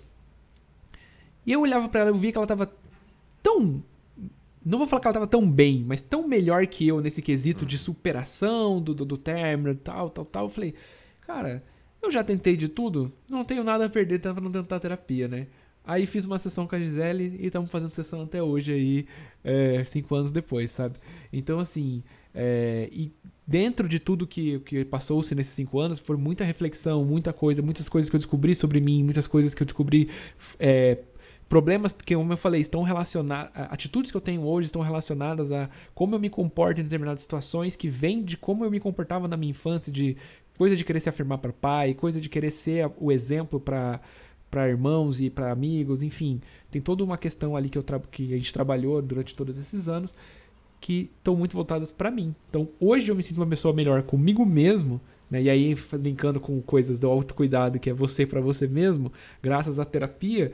E 1.46 1.52
eu 1.52 1.60
olhava 1.60 1.88
para 1.88 2.00
ela 2.00 2.10
e 2.10 2.18
via 2.18 2.32
que 2.32 2.38
ela 2.38 2.46
tava 2.46 2.70
tão. 3.42 3.82
Não 4.64 4.78
vou 4.78 4.86
falar 4.86 5.00
que 5.00 5.06
ela 5.06 5.14
tava 5.14 5.26
tão 5.28 5.48
bem, 5.48 5.84
mas 5.86 6.02
tão 6.02 6.26
melhor 6.26 6.66
que 6.66 6.86
eu 6.88 7.00
nesse 7.00 7.22
quesito 7.22 7.64
de 7.64 7.78
superação 7.78 8.82
do, 8.82 8.92
do, 8.92 9.04
do 9.04 9.16
término, 9.16 9.74
tal, 9.76 10.10
tal, 10.10 10.24
tal. 10.24 10.46
Eu 10.46 10.50
falei, 10.50 10.74
cara, 11.24 11.62
eu 12.02 12.10
já 12.10 12.24
tentei 12.24 12.56
de 12.56 12.68
tudo, 12.68 13.12
não 13.30 13.44
tenho 13.44 13.62
nada 13.62 13.86
a 13.86 13.88
perder 13.88 14.20
pra 14.20 14.34
não 14.34 14.50
tentar 14.50 14.80
terapia, 14.80 15.28
né? 15.28 15.46
Aí 15.84 16.04
fiz 16.04 16.24
uma 16.24 16.36
sessão 16.36 16.66
com 16.66 16.74
a 16.74 16.80
Gisele 16.80 17.38
e 17.38 17.46
estamos 17.46 17.70
fazendo 17.70 17.90
sessão 17.90 18.22
até 18.22 18.42
hoje 18.42 18.72
aí, 18.72 19.06
é, 19.44 19.84
cinco 19.84 20.16
anos 20.16 20.32
depois, 20.32 20.72
sabe? 20.72 20.96
Então, 21.32 21.60
assim, 21.60 22.02
é, 22.34 22.88
e 22.90 23.12
dentro 23.46 23.88
de 23.88 24.00
tudo 24.00 24.26
que, 24.26 24.58
que 24.60 24.84
passou-se 24.84 25.32
nesses 25.32 25.54
cinco 25.54 25.78
anos, 25.78 26.00
foi 26.00 26.16
muita 26.16 26.42
reflexão, 26.42 27.04
muita 27.04 27.32
coisa, 27.32 27.62
muitas 27.62 27.88
coisas 27.88 28.10
que 28.10 28.16
eu 28.16 28.18
descobri 28.18 28.56
sobre 28.56 28.80
mim, 28.80 29.04
muitas 29.04 29.28
coisas 29.28 29.54
que 29.54 29.62
eu 29.62 29.64
descobri 29.64 30.10
é, 30.58 30.98
problemas 31.48 31.92
que, 31.92 32.14
como 32.14 32.32
eu 32.32 32.36
falei, 32.36 32.60
estão 32.60 32.82
relacionados. 32.82 33.50
Atitudes 33.54 34.10
que 34.10 34.16
eu 34.16 34.20
tenho 34.20 34.42
hoje 34.42 34.66
estão 34.66 34.82
relacionadas 34.82 35.52
a 35.52 35.68
como 35.94 36.14
eu 36.14 36.18
me 36.18 36.28
comporto 36.28 36.80
em 36.80 36.84
determinadas 36.84 37.22
situações, 37.22 37.76
que 37.76 37.88
vem 37.88 38.22
de 38.22 38.36
como 38.36 38.64
eu 38.64 38.70
me 38.70 38.80
comportava 38.80 39.28
na 39.28 39.36
minha 39.36 39.50
infância, 39.50 39.92
de 39.92 40.16
coisa 40.56 40.76
de 40.76 40.84
querer 40.84 41.00
se 41.00 41.08
afirmar 41.08 41.38
para 41.38 41.52
pai, 41.52 41.94
coisa 41.94 42.20
de 42.20 42.28
querer 42.28 42.50
ser 42.50 42.90
o 42.98 43.12
exemplo 43.12 43.60
para 43.60 44.00
para 44.48 44.68
irmãos 44.68 45.20
e 45.20 45.28
para 45.28 45.50
amigos, 45.50 46.04
enfim, 46.04 46.40
tem 46.70 46.80
toda 46.80 47.02
uma 47.02 47.18
questão 47.18 47.56
ali 47.56 47.68
que, 47.68 47.76
eu 47.76 47.84
que 48.10 48.32
a 48.32 48.36
gente 48.36 48.52
trabalhou 48.52 49.02
durante 49.02 49.34
todos 49.34 49.58
esses 49.58 49.88
anos 49.88 50.14
que 50.80 51.10
estão 51.18 51.34
muito 51.34 51.52
voltadas 51.52 51.90
para 51.90 52.12
mim. 52.12 52.34
Então, 52.48 52.68
hoje 52.78 53.08
eu 53.10 53.16
me 53.16 53.24
sinto 53.24 53.38
uma 53.38 53.46
pessoa 53.46 53.74
melhor 53.74 54.04
comigo 54.04 54.46
mesmo 54.46 55.00
Né? 55.30 55.42
E 55.42 55.50
aí, 55.50 55.76
linkando 55.94 56.40
com 56.40 56.60
coisas 56.62 56.98
do 56.98 57.08
autocuidado, 57.08 57.78
que 57.78 57.90
é 57.90 57.92
você 57.92 58.24
para 58.26 58.40
você 58.40 58.66
mesmo, 58.66 59.12
graças 59.42 59.78
à 59.78 59.84
terapia, 59.84 60.52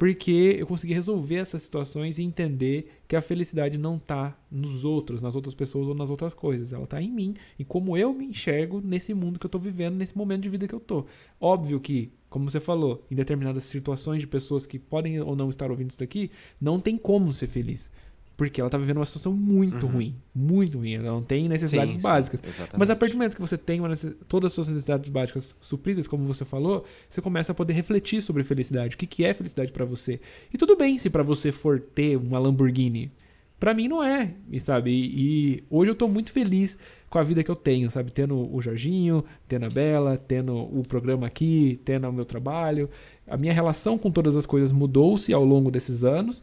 porque 0.00 0.56
eu 0.58 0.66
consegui 0.66 0.94
resolver 0.94 1.34
essas 1.34 1.60
situações 1.62 2.16
e 2.16 2.22
entender 2.22 3.02
que 3.06 3.14
a 3.14 3.20
felicidade 3.20 3.76
não 3.76 3.98
está 3.98 4.34
nos 4.50 4.82
outros, 4.82 5.20
nas 5.20 5.36
outras 5.36 5.54
pessoas 5.54 5.88
ou 5.88 5.94
nas 5.94 6.08
outras 6.08 6.32
coisas. 6.32 6.72
Ela 6.72 6.84
está 6.84 7.02
em 7.02 7.12
mim 7.12 7.34
e 7.58 7.66
como 7.66 7.98
eu 7.98 8.14
me 8.14 8.24
enxergo 8.24 8.80
nesse 8.82 9.12
mundo 9.12 9.38
que 9.38 9.44
eu 9.44 9.48
estou 9.48 9.60
vivendo, 9.60 9.96
nesse 9.96 10.16
momento 10.16 10.40
de 10.40 10.48
vida 10.48 10.66
que 10.66 10.74
eu 10.74 10.78
estou. 10.78 11.06
Óbvio 11.38 11.78
que, 11.78 12.14
como 12.30 12.48
você 12.48 12.58
falou, 12.58 13.04
em 13.10 13.14
determinadas 13.14 13.64
situações 13.64 14.22
de 14.22 14.26
pessoas 14.26 14.64
que 14.64 14.78
podem 14.78 15.20
ou 15.20 15.36
não 15.36 15.50
estar 15.50 15.70
ouvindo 15.70 15.90
isso 15.90 15.98
daqui, 15.98 16.30
não 16.58 16.80
tem 16.80 16.96
como 16.96 17.30
ser 17.30 17.48
feliz. 17.48 17.92
Porque 18.40 18.58
ela 18.58 18.70
tá 18.70 18.78
vivendo 18.78 18.96
uma 18.96 19.04
situação 19.04 19.34
muito 19.34 19.84
uhum. 19.84 19.92
ruim. 19.92 20.14
Muito 20.34 20.78
ruim. 20.78 20.94
Ela 20.94 21.10
não 21.10 21.22
tem 21.22 21.46
necessidades 21.46 21.96
sim, 21.96 22.00
básicas. 22.00 22.40
Sim, 22.40 22.62
Mas 22.74 22.88
a 22.88 22.96
partir 22.96 23.12
do 23.12 23.18
momento 23.18 23.34
que 23.34 23.40
você 23.42 23.58
tem 23.58 23.82
necess... 23.82 24.14
todas 24.26 24.46
as 24.46 24.54
suas 24.54 24.68
necessidades 24.68 25.10
básicas 25.10 25.58
supridas, 25.60 26.08
como 26.08 26.24
você 26.24 26.42
falou, 26.42 26.86
você 27.06 27.20
começa 27.20 27.52
a 27.52 27.54
poder 27.54 27.74
refletir 27.74 28.22
sobre 28.22 28.42
felicidade. 28.42 28.94
O 28.94 28.98
que, 28.98 29.06
que 29.06 29.26
é 29.26 29.34
felicidade 29.34 29.70
para 29.72 29.84
você? 29.84 30.22
E 30.50 30.56
tudo 30.56 30.74
bem 30.74 30.96
se 30.96 31.10
para 31.10 31.22
você 31.22 31.52
for 31.52 31.80
ter 31.80 32.16
uma 32.16 32.38
Lamborghini. 32.38 33.12
para 33.58 33.74
mim 33.74 33.88
não 33.88 34.02
é, 34.02 34.32
e 34.50 34.58
sabe? 34.58 34.90
E, 34.90 35.56
e 35.58 35.64
hoje 35.68 35.90
eu 35.90 35.94
tô 35.94 36.08
muito 36.08 36.32
feliz 36.32 36.78
com 37.10 37.18
a 37.18 37.22
vida 37.22 37.44
que 37.44 37.50
eu 37.50 37.56
tenho, 37.56 37.90
sabe? 37.90 38.10
Tendo 38.10 38.50
o 38.50 38.62
Jorginho, 38.62 39.22
tendo 39.46 39.66
a 39.66 39.68
Bela, 39.68 40.16
tendo 40.16 40.56
o 40.56 40.82
programa 40.88 41.26
aqui, 41.26 41.78
tendo 41.84 42.08
o 42.08 42.12
meu 42.12 42.24
trabalho. 42.24 42.88
A 43.28 43.36
minha 43.36 43.52
relação 43.52 43.98
com 43.98 44.10
todas 44.10 44.34
as 44.34 44.46
coisas 44.46 44.72
mudou-se 44.72 45.30
ao 45.30 45.44
longo 45.44 45.70
desses 45.70 46.04
anos. 46.04 46.42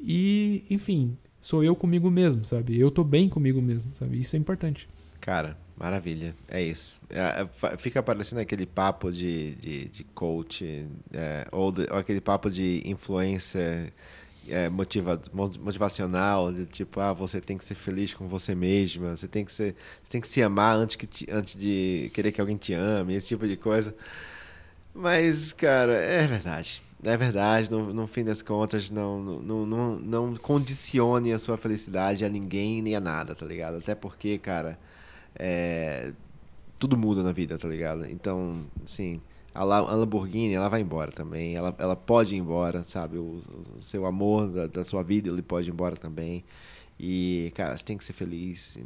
E, 0.00 0.64
enfim, 0.70 1.16
sou 1.44 1.62
eu 1.62 1.76
comigo 1.76 2.10
mesmo, 2.10 2.42
sabe? 2.42 2.80
Eu 2.80 2.90
tô 2.90 3.04
bem 3.04 3.28
comigo 3.28 3.60
mesmo, 3.60 3.94
sabe? 3.94 4.18
Isso 4.18 4.34
é 4.34 4.38
importante. 4.38 4.88
Cara, 5.20 5.58
maravilha. 5.76 6.34
É 6.48 6.62
isso. 6.62 7.02
É, 7.10 7.46
é 7.70 7.76
fica 7.76 8.02
parecendo 8.02 8.40
aquele 8.40 8.64
papo 8.64 9.12
de, 9.12 9.54
de, 9.56 9.88
de 9.88 10.04
coach, 10.04 10.86
é, 11.12 11.46
ou, 11.52 11.70
de, 11.70 11.82
ou, 11.90 11.98
aquele 11.98 12.22
papo 12.22 12.50
de 12.50 12.82
influência 12.86 13.92
é, 14.48 14.70
motiva, 14.70 15.20
motivacional, 15.34 16.50
de 16.50 16.64
tipo, 16.64 16.98
ah, 16.98 17.12
você 17.12 17.42
tem 17.42 17.58
que 17.58 17.64
ser 17.66 17.74
feliz 17.74 18.14
com 18.14 18.26
você 18.26 18.54
mesma, 18.54 19.14
você 19.14 19.28
tem 19.28 19.44
que, 19.44 19.52
ser, 19.52 19.76
você 20.02 20.12
tem 20.12 20.22
que 20.22 20.28
se 20.28 20.42
amar 20.42 20.74
antes, 20.76 20.96
que 20.96 21.06
te, 21.06 21.26
antes 21.30 21.56
de 21.56 22.10
querer 22.14 22.32
que 22.32 22.40
alguém 22.40 22.56
te 22.56 22.72
ame, 22.72 23.14
esse 23.14 23.28
tipo 23.28 23.46
de 23.46 23.58
coisa. 23.58 23.94
Mas, 24.94 25.52
cara, 25.52 25.92
é 25.92 26.26
verdade. 26.26 26.83
É 27.04 27.16
verdade, 27.16 27.70
no, 27.70 27.92
no 27.92 28.06
fim 28.06 28.24
das 28.24 28.40
contas, 28.40 28.90
não, 28.90 29.20
não, 29.20 29.66
não, 29.66 29.96
não 29.96 30.36
condicione 30.36 31.32
a 31.32 31.38
sua 31.38 31.56
felicidade 31.58 32.24
a 32.24 32.28
ninguém 32.28 32.80
nem 32.80 32.96
a 32.96 33.00
nada, 33.00 33.34
tá 33.34 33.44
ligado? 33.44 33.76
Até 33.76 33.94
porque, 33.94 34.38
cara, 34.38 34.78
é, 35.34 36.12
tudo 36.78 36.96
muda 36.96 37.22
na 37.22 37.32
vida, 37.32 37.58
tá 37.58 37.68
ligado? 37.68 38.06
Então, 38.06 38.64
assim, 38.82 39.20
a, 39.54 39.60
a 39.60 39.64
Lamborghini, 39.64 40.54
ela 40.54 40.68
vai 40.68 40.80
embora 40.80 41.12
também, 41.12 41.54
ela, 41.54 41.74
ela 41.78 41.94
pode 41.94 42.34
ir 42.34 42.38
embora, 42.38 42.82
sabe? 42.84 43.18
O, 43.18 43.40
o 43.76 43.80
seu 43.80 44.06
amor 44.06 44.48
da, 44.48 44.66
da, 44.66 44.84
sua 44.84 45.02
vida, 45.02 45.28
ele 45.28 45.42
pode 45.42 45.68
ir 45.68 45.72
embora 45.72 45.96
também. 45.96 46.44
E, 46.98 47.52
cara, 47.54 47.76
você 47.76 47.84
tem 47.84 47.96
que 47.96 48.04
ser 48.04 48.12
feliz 48.12 48.78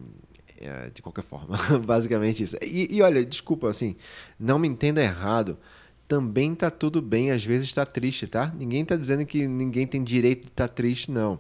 é, 0.59 0.91
de 0.91 1.03
qualquer 1.03 1.23
forma, 1.23 1.57
basicamente 1.85 2.43
isso. 2.43 2.57
E, 2.62 2.89
e 2.97 3.03
olha, 3.03 3.25
desculpa, 3.25 3.69
assim, 3.69 3.97
não 4.39 4.59
me 4.59 4.69
entenda 4.69 5.03
errado, 5.03 5.59
também 6.09 6.55
tá 6.55 6.71
tudo 6.71 7.03
bem, 7.03 7.31
às 7.31 7.45
vezes 7.45 7.67
está 7.67 7.85
triste, 7.85 8.27
tá? 8.27 8.53
Ninguém 8.59 8.85
tá 8.85 8.97
dizendo 8.97 9.27
que 9.27 9.47
ninguém 9.47 9.87
tem 9.87 10.03
direito 10.03 10.45
de 10.45 10.49
estar 10.49 10.67
tá 10.67 10.75
triste, 10.75 11.11
não. 11.11 11.39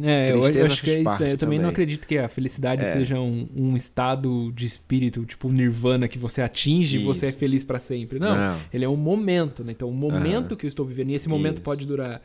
É, 0.00 0.30
eu 0.32 0.44
acho 0.44 0.82
que 0.82 0.90
é 0.90 1.00
isso. 1.00 1.24
Eu 1.24 1.36
também, 1.36 1.58
não 1.58 1.70
acredito 1.70 2.06
que 2.06 2.18
a 2.18 2.28
felicidade 2.28 2.82
é. 2.82 2.84
seja 2.84 3.18
um, 3.18 3.48
um, 3.56 3.76
estado 3.76 4.52
de 4.52 4.64
espírito, 4.64 5.24
tipo 5.24 5.50
nirvana 5.50 6.06
que 6.06 6.18
você 6.18 6.40
atinge 6.40 6.98
e 6.98 7.04
você 7.04 7.26
é 7.26 7.32
feliz 7.32 7.64
para 7.64 7.80
sempre. 7.80 8.18
Não, 8.18 8.36
não, 8.36 8.60
ele 8.72 8.84
é 8.84 8.88
um 8.88 8.96
momento, 8.96 9.64
né? 9.64 9.72
Então, 9.72 9.88
o 9.88 9.92
momento 9.92 10.56
que 10.56 10.66
eu 10.66 10.68
estou 10.68 10.86
vivendo, 10.86 11.10
e 11.10 11.14
esse 11.14 11.28
momento 11.28 11.56
isso. 11.56 11.62
pode 11.62 11.84
durar 11.84 12.22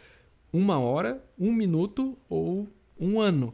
uma 0.51 0.77
hora, 0.77 1.23
um 1.39 1.51
minuto 1.51 2.15
ou 2.29 2.67
um 2.99 3.19
ano 3.19 3.53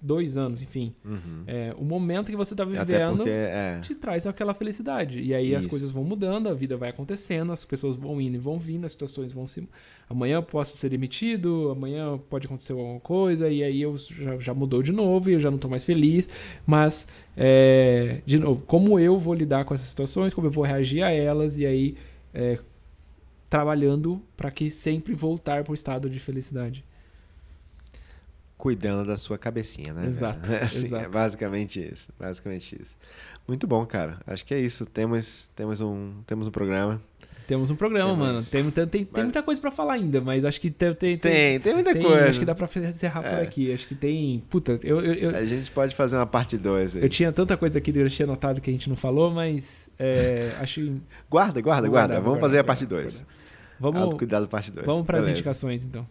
dois 0.00 0.36
anos, 0.36 0.62
enfim. 0.62 0.94
Uhum. 1.04 1.44
É, 1.46 1.74
o 1.78 1.84
momento 1.84 2.30
que 2.30 2.36
você 2.36 2.54
está 2.54 2.64
vivendo 2.64 3.16
porque, 3.18 3.30
é... 3.30 3.80
te 3.82 3.94
traz 3.94 4.26
aquela 4.26 4.54
felicidade. 4.54 5.20
E 5.20 5.34
aí 5.34 5.48
Isso. 5.48 5.58
as 5.58 5.66
coisas 5.66 5.90
vão 5.90 6.04
mudando, 6.04 6.48
a 6.48 6.54
vida 6.54 6.76
vai 6.76 6.90
acontecendo, 6.90 7.52
as 7.52 7.64
pessoas 7.64 7.96
vão 7.96 8.20
indo 8.20 8.36
e 8.36 8.38
vão 8.38 8.58
vindo, 8.58 8.84
as 8.84 8.92
situações 8.92 9.32
vão 9.32 9.46
se. 9.46 9.68
Amanhã 10.08 10.36
eu 10.36 10.42
posso 10.42 10.76
ser 10.76 10.88
demitido, 10.88 11.70
amanhã 11.70 12.18
pode 12.30 12.46
acontecer 12.46 12.72
alguma 12.72 13.00
coisa, 13.00 13.48
e 13.48 13.64
aí 13.64 13.82
eu 13.82 13.96
já, 13.96 14.38
já 14.38 14.54
mudou 14.54 14.82
de 14.82 14.92
novo 14.92 15.28
e 15.28 15.32
eu 15.32 15.40
já 15.40 15.50
não 15.50 15.56
estou 15.56 15.70
mais 15.70 15.84
feliz. 15.84 16.28
Mas, 16.64 17.08
é, 17.36 18.20
de 18.24 18.38
novo, 18.38 18.62
como 18.64 18.98
eu 19.00 19.18
vou 19.18 19.34
lidar 19.34 19.64
com 19.64 19.74
essas 19.74 19.88
situações, 19.88 20.32
como 20.32 20.46
eu 20.46 20.50
vou 20.52 20.64
reagir 20.64 21.02
a 21.02 21.10
elas, 21.10 21.58
e 21.58 21.66
aí 21.66 21.96
é, 22.32 22.58
trabalhando 23.48 24.22
para 24.36 24.50
que 24.50 24.70
sempre 24.70 25.14
voltar 25.14 25.64
para 25.64 25.72
o 25.72 25.74
estado 25.74 26.08
de 26.08 26.20
felicidade 26.20 26.84
cuidando 28.56 29.06
da 29.06 29.16
sua 29.16 29.38
cabecinha, 29.38 29.92
né? 29.92 30.06
Exato. 30.06 30.50
É, 30.50 30.64
assim, 30.64 30.86
exato. 30.86 31.04
é 31.04 31.08
basicamente 31.08 31.92
isso, 31.92 32.08
basicamente 32.18 32.80
isso. 32.80 32.96
Muito 33.46 33.66
bom, 33.66 33.84
cara. 33.86 34.18
Acho 34.26 34.44
que 34.44 34.54
é 34.54 34.60
isso. 34.60 34.84
Temos, 34.86 35.48
temos 35.54 35.80
um, 35.80 36.14
temos 36.26 36.48
um 36.48 36.50
programa. 36.50 37.00
Temos 37.46 37.70
um 37.70 37.76
programa, 37.76 38.14
mano. 38.14 38.42
Tem, 38.42 38.68
tem, 38.70 38.86
tem, 38.88 39.04
tem 39.04 39.22
muita 39.22 39.40
coisa 39.40 39.60
para 39.60 39.70
falar 39.70 39.94
ainda, 39.94 40.20
mas 40.20 40.44
acho 40.44 40.60
que 40.60 40.68
tem. 40.68 40.92
Tem, 40.94 41.16
tem, 41.16 41.60
tem 41.60 41.74
muita 41.74 41.94
coisa. 41.94 42.24
Acho 42.24 42.40
que 42.40 42.44
dá 42.44 42.56
pra 42.56 42.68
encerrar 42.88 43.24
é. 43.24 43.36
por 43.36 43.42
aqui. 43.44 43.72
Acho 43.72 43.86
que 43.86 43.94
tem. 43.94 44.42
Puta, 44.50 44.80
eu, 44.82 45.00
eu, 45.00 45.14
eu, 45.14 45.36
A 45.36 45.44
gente 45.44 45.70
pode 45.70 45.94
fazer 45.94 46.16
uma 46.16 46.26
parte 46.26 46.58
2 46.58 46.96
aí. 46.96 47.02
Eu 47.02 47.08
tinha 47.08 47.30
tanta 47.30 47.56
coisa 47.56 47.78
aqui 47.78 47.92
que 47.92 47.98
eu 48.00 48.10
tinha 48.10 48.26
notado 48.26 48.60
que 48.60 48.68
a 48.68 48.72
gente 48.72 48.88
não 48.88 48.96
falou, 48.96 49.30
mas. 49.30 49.88
É, 49.96 50.50
acho. 50.58 51.00
Guarda, 51.30 51.60
guarda, 51.60 51.88
guarda. 51.88 52.14
Vamos 52.14 52.30
guarda, 52.30 52.40
fazer 52.40 52.56
guarda, 52.56 52.60
a 52.60 52.64
parte 52.64 52.84
2. 52.84 53.24
Vamos. 53.78 54.14
Cuidado, 54.16 54.48
parte 54.48 54.72
2. 54.72 54.84
Vamos 54.84 55.06
para 55.06 55.20
as 55.20 55.28
indicações, 55.28 55.84
então. 55.84 56.04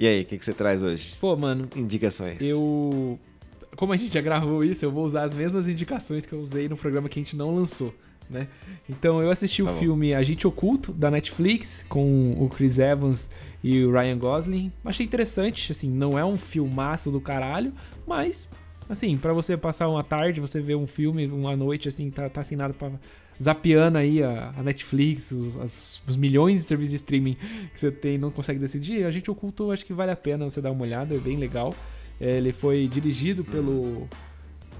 E 0.00 0.08
aí, 0.08 0.22
o 0.22 0.24
que, 0.24 0.38
que 0.38 0.44
você 0.46 0.54
traz 0.54 0.82
hoje? 0.82 1.14
Pô, 1.20 1.36
mano. 1.36 1.68
Indicações. 1.76 2.40
Eu. 2.40 3.20
Como 3.76 3.92
a 3.92 3.96
gente 3.98 4.14
já 4.14 4.22
gravou 4.22 4.64
isso, 4.64 4.82
eu 4.82 4.90
vou 4.90 5.04
usar 5.04 5.24
as 5.24 5.34
mesmas 5.34 5.68
indicações 5.68 6.24
que 6.24 6.32
eu 6.32 6.40
usei 6.40 6.70
no 6.70 6.76
programa 6.76 7.06
que 7.06 7.20
a 7.20 7.22
gente 7.22 7.36
não 7.36 7.54
lançou. 7.54 7.94
Né? 8.30 8.48
Então 8.88 9.20
eu 9.20 9.30
assisti 9.30 9.62
tá 9.62 9.70
o 9.70 9.74
bom. 9.74 9.78
filme 9.78 10.14
Agente 10.14 10.46
Oculto 10.46 10.90
da 10.90 11.10
Netflix 11.10 11.84
com 11.86 12.32
o 12.40 12.48
Chris 12.48 12.78
Evans 12.78 13.30
e 13.62 13.84
o 13.84 13.92
Ryan 13.92 14.16
Gosling. 14.16 14.72
Achei 14.82 15.04
interessante, 15.04 15.70
assim, 15.70 15.90
não 15.90 16.18
é 16.18 16.24
um 16.24 16.38
filmaço 16.38 17.10
do 17.10 17.20
caralho, 17.20 17.70
mas 18.06 18.48
assim, 18.88 19.18
para 19.18 19.34
você 19.34 19.54
passar 19.54 19.86
uma 19.88 20.02
tarde, 20.02 20.40
você 20.40 20.62
ver 20.62 20.76
um 20.76 20.86
filme 20.86 21.26
uma 21.26 21.54
noite 21.54 21.88
assim, 21.88 22.10
tá, 22.10 22.26
tá 22.30 22.42
sem 22.42 22.56
nada 22.56 22.72
para 22.72 22.92
zapeando 23.42 23.98
aí 23.98 24.22
a, 24.22 24.52
a 24.56 24.62
Netflix, 24.62 25.32
os, 25.32 25.56
as, 25.56 26.02
os, 26.06 26.16
milhões 26.16 26.58
de 26.58 26.62
serviços 26.64 26.90
de 26.90 26.96
streaming 26.96 27.36
que 27.72 27.80
você 27.80 27.90
tem 27.90 28.18
não 28.18 28.30
consegue 28.30 28.58
decidir, 28.58 29.04
a 29.04 29.10
gente 29.10 29.30
ocultou, 29.30 29.72
acho 29.72 29.84
que 29.84 29.92
vale 29.92 30.10
a 30.10 30.16
pena 30.16 30.48
você 30.48 30.60
dar 30.60 30.70
uma 30.70 30.82
olhada, 30.82 31.14
é 31.14 31.18
bem 31.18 31.36
legal. 31.36 31.74
É, 32.20 32.36
ele 32.36 32.52
foi 32.52 32.86
dirigido 32.86 33.42
pelo 33.44 34.06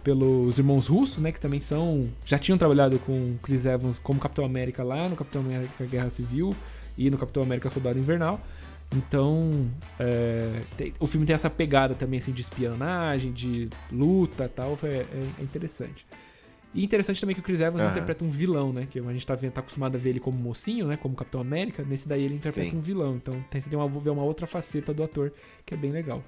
pelos 0.04 0.56
irmãos 0.56 0.86
russos, 0.86 1.18
né, 1.18 1.30
que 1.30 1.38
também 1.38 1.60
são 1.60 2.08
já 2.24 2.38
tinham 2.38 2.56
trabalhado 2.56 2.98
com 3.00 3.36
Chris 3.42 3.66
Evans 3.66 3.98
como 3.98 4.18
Capitão 4.18 4.44
América 4.44 4.82
lá 4.82 5.08
no 5.08 5.16
Capitão 5.16 5.42
América 5.42 5.84
Guerra 5.84 6.08
Civil 6.08 6.54
e 6.96 7.10
no 7.10 7.18
Capitão 7.18 7.42
América 7.42 7.68
Soldado 7.68 7.98
Invernal. 7.98 8.40
Então, 8.92 9.70
é, 10.00 10.62
tem, 10.76 10.92
o 10.98 11.06
filme 11.06 11.24
tem 11.24 11.34
essa 11.34 11.48
pegada 11.48 11.94
também 11.94 12.18
assim 12.18 12.32
de 12.32 12.40
espionagem, 12.40 13.32
de 13.32 13.68
luta, 13.92 14.48
tal, 14.48 14.76
é, 14.82 14.86
é, 14.86 15.28
é 15.38 15.42
interessante. 15.42 16.04
E 16.72 16.84
interessante 16.84 17.20
também 17.20 17.34
que 17.34 17.40
o 17.40 17.44
Chris 17.44 17.60
Evans 17.60 17.82
uhum. 17.82 17.90
interpreta 17.90 18.24
um 18.24 18.28
vilão, 18.28 18.72
né? 18.72 18.86
Que 18.88 19.00
a 19.00 19.12
gente 19.12 19.26
tá, 19.26 19.34
vendo, 19.34 19.52
tá 19.52 19.60
acostumado 19.60 19.96
a 19.96 19.98
ver 19.98 20.10
ele 20.10 20.20
como 20.20 20.38
mocinho, 20.38 20.86
né? 20.86 20.96
Como 20.96 21.16
Capitão 21.16 21.40
América. 21.40 21.82
Nesse 21.82 22.08
daí 22.08 22.22
ele 22.22 22.34
interpreta 22.34 22.70
Sim. 22.70 22.76
um 22.76 22.80
vilão. 22.80 23.16
Então 23.16 23.34
tem, 23.50 23.60
uma, 23.74 23.88
ver 23.88 24.10
uma 24.10 24.22
outra 24.22 24.46
faceta 24.46 24.94
do 24.94 25.02
ator, 25.02 25.32
que 25.66 25.74
é 25.74 25.76
bem 25.76 25.90
legal. 25.90 26.22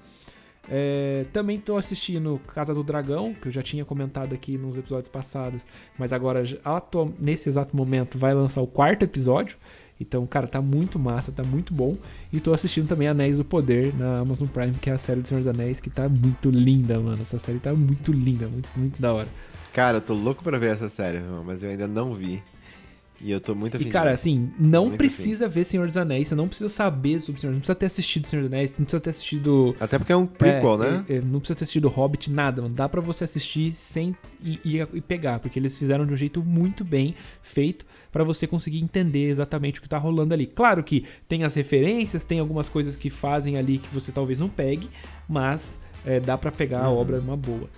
É, 0.68 1.26
também 1.32 1.59
tô 1.59 1.76
assistindo 1.76 2.40
Casa 2.55 2.72
do 2.72 2.82
Dragão, 2.82 3.34
que 3.34 3.49
eu 3.49 3.53
já 3.53 3.62
tinha 3.62 3.84
comentado 3.84 4.32
aqui 4.32 4.57
nos 4.57 4.76
episódios 4.76 5.09
passados, 5.09 5.66
mas 5.99 6.12
agora, 6.12 6.45
atual, 6.64 7.12
nesse 7.18 7.49
exato 7.49 7.76
momento, 7.76 8.16
vai 8.16 8.32
lançar 8.32 8.61
o 8.62 8.66
quarto 8.66 9.03
episódio. 9.05 9.57
Então, 10.01 10.26
cara, 10.26 10.49
tá 10.49 10.61
muito 10.61 10.99
massa, 10.99 11.30
tá 11.30 11.45
muito 11.45 11.72
bom. 11.72 11.97
E 12.32 12.40
tô 12.40 12.53
assistindo 12.53 12.88
também 12.88 13.07
Anéis 13.07 13.38
do 13.38 13.45
Poder 13.45 13.95
na 13.95 14.18
Amazon 14.18 14.49
Prime, 14.49 14.74
que 14.74 14.90
é 14.90 14.93
a 14.93 14.99
série 14.99 15.20
do 15.20 15.28
Senhor 15.28 15.40
dos 15.40 15.49
Anéis, 15.49 15.80
que 15.80 15.90
tá 15.90 16.09
muito 16.09 16.51
linda, 16.51 16.99
mano. 16.99 17.22
Essa 17.22 17.38
série 17.38 17.61
tá 17.61 17.72
muito 17.72 18.12
linda, 18.12 18.49
muito, 18.49 18.68
muito 18.76 19.01
da 19.01 19.12
hora. 19.12 19.28
Cara, 19.73 19.99
eu 19.99 20.03
tô 20.03 20.14
louco 20.14 20.43
pra 20.43 20.59
ver 20.59 20.70
essa 20.75 20.89
série, 20.89 21.20
mas 21.45 21.62
eu 21.62 21.70
ainda 21.70 21.87
não 21.89 22.12
vi. 22.14 22.43
E 23.25 23.31
eu 23.31 23.41
tô 23.41 23.55
muito 23.55 23.77
afim 23.77 23.87
E, 23.87 23.91
cara, 23.91 24.11
assim, 24.11 24.51
não 24.59 24.87
Muito 24.87 24.99
precisa 24.99 25.47
ver 25.47 25.62
Senhor 25.62 25.87
dos 25.87 25.97
Anéis, 25.97 26.27
você 26.29 26.35
não 26.35 26.49
precisa 26.49 26.68
saber 26.68 27.20
sobre 27.20 27.41
Senhor, 27.41 27.53
não 27.53 27.61
precisa 27.61 27.77
ter 27.77 27.87
assistido 27.87 28.27
Senhor 28.27 28.43
dos 28.43 28.53
Anéis, 28.53 28.70
não 28.77 28.85
precisa 28.85 29.01
ter 29.01 29.11
assistido 29.11 29.77
Até 29.79 29.97
porque 29.97 30.12
é 30.12 30.16
um 30.16 30.27
prequel, 30.27 30.75
é, 30.75 30.79
né? 30.79 31.05
é, 31.09 31.14
é, 31.16 31.20
não 31.20 31.39
precisa 31.39 31.55
ter 31.57 31.62
assistido 31.64 31.89
Hobbit, 31.89 32.33
nada, 32.33 32.61
mano. 32.62 32.75
Dá 32.75 32.89
pra 32.89 33.01
você 33.01 33.23
assistir 33.23 33.73
sem 33.73 34.16
e, 34.43 34.59
e- 34.64 34.81
e 34.95 35.01
pegar, 35.01 35.39
porque 35.39 35.57
eles 35.59 35.79
fizeram 35.79 36.05
de 36.05 36.12
um 36.12 36.16
jeito 36.16 36.43
muito 36.43 36.85
bem 36.85 37.14
feito 37.43 37.87
pra 38.11 38.25
você 38.25 38.45
conseguir 38.45 38.81
entender 38.81 39.29
exatamente 39.31 39.79
o 39.79 39.83
que 39.83 39.89
tá 39.89 39.99
rolando 39.99 40.35
ali. 40.35 40.47
Claro 40.47 40.83
que 40.83 41.05
tem 41.29 41.45
as 41.45 41.55
referências, 41.55 42.25
tem 42.25 42.41
algumas 42.41 42.68
coisas 42.68 42.97
que 42.97 43.09
fazem 43.09 43.57
ali 43.57 43.79
que 43.79 43.89
você 43.95 44.11
talvez 44.11 44.39
não 44.41 44.49
pegue, 44.49 44.91
mas 45.29 45.81
é, 46.05 46.18
dá 46.18 46.37
pra 46.37 46.51
pegar 46.51 46.81
a 46.83 46.91
Uhum. 46.91 46.97
obra 46.99 47.18
numa 47.20 47.37
boa. 47.37 47.68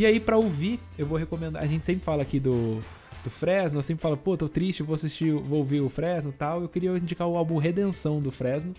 E 0.00 0.06
aí, 0.06 0.18
pra 0.18 0.38
ouvir, 0.38 0.80
eu 0.96 1.04
vou 1.04 1.18
recomendar. 1.18 1.62
A 1.62 1.66
gente 1.66 1.84
sempre 1.84 2.02
fala 2.02 2.22
aqui 2.22 2.40
do, 2.40 2.80
do 3.22 3.28
Fresno, 3.28 3.80
eu 3.80 3.82
sempre 3.82 4.00
fala, 4.00 4.16
pô, 4.16 4.34
tô 4.34 4.48
triste, 4.48 4.82
vou 4.82 4.94
assistir, 4.94 5.30
vou 5.30 5.58
ouvir 5.58 5.82
o 5.82 5.90
Fresno 5.90 6.30
e 6.30 6.32
tal. 6.32 6.62
Eu 6.62 6.70
queria 6.70 6.90
indicar 6.96 7.28
o 7.28 7.36
álbum 7.36 7.58
Redenção 7.58 8.18
do 8.18 8.30
Fresno, 8.30 8.72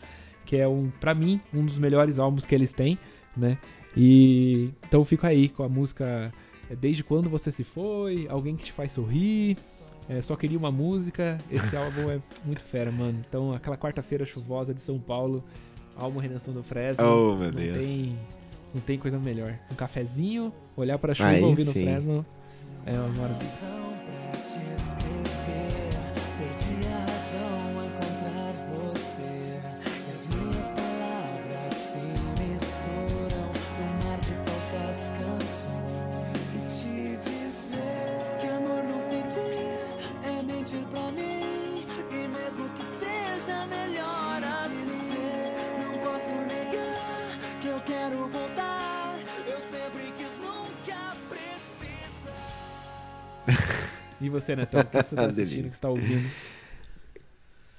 que 0.47 0.57
é 0.57 0.67
um, 0.67 0.89
para 0.99 1.13
mim, 1.13 1.39
um 1.53 1.63
dos 1.63 1.77
melhores 1.77 2.17
álbuns 2.17 2.43
que 2.43 2.55
eles 2.55 2.73
têm, 2.73 2.97
né? 3.37 3.59
E 3.95 4.71
então 4.87 5.05
fico 5.05 5.27
aí 5.27 5.47
com 5.47 5.61
a 5.61 5.69
música 5.69 6.33
é, 6.67 6.75
Desde 6.75 7.03
Quando 7.03 7.29
Você 7.29 7.51
Se 7.51 7.63
Foi, 7.63 8.25
Alguém 8.27 8.55
Que 8.55 8.63
Te 8.63 8.71
Faz 8.71 8.93
Sorrir, 8.93 9.57
é, 10.09 10.23
Só 10.23 10.35
Queria 10.35 10.57
Uma 10.57 10.71
Música. 10.71 11.37
Esse 11.51 11.77
álbum 11.77 12.09
é 12.09 12.19
muito 12.43 12.63
fera, 12.63 12.91
mano. 12.91 13.23
Então, 13.27 13.53
aquela 13.53 13.77
quarta-feira 13.77 14.25
chuvosa 14.25 14.73
de 14.73 14.81
São 14.81 14.97
Paulo, 14.97 15.43
álbum 15.95 16.17
Redenção 16.17 16.51
do 16.51 16.63
Fresno. 16.63 17.05
Oh, 17.05 17.35
meu 17.35 17.51
não 17.51 17.59
Deus. 17.59 17.77
Tem, 17.77 18.17
não 18.73 18.81
tem 18.81 18.97
coisa 18.97 19.17
melhor. 19.19 19.57
Um 19.71 19.75
cafezinho, 19.75 20.53
olhar 20.75 20.97
pra 20.97 21.13
chuva 21.13 21.29
Aí 21.29 21.41
ouvindo 21.41 21.71
sim. 21.71 21.83
Fresno. 21.83 22.25
É 22.85 22.93
uma 22.93 23.07
maravilha. 23.09 23.51
razão 23.51 23.81
voltar. 48.31 49.15
Eu 49.47 49.59
sempre 49.59 50.11
quis 50.17 50.37
nunca 50.39 51.15
precisar. 51.29 52.71
E 54.19 54.29
você, 54.29 54.55
Netão, 54.55 54.81
o 54.81 54.85
que 54.85 55.03
você 55.03 55.15
tá 55.15 55.25
assistindo, 55.27 55.69
que 55.69 55.75
você 55.75 55.81
tá 55.81 55.89
ouvindo? 55.89 56.29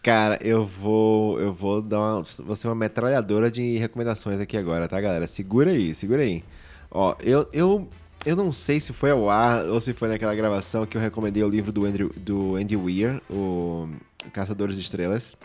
Cara, 0.02 0.36
eu 0.42 0.66
vou. 0.66 1.38
Eu 1.38 1.52
vou 1.52 1.80
dar 1.80 2.00
uma. 2.00 2.22
Vou 2.40 2.56
ser 2.56 2.66
uma 2.66 2.74
metralhadora 2.74 3.50
de 3.50 3.78
recomendações 3.78 4.40
aqui 4.40 4.56
agora, 4.56 4.88
tá, 4.88 5.00
galera? 5.00 5.26
Segura 5.28 5.70
aí, 5.70 5.94
segura 5.94 6.22
aí. 6.22 6.42
Ó, 6.90 7.14
eu, 7.20 7.48
eu, 7.52 7.88
eu 8.26 8.34
não 8.34 8.50
sei 8.50 8.80
se 8.80 8.92
foi 8.92 9.12
ao 9.12 9.30
ar 9.30 9.64
ou 9.66 9.80
se 9.80 9.92
foi 9.92 10.08
naquela 10.08 10.34
gravação 10.34 10.84
que 10.86 10.96
eu 10.96 11.00
recomendei 11.00 11.42
o 11.44 11.48
livro 11.48 11.70
do, 11.70 11.86
Andrew, 11.86 12.10
do 12.16 12.56
Andy 12.56 12.76
Weir, 12.76 13.22
o 13.30 13.88
Caçadores 14.32 14.74
de 14.74 14.82
Estrelas. 14.82 15.36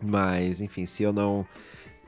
Mas, 0.00 0.60
enfim, 0.60 0.86
se 0.86 1.02
eu 1.02 1.12
não. 1.12 1.46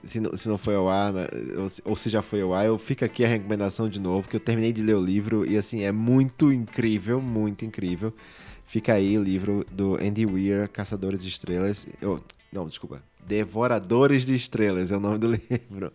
Se 0.05 0.20
não, 0.20 0.36
se 0.36 0.49
não 0.49 0.57
foi 0.57 0.74
ao 0.74 0.88
ar, 0.88 1.12
né, 1.12 1.26
ou 1.57 1.68
se, 1.68 1.82
ou 1.84 1.96
se 1.96 2.09
já 2.09 2.22
foi 2.22 2.40
ao 2.40 2.55
ar, 2.55 2.66
eu 2.66 2.78
fico 2.78 3.05
aqui 3.05 3.24
a 3.24 3.28
recomendação 3.28 3.88
de 3.88 3.99
novo, 3.99 4.28
que 4.28 4.36
eu 4.36 4.40
terminei 4.40 4.72
de 4.72 4.82
ler 4.82 4.94
o 4.94 5.05
livro 5.05 5.44
e, 5.44 5.57
assim, 5.57 5.82
é 5.82 5.90
muito 5.90 6.53
incrível, 6.53 7.20
muito 7.20 7.64
incrível. 7.64 8.12
Fica 8.68 8.92
aí 8.92 9.18
o 9.18 9.22
livro 9.22 9.64
do 9.72 9.96
Andy 9.96 10.26
Weir, 10.26 10.68
Caçadores 10.68 11.22
de 11.22 11.28
Estrelas. 11.28 11.86
Eu, 12.03 12.22
não, 12.53 12.66
desculpa. 12.66 13.03
Devoradores 13.26 14.24
de 14.24 14.34
Estrelas 14.34 14.90
é 14.92 14.96
o 14.96 15.01
nome 15.01 15.18
do 15.18 15.32
livro. 15.32 15.92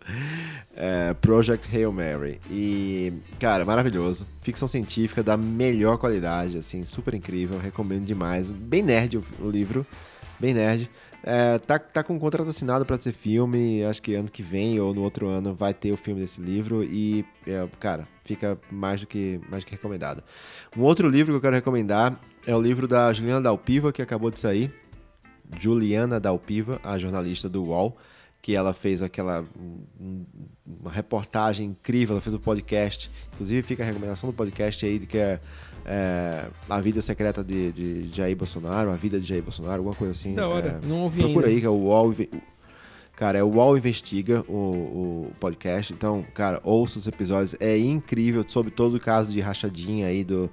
É, 0.76 1.14
Project 1.16 1.68
Hail 1.76 1.92
Mary. 1.92 2.40
E, 2.50 3.14
cara, 3.40 3.64
maravilhoso. 3.64 4.26
Ficção 4.42 4.68
científica 4.68 5.24
da 5.24 5.38
melhor 5.38 5.98
qualidade, 5.98 6.58
assim, 6.58 6.84
super 6.84 7.14
incrível. 7.14 7.60
Recomendo 7.60 8.06
demais. 8.06 8.50
Bem 8.50 8.82
nerd 8.82 9.18
o, 9.18 9.24
o 9.40 9.50
livro. 9.50 9.86
Bem 10.40 10.54
nerd. 10.54 10.90
É, 11.26 11.58
tá, 11.60 11.80
tá 11.80 12.04
com 12.04 12.14
um 12.16 12.20
contrato 12.20 12.50
assinado 12.50 12.86
pra 12.86 12.98
ser 12.98 13.14
filme. 13.14 13.84
Acho 13.86 14.02
que 14.02 14.14
ano 14.14 14.30
que 14.30 14.44
vem 14.44 14.80
ou 14.80 14.94
no 14.94 15.02
outro 15.02 15.28
ano 15.28 15.54
vai 15.56 15.74
ter 15.74 15.92
o 15.92 15.98
filme 15.98 16.20
desse 16.20 16.42
livro. 16.42 16.84
E, 16.84 17.26
é, 17.48 17.66
cara, 17.80 18.08
fica 18.24 18.60
mais 18.70 19.00
do, 19.02 19.08
que, 19.08 19.40
mais 19.50 19.64
do 19.64 19.68
que 19.68 19.72
recomendado. 19.72 20.22
Um 20.78 20.82
outro 20.82 21.08
livro 21.08 21.32
que 21.32 21.38
eu 21.38 21.42
quero 21.42 21.56
recomendar 21.56 22.20
é 22.46 22.54
o 22.56 22.62
livro 22.62 22.88
da 22.88 23.12
Juliana 23.14 23.42
Dalpiva, 23.42 23.94
que 23.94 24.02
acabou 24.02 24.30
de 24.30 24.40
sair. 24.40 24.74
Juliana 25.58 26.20
Dalpiva, 26.20 26.80
a 26.84 26.98
jornalista 26.98 27.48
do 27.48 27.64
UOL, 27.66 27.96
que 28.42 28.56
ela 28.56 28.74
fez 28.74 29.02
aquela 29.02 29.46
um- 29.58 30.26
uma 30.66 30.92
reportagem 30.92 31.68
incrível, 31.68 32.16
ela 32.16 32.22
fez 32.22 32.34
o 32.34 32.40
podcast. 32.40 33.10
Inclusive 33.34 33.62
fica 33.62 33.84
a 33.84 33.86
recomendação 33.86 34.30
do 34.30 34.36
podcast 34.36 34.86
aí 34.86 35.00
que 35.00 35.18
é, 35.18 35.40
é, 35.86 36.46
a 36.70 36.80
vida 36.82 37.02
secreta 37.02 37.44
de, 37.44 37.72
de 37.72 38.10
Jair 38.16 38.36
Bolsonaro, 38.36 38.90
a 38.92 38.96
vida 38.96 39.20
de 39.20 39.26
Jair 39.28 39.44
Bolsonaro, 39.44 39.78
alguma 39.78 39.96
coisa 39.96 40.12
assim. 40.12 40.34
Da 40.36 40.48
hora, 40.48 40.80
É, 40.84 40.88
não 40.88 41.02
ouvi 41.02 41.20
Procura 41.20 41.48
ainda. 41.48 41.56
aí, 41.56 41.62
que 41.62 41.66
é 41.68 41.70
o 41.70 41.74
UOL. 41.74 42.14
Cara, 43.16 43.38
é 43.38 43.44
o 43.44 43.48
UOL 43.48 43.78
Investiga, 43.78 44.44
o, 44.50 44.54
o 45.30 45.32
podcast. 45.40 45.94
Então, 45.94 46.26
cara, 46.34 46.60
ouça 46.64 46.98
os 46.98 47.06
episódios. 47.08 47.56
É 47.60 47.78
incrível 47.78 48.44
sobre 48.48 48.72
todo 48.72 48.96
o 48.96 49.00
caso 49.00 49.32
de 49.32 49.40
rachadinha 49.40 50.08
aí 50.08 50.24
do, 50.24 50.50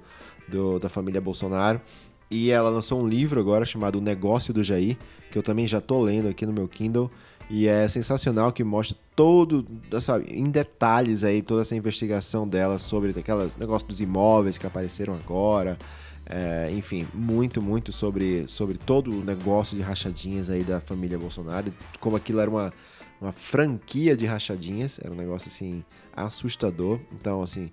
do- 0.47 0.77
da 0.79 0.87
família 0.87 1.19
Bolsonaro. 1.19 1.81
E 2.29 2.49
ela 2.51 2.69
lançou 2.69 3.01
um 3.01 3.07
livro 3.07 3.39
agora 3.39 3.65
chamado 3.65 3.97
O 3.97 4.01
Negócio 4.01 4.53
do 4.53 4.63
Jair, 4.63 4.95
que 5.31 5.37
eu 5.37 5.43
também 5.43 5.65
já 5.67 5.81
tô 5.81 5.99
lendo 6.01 6.29
aqui 6.29 6.45
no 6.45 6.53
meu 6.53 6.67
Kindle. 6.67 7.09
E 7.53 7.67
é 7.67 7.85
sensacional 7.89 8.53
que 8.53 8.63
mostra 8.63 8.97
todo, 9.13 9.67
sabe, 9.99 10.23
em 10.31 10.49
detalhes 10.49 11.21
aí, 11.21 11.41
toda 11.41 11.63
essa 11.63 11.75
investigação 11.75 12.47
dela 12.47 12.79
sobre 12.79 13.09
aquele 13.09 13.51
negócio 13.59 13.85
dos 13.85 13.99
imóveis 13.99 14.57
que 14.57 14.65
apareceram 14.65 15.13
agora. 15.15 15.77
É, 16.25 16.71
enfim, 16.71 17.05
muito, 17.13 17.61
muito 17.61 17.91
sobre, 17.91 18.47
sobre 18.47 18.77
todo 18.77 19.11
o 19.11 19.21
negócio 19.21 19.75
de 19.75 19.83
rachadinhas 19.83 20.49
aí 20.49 20.63
da 20.63 20.79
família 20.79 21.19
Bolsonaro. 21.19 21.73
Como 21.99 22.15
aquilo 22.15 22.39
era 22.39 22.49
uma, 22.49 22.71
uma 23.19 23.33
franquia 23.33 24.15
de 24.15 24.25
rachadinhas, 24.25 24.97
era 25.03 25.11
um 25.11 25.17
negócio 25.17 25.49
assim 25.49 25.83
assustador. 26.15 27.01
Então, 27.11 27.41
assim, 27.41 27.69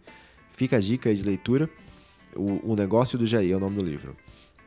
fica 0.50 0.78
a 0.78 0.80
dica 0.80 1.08
aí 1.08 1.14
de 1.14 1.22
leitura. 1.22 1.70
O, 2.34 2.72
o 2.72 2.74
Negócio 2.74 3.16
do 3.16 3.24
Jair 3.24 3.52
é 3.52 3.56
o 3.56 3.60
nome 3.60 3.76
do 3.76 3.84
livro. 3.84 4.16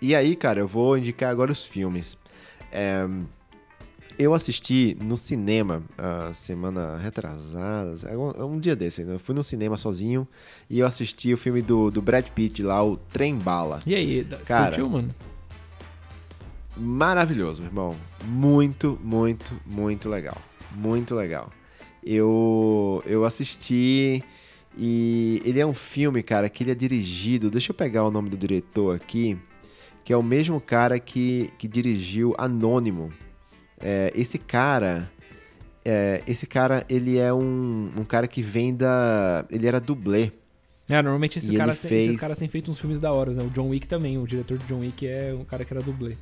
E 0.01 0.15
aí, 0.15 0.37
cara, 0.37 0.61
eu 0.61 0.67
vou 0.69 0.97
indicar 0.97 1.29
agora 1.29 1.51
os 1.51 1.65
filmes. 1.65 2.17
É, 2.71 3.05
eu 4.21 4.33
assisti 4.35 4.95
no 5.01 5.17
cinema 5.17 5.81
a 5.97 6.31
semana 6.31 6.97
retrasada, 6.97 7.95
é 8.07 8.15
um, 8.15 8.31
é 8.31 8.43
um 8.43 8.59
dia 8.59 8.75
desse, 8.75 9.03
né? 9.03 9.15
eu 9.15 9.19
fui 9.19 9.33
no 9.33 9.41
cinema 9.41 9.77
sozinho 9.77 10.27
e 10.69 10.79
eu 10.79 10.85
assisti 10.85 11.33
o 11.33 11.37
filme 11.37 11.61
do, 11.61 11.89
do 11.89 12.01
Brad 12.01 12.25
Pitt 12.27 12.61
lá, 12.61 12.83
o 12.83 12.97
Trem 12.97 13.35
Bala. 13.35 13.79
E 13.85 13.95
aí, 13.95 14.23
você 14.23 14.37
Cara, 14.45 14.65
curtiu, 14.67 14.89
mano? 14.89 15.09
Maravilhoso, 16.77 17.61
meu 17.61 17.69
irmão. 17.69 17.97
Muito, 18.25 18.99
muito, 19.03 19.53
muito 19.65 20.07
legal. 20.07 20.37
Muito 20.75 21.15
legal. 21.15 21.49
Eu, 22.03 23.03
eu 23.05 23.25
assisti 23.25 24.23
e 24.77 25.41
ele 25.43 25.59
é 25.59 25.65
um 25.65 25.73
filme, 25.73 26.23
cara, 26.23 26.47
que 26.47 26.63
ele 26.63 26.71
é 26.71 26.75
dirigido. 26.75 27.49
Deixa 27.49 27.71
eu 27.71 27.75
pegar 27.75 28.03
o 28.03 28.11
nome 28.11 28.29
do 28.29 28.37
diretor 28.37 28.95
aqui, 28.95 29.37
que 30.03 30.13
é 30.13 30.17
o 30.17 30.23
mesmo 30.23 30.61
cara 30.61 30.99
que, 30.99 31.51
que 31.57 31.67
dirigiu 31.67 32.33
Anônimo. 32.37 33.11
É, 33.81 34.11
esse 34.15 34.37
cara. 34.37 35.09
é, 35.83 36.21
esse 36.27 36.45
cara, 36.45 36.85
ele 36.89 37.17
é 37.17 37.33
um, 37.33 37.89
um 37.97 38.03
cara 38.03 38.27
que 38.27 38.41
vem 38.41 38.75
da. 38.75 39.45
Ele 39.49 39.67
era 39.67 39.79
dublê. 39.79 40.31
É, 40.89 41.01
normalmente 41.01 41.39
esses 41.39 41.55
caras, 41.57 41.79
fez- 41.79 42.09
esses 42.09 42.19
caras 42.19 42.37
têm 42.37 42.49
feito 42.49 42.69
uns 42.69 42.77
filmes 42.79 42.99
da 42.99 43.13
hora, 43.13 43.31
né? 43.33 43.41
O 43.43 43.49
John 43.49 43.69
Wick 43.69 43.87
também, 43.87 44.17
o 44.17 44.27
diretor 44.27 44.57
de 44.57 44.65
John 44.65 44.79
Wick 44.79 45.07
é 45.07 45.33
um 45.33 45.45
cara 45.45 45.63
que 45.63 45.73
era 45.73 45.81
dublê. 45.81 46.15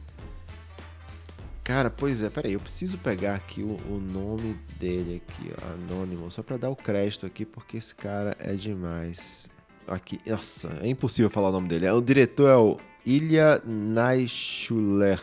Cara, 1.64 1.90
pois 1.90 2.22
é, 2.24 2.30
peraí, 2.30 2.54
eu 2.54 2.60
preciso 2.60 2.98
pegar 2.98 3.36
aqui 3.36 3.62
o, 3.62 3.78
o 3.92 4.00
nome 4.00 4.56
dele 4.80 5.22
aqui, 5.28 5.52
ó, 5.62 5.74
anônimo, 5.74 6.32
só 6.32 6.42
pra 6.42 6.58
dar 6.58 6.70
o 6.70 6.76
crédito 6.76 7.26
aqui, 7.28 7.46
porque 7.46 7.78
esse 7.78 7.94
cara 7.94 8.36
é 8.40 8.54
demais. 8.54 9.50
Aqui, 9.90 10.20
nossa, 10.26 10.70
é 10.82 10.88
impossível 10.88 11.30
falar 11.30 11.50
o 11.50 11.52
nome 11.52 11.68
dele. 11.68 11.90
O 11.90 12.00
diretor 12.02 12.48
é 12.48 12.56
o 12.56 12.78
Ilya 13.06 13.62
Naishuler. 13.66 15.20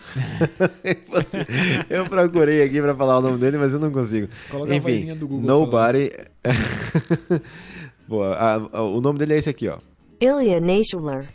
eu 1.88 2.08
procurei 2.08 2.62
aqui 2.62 2.80
pra 2.80 2.94
falar 2.94 3.18
o 3.18 3.20
nome 3.22 3.38
dele, 3.38 3.58
mas 3.58 3.72
eu 3.72 3.78
não 3.78 3.92
consigo. 3.92 4.28
Coloca 4.50 4.72
a 4.72 4.76
Enfim, 4.76 4.92
vozinha 4.92 5.14
do 5.14 5.28
Google 5.28 5.46
Nobody. 5.46 6.10
Boa, 8.08 8.34
a- 8.34 8.54
a- 8.78 8.82
o 8.82 9.00
nome 9.00 9.18
dele 9.18 9.34
é 9.34 9.38
esse 9.38 9.50
aqui, 9.50 9.68
ó. 9.68 9.78
Ilya 10.20 10.60
Naishuler. 10.60 11.26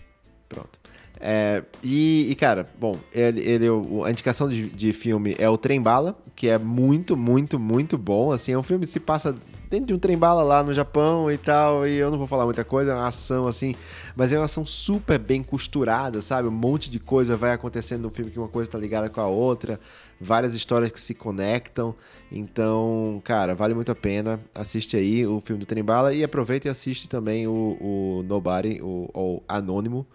Pronto. 0.50 0.80
É, 1.20 1.64
e, 1.84 2.32
e, 2.32 2.36
cara, 2.36 2.68
bom, 2.80 2.98
ele, 3.14 3.42
ele- 3.42 3.68
a 4.06 4.10
indicação 4.12 4.50
de, 4.50 4.68
de 4.70 4.92
filme 4.92 5.36
é 5.38 5.48
o 5.50 5.58
Trem 5.58 5.80
Bala, 5.82 6.18
que 6.36 6.48
é 6.50 6.58
muito, 6.58 7.16
muito, 7.16 7.60
muito 7.60 7.98
bom. 7.98 8.32
Assim, 8.32 8.52
é 8.54 8.58
um 8.58 8.64
filme 8.64 8.86
que 8.86 8.92
se 8.92 9.00
passa 9.00 9.36
dentro 9.72 9.88
de 9.88 9.94
um 9.94 10.00
trem-bala 10.00 10.44
lá 10.44 10.62
no 10.62 10.74
Japão 10.74 11.32
e 11.32 11.38
tal, 11.38 11.88
e 11.88 11.96
eu 11.96 12.12
não 12.12 12.18
vou 12.18 12.28
falar 12.28 12.44
muita 12.44 12.66
coisa, 12.66 12.92
é 12.92 12.94
uma 12.94 13.08
ação 13.08 13.48
assim, 13.48 13.74
mas 14.18 14.34
é 14.34 14.38
uma 14.38 14.44
ação 14.44 14.66
super 14.66 15.18
bem 15.18 15.42
costurada, 15.42 16.22
sabe? 16.22 16.50
Um 16.50 16.52
monte 16.52 16.92
de 16.92 17.00
coisa 17.00 17.38
vai 17.38 17.54
acontecendo 17.54 18.02
no 18.02 18.12
filme 18.12 18.30
que 18.30 18.38
uma 18.38 18.50
coisa 18.50 18.70
tá 18.70 18.78
ligada 18.78 19.10
com 19.10 19.22
a 19.22 19.28
outra, 19.28 19.80
várias 20.20 20.54
histórias 20.54 20.92
que 20.92 21.00
se 21.00 21.14
conectam. 21.14 21.96
Então, 22.30 23.22
cara, 23.24 23.56
vale 23.56 23.74
muito 23.74 23.90
a 23.94 23.96
pena. 23.96 24.42
Assiste 24.54 24.98
aí 24.98 25.26
o 25.26 25.40
filme 25.40 25.62
do 25.62 25.66
Trem-bala 25.66 26.14
e 26.14 26.22
aproveita 26.22 26.68
e 26.68 26.70
assiste 26.70 27.08
também 27.08 27.48
o, 27.48 27.78
o 27.80 28.26
Nobody, 28.28 28.82
o, 28.82 29.10
o 29.14 29.42
Anônimo, 29.48 30.06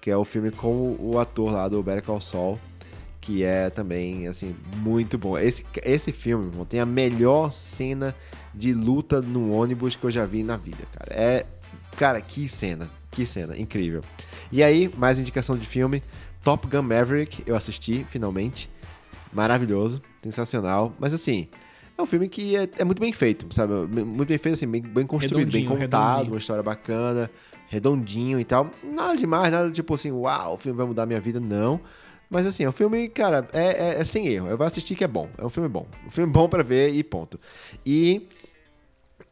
que 0.00 0.08
é 0.08 0.16
o 0.16 0.24
filme 0.24 0.52
com 0.52 0.96
o 1.00 1.18
ator 1.18 1.52
lá 1.52 1.68
do 1.68 1.82
Better 1.82 2.04
Call 2.04 2.20
Saul 2.20 2.60
que 3.20 3.44
é 3.44 3.68
também, 3.68 4.26
assim, 4.28 4.56
muito 4.76 5.18
bom. 5.18 5.36
Esse, 5.36 5.62
esse 5.84 6.10
filme, 6.10 6.46
irmão, 6.46 6.64
tem 6.64 6.80
a 6.80 6.86
melhor 6.86 7.52
cena 7.52 8.14
de 8.54 8.72
luta 8.74 9.20
no 9.20 9.52
ônibus 9.52 9.96
que 9.96 10.04
eu 10.04 10.10
já 10.10 10.24
vi 10.24 10.42
na 10.42 10.56
vida, 10.56 10.82
cara. 10.92 11.12
É, 11.18 11.46
cara, 11.96 12.20
que 12.20 12.48
cena, 12.48 12.88
que 13.10 13.24
cena, 13.26 13.56
incrível. 13.58 14.02
E 14.50 14.62
aí, 14.62 14.90
mais 14.96 15.18
indicação 15.18 15.56
de 15.56 15.66
filme, 15.66 16.02
Top 16.42 16.66
Gun 16.66 16.82
Maverick, 16.82 17.42
eu 17.46 17.54
assisti, 17.56 18.04
finalmente. 18.08 18.68
Maravilhoso, 19.32 20.02
sensacional. 20.22 20.92
Mas 20.98 21.14
assim, 21.14 21.48
é 21.96 22.02
um 22.02 22.06
filme 22.06 22.28
que 22.28 22.56
é, 22.56 22.68
é 22.78 22.84
muito 22.84 23.00
bem 23.00 23.12
feito, 23.12 23.46
sabe? 23.54 23.72
Muito 24.04 24.28
bem 24.28 24.38
feito, 24.38 24.54
assim, 24.54 24.66
bem, 24.66 24.82
bem 24.82 25.06
construído, 25.06 25.52
bem 25.52 25.64
contado, 25.64 25.78
redondinho. 26.16 26.32
uma 26.32 26.38
história 26.38 26.62
bacana, 26.62 27.30
redondinho 27.68 28.40
e 28.40 28.44
tal. 28.44 28.68
Nada 28.82 29.16
demais, 29.16 29.52
nada 29.52 29.70
tipo 29.70 29.94
assim, 29.94 30.10
uau, 30.10 30.54
o 30.54 30.58
filme 30.58 30.76
vai 30.76 30.86
mudar 30.86 31.06
minha 31.06 31.20
vida, 31.20 31.38
não. 31.38 31.80
Mas 32.28 32.46
assim, 32.46 32.62
é 32.64 32.68
um 32.68 32.72
filme, 32.72 33.08
cara, 33.08 33.48
é, 33.52 33.66
é- 33.96 34.00
é 34.00 34.04
sem 34.04 34.26
erro. 34.28 34.48
Eu 34.48 34.56
vou 34.56 34.66
assistir 34.66 34.94
que 34.94 35.02
é 35.04 35.08
bom. 35.08 35.28
É 35.36 35.44
um 35.44 35.48
filme 35.48 35.68
bom. 35.68 35.86
Um 36.06 36.10
filme 36.10 36.32
bom 36.32 36.48
pra 36.48 36.62
ver 36.62 36.90
e 36.90 37.02
ponto. 37.02 37.38
E 37.84 38.28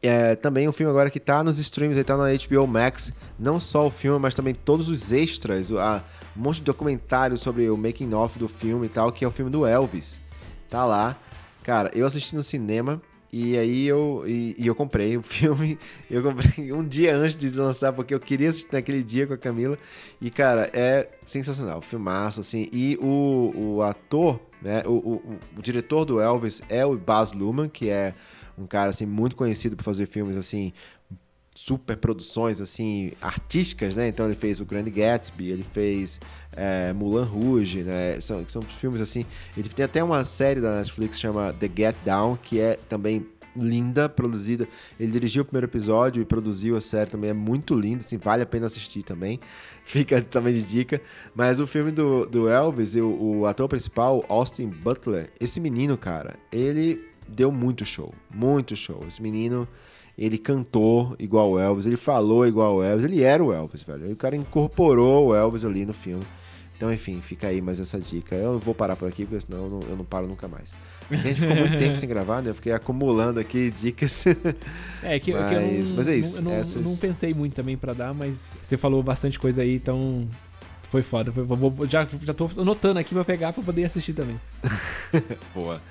é, 0.01 0.35
também 0.35 0.67
um 0.67 0.71
filme 0.71 0.89
agora 0.89 1.09
que 1.09 1.19
tá 1.19 1.43
nos 1.43 1.57
streams, 1.59 1.97
aí 1.97 2.03
tá 2.03 2.15
na 2.17 2.25
HBO 2.33 2.65
Max. 2.67 3.11
Não 3.37 3.59
só 3.59 3.87
o 3.87 3.91
filme, 3.91 4.19
mas 4.19 4.33
também 4.35 4.53
todos 4.53 4.89
os 4.89 5.11
extras. 5.11 5.71
a- 5.71 6.03
um 6.37 6.41
monte 6.41 6.57
de 6.57 6.63
documentário 6.63 7.37
sobre 7.37 7.69
o 7.69 7.75
making 7.75 8.13
of 8.13 8.37
do 8.39 8.47
filme 8.47 8.85
e 8.85 8.89
tal, 8.89 9.11
que 9.11 9.25
é 9.25 9.27
o 9.27 9.31
filme 9.31 9.51
do 9.51 9.65
Elvis. 9.65 10.21
Tá 10.69 10.85
lá. 10.85 11.17
Cara, 11.63 11.91
eu 11.93 12.05
assisti 12.05 12.35
no 12.35 12.43
cinema. 12.43 13.01
E 13.31 13.55
aí 13.57 13.85
eu, 13.87 14.23
e, 14.25 14.55
e 14.57 14.65
eu 14.65 14.73
comprei 14.73 15.15
o 15.15 15.21
filme, 15.23 15.77
eu 16.09 16.23
comprei 16.23 16.71
um 16.73 16.83
dia 16.83 17.15
antes 17.15 17.35
de 17.35 17.51
lançar, 17.51 17.93
porque 17.93 18.11
eu 18.13 18.19
queria 18.19 18.49
assistir 18.49 18.69
naquele 18.73 19.03
dia 19.03 19.27
com 19.27 19.33
a 19.33 19.37
Camila. 19.37 19.77
E, 20.19 20.31
cara, 20.31 20.67
é 20.73 21.07
sensacional, 21.23 21.79
filmaço, 21.81 22.39
assim. 22.41 22.67
E 22.71 22.97
o, 23.01 23.53
o 23.77 23.81
ator, 23.83 24.39
né, 24.61 24.81
o, 24.85 24.89
o, 24.91 25.13
o- 25.15 25.39
o 25.57 25.61
diretor 25.61 26.05
do 26.05 26.19
Elvis 26.19 26.61
é 26.69 26.83
o 26.85 26.97
Baz 26.97 27.31
Luhrmann, 27.33 27.69
que 27.69 27.89
é 27.89 28.15
um 28.59 28.67
cara, 28.67 28.89
assim, 28.89 29.05
muito 29.05 29.35
conhecido 29.35 29.75
por 29.75 29.83
fazer 29.83 30.05
filmes, 30.05 30.35
assim, 30.37 30.73
super 31.55 31.97
produções, 31.97 32.61
assim, 32.61 33.11
artísticas, 33.21 33.95
né? 33.95 34.07
Então 34.07 34.25
ele 34.25 34.35
fez 34.35 34.59
o 34.59 34.65
Grand 34.65 34.85
Gatsby, 34.85 35.49
ele 35.49 35.63
fez 35.63 36.19
é, 36.55 36.93
Mulan 36.93 37.25
Rouge, 37.25 37.83
né? 37.83 38.19
São, 38.21 38.47
são 38.47 38.61
filmes, 38.61 39.01
assim... 39.01 39.25
Ele 39.57 39.67
tem 39.69 39.83
até 39.83 40.03
uma 40.03 40.23
série 40.23 40.61
da 40.61 40.77
Netflix 40.77 41.15
que 41.15 41.21
chama 41.21 41.53
The 41.53 41.69
Get 41.75 41.95
Down, 42.05 42.37
que 42.37 42.59
é 42.59 42.77
também 42.87 43.25
linda, 43.55 44.07
produzida. 44.07 44.67
Ele 44.99 45.11
dirigiu 45.11 45.41
o 45.41 45.45
primeiro 45.45 45.67
episódio 45.67 46.21
e 46.21 46.25
produziu 46.25 46.77
a 46.77 46.81
série 46.81 47.09
também, 47.09 47.31
é 47.31 47.33
muito 47.33 47.75
linda, 47.75 48.01
assim, 48.01 48.17
vale 48.17 48.43
a 48.43 48.45
pena 48.45 48.67
assistir 48.67 49.03
também. 49.03 49.39
Fica 49.83 50.21
também 50.21 50.53
de 50.53 50.63
dica. 50.63 51.01
Mas 51.35 51.59
o 51.59 51.67
filme 51.67 51.91
do, 51.91 52.25
do 52.25 52.47
Elvis, 52.47 52.95
o, 52.95 53.07
o 53.07 53.45
ator 53.45 53.67
principal, 53.67 54.23
Austin 54.29 54.67
Butler, 54.67 55.29
esse 55.39 55.59
menino, 55.59 55.97
cara, 55.97 56.35
ele 56.51 57.08
deu 57.35 57.51
muito 57.51 57.85
show, 57.85 58.13
muito 58.33 58.75
show. 58.75 59.03
Esse 59.07 59.21
menino, 59.21 59.67
ele 60.17 60.37
cantou 60.37 61.15
igual 61.19 61.51
o 61.51 61.59
Elvis, 61.59 61.85
ele 61.85 61.97
falou 61.97 62.45
igual 62.47 62.77
o 62.77 62.83
Elvis, 62.83 63.05
ele 63.05 63.21
era 63.23 63.43
o 63.43 63.53
Elvis, 63.53 63.83
velho. 63.83 64.09
E 64.09 64.13
o 64.13 64.15
cara 64.15 64.35
incorporou 64.35 65.27
o 65.27 65.35
Elvis 65.35 65.63
ali 65.63 65.85
no 65.85 65.93
filme. 65.93 66.23
Então, 66.75 66.93
enfim, 66.93 67.19
fica 67.21 67.47
aí 67.47 67.61
mais 67.61 67.77
essa 67.77 67.99
dica. 67.99 68.35
Eu 68.35 68.57
vou 68.57 68.73
parar 68.73 68.95
por 68.95 69.05
aqui, 69.07 69.25
porque 69.25 69.45
senão 69.45 69.65
eu 69.65 69.69
não, 69.69 69.79
eu 69.89 69.95
não 69.97 70.05
paro 70.05 70.27
nunca 70.27 70.47
mais. 70.47 70.71
A 71.11 71.15
gente 71.15 71.41
ficou 71.41 71.55
muito 71.55 71.77
tempo 71.77 71.95
sem 71.95 72.07
gravar, 72.07 72.41
né? 72.41 72.51
Eu 72.51 72.53
fiquei 72.53 72.71
acumulando 72.71 73.37
aqui 73.39 73.69
dicas. 73.81 74.23
É, 75.03 75.19
que, 75.19 75.31
que 75.31 75.31
eu 75.31 75.41
Mas- 75.41 75.89
não, 75.89 75.95
mas 75.97 76.07
é 76.09 76.15
isso, 76.15 76.41
não, 76.43 76.51
eu 76.51 76.55
não, 76.55 76.61
essas- 76.61 76.83
não 76.83 76.95
pensei 76.95 77.33
muito 77.33 77.53
também 77.53 77.75
pra 77.75 77.91
dar, 77.93 78.13
mas 78.13 78.55
você 78.61 78.77
falou 78.77 79.01
bastante 79.03 79.37
coisa 79.39 79.61
aí, 79.61 79.75
então 79.75 80.25
foi 80.89 81.01
foda. 81.01 81.31
Foi, 81.33 81.43
vou- 81.43 81.73
já, 81.89 82.07
já 82.23 82.33
tô 82.33 82.49
anotando 82.57 82.97
aqui 82.99 83.13
pra 83.13 83.25
pegar 83.25 83.51
pra 83.51 83.61
poder 83.63 83.83
assistir 83.85 84.13
também. 84.13 84.39
Boa. 85.53 85.81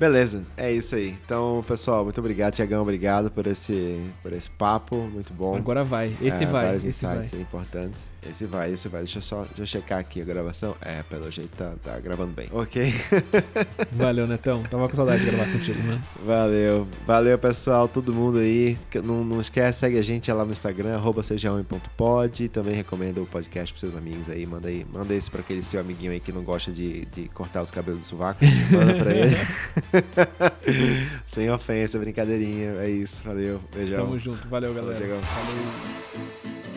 Beleza, 0.00 0.40
é 0.56 0.72
isso 0.72 0.94
aí. 0.94 1.14
Então, 1.26 1.62
pessoal, 1.68 2.04
muito 2.04 2.18
obrigado, 2.18 2.54
Tiagão. 2.54 2.80
Obrigado 2.80 3.30
por 3.30 3.46
esse, 3.46 4.00
por 4.22 4.32
esse 4.32 4.48
papo. 4.48 4.96
Muito 4.96 5.30
bom. 5.34 5.54
Agora 5.54 5.84
vai. 5.84 6.10
Esse 6.22 6.44
É, 6.44 6.46
vai. 6.46 6.76
Esse 6.76 7.04
vai. 7.04 7.28
importantes. 7.34 8.08
Esse 8.28 8.44
vai, 8.46 8.72
esse 8.72 8.88
vai. 8.88 9.02
Deixa 9.02 9.18
eu 9.18 9.22
só 9.22 9.42
deixa 9.42 9.62
eu 9.62 9.66
checar 9.66 9.98
aqui 9.98 10.20
a 10.20 10.24
gravação. 10.24 10.74
É, 10.80 11.02
pelo 11.02 11.30
jeito 11.30 11.54
tá, 11.56 11.72
tá 11.82 11.98
gravando 12.00 12.32
bem. 12.32 12.48
Ok. 12.52 12.94
Valeu, 13.92 14.26
Netão. 14.26 14.62
Tava 14.64 14.88
com 14.88 14.96
saudade 14.96 15.24
de 15.24 15.30
gravar 15.30 15.50
contigo, 15.50 15.82
mano. 15.82 16.02
Valeu. 16.24 16.86
Valeu, 17.06 17.38
pessoal. 17.38 17.86
Todo 17.88 18.12
mundo 18.14 18.38
aí. 18.38 18.78
Não, 19.04 19.22
não 19.24 19.40
esquece, 19.40 19.80
segue 19.80 19.98
a 19.98 20.02
gente 20.02 20.30
lá 20.32 20.44
no 20.44 20.52
Instagram, 20.52 20.94
arroba 20.94 21.22
sejam.pod. 21.22 22.48
Também 22.48 22.74
recomenda 22.74 23.20
o 23.20 23.26
podcast 23.26 23.72
pros 23.72 23.80
seus 23.80 23.94
amigos 23.94 24.28
aí. 24.30 24.46
Manda 24.46 24.68
aí. 24.68 24.86
Manda 24.90 25.14
esse 25.14 25.30
pra 25.30 25.40
aquele 25.40 25.62
seu 25.62 25.80
amiguinho 25.80 26.12
aí 26.12 26.20
que 26.20 26.32
não 26.32 26.42
gosta 26.42 26.70
de, 26.70 27.04
de 27.06 27.28
cortar 27.28 27.62
os 27.62 27.70
cabelos 27.70 28.00
do 28.00 28.06
sovaco. 28.06 28.40
Manda 28.70 28.94
pra 28.94 29.12
ele. 29.12 29.36
Sem 31.26 31.50
ofensa, 31.50 31.98
brincadeirinha. 31.98 32.72
É 32.80 32.88
isso. 32.88 33.22
Valeu. 33.24 33.60
Beijão. 33.74 34.04
Tamo 34.04 34.18
junto. 34.18 34.48
Valeu, 34.48 34.74
galera. 34.74 34.98
Falou. 34.98 36.69